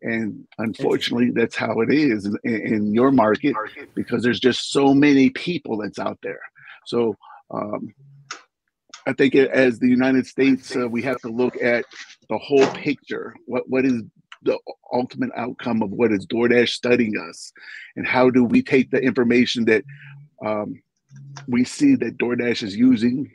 [0.00, 3.54] And unfortunately that's how it is in, in your market
[3.94, 6.40] because there's just so many people that's out there.
[6.86, 7.16] So
[7.50, 7.92] um,
[9.06, 11.86] i think as the united states uh, we have to look at
[12.28, 13.34] the whole picture.
[13.46, 14.02] What what is
[14.42, 14.58] the
[14.92, 17.52] ultimate outcome of what is DoorDash studying us,
[17.96, 19.84] and how do we take the information that
[20.44, 20.80] um,
[21.46, 23.30] we see that DoorDash is using,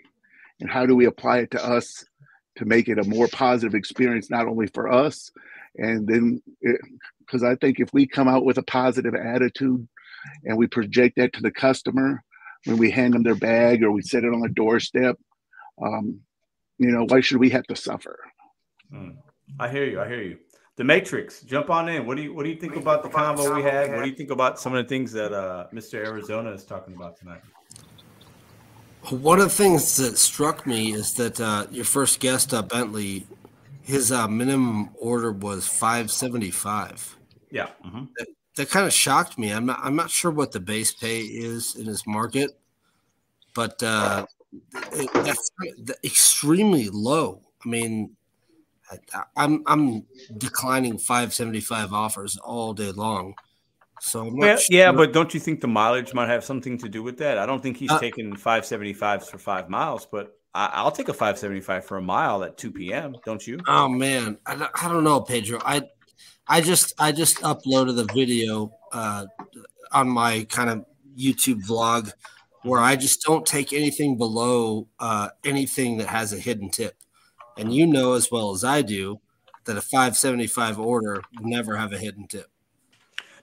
[0.59, 2.05] and how do we apply it to us
[2.57, 5.31] to make it a more positive experience, not only for us,
[5.75, 6.41] and then
[7.19, 9.87] because I think if we come out with a positive attitude
[10.45, 12.23] and we project that to the customer
[12.65, 15.17] when we hand them their bag or we set it on the doorstep,
[15.81, 16.19] um,
[16.77, 18.19] you know, why should we have to suffer?
[18.93, 19.17] Mm.
[19.59, 19.99] I hear you.
[19.99, 20.37] I hear you.
[20.75, 22.07] The Matrix, jump on in.
[22.07, 23.91] What do you What do you think about the convo we had?
[23.91, 25.95] What do you think about some of the things that uh, Mr.
[25.95, 27.41] Arizona is talking about tonight?
[29.09, 33.27] One of the things that struck me is that uh, your first guest, uh, Bentley,
[33.81, 37.17] his uh, minimum order was five seventy five.
[37.51, 38.05] Yeah, mm-hmm.
[38.17, 39.51] that, that kind of shocked me.
[39.51, 42.57] I'm not, I'm not sure what the base pay is in his market,
[43.53, 44.25] but uh,
[44.93, 45.51] it, that's
[46.03, 47.41] extremely low.
[47.63, 48.15] I mean,
[49.13, 50.05] I, I'm I'm
[50.37, 53.35] declining 575 offers all day long.
[53.99, 54.67] So well, sure.
[54.69, 57.37] yeah, but don't you think the mileage might have something to do with that?
[57.37, 61.13] I don't think he's uh, taking 575s for five miles, but I, will take a
[61.13, 63.15] 575 for a mile at 2 p.m.
[63.25, 63.59] Don't you?
[63.67, 65.59] Oh man, I, I don't know, Pedro.
[65.63, 65.83] I
[66.47, 69.25] I just I just uploaded the video uh,
[69.91, 70.85] on my kind of
[71.17, 72.11] YouTube vlog
[72.63, 76.95] where I just don't take anything below uh, anything that has a hidden tip.
[77.57, 79.19] And you know as well as I do
[79.65, 82.49] that a 575 order will never have a hidden tip.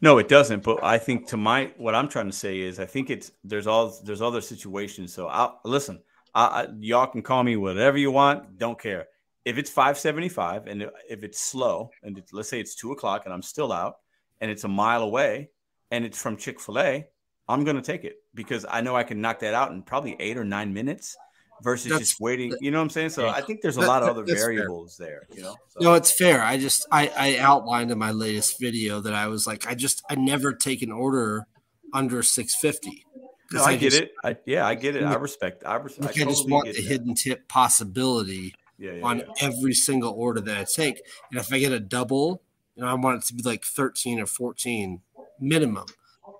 [0.02, 0.62] No, it doesn't.
[0.62, 3.66] But I think to my what I'm trying to say is I think it's there's
[3.66, 5.12] all there's other situations.
[5.12, 6.00] So I'll listen.
[6.34, 8.58] I, I, y'all can call me whatever you want.
[8.58, 9.06] Don't care
[9.44, 13.34] if it's 575 and if it's slow and it's, let's say it's two o'clock and
[13.34, 13.96] I'm still out
[14.40, 15.50] and it's a mile away
[15.90, 17.06] and it's from Chick Fil A,
[17.48, 20.36] I'm gonna take it because I know I can knock that out in probably eight
[20.36, 21.16] or nine minutes
[21.62, 22.54] versus that's, just waiting.
[22.60, 23.10] You know what I'm saying?
[23.10, 25.26] So I think there's a that, lot of other variables fair.
[25.28, 25.36] there.
[25.36, 25.56] You know?
[25.68, 25.80] So.
[25.80, 26.42] No, it's fair.
[26.42, 30.02] I just I, I outlined in my latest video that I was like, I just
[30.10, 31.46] I never take an order
[31.92, 33.04] under 650.
[33.52, 34.12] No, I, I get just, it.
[34.22, 35.02] I, yeah, I get it.
[35.02, 35.64] I respect.
[35.66, 36.84] I, res- I, totally just want the that.
[36.84, 39.24] hidden tip possibility yeah, yeah, on yeah.
[39.40, 41.02] every single order that I take.
[41.30, 42.42] And if I get a double,
[42.76, 45.00] you know, I want it to be like 13 or 14
[45.40, 45.86] minimum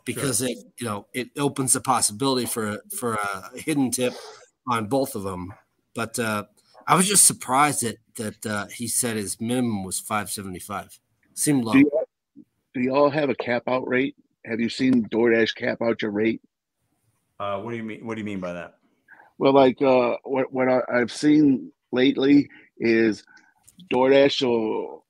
[0.05, 0.49] because sure.
[0.49, 4.15] it, you know, it opens the possibility for a, for a hidden tip
[4.69, 5.53] on both of them.
[5.95, 6.45] But uh,
[6.87, 10.99] I was just surprised that that uh, he said his minimum was 575.
[11.35, 11.73] Seemed low.
[11.73, 11.91] Do, you,
[12.75, 14.17] do y'all have a cap out rate?
[14.45, 16.41] Have you seen DoorDash cap out your rate?
[17.39, 18.07] Uh, what do you mean?
[18.07, 18.75] What do you mean by that?
[19.39, 22.49] Well, like uh, what what I, I've seen lately
[22.79, 23.25] is
[23.93, 25.05] DoorDash will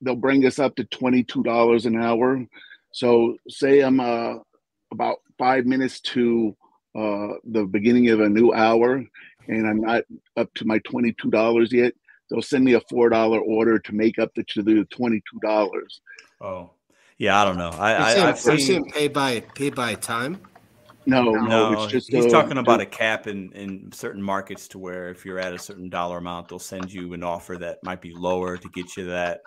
[0.00, 2.44] they'll bring us up to twenty two dollars an hour.
[2.92, 4.34] So say I'm uh,
[4.92, 6.56] about five minutes to
[6.94, 9.04] uh, the beginning of a new hour,
[9.48, 10.04] and I'm not
[10.36, 11.92] up to my twenty two dollars yet.
[12.28, 15.38] They'll send me a four dollar order to make up the to the twenty two
[15.40, 16.00] dollars.
[16.40, 16.70] Oh,
[17.18, 17.70] yeah, I don't know.
[17.70, 20.40] I, I I've seen pay by pay by time.
[21.06, 25.08] No, no, no he's a, talking about a cap in, in certain markets to where
[25.08, 28.12] if you're at a certain dollar amount, they'll send you an offer that might be
[28.12, 29.40] lower to get you that.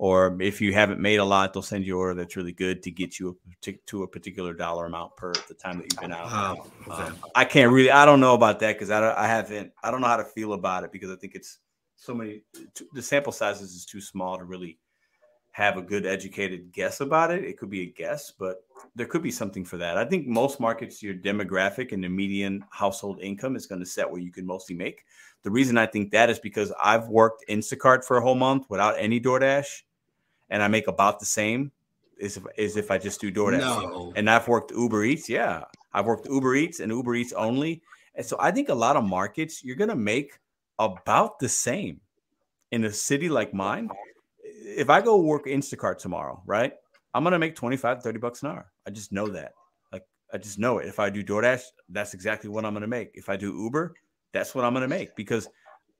[0.00, 2.84] Or if you haven't made a lot, they'll send you an order that's really good
[2.84, 3.36] to get you
[3.66, 6.28] a, to, a particular dollar amount per the time that you've been out.
[6.30, 7.02] Oh, okay.
[7.02, 10.00] um, I can't really, I don't know about that because I, I haven't, I don't
[10.00, 11.58] know how to feel about it because I think it's
[11.96, 12.42] so many,
[12.92, 14.78] the sample sizes is too small to really
[15.50, 17.42] have a good educated guess about it.
[17.42, 18.58] It could be a guess, but
[18.94, 19.98] there could be something for that.
[19.98, 24.08] I think most markets, your demographic and the median household income is going to set
[24.08, 25.04] where you can mostly make.
[25.42, 28.94] The reason I think that is because I've worked Instacart for a whole month without
[28.96, 29.82] any DoorDash,
[30.50, 31.72] and I make about the same
[32.20, 33.60] as if, as if I just do DoorDash.
[33.60, 34.12] No.
[34.16, 35.28] And I've worked Uber Eats.
[35.28, 37.82] Yeah, I've worked Uber Eats and Uber Eats only.
[38.14, 40.32] And so I think a lot of markets you're going to make
[40.78, 42.00] about the same
[42.70, 43.88] in a city like mine
[44.76, 46.72] if I go work Instacart tomorrow, right?
[47.14, 48.70] I'm gonna make 25, 30 bucks an hour.
[48.86, 49.52] I just know that.
[49.92, 50.86] Like I just know it.
[50.86, 53.12] If I do DoorDash, that's exactly what I'm gonna make.
[53.14, 53.94] If I do Uber,
[54.32, 55.48] that's what I'm gonna make because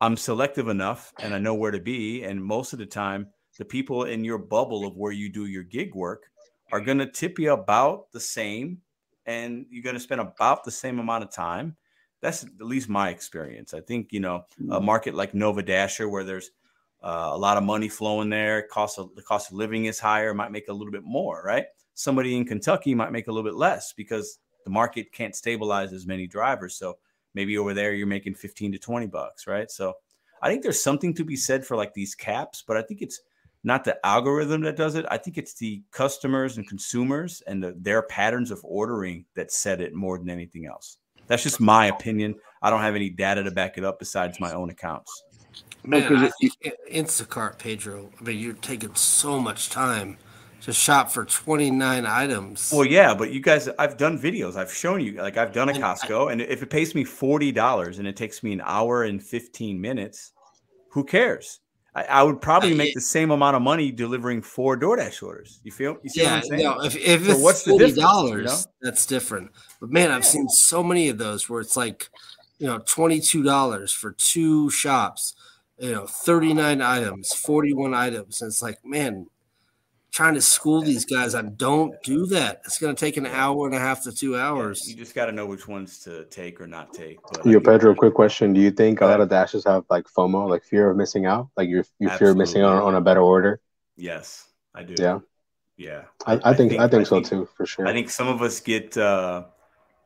[0.00, 2.24] I'm selective enough and I know where to be.
[2.24, 3.28] And most of the time,
[3.58, 6.30] the people in your bubble of where you do your gig work
[6.72, 8.80] are gonna tip you about the same,
[9.26, 11.76] and you're gonna spend about the same amount of time.
[12.20, 13.74] That's at least my experience.
[13.74, 14.84] I think you know a mm-hmm.
[14.84, 16.50] market like Nova Dasher where there's
[17.02, 18.62] uh, a lot of money flowing there.
[18.62, 21.66] Cost of the cost of living is higher, might make a little bit more, right?
[21.94, 26.06] Somebody in Kentucky might make a little bit less because the market can't stabilize as
[26.06, 26.76] many drivers.
[26.76, 26.98] So
[27.34, 29.70] maybe over there you're making 15 to 20 bucks, right?
[29.70, 29.94] So
[30.42, 33.20] I think there's something to be said for like these caps, but I think it's
[33.64, 35.04] not the algorithm that does it.
[35.10, 39.80] I think it's the customers and consumers and the, their patterns of ordering that set
[39.80, 40.98] it more than anything else.
[41.26, 42.34] That's just my opinion.
[42.62, 45.24] I don't have any data to back it up besides my own accounts.
[45.84, 46.30] Man, I,
[46.90, 48.10] Instacart, Pedro.
[48.20, 50.18] I mean, you're taking so much time
[50.62, 52.72] to shop for 29 items.
[52.72, 54.56] Well, yeah, but you guys, I've done videos.
[54.56, 58.08] I've shown you, like, I've done a Costco, and if it pays me $40 and
[58.08, 60.32] it takes me an hour and 15 minutes,
[60.90, 61.60] who cares?
[61.98, 65.60] I, I would probably make the same amount of money delivering four DoorDash orders.
[65.64, 65.96] You feel?
[66.02, 68.56] You see yeah, no, if, if so it's what's $40, you know?
[68.82, 69.50] that's different.
[69.80, 72.08] But man, I've seen so many of those where it's like,
[72.58, 75.34] you know, $22 for two shops
[75.80, 79.26] you know 39 items 41 items and it's like man
[80.12, 82.62] trying to school these guys on don't do that.
[82.64, 85.26] It's going to take an hour and a half to two hours you just got
[85.26, 88.52] to know which ones to take or not take but yo pedro quick question.
[88.52, 91.48] Do you think a lot of dashes have like fomo like fear of missing out?
[91.56, 93.60] Like you you fear of missing out on a better order?
[93.96, 94.94] Yes i do.
[94.98, 95.18] Yeah?
[95.76, 96.02] Yeah.
[96.26, 97.86] I, I, think, think i think, I so too for sure.
[97.86, 99.44] i think some of us get uh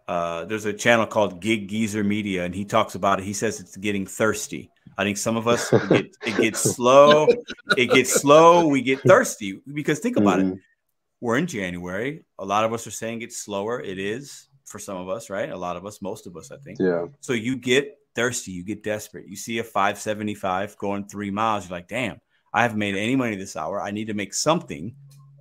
[0.08, 3.24] uh, there's a channel called Gig Geezer Media, and he talks about it.
[3.24, 4.70] He says it's getting thirsty.
[4.98, 7.26] I think some of us it, get, it gets slow.
[7.76, 8.66] It gets slow.
[8.66, 10.52] We get thirsty because think about mm-hmm.
[10.54, 10.58] it.
[11.20, 12.24] We're in January.
[12.38, 13.80] A lot of us are saying it's slower.
[13.80, 15.50] It is for some of us, right?
[15.50, 16.78] A lot of us, most of us, I think.
[16.80, 17.06] Yeah.
[17.20, 18.52] So you get thirsty.
[18.52, 19.28] You get desperate.
[19.28, 21.68] You see a 575 going three miles.
[21.68, 22.20] You're like, damn,
[22.52, 23.80] I haven't made any money this hour.
[23.80, 24.94] I need to make something,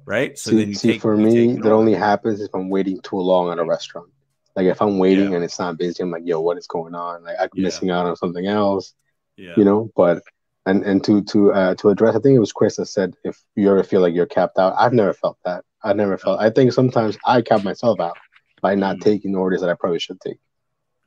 [0.06, 0.38] right?
[0.38, 3.18] So see, then you see take, for me, that only happens if I'm waiting too
[3.18, 4.08] long at a restaurant.
[4.56, 5.36] Like if I'm waiting yeah.
[5.36, 7.24] and it's not busy, I'm like, yo, what is going on?
[7.24, 7.64] Like I'm yeah.
[7.64, 8.94] missing out on something else.
[9.38, 9.54] Yeah.
[9.56, 10.22] You know, but
[10.66, 13.42] and and to to uh, to address, I think it was Chris that said if
[13.56, 14.76] you ever feel like you're capped out.
[14.78, 15.64] I've never felt that.
[15.84, 16.40] I never felt.
[16.40, 18.18] I think sometimes I cap myself out
[18.62, 19.10] by not mm-hmm.
[19.10, 20.38] taking orders that I probably should take.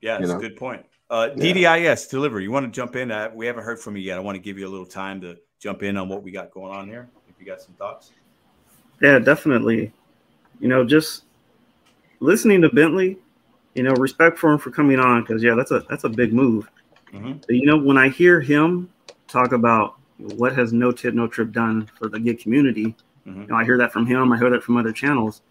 [0.01, 0.39] Yeah, that's you know?
[0.39, 0.85] a good point.
[1.09, 2.43] Uh, DDIS delivery.
[2.43, 3.11] You want to jump in?
[3.11, 4.17] Uh, we haven't heard from you yet.
[4.17, 6.51] I want to give you a little time to jump in on what we got
[6.51, 7.09] going on here.
[7.29, 8.11] If you got some thoughts.
[9.01, 9.93] Yeah, definitely.
[10.61, 11.25] You know, just
[12.21, 13.19] listening to Bentley
[13.75, 16.33] you know, respect for him for coming on because yeah, that's a that's a big
[16.33, 16.71] move.
[17.13, 17.33] Mm-hmm.
[17.47, 18.91] But, you know, when I hear him
[19.29, 22.97] talk about what has No Tip No Trip done for the gig community,
[23.27, 23.43] mm-hmm.
[23.43, 24.33] you know, I hear that from him.
[24.33, 25.43] I hear that from other channels.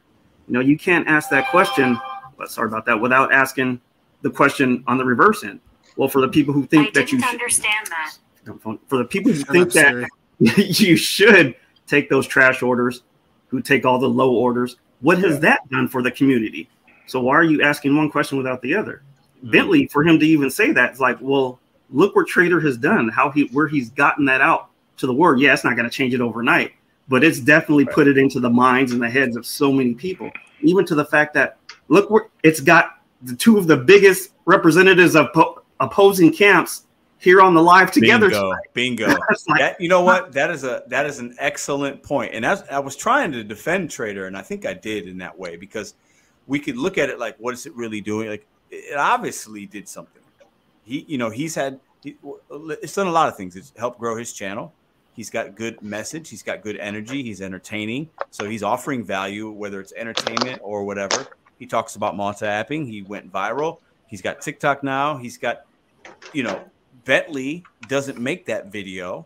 [0.47, 1.99] You know, you can't ask that question.
[2.37, 2.99] But sorry about that.
[2.99, 3.79] Without asking
[4.21, 5.59] the question on the reverse end.
[5.95, 8.15] Well, for the people who think I that you should, understand that.
[8.87, 13.03] For the people who think that you should take those trash orders,
[13.47, 15.39] who take all the low orders, what has yeah.
[15.39, 16.67] that done for the community?
[17.06, 19.03] So why are you asking one question without the other?
[19.38, 19.51] Mm-hmm.
[19.51, 21.59] Bentley, for him to even say that, it's like, well,
[21.90, 25.40] look what Trader has done, how he where he's gotten that out to the world.
[25.40, 26.73] Yeah, it's not going to change it overnight,
[27.07, 27.95] but it's definitely right.
[27.95, 30.32] put it into the minds and the heads of so many people.
[30.61, 31.57] Even to the fact that
[31.88, 36.83] look where it's got the two of the biggest representatives of po- opposing camps
[37.17, 38.30] here on the live together.
[38.30, 39.07] Bingo, bingo.
[39.48, 40.33] like, that, you know what?
[40.33, 42.33] That is a that is an excellent point.
[42.33, 45.38] And as I was trying to defend Trader, and I think I did in that
[45.38, 45.95] way because
[46.47, 48.30] we could look at it like, what is it really doing?
[48.30, 50.22] Like, it obviously did something.
[50.83, 52.17] He, you know, he's had, he,
[52.81, 53.55] it's done a lot of things.
[53.55, 54.73] It's helped grow his channel.
[55.13, 56.30] He's got good message.
[56.30, 57.23] He's got good energy.
[57.23, 58.09] He's entertaining.
[58.31, 61.27] So he's offering value, whether it's entertainment or whatever.
[61.59, 62.88] He talks about multi-apping.
[62.88, 63.77] He went viral.
[64.07, 65.17] He's got TikTok now.
[65.17, 65.65] He's got,
[66.33, 66.63] you know,
[67.05, 69.25] Bentley doesn't make that video.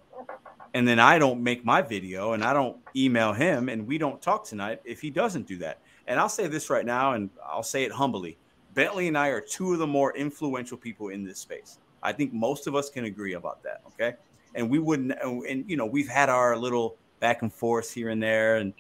[0.74, 4.22] And then I don't make my video and I don't email him and we don't
[4.22, 5.80] talk tonight if he doesn't do that.
[6.08, 8.38] And I'll say this right now, and I'll say it humbly
[8.78, 11.80] Bentley and I are two of the more influential people in this space.
[12.04, 13.82] I think most of us can agree about that.
[13.88, 14.16] Okay.
[14.54, 18.22] And we wouldn't, and, you know, we've had our little back and forth here and
[18.22, 18.74] there, and,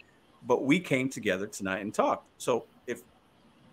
[0.45, 2.27] but we came together tonight and talked.
[2.38, 3.01] So if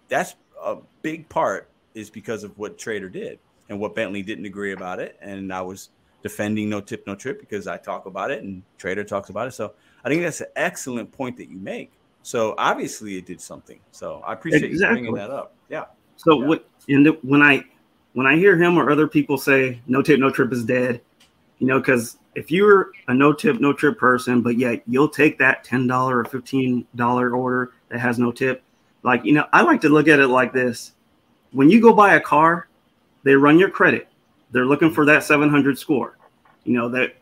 [0.09, 4.73] that's a big part is because of what Trader did and what Bentley didn't agree
[4.73, 5.19] about it.
[5.21, 5.91] And I was
[6.23, 9.53] defending no tip, no trip because I talk about it and Trader talks about it.
[9.53, 11.93] So I think that's an excellent point that you make.
[12.25, 13.79] So obviously it did something.
[13.91, 15.03] So I appreciate exactly.
[15.03, 15.55] you bringing that up.
[15.69, 15.85] Yeah.
[16.17, 16.47] So yeah.
[16.47, 17.63] what and when I
[18.15, 21.03] when I hear him or other people say no tip no trip is dead,
[21.59, 25.39] you know, because if you're a no tip no trip person, but yet you'll take
[25.39, 28.63] that ten dollar or fifteen dollar order that has no tip,
[29.03, 30.93] like you know, I like to look at it like this:
[31.53, 32.69] when you go buy a car,
[33.23, 34.09] they run your credit.
[34.51, 36.17] They're looking for that seven hundred score.
[36.65, 37.17] You know that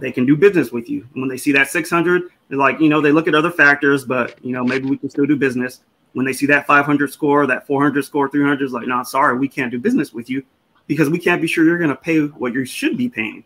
[0.00, 1.06] they can do business with you.
[1.14, 4.04] And when they see that 600, they're like, you know, they look at other factors,
[4.04, 5.80] but you know, maybe we can still do business.
[6.12, 9.48] When they see that 500 score, that 400 score, 300 is like, no, sorry, we
[9.48, 10.42] can't do business with you
[10.86, 13.44] because we can't be sure you're going to pay what you should be paying.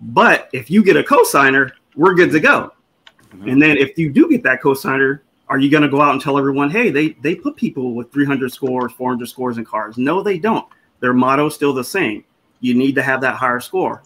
[0.00, 2.72] But if you get a cosigner, we're good to go.
[3.30, 3.48] Mm-hmm.
[3.48, 6.20] And then if you do get that cosigner, are you going to go out and
[6.20, 9.96] tell everyone, hey, they they put people with 300 scores, 400 scores in cars?
[9.96, 10.66] No, they don't.
[11.00, 12.24] Their motto is still the same.
[12.60, 14.02] You need to have that higher score.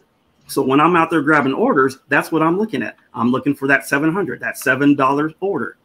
[0.52, 2.97] So when I'm out there grabbing orders, that's what I'm looking at.
[3.14, 5.78] I'm looking for that 700, that $7 order.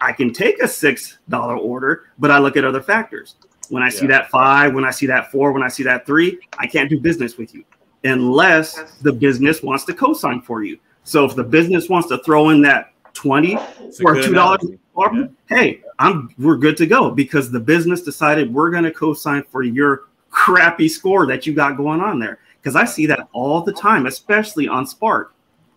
[0.00, 3.36] I can take a $6 order, but I look at other factors.
[3.68, 4.00] When I yeah.
[4.00, 6.88] see that five, when I see that four, when I see that three, I can't
[6.88, 7.64] do business with you.
[8.04, 10.78] unless the business wants to co-sign for you.
[11.02, 13.56] So if the business wants to throw in that 20
[14.04, 14.60] or two dollars,
[14.96, 15.26] yeah.
[15.48, 19.62] hey, I'm we're good to go because the business decided we're going to co-sign for
[19.62, 22.38] your crappy score that you got going on there.
[22.68, 25.32] Because I see that all the time, especially on Spark.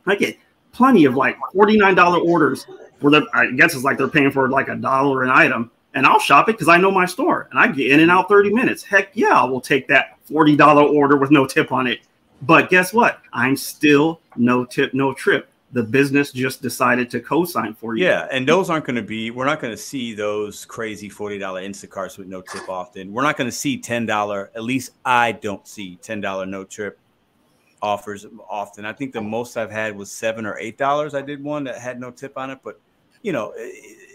[0.05, 0.37] I get
[0.73, 2.65] plenty of like $49 orders
[2.99, 5.71] where I guess it's like they're paying for like a dollar an item.
[5.93, 8.27] And I'll shop it because I know my store and I get in and out
[8.27, 8.83] 30 minutes.
[8.83, 11.99] Heck yeah, I will take that $40 order with no tip on it.
[12.41, 13.21] But guess what?
[13.31, 15.49] I'm still no tip, no trip.
[15.73, 18.05] The business just decided to co-sign for you.
[18.05, 19.31] Yeah, and those aren't going to be.
[19.31, 23.13] We're not going to see those crazy forty dollar Instacarts with no tip often.
[23.13, 24.51] We're not going to see ten dollar.
[24.53, 26.99] At least I don't see ten dollar no trip
[27.81, 28.85] offers often.
[28.85, 31.15] I think the most I've had was seven or eight dollars.
[31.15, 32.79] I did one that had no tip on it, but
[33.21, 33.71] you know, it,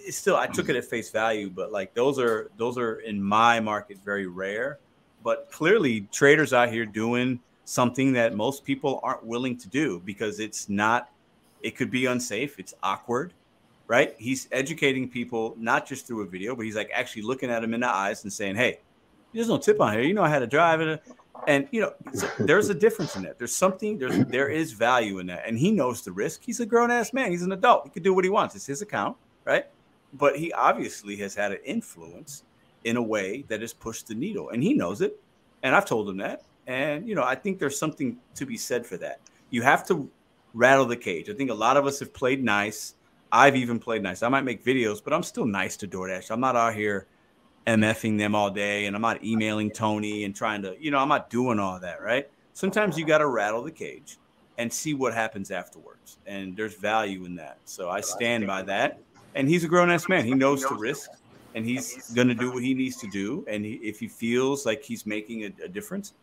[0.07, 1.49] it's still I took it at face value.
[1.49, 4.79] But like those are those are in my market very rare.
[5.25, 10.39] But clearly, traders out here doing something that most people aren't willing to do because
[10.39, 11.09] it's not.
[11.67, 12.59] It could be unsafe.
[12.59, 13.35] It's awkward,
[13.87, 14.15] right?
[14.19, 17.75] He's educating people not just through a video, but he's like actually looking at them
[17.75, 18.81] in the eyes and saying, "Hey,
[19.33, 20.03] there's no tip on here.
[20.03, 21.03] You know how to drive it."
[21.47, 21.93] and you know
[22.39, 23.39] there's a difference in that.
[23.39, 25.47] There's something there's there is value in that.
[25.47, 26.43] And he knows the risk.
[26.43, 27.31] He's a grown-ass man.
[27.31, 27.85] He's an adult.
[27.85, 28.55] He can do what he wants.
[28.57, 29.65] It's his account right?
[30.13, 32.43] But he obviously has had an influence
[32.85, 35.19] in a way that has pushed the needle and he knows it.
[35.63, 36.43] And i've told him that.
[36.67, 39.21] And you know i think there's something to be said for that.
[39.51, 40.11] You have to
[40.57, 42.95] rattle the cage i think a lot of us have played nice
[43.31, 46.41] i've even played nice i might make videos but i'm still nice to doordash i'm
[46.41, 47.07] not out here
[47.67, 51.09] MFing them all day and I'm not emailing Tony and trying to, you know, I'm
[51.09, 52.29] not doing all that, right?
[52.53, 54.19] Sometimes you got to rattle the cage
[54.59, 56.19] and see what happens afterwards.
[56.27, 57.59] And there's value in that.
[57.65, 59.01] So I stand by that.
[59.35, 60.25] And he's a grown ass man.
[60.25, 61.11] He knows the risk
[61.55, 63.45] and he's going to do what he needs to do.
[63.49, 66.15] And he, if he feels like he's making a, a, difference,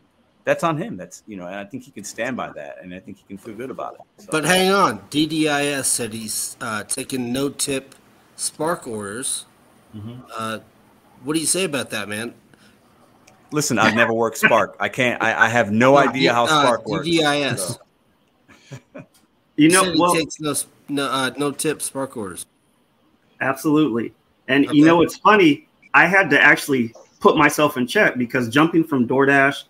[0.43, 0.97] that's on him.
[0.97, 2.77] That's, you know, and I think he can stand by that.
[2.81, 4.01] And I think he can feel good about it.
[4.23, 4.27] So.
[4.31, 4.99] But hang on.
[5.09, 7.95] DDIS said he's uh, taking no tip
[8.35, 9.45] Spark orders.
[9.95, 10.22] Mm-hmm.
[10.35, 10.59] Uh,
[11.23, 12.33] what do you say about that, man?
[13.51, 14.75] Listen, I've never worked Spark.
[14.80, 15.22] I can't.
[15.22, 17.07] I, I have no idea how uh, Spark uh, works.
[17.07, 17.57] DDIS.
[17.59, 19.05] So.
[19.55, 20.55] you know, well, takes no
[20.89, 22.47] no, uh, no tip Spark orders.
[23.39, 24.13] Absolutely,
[24.47, 24.75] and okay.
[24.75, 25.67] you know it's funny.
[25.93, 29.65] I had to actually put myself in check because jumping from DoorDash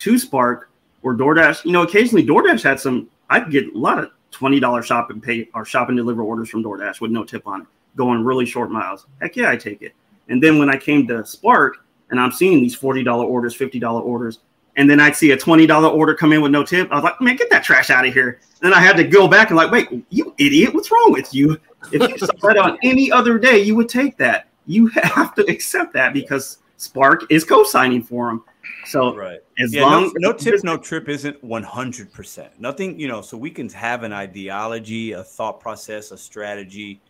[0.00, 0.70] to Spark
[1.02, 3.08] or DoorDash, you know, occasionally DoorDash had some.
[3.30, 6.48] I'd get a lot of twenty dollars shop and pay or shop and deliver orders
[6.48, 9.06] from DoorDash with no tip on it, going really short miles.
[9.20, 9.94] Heck yeah, I take it.
[10.28, 11.78] And then when I came to Spark
[12.10, 14.40] and I'm seeing these $40 orders, $50 orders,
[14.76, 17.20] and then I'd see a $20 order come in with no tip, I was like,
[17.20, 18.40] man, get that trash out of here.
[18.60, 21.58] Then I had to go back and like, wait, you idiot, what's wrong with you?
[21.92, 24.48] If you saw that on any other day, you would take that.
[24.66, 28.44] You have to accept that because Spark is co-signing for them.
[28.88, 29.40] So right.
[29.58, 32.48] as yeah, long no, no tip, no trip isn't 100%.
[32.58, 37.00] Nothing, you know, so we can have an ideology, a thought process, a strategy,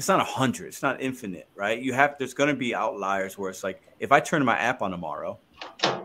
[0.00, 1.78] it's not a hundred, it's not infinite, right?
[1.78, 4.80] You have there's going to be outliers where it's like if I turn my app
[4.80, 5.38] on tomorrow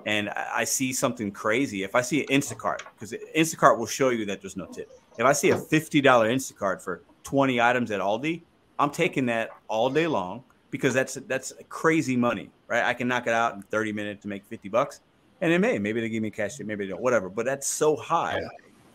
[0.05, 4.25] and I see something crazy, if I see an Instacart, because Instacart will show you
[4.25, 4.91] that there's no tip.
[5.17, 8.41] If I see a fifty dollar Instacart for twenty items at Aldi,
[8.79, 12.83] I'm taking that all day long because that's that's crazy money, right?
[12.83, 15.01] I can knock it out in 30 minutes to make 50 bucks.
[15.41, 17.29] And it may, maybe they give me cash, maybe they don't, whatever.
[17.29, 18.39] But that's so high.
[18.39, 18.47] Yeah.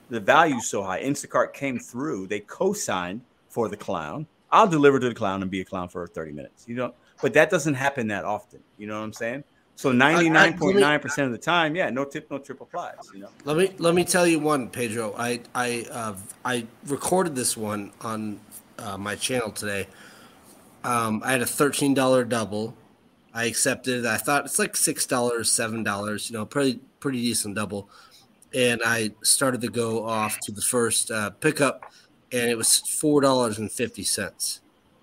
[0.08, 1.02] The value's so high.
[1.02, 5.60] Instacart came through, they co-signed for the clown I'll deliver to the clown and be
[5.60, 6.64] a clown for 30 minutes.
[6.66, 8.60] You know, but that doesn't happen that often.
[8.78, 9.44] You know what I'm saying?
[9.76, 12.96] So 99.9% of the time, yeah, no tip, no trip applies.
[13.14, 13.28] You know.
[13.44, 15.14] Let me let me tell you one, Pedro.
[15.16, 18.40] I I uh, I recorded this one on
[18.78, 19.86] uh, my channel today.
[20.84, 22.74] Um, I had a thirteen dollar double.
[23.32, 24.06] I accepted.
[24.06, 26.30] I thought it's like six dollars, seven dollars.
[26.30, 27.88] You know, pretty pretty decent double.
[28.52, 31.92] And I started to go off to the first uh, pickup
[32.32, 34.60] and it was four dollars and fifty cents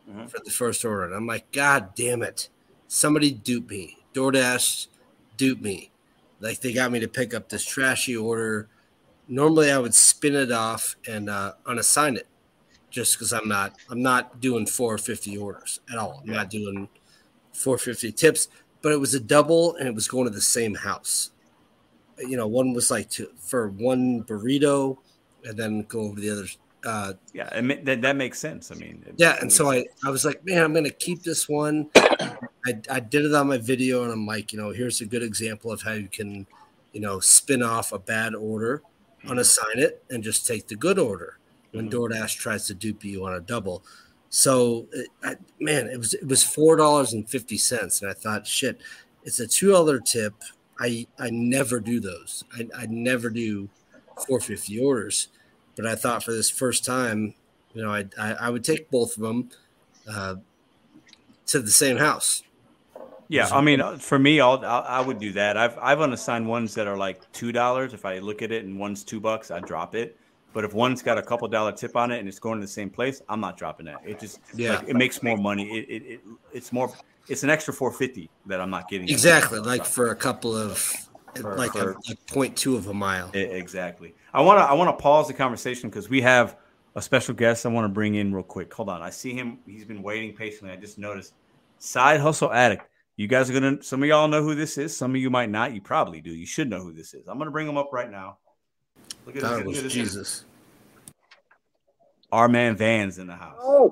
[0.10, 0.28] mm-hmm.
[0.28, 1.06] for the first order.
[1.06, 2.50] And I'm like, God damn it!
[2.88, 3.98] Somebody dupe me.
[4.14, 4.88] DoorDash
[5.36, 5.92] dupe me.
[6.40, 8.68] Like they got me to pick up this trashy order.
[9.28, 12.28] Normally, I would spin it off and uh, unassign it,
[12.90, 16.22] just because I'm not I'm not doing 450 orders at all.
[16.24, 16.38] I'm yeah.
[16.38, 16.88] not doing
[17.58, 18.50] 450 tips.
[18.82, 21.32] But it was a double, and it was going to the same house.
[22.19, 24.98] You know, one was like to, for one burrito,
[25.44, 26.48] and then go over the other
[26.86, 27.50] uh, yeah,
[27.84, 28.72] that, that makes sense.
[28.72, 31.90] I mean, yeah, and so I, I was like, man, I'm gonna keep this one.
[31.95, 35.24] I, I did it on my video, and I'm like, you know, here's a good
[35.24, 36.48] example of how you can,
[36.94, 38.84] you know, spin off a bad order,
[39.24, 39.32] mm-hmm.
[39.32, 41.40] unassign it, and just take the good order
[41.72, 41.98] when mm-hmm.
[42.00, 43.84] DoorDash tries to dupe you on a double.
[44.30, 48.14] So, it, I, man, it was it was four dollars and fifty cents, and I
[48.14, 48.82] thought, shit,
[49.24, 50.34] it's a two dollar tip.
[50.80, 52.44] I I never do those.
[52.54, 53.70] I, I never do
[54.26, 55.30] 450 orders.
[55.76, 57.36] But I thought for this first time,
[57.74, 59.50] you know, I I, I would take both of them
[60.10, 60.36] uh,
[61.48, 62.44] to the same house.
[63.30, 65.58] Yeah, I mean, uh, for me, I'll, I'll I would do that.
[65.58, 67.94] I've I've unassigned ones that are like two dollars.
[67.94, 70.18] If I look at it and one's two bucks, I drop it.
[70.53, 72.72] But if one's got a couple dollar tip on it and it's going to the
[72.72, 73.98] same place, I'm not dropping that.
[74.06, 74.77] It just Yeah.
[74.77, 75.69] like, it makes more money.
[75.77, 76.19] It, it, it
[76.53, 76.92] it's more
[77.27, 79.09] it's an extra 450 that I'm not getting.
[79.09, 80.77] Exactly, like for a couple of
[81.35, 83.30] For- like a for- like point two of a mile.
[83.35, 84.16] E- Exactly.
[84.34, 86.58] I want to I want to pause the conversation because we have
[86.95, 88.74] a special guest I want to bring in real quick.
[88.74, 89.03] Hold on.
[89.03, 89.59] I see him.
[89.67, 90.72] He's been waiting patiently.
[90.74, 91.34] I just noticed.
[91.80, 92.88] Side hustle addict.
[93.17, 93.84] You guys are gonna.
[93.84, 94.95] Some of y'all know who this is.
[94.98, 95.74] Some of you might not.
[95.74, 96.32] You probably do.
[96.32, 97.27] You should know who this is.
[97.27, 98.38] I'm gonna bring him up right now.
[99.28, 99.58] Look at That this.
[99.58, 99.92] Look was at.
[99.92, 100.46] Jesus.
[102.32, 103.58] Our man Van's in the house.
[103.62, 103.92] Oh,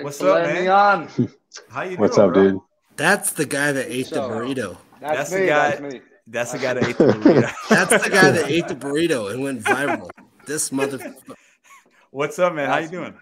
[0.00, 0.68] What's up, letting man?
[0.70, 1.28] on.
[1.70, 2.50] How you doing, What's up, bro?
[2.52, 2.60] dude?
[2.96, 4.78] That's the guy that ate the burrito.
[5.00, 5.40] That's, That's me.
[5.40, 6.00] the guy- That's me.
[6.26, 7.52] That's the guy that ate the burrito.
[7.68, 10.08] That's the guy that ate the burrito and went viral.
[10.46, 11.14] This mother.
[12.10, 12.68] What's up, man?
[12.70, 12.98] How you That's me.
[12.98, 13.14] doing?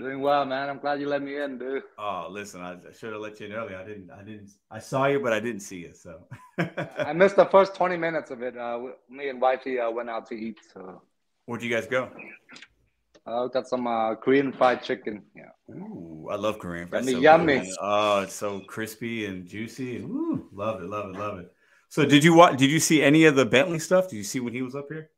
[0.00, 0.70] Doing well, man.
[0.70, 1.82] I'm glad you let me in, dude.
[1.98, 3.76] Oh, listen, I, should have let you in earlier.
[3.76, 4.10] I didn't.
[4.10, 4.50] I didn't.
[4.70, 5.92] I saw you, but I didn't see you.
[5.92, 6.20] So.
[6.96, 8.56] I missed the first 20 minutes of it.
[8.56, 8.80] Uh,
[9.10, 10.58] me and wifey uh, went out to eat.
[10.72, 11.02] So
[11.44, 12.08] Where'd you guys go?
[13.26, 15.22] I got some uh, Korean fried chicken.
[15.36, 15.74] Yeah.
[15.74, 16.88] Ooh, I love Korean.
[16.88, 17.04] fried.
[17.04, 17.58] Yummy, so yummy.
[17.58, 17.68] good.
[17.82, 19.98] Oh, it's so crispy and juicy.
[19.98, 21.52] Ooh, love it, love it, love it.
[21.90, 22.56] So, did you watch?
[22.56, 24.08] Did you see any of the Bentley stuff?
[24.08, 25.10] Did you see when he was up here?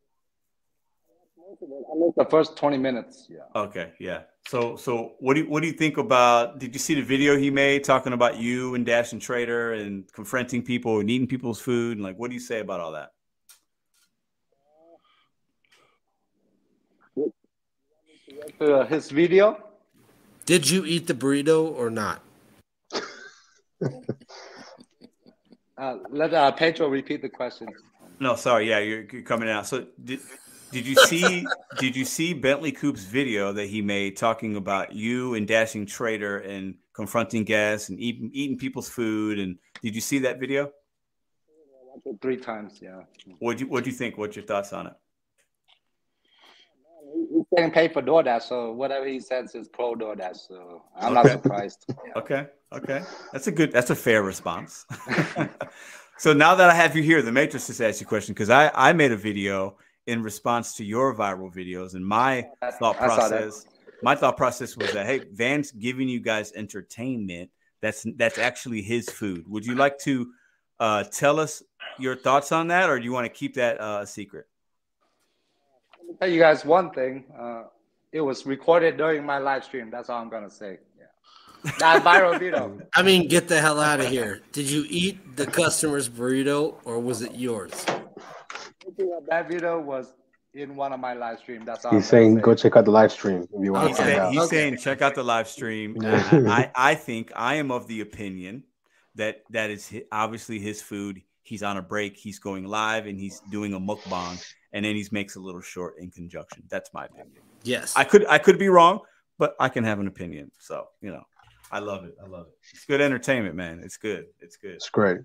[1.46, 3.28] I missed the first 20 minutes.
[3.30, 3.42] Yeah.
[3.54, 4.22] Okay, yeah.
[4.48, 6.58] So, so what do you, what do you think about?
[6.58, 10.10] Did you see the video he made talking about you and Dash and Trader and
[10.12, 11.96] confronting people and eating people's food?
[11.96, 13.12] And like, what do you say about all that?
[18.60, 19.62] Uh, his video.
[20.44, 22.22] Did you eat the burrito or not?
[25.78, 27.66] Uh, let uh, Pedro repeat the question.
[28.20, 28.68] No, sorry.
[28.68, 29.66] Yeah, you're, you're coming out.
[29.66, 30.20] So did
[30.72, 31.46] did you see
[31.78, 36.38] did you see Bentley Koup's video that he made talking about you and Dashing Trader
[36.38, 39.38] and confronting guests and eating eating people's food?
[39.38, 40.72] And did you see that video?
[42.20, 42.80] Three times.
[42.82, 43.02] Yeah.
[43.38, 44.18] What do you what do you think?
[44.18, 44.94] What's your thoughts on it?
[47.30, 50.48] He's getting paid for DoorDash, so whatever he says is pro DoorDash.
[50.48, 51.34] So I'm not Okay.
[51.34, 51.86] surprised.
[52.16, 53.02] Okay, okay,
[53.32, 54.84] that's a good that's a fair response.
[56.18, 58.50] so now that I have you here, the Matrix just asked you a question because
[58.50, 59.76] I I made a video
[60.06, 62.46] in response to your viral videos and my
[62.78, 63.66] thought I saw process.
[64.02, 67.50] My thought process was that hey, Van's giving you guys entertainment.
[67.80, 69.48] That's that's actually his food.
[69.48, 70.32] Would you like to
[70.80, 71.62] uh, tell us
[71.98, 74.46] your thoughts on that, or do you want to keep that uh, a secret?
[76.18, 77.24] tell you guys one thing.
[77.38, 77.64] Uh,
[78.12, 79.90] it was recorded during my live stream.
[79.90, 80.78] That's all I'm gonna say.
[80.98, 81.72] Yeah.
[81.78, 82.78] That viral video.
[82.94, 84.40] I mean, get the hell out of here.
[84.52, 87.72] Did you eat the customer's burrito or was it yours?
[89.28, 90.12] That video was
[90.54, 91.64] in one of my live streams.
[91.66, 91.92] That's all.
[91.92, 94.02] He's I'm saying gonna go check out the live stream if you want He's, to
[94.02, 94.32] find saying, out.
[94.32, 95.96] he's saying check out the live stream.
[96.02, 98.64] I, I think I am of the opinion
[99.14, 101.22] that that is hi- obviously his food.
[101.42, 102.16] He's on a break.
[102.16, 105.94] He's going live and he's doing a mukbang, and then he makes a little short
[105.98, 106.64] in conjunction.
[106.68, 107.42] That's my opinion.
[107.64, 107.94] Yes.
[107.96, 109.00] I could I could be wrong,
[109.38, 110.50] but I can have an opinion.
[110.58, 111.22] So you know,
[111.70, 112.14] I love it.
[112.22, 112.54] I love it.
[112.72, 113.80] It's good entertainment, man.
[113.82, 114.26] It's good.
[114.40, 114.72] It's good.
[114.72, 115.18] It's great.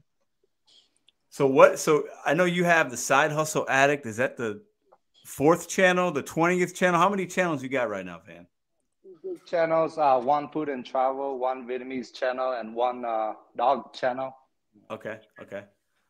[1.29, 1.79] So what?
[1.79, 4.05] So I know you have the side hustle addict.
[4.05, 4.61] Is that the
[5.25, 6.99] fourth channel, the twentieth channel?
[6.99, 8.47] How many channels you got right now, Van?
[9.45, 9.97] Channels.
[9.97, 14.35] Uh, one food and travel, one Vietnamese channel, and one uh, dog channel.
[14.89, 15.63] Okay, okay.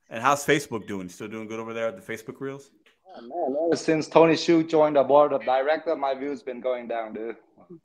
[0.10, 1.10] And how's Facebook doing?
[1.10, 2.70] Still doing good over there at the Facebook Reels?
[3.16, 6.88] Oh, man, ever since Tony Xu joined the board of director, my views been going
[6.88, 7.38] down, dude.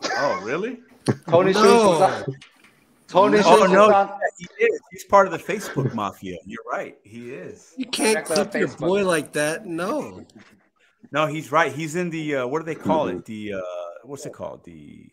[0.04, 0.80] Oh, really?
[1.28, 1.88] Tony Xu No.
[1.88, 2.36] was on.
[3.12, 4.08] Tony Oh no, on.
[4.08, 4.80] yeah, he is.
[4.90, 6.38] He's part of the Facebook mafia.
[6.46, 6.96] You're right.
[7.02, 7.74] He is.
[7.76, 9.66] You can't Director clip your boy like that.
[9.66, 10.24] No.
[11.10, 11.70] No, he's right.
[11.72, 13.24] He's in the uh, what do they call it?
[13.26, 13.60] The uh,
[14.04, 14.64] what's it called?
[14.64, 15.06] The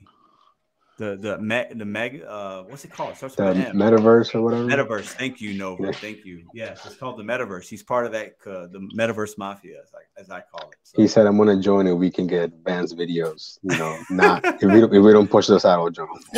[0.99, 3.13] the the me, the meg uh what's it called?
[3.13, 3.75] It starts The with M.
[3.77, 4.65] metaverse or whatever.
[4.65, 5.05] Metaverse.
[5.05, 5.85] Thank you, Nova.
[5.85, 5.91] Yeah.
[5.93, 6.45] Thank you.
[6.53, 7.67] Yes, it's called the Metaverse.
[7.67, 10.77] He's part of that uh, the Metaverse Mafia, as I, as I call it.
[10.83, 11.01] So.
[11.01, 11.93] He said, "I'm gonna join it.
[11.93, 13.57] We can get Van's videos.
[13.63, 16.07] You know, not if we don't, if we don't push this out, I'll join."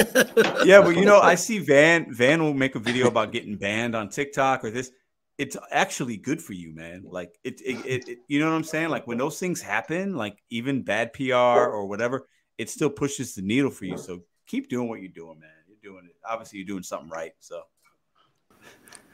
[0.65, 3.95] yeah, but you know, I see Van Van will make a video about getting banned
[3.95, 4.91] on TikTok or this.
[5.37, 7.03] It's actually good for you, man.
[7.03, 8.89] Like it, it, it, it- you know what I'm saying?
[8.89, 12.27] Like when those things happen, like even bad PR or whatever,
[12.59, 13.97] it still pushes the needle for you.
[13.97, 15.49] So keep doing what you're doing, man.
[15.67, 16.15] You're doing it.
[16.27, 17.31] Obviously, you're doing something right.
[17.39, 17.61] So,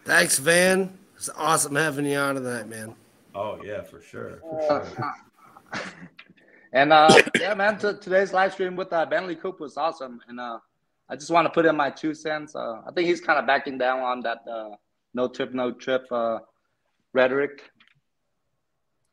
[0.03, 0.97] Thanks, Van.
[1.15, 2.95] It's awesome having you on tonight, man.
[3.35, 4.41] oh yeah, for sure.
[4.69, 4.85] Uh,
[6.73, 10.21] and uh, yeah, man, t- today's live stream with uh, Bentley Koup was awesome.
[10.27, 10.59] And uh,
[11.09, 12.55] I just want to put in my two cents.
[12.55, 14.75] Uh, I think he's kind of backing down on that uh,
[15.13, 16.39] no trip, no trip uh,
[17.13, 17.71] rhetoric.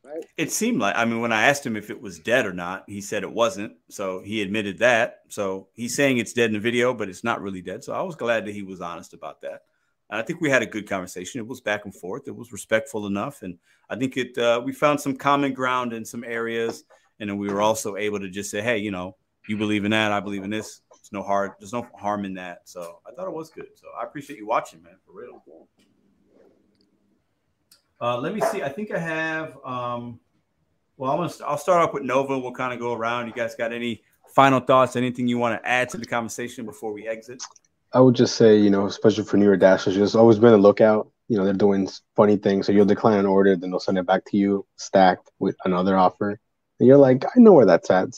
[0.05, 0.23] Right?
[0.37, 2.83] It seemed like I mean, when I asked him if it was dead or not,
[2.87, 3.73] he said it wasn't.
[3.89, 5.21] So he admitted that.
[5.29, 7.83] So he's saying it's dead in the video, but it's not really dead.
[7.83, 9.61] So I was glad that he was honest about that.
[10.09, 11.39] And I think we had a good conversation.
[11.39, 12.27] It was back and forth.
[12.27, 13.57] It was respectful enough, and
[13.89, 14.37] I think it.
[14.37, 16.83] Uh, we found some common ground in some areas,
[17.19, 19.15] and then we were also able to just say, "Hey, you know,
[19.47, 20.81] you believe in that, I believe in this.
[20.91, 23.69] There's no hard, there's no harm in that." So I thought it was good.
[23.75, 25.43] So I appreciate you watching, man, for real.
[28.01, 28.61] Uh, let me see.
[28.61, 29.57] I think I have.
[29.65, 30.19] Um,
[30.97, 31.33] well, I'm gonna.
[31.45, 32.37] I'll start off with Nova.
[32.37, 33.27] We'll kind of go around.
[33.27, 34.95] You guys got any final thoughts?
[34.95, 37.41] Anything you want to add to the conversation before we exit?
[37.93, 41.09] I would just say, you know, especially for newer dashers, just always been a lookout.
[41.29, 42.67] You know, they're doing funny things.
[42.67, 45.97] So you'll decline an order, then they'll send it back to you stacked with another
[45.97, 46.39] offer.
[46.79, 48.09] And you're like, I know where that's at.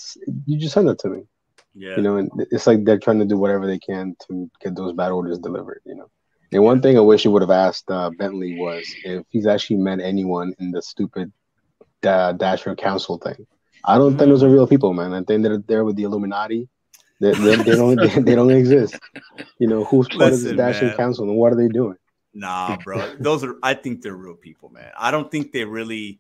[0.45, 1.21] You just send it to me.
[1.75, 1.95] Yeah.
[1.95, 4.93] You know, and it's like they're trying to do whatever they can to get those
[4.93, 6.09] bad orders delivered, you know.
[6.51, 9.77] And one thing I wish he would have asked uh, Bentley was if he's actually
[9.77, 11.31] met anyone in the stupid
[12.01, 13.45] da- Dasher Council thing.
[13.83, 15.13] I don't think those are real people, man.
[15.13, 16.67] I think they're there with the Illuminati.
[17.19, 18.99] They, they, they don't they, they, don't exist.
[19.59, 20.93] You know who's part Listen, of this Dasher.
[20.95, 21.97] Council and what are they doing?
[22.33, 23.15] Nah, bro.
[23.19, 23.55] Those are.
[23.63, 24.91] I think they're real people, man.
[24.97, 26.19] I don't think they really.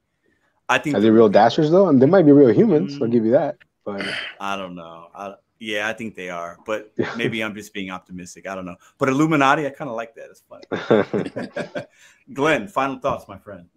[0.69, 1.87] I think Are they real Dashers though?
[1.87, 2.97] And they might be real humans.
[3.01, 3.55] I'll give you that.
[3.85, 4.03] But
[4.39, 5.07] I don't know.
[5.15, 8.47] I, yeah, I think they are, but maybe I'm just being optimistic.
[8.47, 8.75] I don't know.
[8.97, 10.29] But Illuminati, I kind of like that.
[10.29, 11.85] It's funny.
[12.33, 13.67] Glenn, final thoughts, my friend.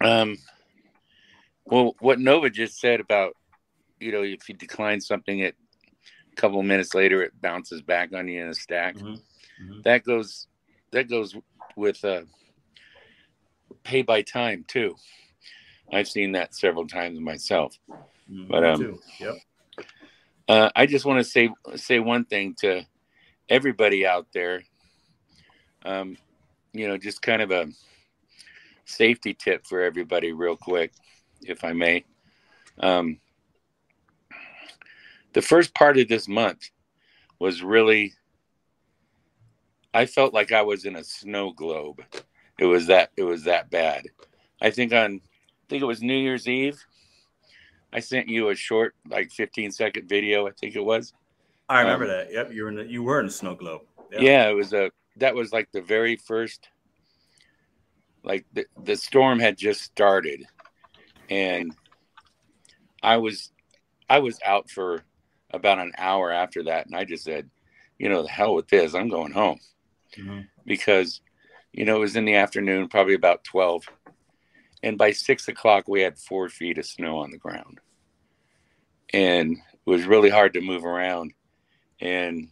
[0.00, 0.38] Um,
[1.66, 3.36] well, what Nova just said about,
[4.00, 5.56] you know, if you decline something, it
[6.32, 8.96] a couple minutes later it bounces back on you in a stack.
[9.84, 10.48] That goes,
[10.92, 11.36] that goes
[11.76, 12.22] with uh,
[13.84, 14.96] pay by time too.
[15.92, 17.78] I've seen that several times myself.
[18.48, 19.00] But Me um, too.
[19.20, 19.34] Yep.
[20.52, 22.82] Uh, I just want to say say one thing to
[23.48, 24.62] everybody out there.
[25.82, 26.18] Um,
[26.74, 27.68] you know, just kind of a
[28.84, 30.92] safety tip for everybody, real quick,
[31.40, 32.04] if I may.
[32.78, 33.18] Um,
[35.32, 36.68] the first part of this month
[37.38, 38.12] was really.
[39.94, 42.02] I felt like I was in a snow globe.
[42.58, 44.04] It was that it was that bad.
[44.60, 46.84] I think on I think it was New Year's Eve.
[47.92, 50.46] I sent you a short, like 15 second video.
[50.46, 51.12] I think it was.
[51.68, 52.32] I remember Um, that.
[52.32, 52.76] Yep, you were in.
[52.76, 53.82] The, you were in a snow globe.
[54.12, 54.20] Yep.
[54.22, 54.90] Yeah, it was a.
[55.16, 56.68] That was like the very first.
[58.24, 60.44] Like the the storm had just started,
[61.28, 61.74] and
[63.02, 63.50] I was,
[64.08, 65.02] I was out for
[65.50, 67.50] about an hour after that, and I just said,
[67.98, 68.94] you know, the hell with this.
[68.94, 69.58] I'm going home
[70.16, 70.46] Mhm.
[70.64, 71.20] because,
[71.72, 73.84] you know, it was in the afternoon, probably about twelve,
[74.82, 77.80] and by six o'clock we had four feet of snow on the ground,
[79.12, 81.32] and it was really hard to move around,
[82.00, 82.48] and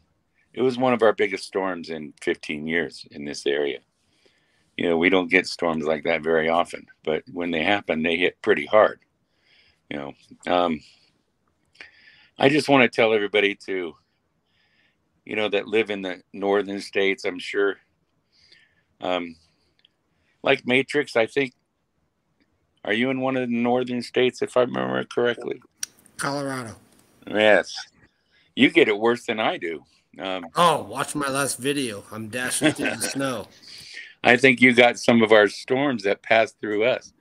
[0.52, 3.80] it was one of our biggest storms in 15 years in this area.
[4.76, 8.16] You know, we don't get storms like that very often, but when they happen, they
[8.16, 9.00] hit pretty hard.
[9.90, 10.12] You know,
[10.46, 10.80] um,
[12.38, 13.94] I just want to tell everybody to,
[15.26, 17.24] you know, that live in the northern states.
[17.24, 17.76] I'm sure,
[19.00, 19.36] um,
[20.42, 21.16] like Matrix.
[21.16, 21.52] I think,
[22.84, 25.60] are you in one of the northern states, if I remember correctly?
[26.16, 26.76] Colorado.
[27.26, 27.74] Yes,
[28.56, 29.84] you get it worse than I do.
[30.18, 32.04] Um, Oh, watch my last video.
[32.10, 33.46] I'm dashing through the snow.
[34.22, 37.12] I think you got some of our storms that passed through us.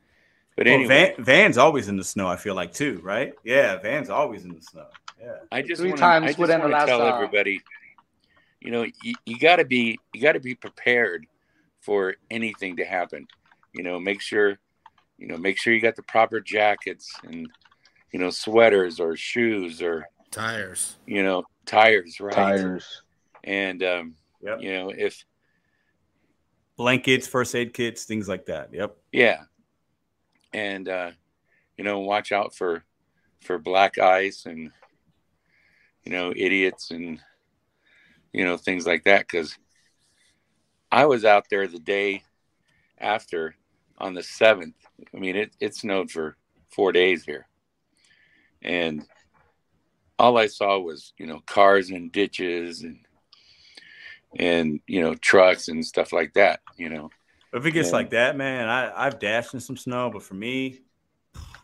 [0.55, 2.27] But Well, anyway, Van, Van's always in the snow.
[2.27, 3.33] I feel like too, right?
[3.45, 4.88] Yeah, Van's always in the snow.
[5.21, 5.35] Yeah.
[5.51, 7.61] I just Three want times I just within the last, tell uh, everybody,
[8.59, 11.25] you know, you, you got to be you got to be prepared
[11.79, 13.27] for anything to happen.
[13.73, 14.59] You know, make sure
[15.19, 17.48] you know make sure you got the proper jackets and
[18.11, 20.95] you know sweaters or shoes or Tires.
[21.06, 22.33] you know tires, right?
[22.33, 23.01] Tires.
[23.43, 24.61] And um, Yep.
[24.61, 25.23] you know if
[26.77, 28.73] Blankets, first aid kits, things like that.
[28.73, 28.95] Yep.
[29.11, 29.41] Yeah.
[30.53, 31.11] And uh,
[31.77, 32.83] you know, watch out for
[33.41, 34.72] for black ice and
[36.06, 37.19] you know, idiots and
[38.31, 39.57] you know, things like that cuz
[40.91, 42.23] I was out there the day
[42.98, 43.56] after
[44.00, 44.74] on the 7th.
[45.16, 46.38] I mean, it it snowed for
[46.69, 47.48] 4 days here.
[48.61, 49.06] And
[50.18, 53.00] all I saw was, you know, cars and ditches and
[54.38, 57.10] and you know, trucks and stuff like that, you know.
[57.53, 57.94] If it gets Yeah.
[57.98, 60.82] like that, man, I I've dashed in some snow, but for me,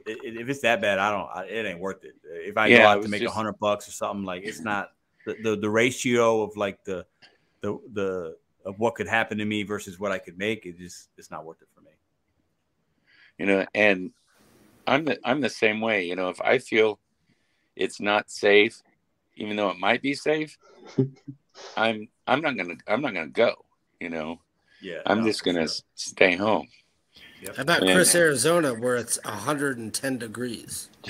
[0.08, 1.30] i- i- if it's that bad, I don't.
[1.30, 2.16] I, it ain't worth it.
[2.24, 4.92] If I Yeah, go out to make a hundred bucks or something, like it's not
[5.26, 7.06] the, the the ratio of like the
[7.62, 10.66] the the of what could happen to me versus what I could make.
[10.66, 11.85] It just it's not worth it for me.
[13.38, 14.12] You know and
[14.88, 17.00] i'm the i'm the same way you know if i feel
[17.76, 18.82] it's not safe
[19.36, 20.58] even though it might be safe
[21.78, 23.54] i'm i'm not gonna i'm not gonna go
[24.00, 24.40] you know
[24.82, 25.76] Yeah, i'm no, just gonna sure.
[25.96, 26.68] stay home
[27.56, 30.90] How about Chris, Arizona, where it's 110 degrees?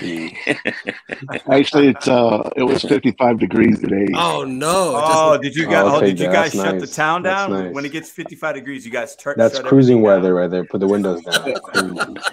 [1.49, 4.07] Actually, it's uh, it was 55 degrees today.
[4.13, 4.91] Oh no!
[4.95, 5.85] Oh, did you guys?
[5.85, 7.73] Oh, Oh, did you guys shut the town down nice.
[7.73, 8.85] when it gets 55 degrees?
[8.85, 9.35] You guys turn.
[9.37, 10.21] That's shut cruising everything down?
[10.21, 10.65] weather right there.
[10.65, 12.17] Put the windows down.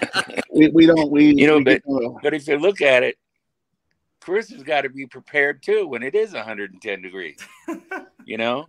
[0.55, 3.17] We, we don't we You know, we but get, but if you look at it,
[4.21, 7.37] Chris has got to be prepared too when it is 110 degrees.
[8.25, 8.67] You know,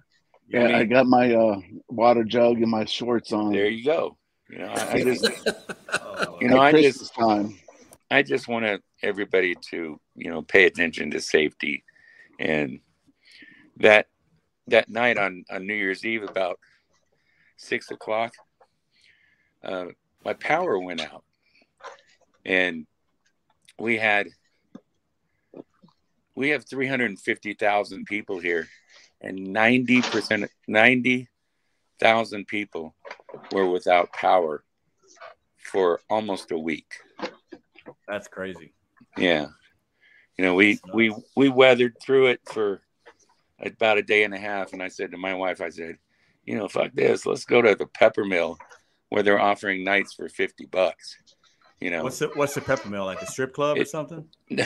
[0.48, 3.52] yeah, I mean- got my uh, water jug and my shorts on.
[3.52, 4.16] there you go.
[4.54, 5.26] You know, I, I just,
[6.00, 7.58] Oh, you know, I just, time.
[8.10, 11.82] I just want to everybody to you know pay attention to safety,
[12.38, 12.78] and
[13.78, 14.06] that
[14.68, 16.60] that night on on New Year's Eve about
[17.56, 18.32] six o'clock,
[19.64, 19.86] uh,
[20.24, 21.24] my power went out,
[22.44, 22.86] and
[23.78, 24.28] we had
[26.36, 28.68] we have three hundred and fifty thousand people here,
[29.20, 31.28] and ninety percent ninety
[31.98, 32.94] thousand people
[33.52, 34.64] were without power
[35.58, 36.94] for almost a week.
[38.08, 38.72] That's crazy.
[39.16, 39.46] Yeah.
[40.36, 42.80] You know, we we we weathered through it for
[43.60, 45.98] about a day and a half and I said to my wife I said,
[46.44, 47.24] "You know, fuck this.
[47.24, 48.56] Let's go to the Peppermill
[49.10, 51.16] where they're offering nights for 50 bucks."
[51.80, 52.02] You know.
[52.04, 54.26] What's the what's the peppermill like a strip club or something?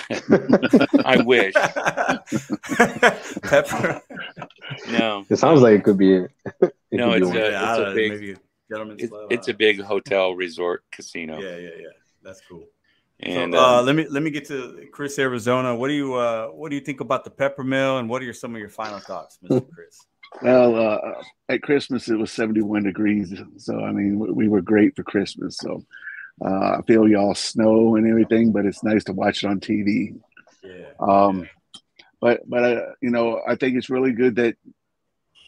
[1.04, 1.54] I wish.
[3.42, 4.00] Pepper.
[4.90, 5.24] No.
[5.28, 6.12] It sounds like it could be.
[6.14, 6.30] It
[6.92, 7.36] No, could be it's one.
[7.36, 8.38] a, Yeah, it's a know, big
[8.70, 9.26] maybe a it- club.
[9.32, 11.40] it's a big hotel resort casino.
[11.40, 11.86] yeah, yeah, yeah.
[12.22, 12.64] That's cool.
[13.20, 15.74] And so, uh, um, let me let me get to Chris Arizona.
[15.74, 18.34] What do you uh, what do you think about the Peppermill, and what are your,
[18.34, 19.68] some of your final thoughts, Mr.
[19.74, 19.98] Chris?
[20.42, 24.94] Well, uh, at Christmas it was 71 degrees, so I mean we, we were great
[24.94, 25.56] for Christmas.
[25.56, 25.84] So
[26.44, 30.16] uh, I feel y'all snow and everything, but it's nice to watch it on TV.
[30.62, 30.84] Yeah.
[31.00, 31.48] Um,
[32.20, 34.56] but but uh, you know I think it's really good that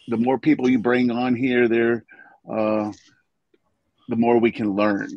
[0.09, 2.03] the more people you bring on here, there,
[2.49, 2.91] uh,
[4.07, 5.09] the more we can learn,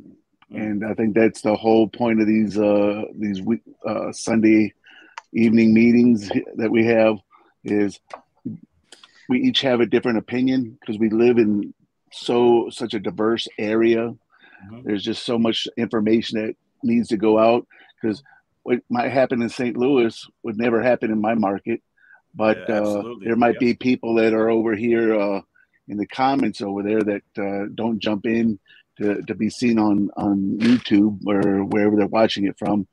[0.50, 4.72] and I think that's the whole point of these uh, these week, uh, Sunday
[5.32, 7.16] evening meetings that we have
[7.64, 7.98] is
[9.28, 11.74] we each have a different opinion because we live in
[12.12, 14.14] so such a diverse area.
[14.84, 17.66] There's just so much information that needs to go out
[18.00, 18.22] because
[18.62, 19.76] what might happen in St.
[19.76, 21.82] Louis would never happen in my market,
[22.34, 23.60] but Yeah, uh, there might Yep.
[23.60, 25.40] be people that are over here uh,
[25.88, 28.58] in the comments over there that uh, don't jump in
[28.98, 32.86] to, to be seen on on YouTube or wherever they're watching it from,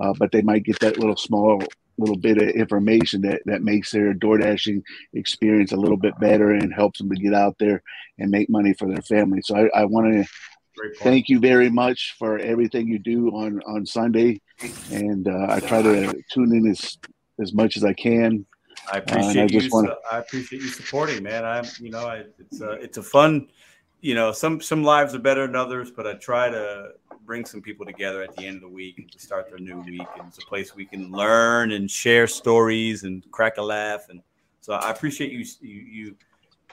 [0.00, 1.62] uh, but they might get that little small
[1.98, 6.52] little bit of information that that makes their door dashing experience a little bit better
[6.52, 7.82] and helps them to get out there
[8.18, 9.40] and make money for their family.
[9.42, 10.24] So I, I want to
[11.00, 14.40] thank you very much for everything you do on on Sunday,
[14.90, 16.96] and uh, I try to tune in as
[17.40, 18.46] as much as I can.
[18.90, 19.70] I Uh, and appreciate you.
[19.70, 21.44] wanna- I appreciate you supporting, man.
[21.44, 23.48] I'm, you know, I, it's a, it's a fun,
[24.00, 26.92] you know, some some lives are better than others, but I try to
[27.24, 30.06] bring some people together at the end of the week to start their new week.
[30.18, 34.08] And it's a place we can learn and share stories and crack a laugh.
[34.08, 34.20] And
[34.60, 36.16] so I appreciate you you you,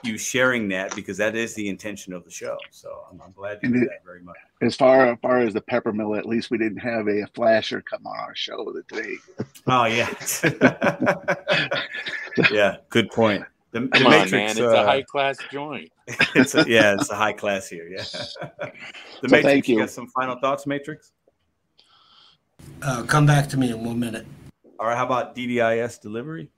[0.04, 2.58] you sharing that because that is the intention of the show.
[2.72, 4.36] So I'm, I'm glad to And do it- that very much.
[4.62, 8.06] As far as far as the Peppermill, at least we didn't have a flasher come
[8.06, 9.16] on our show today.
[9.68, 10.10] Oh yeah,
[12.52, 12.78] yeah.
[12.90, 13.46] Good point.
[13.72, 14.50] The, the come on, Matrix, man.
[14.50, 15.92] It's uh, a high class joint.
[16.36, 17.88] it's a, yeah, it's a high class here.
[17.88, 17.98] Yeah.
[18.02, 18.28] the So
[19.24, 19.44] Matrix.
[19.46, 19.76] thank you.
[19.76, 19.82] you.
[19.82, 21.12] got some final thoughts, Matrix?
[22.82, 24.26] Uh, come back to me in one minute.
[24.80, 24.98] All right.
[24.98, 26.50] How about DDIS delivery?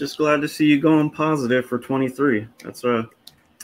[0.00, 2.48] Just glad to see you going positive for 23.
[2.64, 3.06] That's a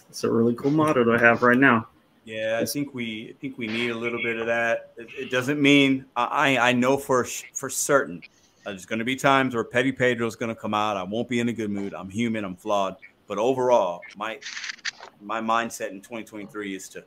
[0.06, 1.88] that's a really cool motto to have right now.
[2.26, 4.90] Yeah, I think we I think we need a little bit of that.
[4.98, 7.24] It, it doesn't mean I I know for
[7.54, 8.20] for certain
[8.66, 10.98] there's going to be times where Petty Pedro is going to come out.
[10.98, 11.94] I won't be in a good mood.
[11.94, 12.44] I'm human.
[12.44, 12.96] I'm flawed.
[13.26, 14.38] But overall, my
[15.22, 17.04] my mindset in 2023 is to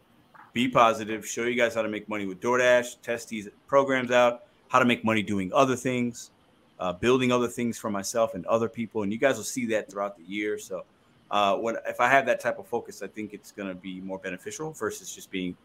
[0.53, 4.45] be positive, show you guys how to make money with DoorDash, test these programs out,
[4.69, 6.32] how to make money doing other things,
[6.80, 9.90] uh, building other things for myself and other people, and you guys will see that
[9.91, 10.58] throughout the year.
[10.58, 10.85] So
[11.32, 14.01] uh, when if I have that type of focus, I think it's going to be
[14.01, 15.56] more beneficial versus just being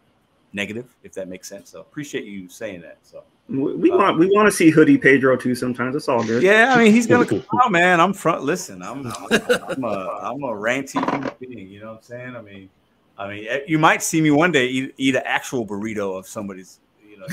[0.53, 1.71] negative, if that makes sense.
[1.71, 2.99] So appreciate you saying that.
[3.03, 5.55] So We, we want we want to see Hoodie Pedro too.
[5.55, 6.43] Sometimes it's all good.
[6.43, 8.01] yeah, I mean he's gonna come out, man.
[8.01, 8.43] I'm front.
[8.43, 11.69] Listen, I'm I'm a, I'm a I'm a ranty human being.
[11.69, 12.37] You know what I'm saying?
[12.37, 12.71] I mean,
[13.19, 16.27] I mean, eh, you might see me one day eat, eat an actual burrito of
[16.27, 16.81] somebody's.
[17.15, 17.27] You know,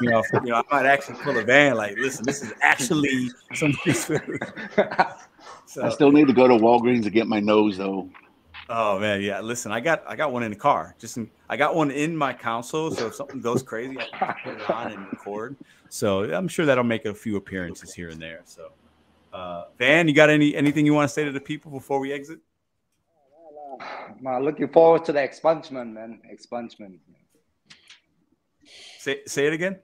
[0.00, 1.76] you know, you know, I might actually pull a van.
[1.76, 4.42] Like, listen, this is actually somebody's food.
[5.66, 8.08] So, I still need to go to Walgreens to get my nose though.
[8.70, 9.40] Oh man, yeah.
[9.40, 10.94] Listen, I got I got one in the car.
[10.98, 14.34] Just in, I got one in my console, so if something goes crazy, I can
[14.44, 15.56] put it on and record.
[15.90, 18.40] So I'm sure that'll make a few appearances here and there.
[18.46, 18.70] So,
[19.34, 22.14] uh, Van, you got any anything you want to say to the people before we
[22.14, 22.40] exit?
[23.80, 26.20] I'm uh, looking forward to the expungement, man.
[26.32, 26.98] Expungement.
[29.08, 29.78] Say say it again.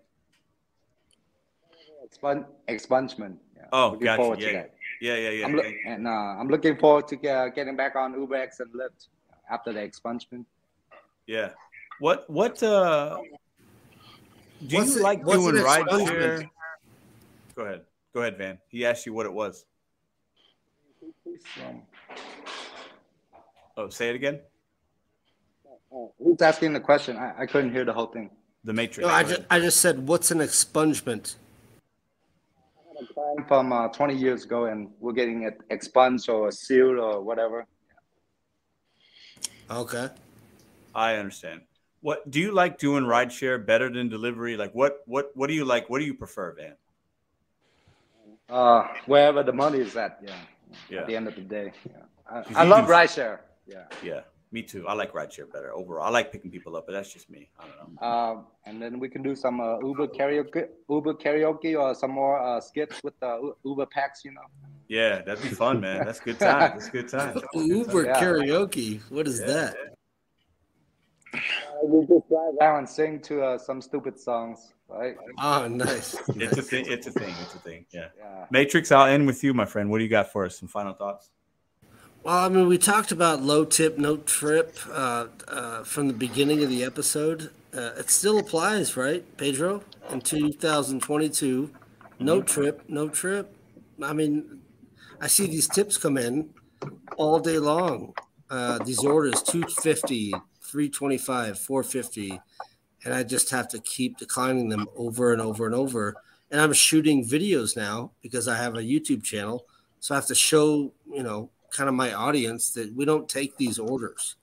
[2.06, 3.38] Expun- expungement.
[3.56, 3.62] Yeah.
[3.72, 4.16] Oh, looking gotcha.
[4.22, 4.52] forward to Yeah.
[4.52, 4.74] that.
[5.00, 5.46] Yeah, yeah, yeah.
[5.46, 9.08] I'm look- and uh, I'm looking forward to get, getting back on UberX and Lyft
[9.50, 10.44] after the expungement.
[11.26, 11.52] Yeah.
[12.00, 13.16] What what uh
[14.66, 16.50] do What's you it- like doing an ride share?
[17.56, 17.82] Go ahead.
[18.12, 18.58] Go ahead, Van.
[18.68, 19.64] He asked you what it was.
[23.78, 24.40] Oh, say it again.
[26.18, 27.16] who's asking the question?
[27.16, 28.28] I, I couldn't hear the whole thing.
[28.65, 29.07] The Matrix.
[29.07, 29.43] No, I just.
[29.51, 31.36] I just said what's an expungement?
[32.78, 36.51] I had a client from uh, 20 years ago, and we're getting it expunged or
[36.51, 37.67] sealed or whatever.
[39.70, 40.09] Okay.
[40.94, 41.62] I understand.
[42.01, 44.57] What do you like doing rideshare better than delivery?
[44.57, 45.89] Like what what what do you like?
[45.91, 46.75] What do you prefer, Van?
[48.49, 50.34] Uh, wherever the money is at, yeah.
[50.91, 51.01] Yeah.
[51.01, 51.97] At the end of the day, yeah.
[52.31, 53.39] I, 'Cause I love do- rideshare.
[53.67, 53.84] Yeah.
[54.02, 54.20] Yeah,
[54.55, 54.86] me too.
[54.86, 56.05] I like rideshare better overall.
[56.05, 57.50] I like picking people up, but that's just me.
[57.58, 58.07] I don't know.
[58.07, 62.39] Um, and then we can do some uh, Uber karaoke, Uber karaoke, or some more
[62.41, 64.24] uh, skits with the U- Uber packs.
[64.24, 64.47] You know.
[64.89, 66.05] Yeah, that'd be fun, man.
[66.07, 66.70] That's good time.
[66.74, 67.42] That's good time.
[67.55, 68.20] Uber Yeah.
[68.20, 69.00] karaoke.
[69.10, 69.76] What is Yeah, that?
[71.34, 75.16] Uh, we just drive around and sing to uh, some stupid songs, right?
[75.42, 76.15] Oh, nice.
[76.36, 76.84] It's a thing.
[76.86, 77.34] It's a thing.
[77.42, 77.86] It's a thing.
[77.92, 78.08] Yeah.
[78.16, 78.47] Yeah.
[78.52, 79.91] Matrix, I'll end with you, my friend.
[79.91, 80.57] What do you got for us?
[80.60, 81.31] Some final thoughts?
[82.24, 86.62] Well, I mean, we talked about low tip, no trip uh, uh, from the beginning
[86.62, 87.50] of the episode.
[87.76, 89.82] Uh, it still applies, right, Pedro?
[90.10, 91.70] In 2022,
[92.20, 93.54] no trip, no trip.
[94.02, 94.62] I mean,
[95.20, 96.48] I see these tips come in
[97.18, 98.14] all day long.
[98.48, 100.30] Uh, these orders 250,
[100.62, 102.40] 325, 450,
[103.04, 106.16] and I just have to keep declining them over and over and over.
[106.50, 109.66] And I'm shooting videos now because I have a YouTube channel,
[110.00, 113.56] so I have to show, you know, kind of my audience that we don't take
[113.56, 114.36] these orders.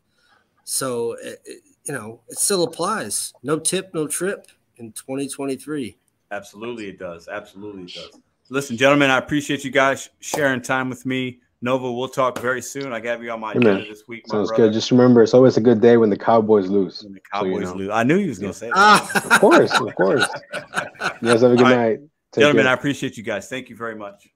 [0.65, 3.33] So, it, it- you know, it still applies.
[3.41, 4.45] No tip, no trip
[4.77, 5.97] in 2023.
[6.29, 7.27] Absolutely, it does.
[7.27, 8.19] Absolutely, it does.
[8.51, 11.39] Listen, gentlemen, I appreciate you guys sharing time with me.
[11.63, 12.93] Nova, we'll talk very soon.
[12.93, 14.27] I got you on my Hey, agenda this week.
[14.27, 14.67] Sounds brother.
[14.67, 14.73] good.
[14.73, 17.01] Just remember, it's always a good day when the Cowboys lose.
[17.01, 17.77] When the So, you Cowboys know.
[17.77, 17.89] lose.
[17.91, 18.75] I knew you was gonna say that.
[18.77, 20.27] Ah, Of course, of course.
[21.21, 21.99] You guys have a good All right.
[21.99, 22.09] night.
[22.31, 22.71] Take Gentlemen, care.
[22.71, 23.49] I appreciate you guys.
[23.49, 24.27] Thank you very much.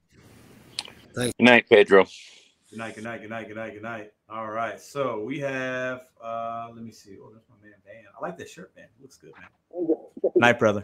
[1.14, 1.34] Thanks.
[1.38, 2.08] Good night, Pedro.
[2.76, 4.12] Good night, good night, good night, good night, good night.
[4.30, 4.82] All right.
[4.82, 7.16] So we have uh let me see.
[7.24, 8.04] Oh, that's my man Van.
[8.14, 8.88] I like that shirt, man.
[9.02, 9.96] Looks good, man.
[10.36, 10.84] Night, brother.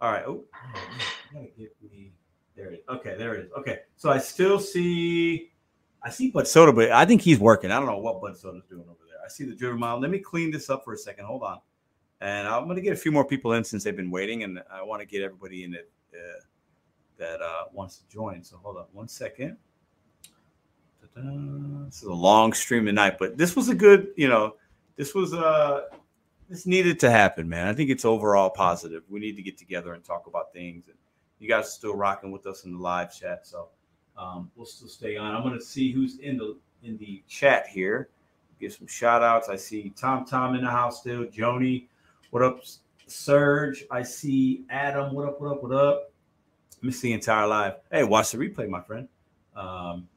[0.00, 0.22] All right.
[0.24, 0.44] Oh,
[1.32, 2.12] gotta get me
[2.54, 2.80] there it is.
[2.88, 3.52] Okay, there it is.
[3.58, 3.80] Okay.
[3.96, 5.50] So I still see
[6.00, 7.72] I see Bud Soda, but I think he's working.
[7.72, 9.18] I don't know what Bud Soda's doing over there.
[9.24, 9.98] I see the driven mile.
[9.98, 11.24] Let me clean this up for a second.
[11.24, 11.58] Hold on.
[12.20, 14.84] And I'm gonna get a few more people in since they've been waiting, and I
[14.84, 16.40] want to get everybody in that uh,
[17.18, 18.44] that uh, wants to join.
[18.44, 19.56] So hold on one second.
[21.14, 21.84] Ta-da.
[21.86, 24.56] This is a long stream tonight, but this was a good, you know,
[24.96, 25.82] this was uh
[26.48, 27.68] this needed to happen, man.
[27.68, 29.02] I think it's overall positive.
[29.08, 30.88] We need to get together and talk about things.
[30.88, 30.96] And
[31.38, 33.68] you guys are still rocking with us in the live chat, so
[34.16, 35.34] um, we'll still stay on.
[35.34, 38.08] I'm gonna see who's in the in the chat here.
[38.60, 39.48] Give some shout outs.
[39.48, 41.24] I see Tom Tom in the house still.
[41.24, 41.86] Joni,
[42.30, 42.60] what up?
[43.06, 45.14] Serge, I see Adam.
[45.14, 45.40] What up?
[45.40, 45.62] What up?
[45.62, 46.12] What up?
[46.82, 47.74] Miss the entire live.
[47.90, 49.08] Hey, watch the replay, my friend.
[49.56, 50.08] Um,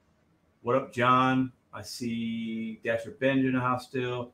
[0.68, 1.54] what up, John?
[1.74, 4.34] I see Dasher Benj in the house still.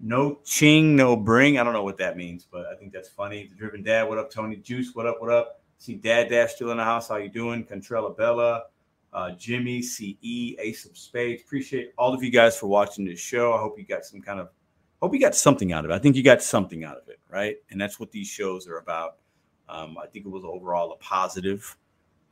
[0.00, 1.58] No ching, no bring.
[1.58, 3.48] I don't know what that means, but I think that's funny.
[3.48, 4.94] The Driven Dad, what up, Tony Juice?
[4.94, 5.20] What up?
[5.20, 5.60] What up?
[5.76, 7.10] See Dad Dash still in the house.
[7.10, 7.66] How you doing?
[7.66, 8.62] Contrella Bella,
[9.12, 11.42] uh, Jimmy, CE, Ace of Spades.
[11.42, 13.52] Appreciate all of you guys for watching this show.
[13.52, 14.48] I hope you got some kind of,
[15.02, 15.94] hope you got something out of it.
[15.94, 17.56] I think you got something out of it, right?
[17.68, 19.16] And that's what these shows are about.
[19.68, 21.76] Um, I think it was overall a positive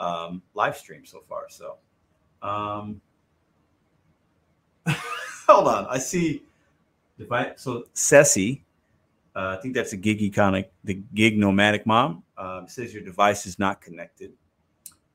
[0.00, 1.50] um, live stream so far.
[1.50, 1.76] So,
[2.40, 3.02] um,
[5.46, 5.86] hold on.
[5.88, 6.42] I see.
[7.18, 8.62] If I so Ceci,
[9.34, 12.22] uh, I think that's a gig iconic, the gig nomadic mom.
[12.38, 14.32] Um, says your device is not connected.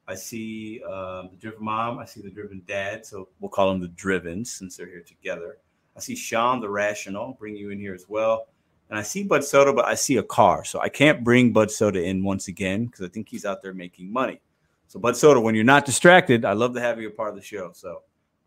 [0.07, 1.99] I see um, the driven mom.
[1.99, 3.05] I see the driven dad.
[3.05, 5.57] So we'll call them the driven since they're here together.
[5.95, 7.37] I see Sean the rational.
[7.39, 8.47] Bring you in here as well.
[8.89, 10.65] And I see Bud Soda, but I see a car.
[10.65, 13.73] So I can't bring Bud Soda in once again because I think he's out there
[13.73, 14.41] making money.
[14.87, 17.35] So Bud Soda, when you're not distracted, I love to have you a part of
[17.35, 17.71] the show.
[17.73, 18.01] So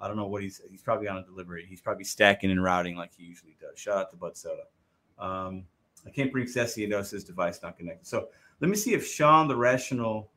[0.04, 1.64] I don't know what he's he's probably on a delivery.
[1.66, 3.78] He's probably stacking and routing like he usually does.
[3.78, 4.64] Shout out to Bud Soda.
[5.18, 5.64] Um,
[6.06, 6.46] I can't bring.
[6.46, 8.06] It knows his device not connected.
[8.06, 8.28] So
[8.60, 10.28] let me see if Sean the rational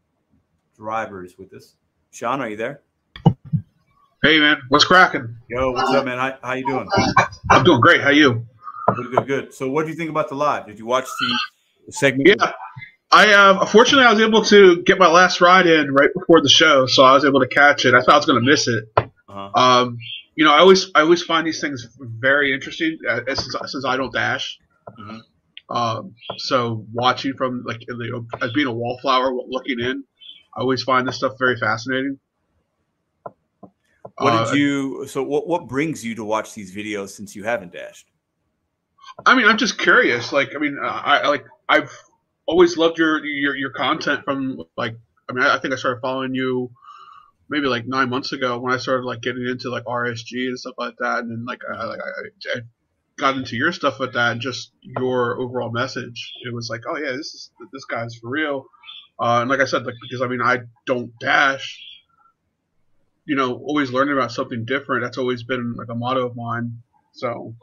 [0.78, 1.76] driver is with us.
[2.12, 2.82] Sean, are you there?
[4.24, 5.36] Hey man, what's cracking?
[5.50, 6.18] Yo, what's up, man?
[6.18, 6.88] How, how you doing?
[7.50, 8.00] I'm doing great.
[8.00, 8.46] How you?
[8.96, 9.54] Good, good, good.
[9.54, 10.66] So what do you think about the live?
[10.66, 11.06] Did you watch
[11.86, 12.30] the segment?
[12.40, 12.54] Yeah,
[13.12, 16.50] I um, unfortunately I was able to get my last ride in right before the
[16.50, 17.94] show, so I was able to catch it.
[17.94, 19.07] I thought I was going to miss it.
[19.30, 19.52] Uh-huh.
[19.62, 19.98] Um,
[20.36, 23.98] you know, I always I always find these things very interesting uh, since since I
[23.98, 24.60] don't dash.
[25.00, 25.22] Mhm.
[25.70, 30.04] Um, so watching from like you know, as being a wallflower looking in,
[30.56, 32.20] I always find this stuff very fascinating.
[34.18, 35.08] What Uh, did you?
[35.08, 38.10] So what what brings you to watch these videos since you haven't dashed?
[39.26, 40.32] I mean, I'm just curious.
[40.32, 41.92] Like, I mean, I, I like I've
[42.46, 44.96] always loved your your your content from like.
[45.30, 46.72] I mean, I, I think I started following you
[47.50, 50.76] maybe like nine months ago when I started like getting into like RSG and stuff
[50.78, 52.62] like that, and then like I like I, I
[53.18, 56.34] got into your stuff with that and just your overall message.
[56.46, 58.66] It was like, oh yeah, this is this guy's for real.
[59.20, 61.84] Uh, and like I said, like because I mean I don't dash.
[63.26, 65.04] You know, always learning about something different.
[65.04, 66.82] That's always been like a motto of mine.
[67.12, 67.56] So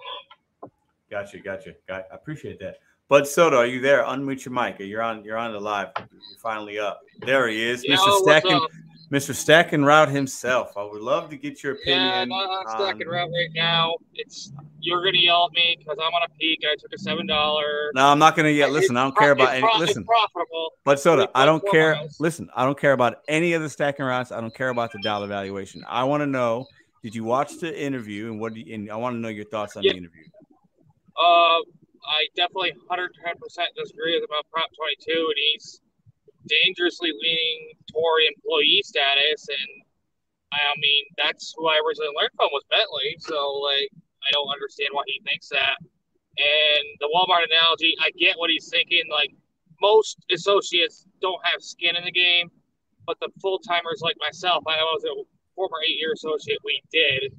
[1.15, 1.75] Gotcha, gotcha.
[1.87, 2.79] Got, I appreciate that.
[3.09, 4.03] Bud Soda, are you there?
[4.03, 4.81] Unmute your mic.
[4.81, 5.23] You're on.
[5.23, 5.91] You're on the live.
[5.97, 7.03] You're finally up.
[7.21, 7.99] There he is, Yo, Mr.
[7.99, 8.67] what's Stacking.
[9.15, 9.33] Mr.
[9.33, 10.77] Stacking Route himself.
[10.77, 12.01] I would love to get your opinion.
[12.05, 13.95] Yeah, I'm on on- stacking route right now.
[14.15, 17.25] It's you're gonna yell at me because I'm on a peak I took a seven
[17.25, 17.93] dollar.
[17.95, 18.73] No, I'm not gonna yet.
[18.73, 19.67] Listen, I don't care about any.
[19.79, 20.73] Listen, profitable.
[20.85, 21.95] but Soda, I don't care.
[21.95, 22.19] miles.
[22.19, 24.33] Listen, I don't care about any of the stacking routes.
[24.33, 25.85] I don't care about the dollar valuation.
[25.89, 26.67] I want to know:
[27.05, 28.55] Did you watch the interview, and what?
[28.55, 29.93] Do you, and I want to know your thoughts on Yeah.
[29.93, 30.25] the interview.
[31.17, 31.61] Uh,
[32.05, 35.81] I definitely 110 percent disagree with about Prop 22, and he's
[36.47, 39.49] dangerously leaning toward employee status.
[39.49, 39.71] And
[40.53, 43.17] I mean, that's who I originally learned from was Bentley.
[43.19, 45.77] So like, I don't understand why he thinks that.
[46.37, 49.05] And the Walmart analogy, I get what he's thinking.
[49.11, 49.31] Like,
[49.81, 52.51] most associates don't have skin in the game,
[53.07, 55.15] but the full timers like myself, I was a
[55.55, 57.33] former eight year associate, we did.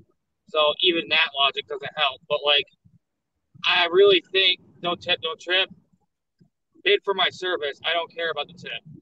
[0.48, 2.22] So even that logic doesn't help.
[2.30, 2.66] But like,
[3.66, 5.69] I really think no tip, no trip.
[6.84, 7.80] Bid for my service.
[7.84, 8.94] I don't care about the tip.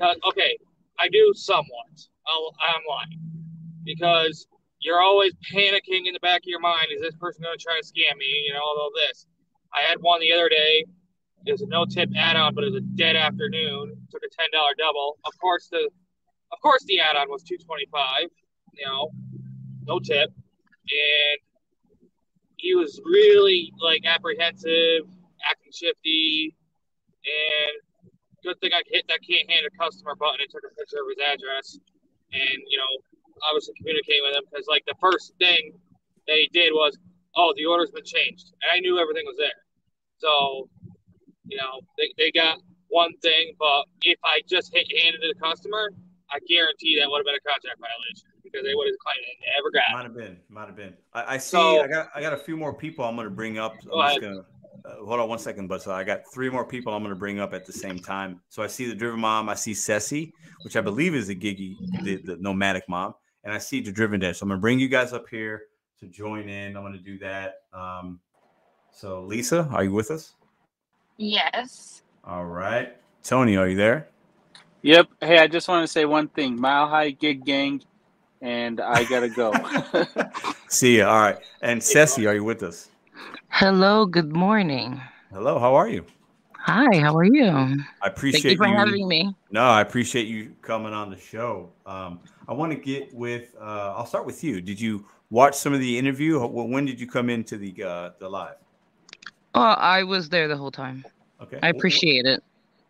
[0.00, 0.58] Okay,
[0.98, 1.90] I do somewhat.
[2.26, 3.20] I'll, I'm lying
[3.84, 4.46] because
[4.80, 6.88] you're always panicking in the back of your mind.
[6.94, 8.44] Is this person going to try to scam me?
[8.46, 9.26] You know, all this.
[9.72, 10.84] I had one the other day.
[11.46, 13.96] It was a no tip add on, but it was a dead afternoon.
[14.10, 15.18] Took a ten dollar double.
[15.24, 15.88] Of course the,
[16.52, 18.28] of course the add on was two twenty five.
[18.74, 19.10] You know,
[19.84, 21.38] no tip, and
[22.56, 25.06] he was really like apprehensive,
[25.48, 26.54] acting shifty,
[27.24, 27.85] and
[28.46, 31.10] good thing I hit that can't hand a customer button and took a picture of
[31.10, 31.78] his address,
[32.30, 32.90] and you know,
[33.42, 35.74] obviously communicating with him because like the first thing
[36.30, 36.96] they did was,
[37.34, 39.60] oh, the order's been changed, and I knew everything was there,
[40.22, 40.70] so
[41.48, 42.58] you know, they, they got
[42.88, 45.90] one thing, but if I just hit handed to the customer,
[46.30, 49.36] I guarantee that would have been a contract violation because they would have claimed it
[49.54, 49.94] never got it.
[49.94, 50.36] Might have been.
[50.48, 50.94] Might have been.
[51.12, 51.50] I, I see.
[51.50, 52.10] So- I got.
[52.14, 53.04] I got a few more people.
[53.04, 53.74] I'm going to bring up.
[53.94, 54.44] I'm just going to.
[54.86, 57.18] Uh, hold on one second, but so I got three more people I'm going to
[57.18, 58.40] bring up at the same time.
[58.48, 60.32] So I see the driven mom, I see Ceci,
[60.62, 64.20] which I believe is the giggy, the, the nomadic mom, and I see the driven
[64.20, 64.36] dad.
[64.36, 65.64] So I'm going to bring you guys up here
[66.00, 66.76] to join in.
[66.76, 67.62] I'm going to do that.
[67.72, 68.20] Um,
[68.92, 70.34] so Lisa, are you with us?
[71.16, 72.02] Yes.
[72.24, 72.96] All right.
[73.24, 74.08] Tony, are you there?
[74.82, 75.08] Yep.
[75.20, 76.60] Hey, I just want to say one thing.
[76.60, 77.82] Mile High Gig Gang,
[78.40, 79.52] and I gotta go.
[80.68, 81.08] See ya.
[81.08, 81.38] All right.
[81.60, 82.88] And Ceci, are you with us?
[83.48, 85.00] Hello, good morning.
[85.32, 85.58] Hello.
[85.58, 86.04] How are you?
[86.52, 87.46] Hi, how are you?
[88.02, 89.34] I appreciate Thank you for having me.
[89.50, 91.70] No, I appreciate you coming on the show.
[91.86, 93.54] Um, I want to get with.
[93.58, 94.60] Uh, I'll start with you.
[94.60, 96.38] Did you watch some of the interview?
[96.40, 98.56] When did you come into the uh, the live?
[99.54, 101.04] Oh, I was there the whole time.
[101.40, 101.58] Okay.
[101.62, 102.42] I Wh- wh- appreciate it.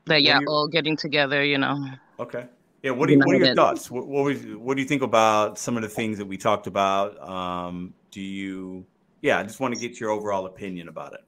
[0.07, 1.86] That What yeah, all getting together, you know.
[2.18, 2.47] Okay.
[2.83, 2.93] Yeah.
[2.93, 3.91] What do you, What are your thoughts?
[3.91, 6.67] What what, was, what do you think about some of the things that we talked
[6.67, 7.20] about?
[7.20, 8.86] Um, do you?
[9.23, 11.20] Yeah, I just want to get your overall opinion about it.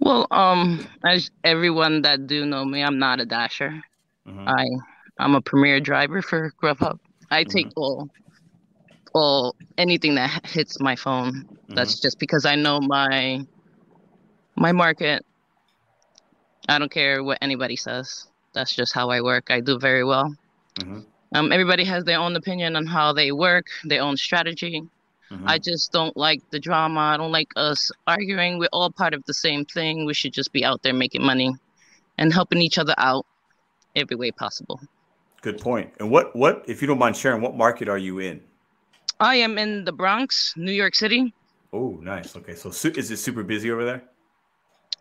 [0.00, 3.82] Well, um, as everyone that do know me, I'm not a dasher.
[4.26, 4.46] Mhm.
[4.48, 4.64] I
[5.18, 6.98] I'm a premier driver for Grubhub.
[7.30, 7.76] I take Mm-hmm.
[7.76, 8.08] all
[9.14, 11.48] all anything that hits my phone.
[11.74, 12.02] That's Mm-hmm.
[12.02, 13.44] just because I know my
[14.56, 15.24] my market.
[16.68, 18.26] I don't care what anybody says.
[18.54, 19.50] That's just how I work.
[19.50, 20.34] I do very well.
[20.80, 21.04] Mhm.
[21.34, 24.82] Um, everybody has their own opinion on how they work, their own strategy.
[25.30, 25.42] Mhm.
[25.46, 27.00] I just don't like the drama.
[27.00, 28.58] I don't like us arguing.
[28.58, 30.06] We're all part of the same thing.
[30.06, 31.54] We should just be out there making money
[32.16, 33.26] and helping each other out
[33.94, 34.80] every way possible.
[35.42, 35.92] Good point.
[36.00, 37.42] And what what if you don't mind sharing?
[37.42, 38.40] What market are you in?
[39.20, 41.34] I am in the Bronx, New York City.
[41.72, 42.34] Oh, nice.
[42.36, 44.02] Okay, so su- is it super busy over there?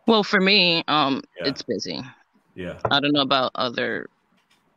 [0.08, 1.48] Well, for me, um, Yeah.
[1.48, 2.02] it's busy.
[2.56, 2.80] Yeah.
[2.92, 4.10] I don't know about other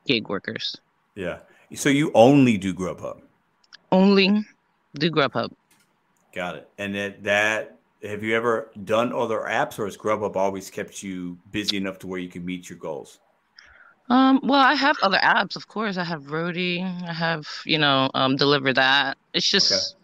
[0.07, 0.77] gig workers.
[1.15, 1.39] Yeah.
[1.75, 3.21] So you only do Grubhub.
[3.93, 4.45] Only
[4.95, 5.53] do Grubhub.
[6.35, 6.69] Got it.
[6.79, 11.39] And that that have you ever done other apps or has Grubhub always kept you
[11.51, 13.19] busy enough to where you can meet your goals?
[14.09, 15.97] Um, well, I have other apps, of course.
[15.97, 16.83] I have Roadie.
[16.83, 19.17] I have, you know, um, Deliver That.
[19.35, 19.97] It's just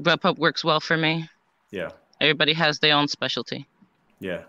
[0.00, 1.28] Grubhub works well for me.
[1.70, 1.90] Yeah.
[2.20, 3.66] Everybody has their own specialty.
[4.18, 4.44] Yeah.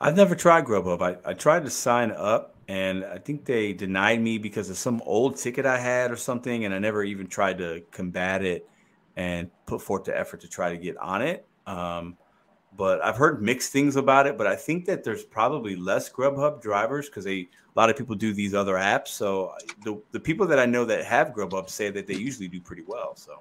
[0.00, 1.00] I've never tried Grubhub.
[1.00, 5.00] I, I tried to sign up and I think they denied me because of some
[5.06, 6.64] old ticket I had or something.
[6.64, 8.68] And I never even tried to combat it
[9.18, 11.44] and put forth the effort to try to get on it.
[11.66, 12.16] Um,
[12.76, 14.38] but I've heard mixed things about it.
[14.38, 18.32] But I think that there's probably less Grubhub drivers because a lot of people do
[18.32, 19.08] these other apps.
[19.08, 19.52] So
[19.84, 22.84] the the people that I know that have Grubhub say that they usually do pretty
[22.86, 23.16] well.
[23.16, 23.40] So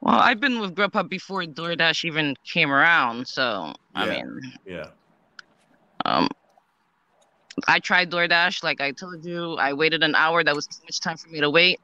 [0.00, 4.10] Well, I've been with Grubhub before DoorDash even came around, so I Yeah.
[4.12, 4.86] mean, yeah,
[6.06, 6.28] um,
[7.66, 9.56] I tried DoorDash, like I told you.
[9.56, 10.42] I waited an hour.
[10.42, 11.80] That was too much time for me to wait.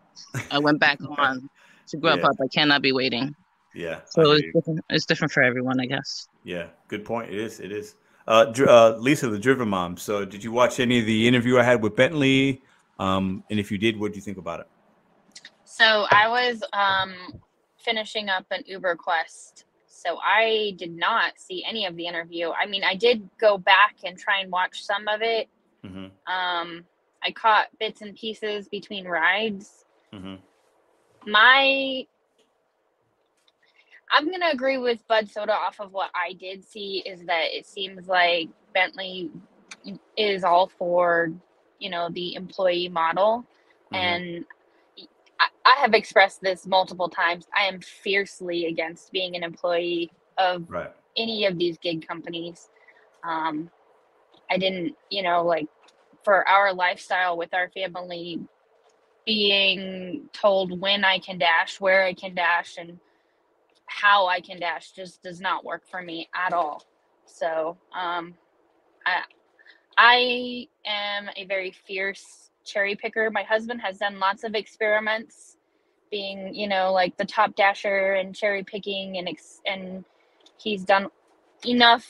[0.50, 1.50] I went back on
[1.88, 3.34] to Grubhub, I cannot be waiting.
[3.74, 4.00] yeah.
[4.06, 4.80] So it's different.
[4.90, 6.28] It's different for everyone, I guess.
[6.44, 7.30] Yeah, good point.
[7.30, 7.60] It is.
[7.60, 7.94] It is.
[8.26, 9.96] Uh, uh, Lisa, the Driven Mom.
[9.96, 12.62] So, did you watch any of the interview I had with Bentley?
[12.98, 14.66] Um, and if you did, what do you think about it?
[15.64, 17.14] So I was um,
[17.78, 19.64] finishing up an Uber Quest.
[19.86, 22.50] So I did not see any of the interview.
[22.50, 25.48] I mean, I did go back and try and watch some of it.
[25.84, 26.32] Mm-hmm.
[26.32, 26.84] Um,
[27.22, 29.84] I caught bits and pieces between rides.
[30.12, 30.34] Mm-hmm.
[31.26, 32.06] My,
[34.12, 37.66] I'm gonna agree with Bud Soda off of what I did see is that it
[37.66, 39.30] seems like Bentley
[40.16, 41.32] is all for,
[41.78, 43.44] you know, the employee model,
[43.92, 44.44] and
[45.40, 47.46] I, I have expressed this multiple times.
[47.56, 50.92] I am fiercely against being an employee of Right.
[51.16, 52.68] any of these gig companies.
[53.24, 53.70] Um,
[54.50, 55.68] I didn't, you know, like
[56.24, 58.40] for our lifestyle with our family,
[59.26, 62.98] being told when I can dash, where I can dash, and
[63.86, 66.84] how I can dash just does not work for me at all.
[67.26, 68.34] So, um,
[69.06, 69.22] I,
[69.96, 73.30] I am a very fierce cherry picker.
[73.30, 75.56] My husband has done lots of experiments,
[76.10, 80.04] being you know like the top dasher and cherry picking, and ex- and
[80.58, 81.08] he's done
[81.66, 82.06] enough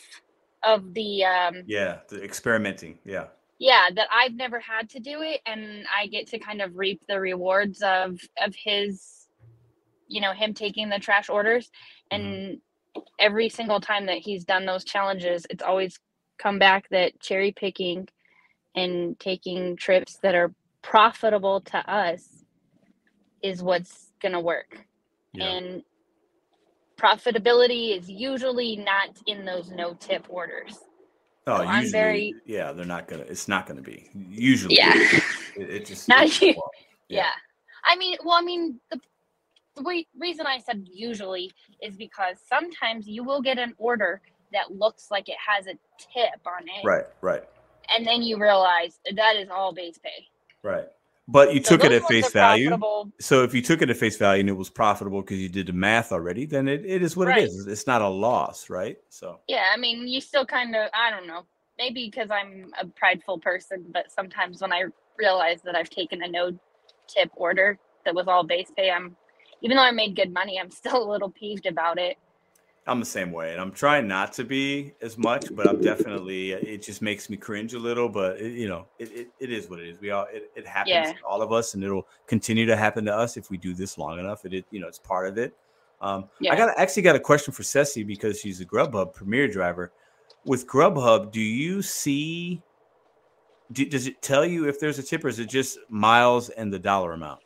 [0.62, 2.98] of the um, Yeah, the experimenting.
[3.04, 3.26] Yeah.
[3.64, 7.00] Yeah that i've never had to do it and i get to kind of reap
[7.08, 9.24] the rewards of of his
[10.08, 11.70] you know him taking the trash orders.
[12.12, 12.24] Mm-hmm.
[12.26, 12.58] And
[13.18, 15.98] every single time that he's done those challenges it's always
[16.38, 18.06] come back that cherry picking
[18.76, 20.52] and taking trips that are
[20.82, 22.44] profitable to us
[23.42, 24.78] is what's going to work
[25.40, 25.82] and
[26.96, 30.78] profitability is usually not in those no tip orders
[31.46, 33.24] Oh, So I'm usually, very- yeah, they're not gonna.
[33.24, 34.08] It's not gonna be.
[34.14, 34.92] Usually, Yeah.
[35.56, 36.54] it, it just Not you.
[36.56, 36.70] well,
[37.08, 37.30] Yeah.
[37.84, 38.98] I mean, well, I mean, the,
[39.76, 41.50] the way, reason I said usually
[41.82, 46.40] is because sometimes you will get an order that looks like it has a tip
[46.46, 46.84] on it.
[46.84, 47.42] Right, right,
[47.94, 50.28] And then you realize that is all base pay.
[50.62, 50.86] right.
[51.26, 52.68] But you So took it at face value.
[52.68, 53.12] profitable.
[53.20, 55.68] So if you took it at face value and it was profitable because you did
[55.68, 57.44] the math already, then it, it is what Right.
[57.44, 57.66] it is.
[57.66, 58.98] It's not a loss, right?
[59.08, 59.70] So Yeah.
[59.72, 61.46] I mean, you still kind of, I don't know,
[61.78, 64.84] maybe because I'm a prideful person, but sometimes when I
[65.18, 66.58] realize that I've taken a no
[67.08, 69.16] tip order that was all base pay, I'm,
[69.62, 72.18] even though I made good money, I'm still a little peeved about it.
[72.86, 76.52] I'm the same way, and I'm trying not to be as much, but I'm definitely.
[76.52, 79.70] It just makes me cringe a little, but it, you know, it, it, it is
[79.70, 80.00] what it is.
[80.00, 81.12] We all it, it happens Yeah.
[81.12, 83.96] to all of us, and it'll continue to happen to us if we do this
[83.96, 84.44] long enough.
[84.44, 85.56] It, it you know, it's part of it.
[86.02, 89.90] Um, I got actually got a question for Ceci because she's a Grubhub Premier driver.
[90.44, 92.60] With Grubhub, do you see?
[93.72, 96.70] Do, does it tell you if there's a tip, or is it just miles and
[96.70, 97.40] the dollar amount?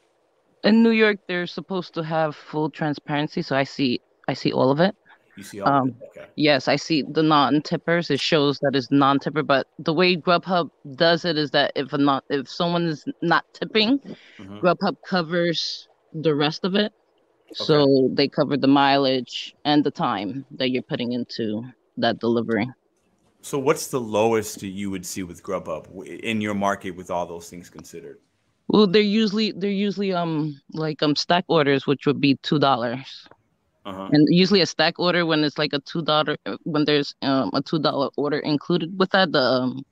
[0.64, 4.72] In New York, they're supposed to have full transparency, so I see I see all
[4.72, 4.96] of it.
[5.38, 5.94] You see all Um?
[6.08, 6.26] Okay.
[6.34, 8.10] Yes, I see the non-tippers.
[8.10, 11.98] It shows that it's non-tipper, but the way Grubhub does it is that if a
[11.98, 14.60] not if someone is not tipping, Mhm.
[14.60, 16.92] Grubhub covers the rest of it.
[17.54, 21.62] So they cover the mileage and the time that you're putting into
[21.96, 22.68] that delivery.
[23.42, 27.48] So, what's the lowest you would see with Grubhub in your market with all those
[27.48, 28.18] things considered?
[28.66, 33.28] Well, they're usually they're usually um like um stack orders, which would be two dollars.
[33.88, 34.08] Uh-huh.
[34.12, 37.62] And usually a stack order when it's like a two dollar when there's um a
[37.62, 39.84] two dollar order included with that the um,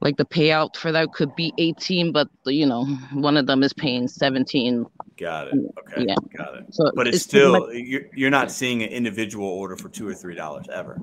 [0.00, 3.72] like the payout for that could be 18 but you know one of them is
[3.72, 4.84] paying 17
[5.16, 5.54] Got it.
[5.78, 6.06] Okay.
[6.08, 6.16] Yeah.
[6.36, 6.64] Got it.
[6.74, 10.06] So but it's, it's still much- you're, you're not seeing an individual order for two
[10.08, 10.98] or three dollars ever.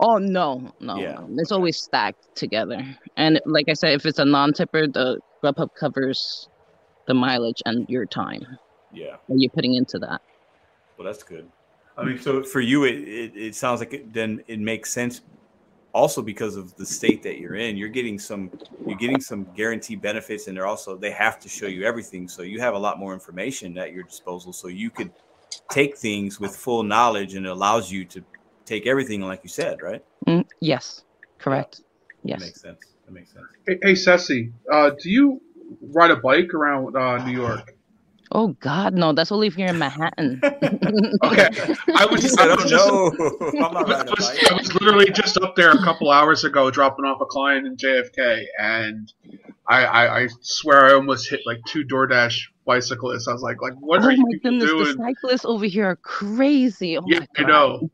[0.00, 1.28] oh no no Yeah, no.
[1.38, 2.80] it's always stacked together
[3.16, 6.48] and like i said if it's a non-tipper the grubhub covers
[7.08, 8.42] the mileage and your time
[8.92, 9.16] Yeah.
[9.28, 10.20] that you're putting into that
[11.00, 11.48] Well, that's good.
[11.96, 15.22] I mean, so for you, it, it, it sounds like it, then it makes sense.
[15.94, 18.50] Also, because of the state that you're in, you're getting some
[18.86, 22.42] you're getting some guaranteed benefits, and they're also they have to show you everything, so
[22.42, 25.10] you have a lot more information at your disposal, so you could
[25.70, 28.22] take things with full knowledge and it allows you to
[28.66, 30.04] take everything like you said, right?
[30.28, 31.02] Mm, yes,
[31.38, 31.80] correct.
[32.24, 32.40] Yes.
[32.40, 32.80] That makes sense.
[33.06, 33.46] That makes sense.
[33.66, 35.40] Hey, hey Ceci, uh, do you
[35.80, 37.72] ride a bike around uh, New York?
[38.32, 39.12] Oh God, no!
[39.12, 40.40] That's only if you're in Manhattan.
[40.44, 41.48] okay,
[41.96, 43.00] I was, I was just, I
[44.08, 47.66] was, I was literally just up there a couple hours ago, dropping off a client
[47.66, 49.12] in JFK, and
[49.66, 53.26] I, I, I swear I almost hit like two DoorDash bicyclists.
[53.26, 54.96] I was like, like, what oh are you my people goodness, doing?
[54.96, 56.98] the cyclists over here are crazy.
[56.98, 57.90] Oh yeah, my I know.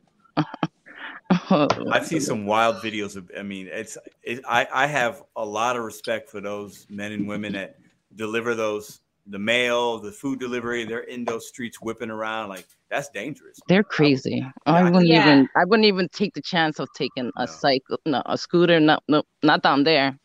[1.90, 3.30] I've seen some wild videos of.
[3.38, 3.96] I mean, it's.
[4.22, 7.76] It, I I have a lot of respect for those men and women that
[8.14, 10.84] deliver those the mail, the food delivery.
[10.84, 13.58] They're in those streets whipping around like that's dangerous.
[13.68, 14.46] They're crazy.
[14.66, 15.22] I wouldn't Yeah.
[15.26, 15.48] even.
[15.56, 18.78] I wouldn't even take the chance of taking a cycle, no, a scooter.
[18.80, 20.16] No, no, not down there.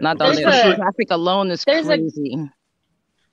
[0.00, 0.72] Not down There's there.
[0.72, 2.50] A- traffic alone is there's a- crazy.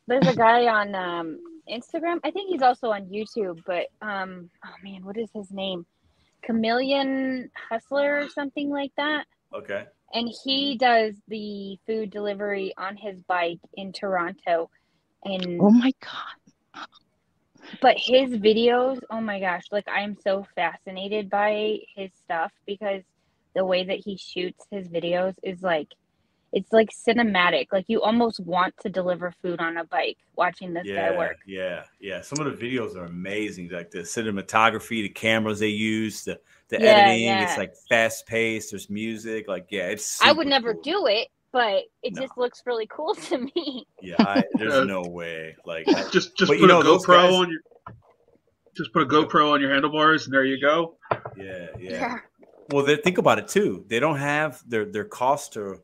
[0.07, 1.39] There's a guy on um,
[1.71, 2.19] Instagram.
[2.23, 3.59] I think he's also on YouTube.
[3.65, 5.85] But um, oh man, what is his name?
[6.45, 9.25] Chameleon Hustler or something like that.
[9.55, 9.85] Okay.
[10.13, 14.69] And he does the food delivery on his bike in Toronto.
[15.24, 16.88] And Oh my god.
[17.82, 23.03] but his videos, oh my gosh, like I'm so fascinated by his stuff because
[23.56, 25.88] the way that he shoots his videos is like
[26.53, 27.67] it's like cinematic.
[27.72, 31.38] Like you almost want to deliver food on a bike watching this yeah, guy work.
[31.48, 32.22] Yeah, yeah.
[32.22, 33.69] Some of the videos are amazing.
[33.69, 37.24] Like the cinematography, the cameras they use, the the Yeah, editing.
[37.24, 37.43] yeah.
[37.43, 38.72] It's like fast paced.
[38.72, 39.48] There's music.
[39.48, 40.22] Like yeah, it's.
[40.22, 40.83] I would never cool.
[40.83, 43.88] do it, but it just looks really cool to me.
[44.01, 45.55] Yeah, I, there's no way.
[45.65, 47.59] Like I- Just just but put a GoPro guys- on your
[48.75, 50.95] just put a GoPro on your handlebars and there you go.
[51.35, 52.15] Yeah, yeah.
[52.69, 53.83] Well, they think about it too.
[53.89, 55.80] They don't have their their cost or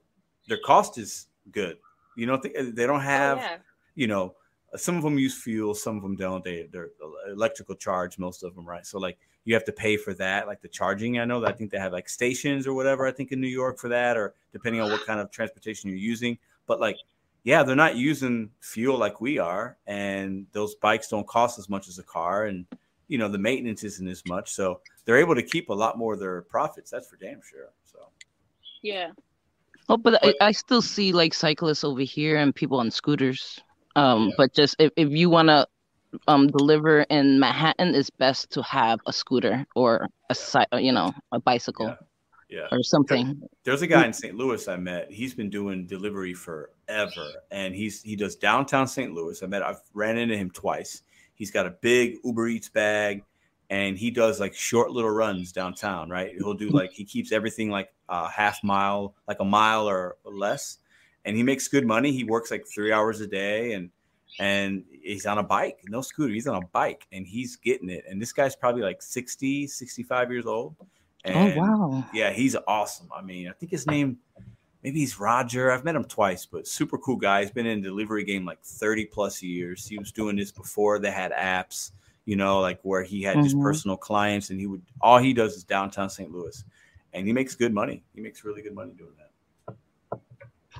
[0.47, 1.77] their cost is good.
[2.15, 3.37] You know, they don't oh, have.
[3.37, 3.57] yeah.
[3.95, 4.35] You know,
[4.75, 6.43] some of them use fuel, some of them don't.
[6.43, 8.85] They they're uh, electrical charge, most of them, right?
[8.85, 11.19] So like you have to pay for that, like the charging.
[11.19, 13.07] I know that I think they have like stations or whatever.
[13.07, 15.97] I think in New York for that, or depending on what kind of transportation you're
[15.97, 16.37] using.
[16.65, 16.97] But like,
[17.45, 21.87] yeah, they're not using fuel like we are, and those bikes don't cost as much
[21.87, 22.65] as a car, and
[23.07, 26.15] you know the maintenance isn't as much, so they're able to keep a lot more
[26.15, 26.91] of their profits.
[26.91, 27.69] That's for damn sure.
[27.85, 27.99] So
[28.81, 29.11] Yeah.
[29.87, 33.61] Oh, but I, I still see like cyclists over here and people on scooters.
[33.95, 35.65] Um, but just if, if you want to
[36.27, 41.39] um deliver in Manhattan, it's best to have a scooter or a you know a
[41.39, 41.95] bicycle
[42.49, 43.41] yeah, or something.
[43.63, 44.35] There's a guy in St.
[44.35, 45.11] Louis I met.
[45.11, 49.13] He's been doing delivery forever, and he's he does downtown St.
[49.13, 49.41] Louis.
[49.43, 49.63] I met.
[49.63, 51.03] I've ran into him twice.
[51.33, 53.23] He's got a big Uber Eats bag,
[53.69, 56.09] and he does like short little runs downtown.
[56.09, 56.33] Right?
[56.37, 60.77] He'll do like he keeps everything like a half mile, like a mile or less,
[61.25, 62.13] and he makes good money.
[62.13, 63.89] He works like three hours a day, and
[64.39, 66.33] and he's on a bike, no scooter.
[66.33, 68.05] He's on a bike, and he's getting it.
[68.07, 70.75] And this guy's probably like 60, 65 years old.
[71.23, 72.03] And oh wow!
[72.13, 73.09] yeah, he's awesome.
[73.15, 74.19] I mean, I think his name,
[74.83, 75.71] maybe he's Roger.
[75.71, 77.41] I've met him twice, but super cool guy.
[77.41, 79.87] He's been in delivery game like 30 plus years.
[79.87, 81.91] He was doing this before they had apps,
[82.25, 83.61] you know, like where he had just Mhm.
[83.61, 86.31] personal clients and he would, all he does is downtown St.
[86.31, 86.63] Louis
[87.13, 88.03] and he makes good money.
[88.13, 89.26] He makes really good money doing that.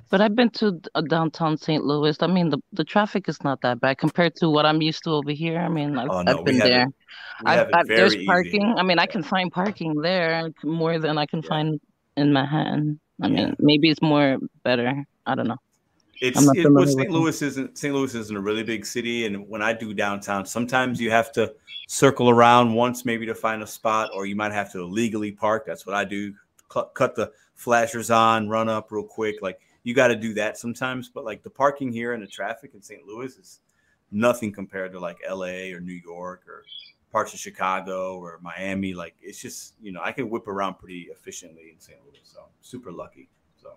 [0.09, 1.83] But I've been to uh, downtown St.
[1.83, 2.15] Louis.
[2.21, 5.11] I mean, the, the traffic is not that bad compared to what I'm used to
[5.11, 5.59] over here.
[5.59, 6.87] I mean, I've, Oh, no, I've been it- there.
[7.45, 8.25] I've, I've, there's very easy.
[8.25, 8.75] parking.
[8.77, 11.79] I mean, I can find parking there more than I can find
[12.15, 12.99] in Manhattan.
[13.21, 15.03] I mean, maybe it's more better.
[15.25, 15.57] I don't know.
[16.19, 17.11] It's it, well, St.
[17.11, 17.93] Louis isn't St.
[17.93, 21.53] Louis isn't a really big city, and when I do downtown, sometimes you have to
[21.87, 25.63] circle around once maybe to find a spot, or you might have to illegally park.
[25.67, 26.33] That's what I do.
[26.69, 29.43] Cut, cut the flashers on, run up real quick.
[29.43, 32.71] Like you got to do that sometimes, but like the parking here and the traffic
[32.73, 33.07] in St.
[33.07, 33.61] Louis is
[34.11, 35.71] nothing compared to like L.A.
[35.71, 36.65] or New York or
[37.09, 38.93] parts of Chicago or Miami.
[38.93, 41.97] Like it's just you know I can whip around pretty efficiently in St.
[42.05, 43.29] Louis, so super lucky.
[43.55, 43.75] So.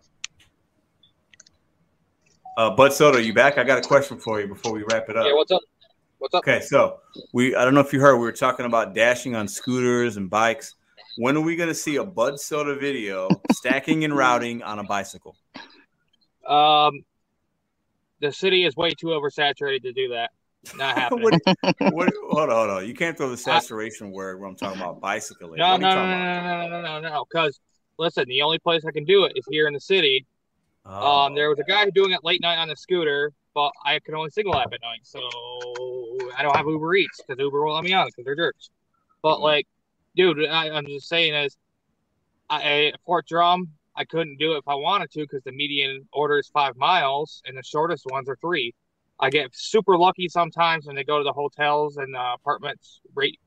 [2.56, 3.56] Uh, Bud Soda, you back?
[3.56, 5.26] I got a question for you before we wrap it up.
[5.26, 5.62] Yeah, what's up?
[6.18, 6.42] What's up?
[6.42, 6.98] Okay, so
[7.32, 10.28] we I don't know if you heard we were talking about dashing on scooters and
[10.28, 10.74] bikes.
[11.18, 14.84] When are we going to see a Bud Soda video stacking and routing on a
[14.84, 15.36] bicycle?
[16.46, 17.00] Um,
[18.20, 20.30] the city is way too oversaturated to do that.
[20.76, 21.22] Not happening.
[21.22, 22.86] what, what, hold on, hold on.
[22.86, 25.58] You can't throw the saturation word when I'm talking about bicycling.
[25.58, 26.44] No, What no, no, no, about?
[26.44, 27.24] no, no, no, no, no.
[27.30, 27.58] Because
[27.98, 30.26] listen, the only place I can do it is here in the city.
[30.84, 31.22] Oh.
[31.26, 34.14] Um, there was a guy doing it late night on a scooter, but I can
[34.14, 35.18] only single app at night, so
[36.36, 38.70] I don't have Uber Eats because Uber won't let me on because they're jerks.
[39.22, 39.42] But Mm-hmm.
[39.42, 39.66] like,
[40.16, 41.56] dude, I, I'm just saying is,
[42.48, 43.68] I at Fort Drum,
[44.00, 47.42] I couldn't do it if I wanted to because the median order is five miles
[47.44, 48.72] and the shortest ones are three.
[49.20, 53.38] I get super lucky sometimes when they go to the hotels and uh, apartments right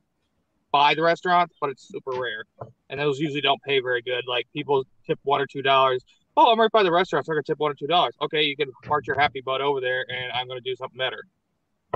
[0.71, 2.43] by the restaurants, but it's super rare.
[2.91, 4.25] And those usually don't pay very good.
[4.27, 6.05] Like people tip one or two dollars.
[6.37, 8.15] Oh, I'm right by the restaurant, so I can tip one or two dollars.
[8.21, 10.99] Okay, you can park your happy butt over there, and I'm going to do something
[10.99, 11.23] better.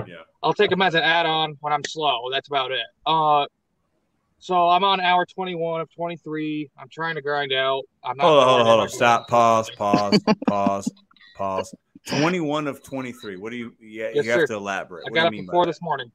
[0.04, 0.22] Yeah.
[0.42, 2.22] I'll take them as an add-on when I'm slow.
[2.32, 2.86] That's about it.
[3.06, 3.46] Uh,
[4.38, 6.70] so I'm on hour 21 of 23.
[6.78, 7.82] I'm trying to grind out.
[8.04, 8.24] I'm not.
[8.24, 8.88] Hold on, hold on, hold on.
[8.88, 9.28] Stop.
[9.28, 9.70] Pause.
[9.76, 10.20] Pause.
[10.46, 10.92] pause.
[11.34, 11.74] Pause.
[12.06, 13.36] Twenty-one of twenty-three.
[13.36, 13.74] What do you?
[13.80, 14.46] Yeah, Yes, you have sir.
[14.48, 15.02] to elaborate.
[15.02, 16.10] I What got do up you mean by before this morning.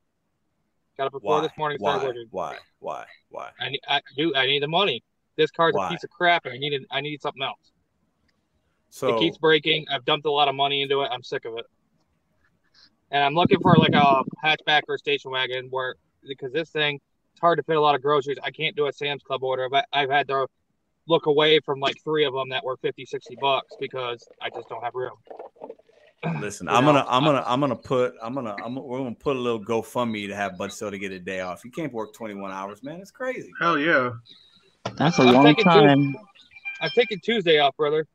[0.97, 1.41] Got up before Why?
[1.41, 1.77] this morning.
[1.79, 1.97] Why?
[2.29, 2.57] Why?
[2.79, 3.05] Why?
[3.29, 3.49] Why?
[3.59, 3.79] I need.
[3.87, 4.33] I do.
[4.35, 5.03] I need the money.
[5.35, 5.87] This car's Why?
[5.87, 6.85] a piece of crap, and I needed.
[6.89, 7.59] I need something else.
[8.89, 9.85] So it keeps breaking.
[9.91, 11.09] I've dumped a lot of money into it.
[11.11, 11.65] I'm sick of it.
[13.11, 15.95] And I'm looking for like a hatchback or a station wagon where
[16.27, 16.99] because this thing
[17.43, 18.37] hard to fit a lot of groceries.
[18.43, 19.67] I can't do a Sam's Club order.
[19.69, 20.47] But I've had to
[21.07, 24.69] look away from like three of them that were 50, 60 bucks because I just
[24.69, 25.11] don't have room.
[26.39, 29.13] Listen, You I'm know, gonna, I'm gonna, I'm gonna put, I'm gonna, I'm, we're gonna
[29.13, 31.65] put a little GoFundMe to have Bud Soda get a day off.
[31.65, 33.01] You can't work 21 hours, man.
[33.01, 33.51] It's crazy.
[33.59, 34.11] Hell yeah.
[34.97, 36.15] That's a I'm long taking Tues- time.
[36.81, 38.07] I'm taking Tuesday off, brother.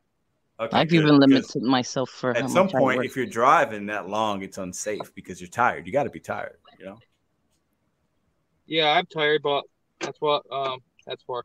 [0.61, 3.07] Okay, I've good, even limited myself for how At some much I point, work.
[3.07, 5.87] if you're driving that long, it's unsafe because you're tired.
[5.87, 6.57] You got to be tired.
[6.81, 6.99] You know.
[8.69, 9.65] Yeah, I'm tired, but
[10.01, 11.45] that's what um that's for.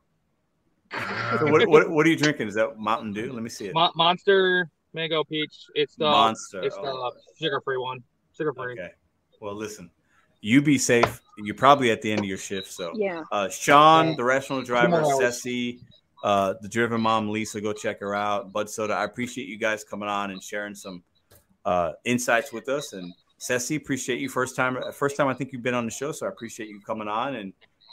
[0.92, 2.50] So what, what, what are you drinking?
[2.50, 3.32] Is that Mountain Dew?
[3.34, 3.74] Let me see it.
[3.74, 5.66] Mo- Monster Mango Peach.
[5.74, 7.12] It's the Monster, It's the oh.
[7.40, 8.04] sugar free one.
[8.38, 8.74] Sugar free.
[8.74, 8.92] Okay.
[9.42, 9.90] Well, listen,
[10.42, 11.22] you be safe.
[11.38, 12.72] You're probably at the end of your shift.
[12.72, 13.24] So, Yeah.
[13.32, 14.16] uh, Sean, Yeah.
[14.18, 15.20] the restaurant Two driver, more.
[15.20, 15.80] Ceci,
[16.24, 18.52] uh, the driven mom, Lisa, go check her out.
[18.52, 21.04] Bud Soda, I appreciate you guys coming on and sharing some
[21.66, 22.94] uh, insights with us.
[22.94, 23.14] And
[23.44, 24.78] Ceci, appreciate you first time.
[24.94, 27.36] First time I think you've been on the show, so I appreciate you coming on.
[27.36, 27.52] And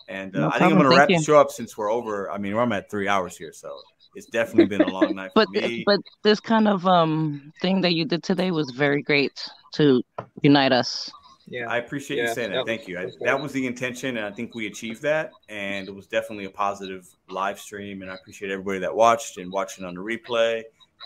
[0.08, 1.90] and uh, No I think I'm going to wrap Thank the show up since we're
[1.90, 2.30] over.
[2.30, 3.76] I mean, I'm at three hours here, so
[4.14, 5.82] it's definitely been a long night for But me.
[5.84, 10.04] but this kind of um thing that you did today was very great to
[10.42, 11.10] unite us.
[11.48, 12.58] Yeah, I appreciate you saying that.
[12.58, 12.96] that Thank you.
[12.96, 15.32] I, that was that was the intention, and I think we achieved that.
[15.48, 18.02] And it was definitely a positive live stream.
[18.02, 20.62] And I appreciate everybody that watched and watching on the replay.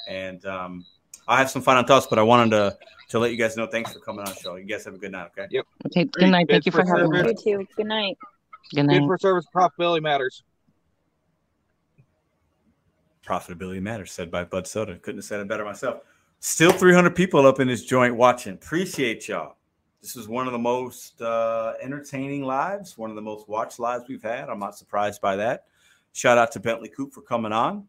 [0.07, 0.85] And um,
[1.27, 2.77] I have some final thoughts, but I wanted to
[3.15, 3.69] to let you guys know.
[3.69, 4.57] Thanks for coming on the show.
[4.57, 5.29] You guys have a good night.
[5.39, 5.47] Okay.
[5.49, 5.67] Yep.
[5.87, 6.49] Okay, good night.
[6.49, 7.45] Thank you Bids for having service.
[7.45, 7.53] me.
[7.53, 7.67] You too.
[7.77, 8.19] Good night.
[8.75, 9.07] Good Bid night.
[9.07, 10.43] for service profitability matters.
[13.25, 14.99] Profitability matters, said by Bud Soda.
[14.99, 16.01] Couldn't have said it better myself.
[16.41, 18.55] Still 300 people up in this joint watching.
[18.55, 19.59] Appreciate y'all.
[20.03, 24.07] This is one of the most uh, entertaining lives, one of the most watched lives
[24.09, 24.49] we've had.
[24.49, 25.67] I'm not surprised by that.
[26.15, 27.87] Shout out to Bentley Koup for coming on.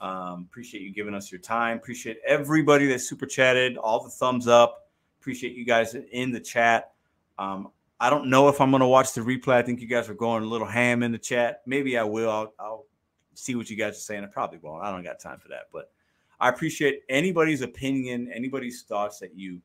[0.00, 1.76] Um, appreciate you giving us your time.
[1.76, 4.88] Appreciate everybody that super chatted, all the thumbs up.
[5.20, 6.92] Appreciate you guys in the chat.
[7.38, 7.70] Um,
[8.00, 9.54] I don't know if I'm going to watch the replay.
[9.54, 11.62] I think you guys are going a little ham in the chat.
[11.66, 12.30] Maybe I will.
[12.30, 12.86] I'll, I'll
[13.34, 14.22] see what you guys are saying.
[14.22, 14.84] I probably won't.
[14.84, 15.68] I don't got time for that.
[15.72, 15.90] But
[16.38, 19.60] I appreciate anybody's opinion, anybody's thoughts that you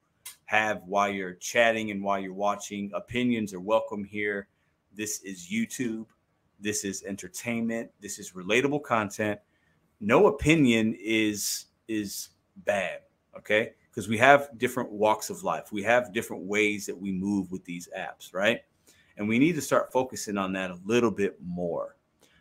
[0.45, 2.91] have while you're chatting and while you're watching.
[2.95, 4.47] Opinions are welcome here.
[4.95, 6.05] This is YouTube.
[6.59, 7.91] This is entertainment.
[8.01, 9.39] This is relatable content.
[10.03, 12.30] No opinion is is
[12.65, 12.99] bad,
[13.38, 13.72] okay?
[13.90, 15.72] Because we have different walks of life.
[15.72, 18.59] We have different ways that we move with these apps, right?
[19.15, 21.95] And we need to start focusing on that a little bit more.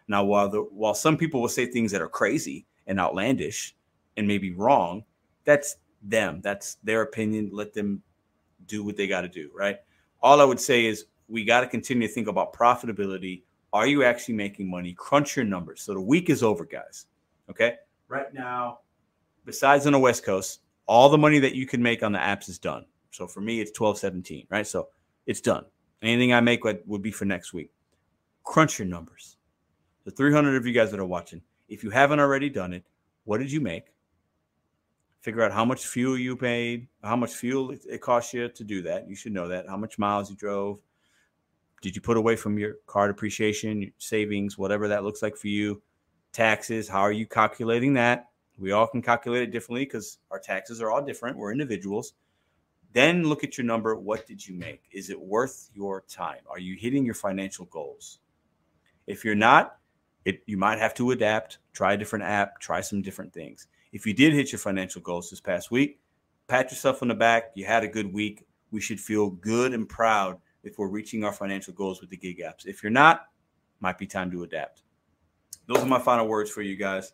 [0.08, 3.76] Now, while the while some people will say things that are crazy and outlandish
[4.16, 5.04] and maybe wrong,
[5.44, 6.40] that's them.
[6.42, 7.50] That's their opinion.
[7.52, 8.02] Let them
[8.66, 9.78] do what they got to do, right?
[10.20, 13.42] All I would say is we got to continue to think about profitability.
[13.72, 14.94] Are you actually making money?
[14.94, 15.82] Crunch your numbers.
[15.82, 17.06] So the week is over, guys.
[17.52, 17.76] Okay.
[18.08, 18.78] Right now,
[19.44, 22.48] besides on the West Coast, all the money that you can make on the apps
[22.48, 22.86] is done.
[23.10, 24.66] So for me, it's 12, 17, right?
[24.66, 24.88] So
[25.26, 25.66] it's done.
[26.00, 27.70] Anything I make would, would be for next week.
[28.42, 29.36] Crunch your numbers.
[30.04, 32.84] The 300 of you guys that are watching, if you haven't already done it,
[33.24, 33.84] what did you make?
[35.20, 38.64] Figure out how much fuel you paid, how much fuel it, it cost you to
[38.64, 39.08] do that.
[39.08, 39.68] You should know that.
[39.68, 40.80] How much miles you drove.
[41.82, 45.82] Did you put away from your car depreciation, savings, whatever that looks like for you?
[46.32, 48.30] Taxes, how are you calculating that?
[48.58, 51.36] We all can calculate it differently because our taxes are all different.
[51.36, 52.14] We're individuals.
[52.92, 53.96] Then look at your number.
[53.96, 54.82] What did you make?
[54.92, 56.40] Is it worth your time?
[56.48, 58.20] Are you hitting your financial goals?
[59.06, 59.76] If you're not,
[60.24, 63.66] it you might have to adapt, try a different app, try some different things.
[63.92, 66.00] If you did hit your financial goals this past week,
[66.48, 67.50] pat yourself on the back.
[67.54, 68.46] You had a good week.
[68.70, 72.40] We should feel good and proud if we're reaching our financial goals with the gig
[72.40, 72.64] apps.
[72.64, 73.26] If you're not,
[73.80, 74.82] might be time to adapt.
[75.66, 77.12] Those are my final words for you guys.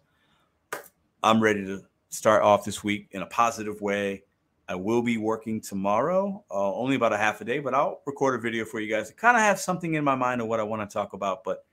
[1.22, 4.24] I'm ready to start off this week in a positive way.
[4.68, 8.38] I will be working tomorrow, uh, only about a half a day, but I'll record
[8.38, 10.60] a video for you guys to kind of have something in my mind of what
[10.60, 11.42] I want to talk about.
[11.42, 11.64] But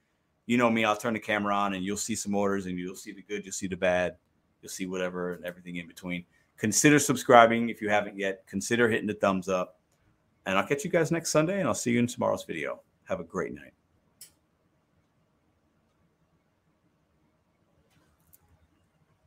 [0.46, 2.96] you know me, I'll turn the camera on and you'll see some orders and you'll
[2.96, 4.16] see the good, you'll see the bad,
[4.62, 6.24] you'll see whatever and everything in between.
[6.58, 8.46] Consider subscribing if you haven't yet.
[8.48, 9.80] Consider hitting the thumbs up.
[10.46, 12.82] And I'll catch you guys next Sunday, and I'll see you in tomorrow's video.
[13.06, 13.75] Have a great night.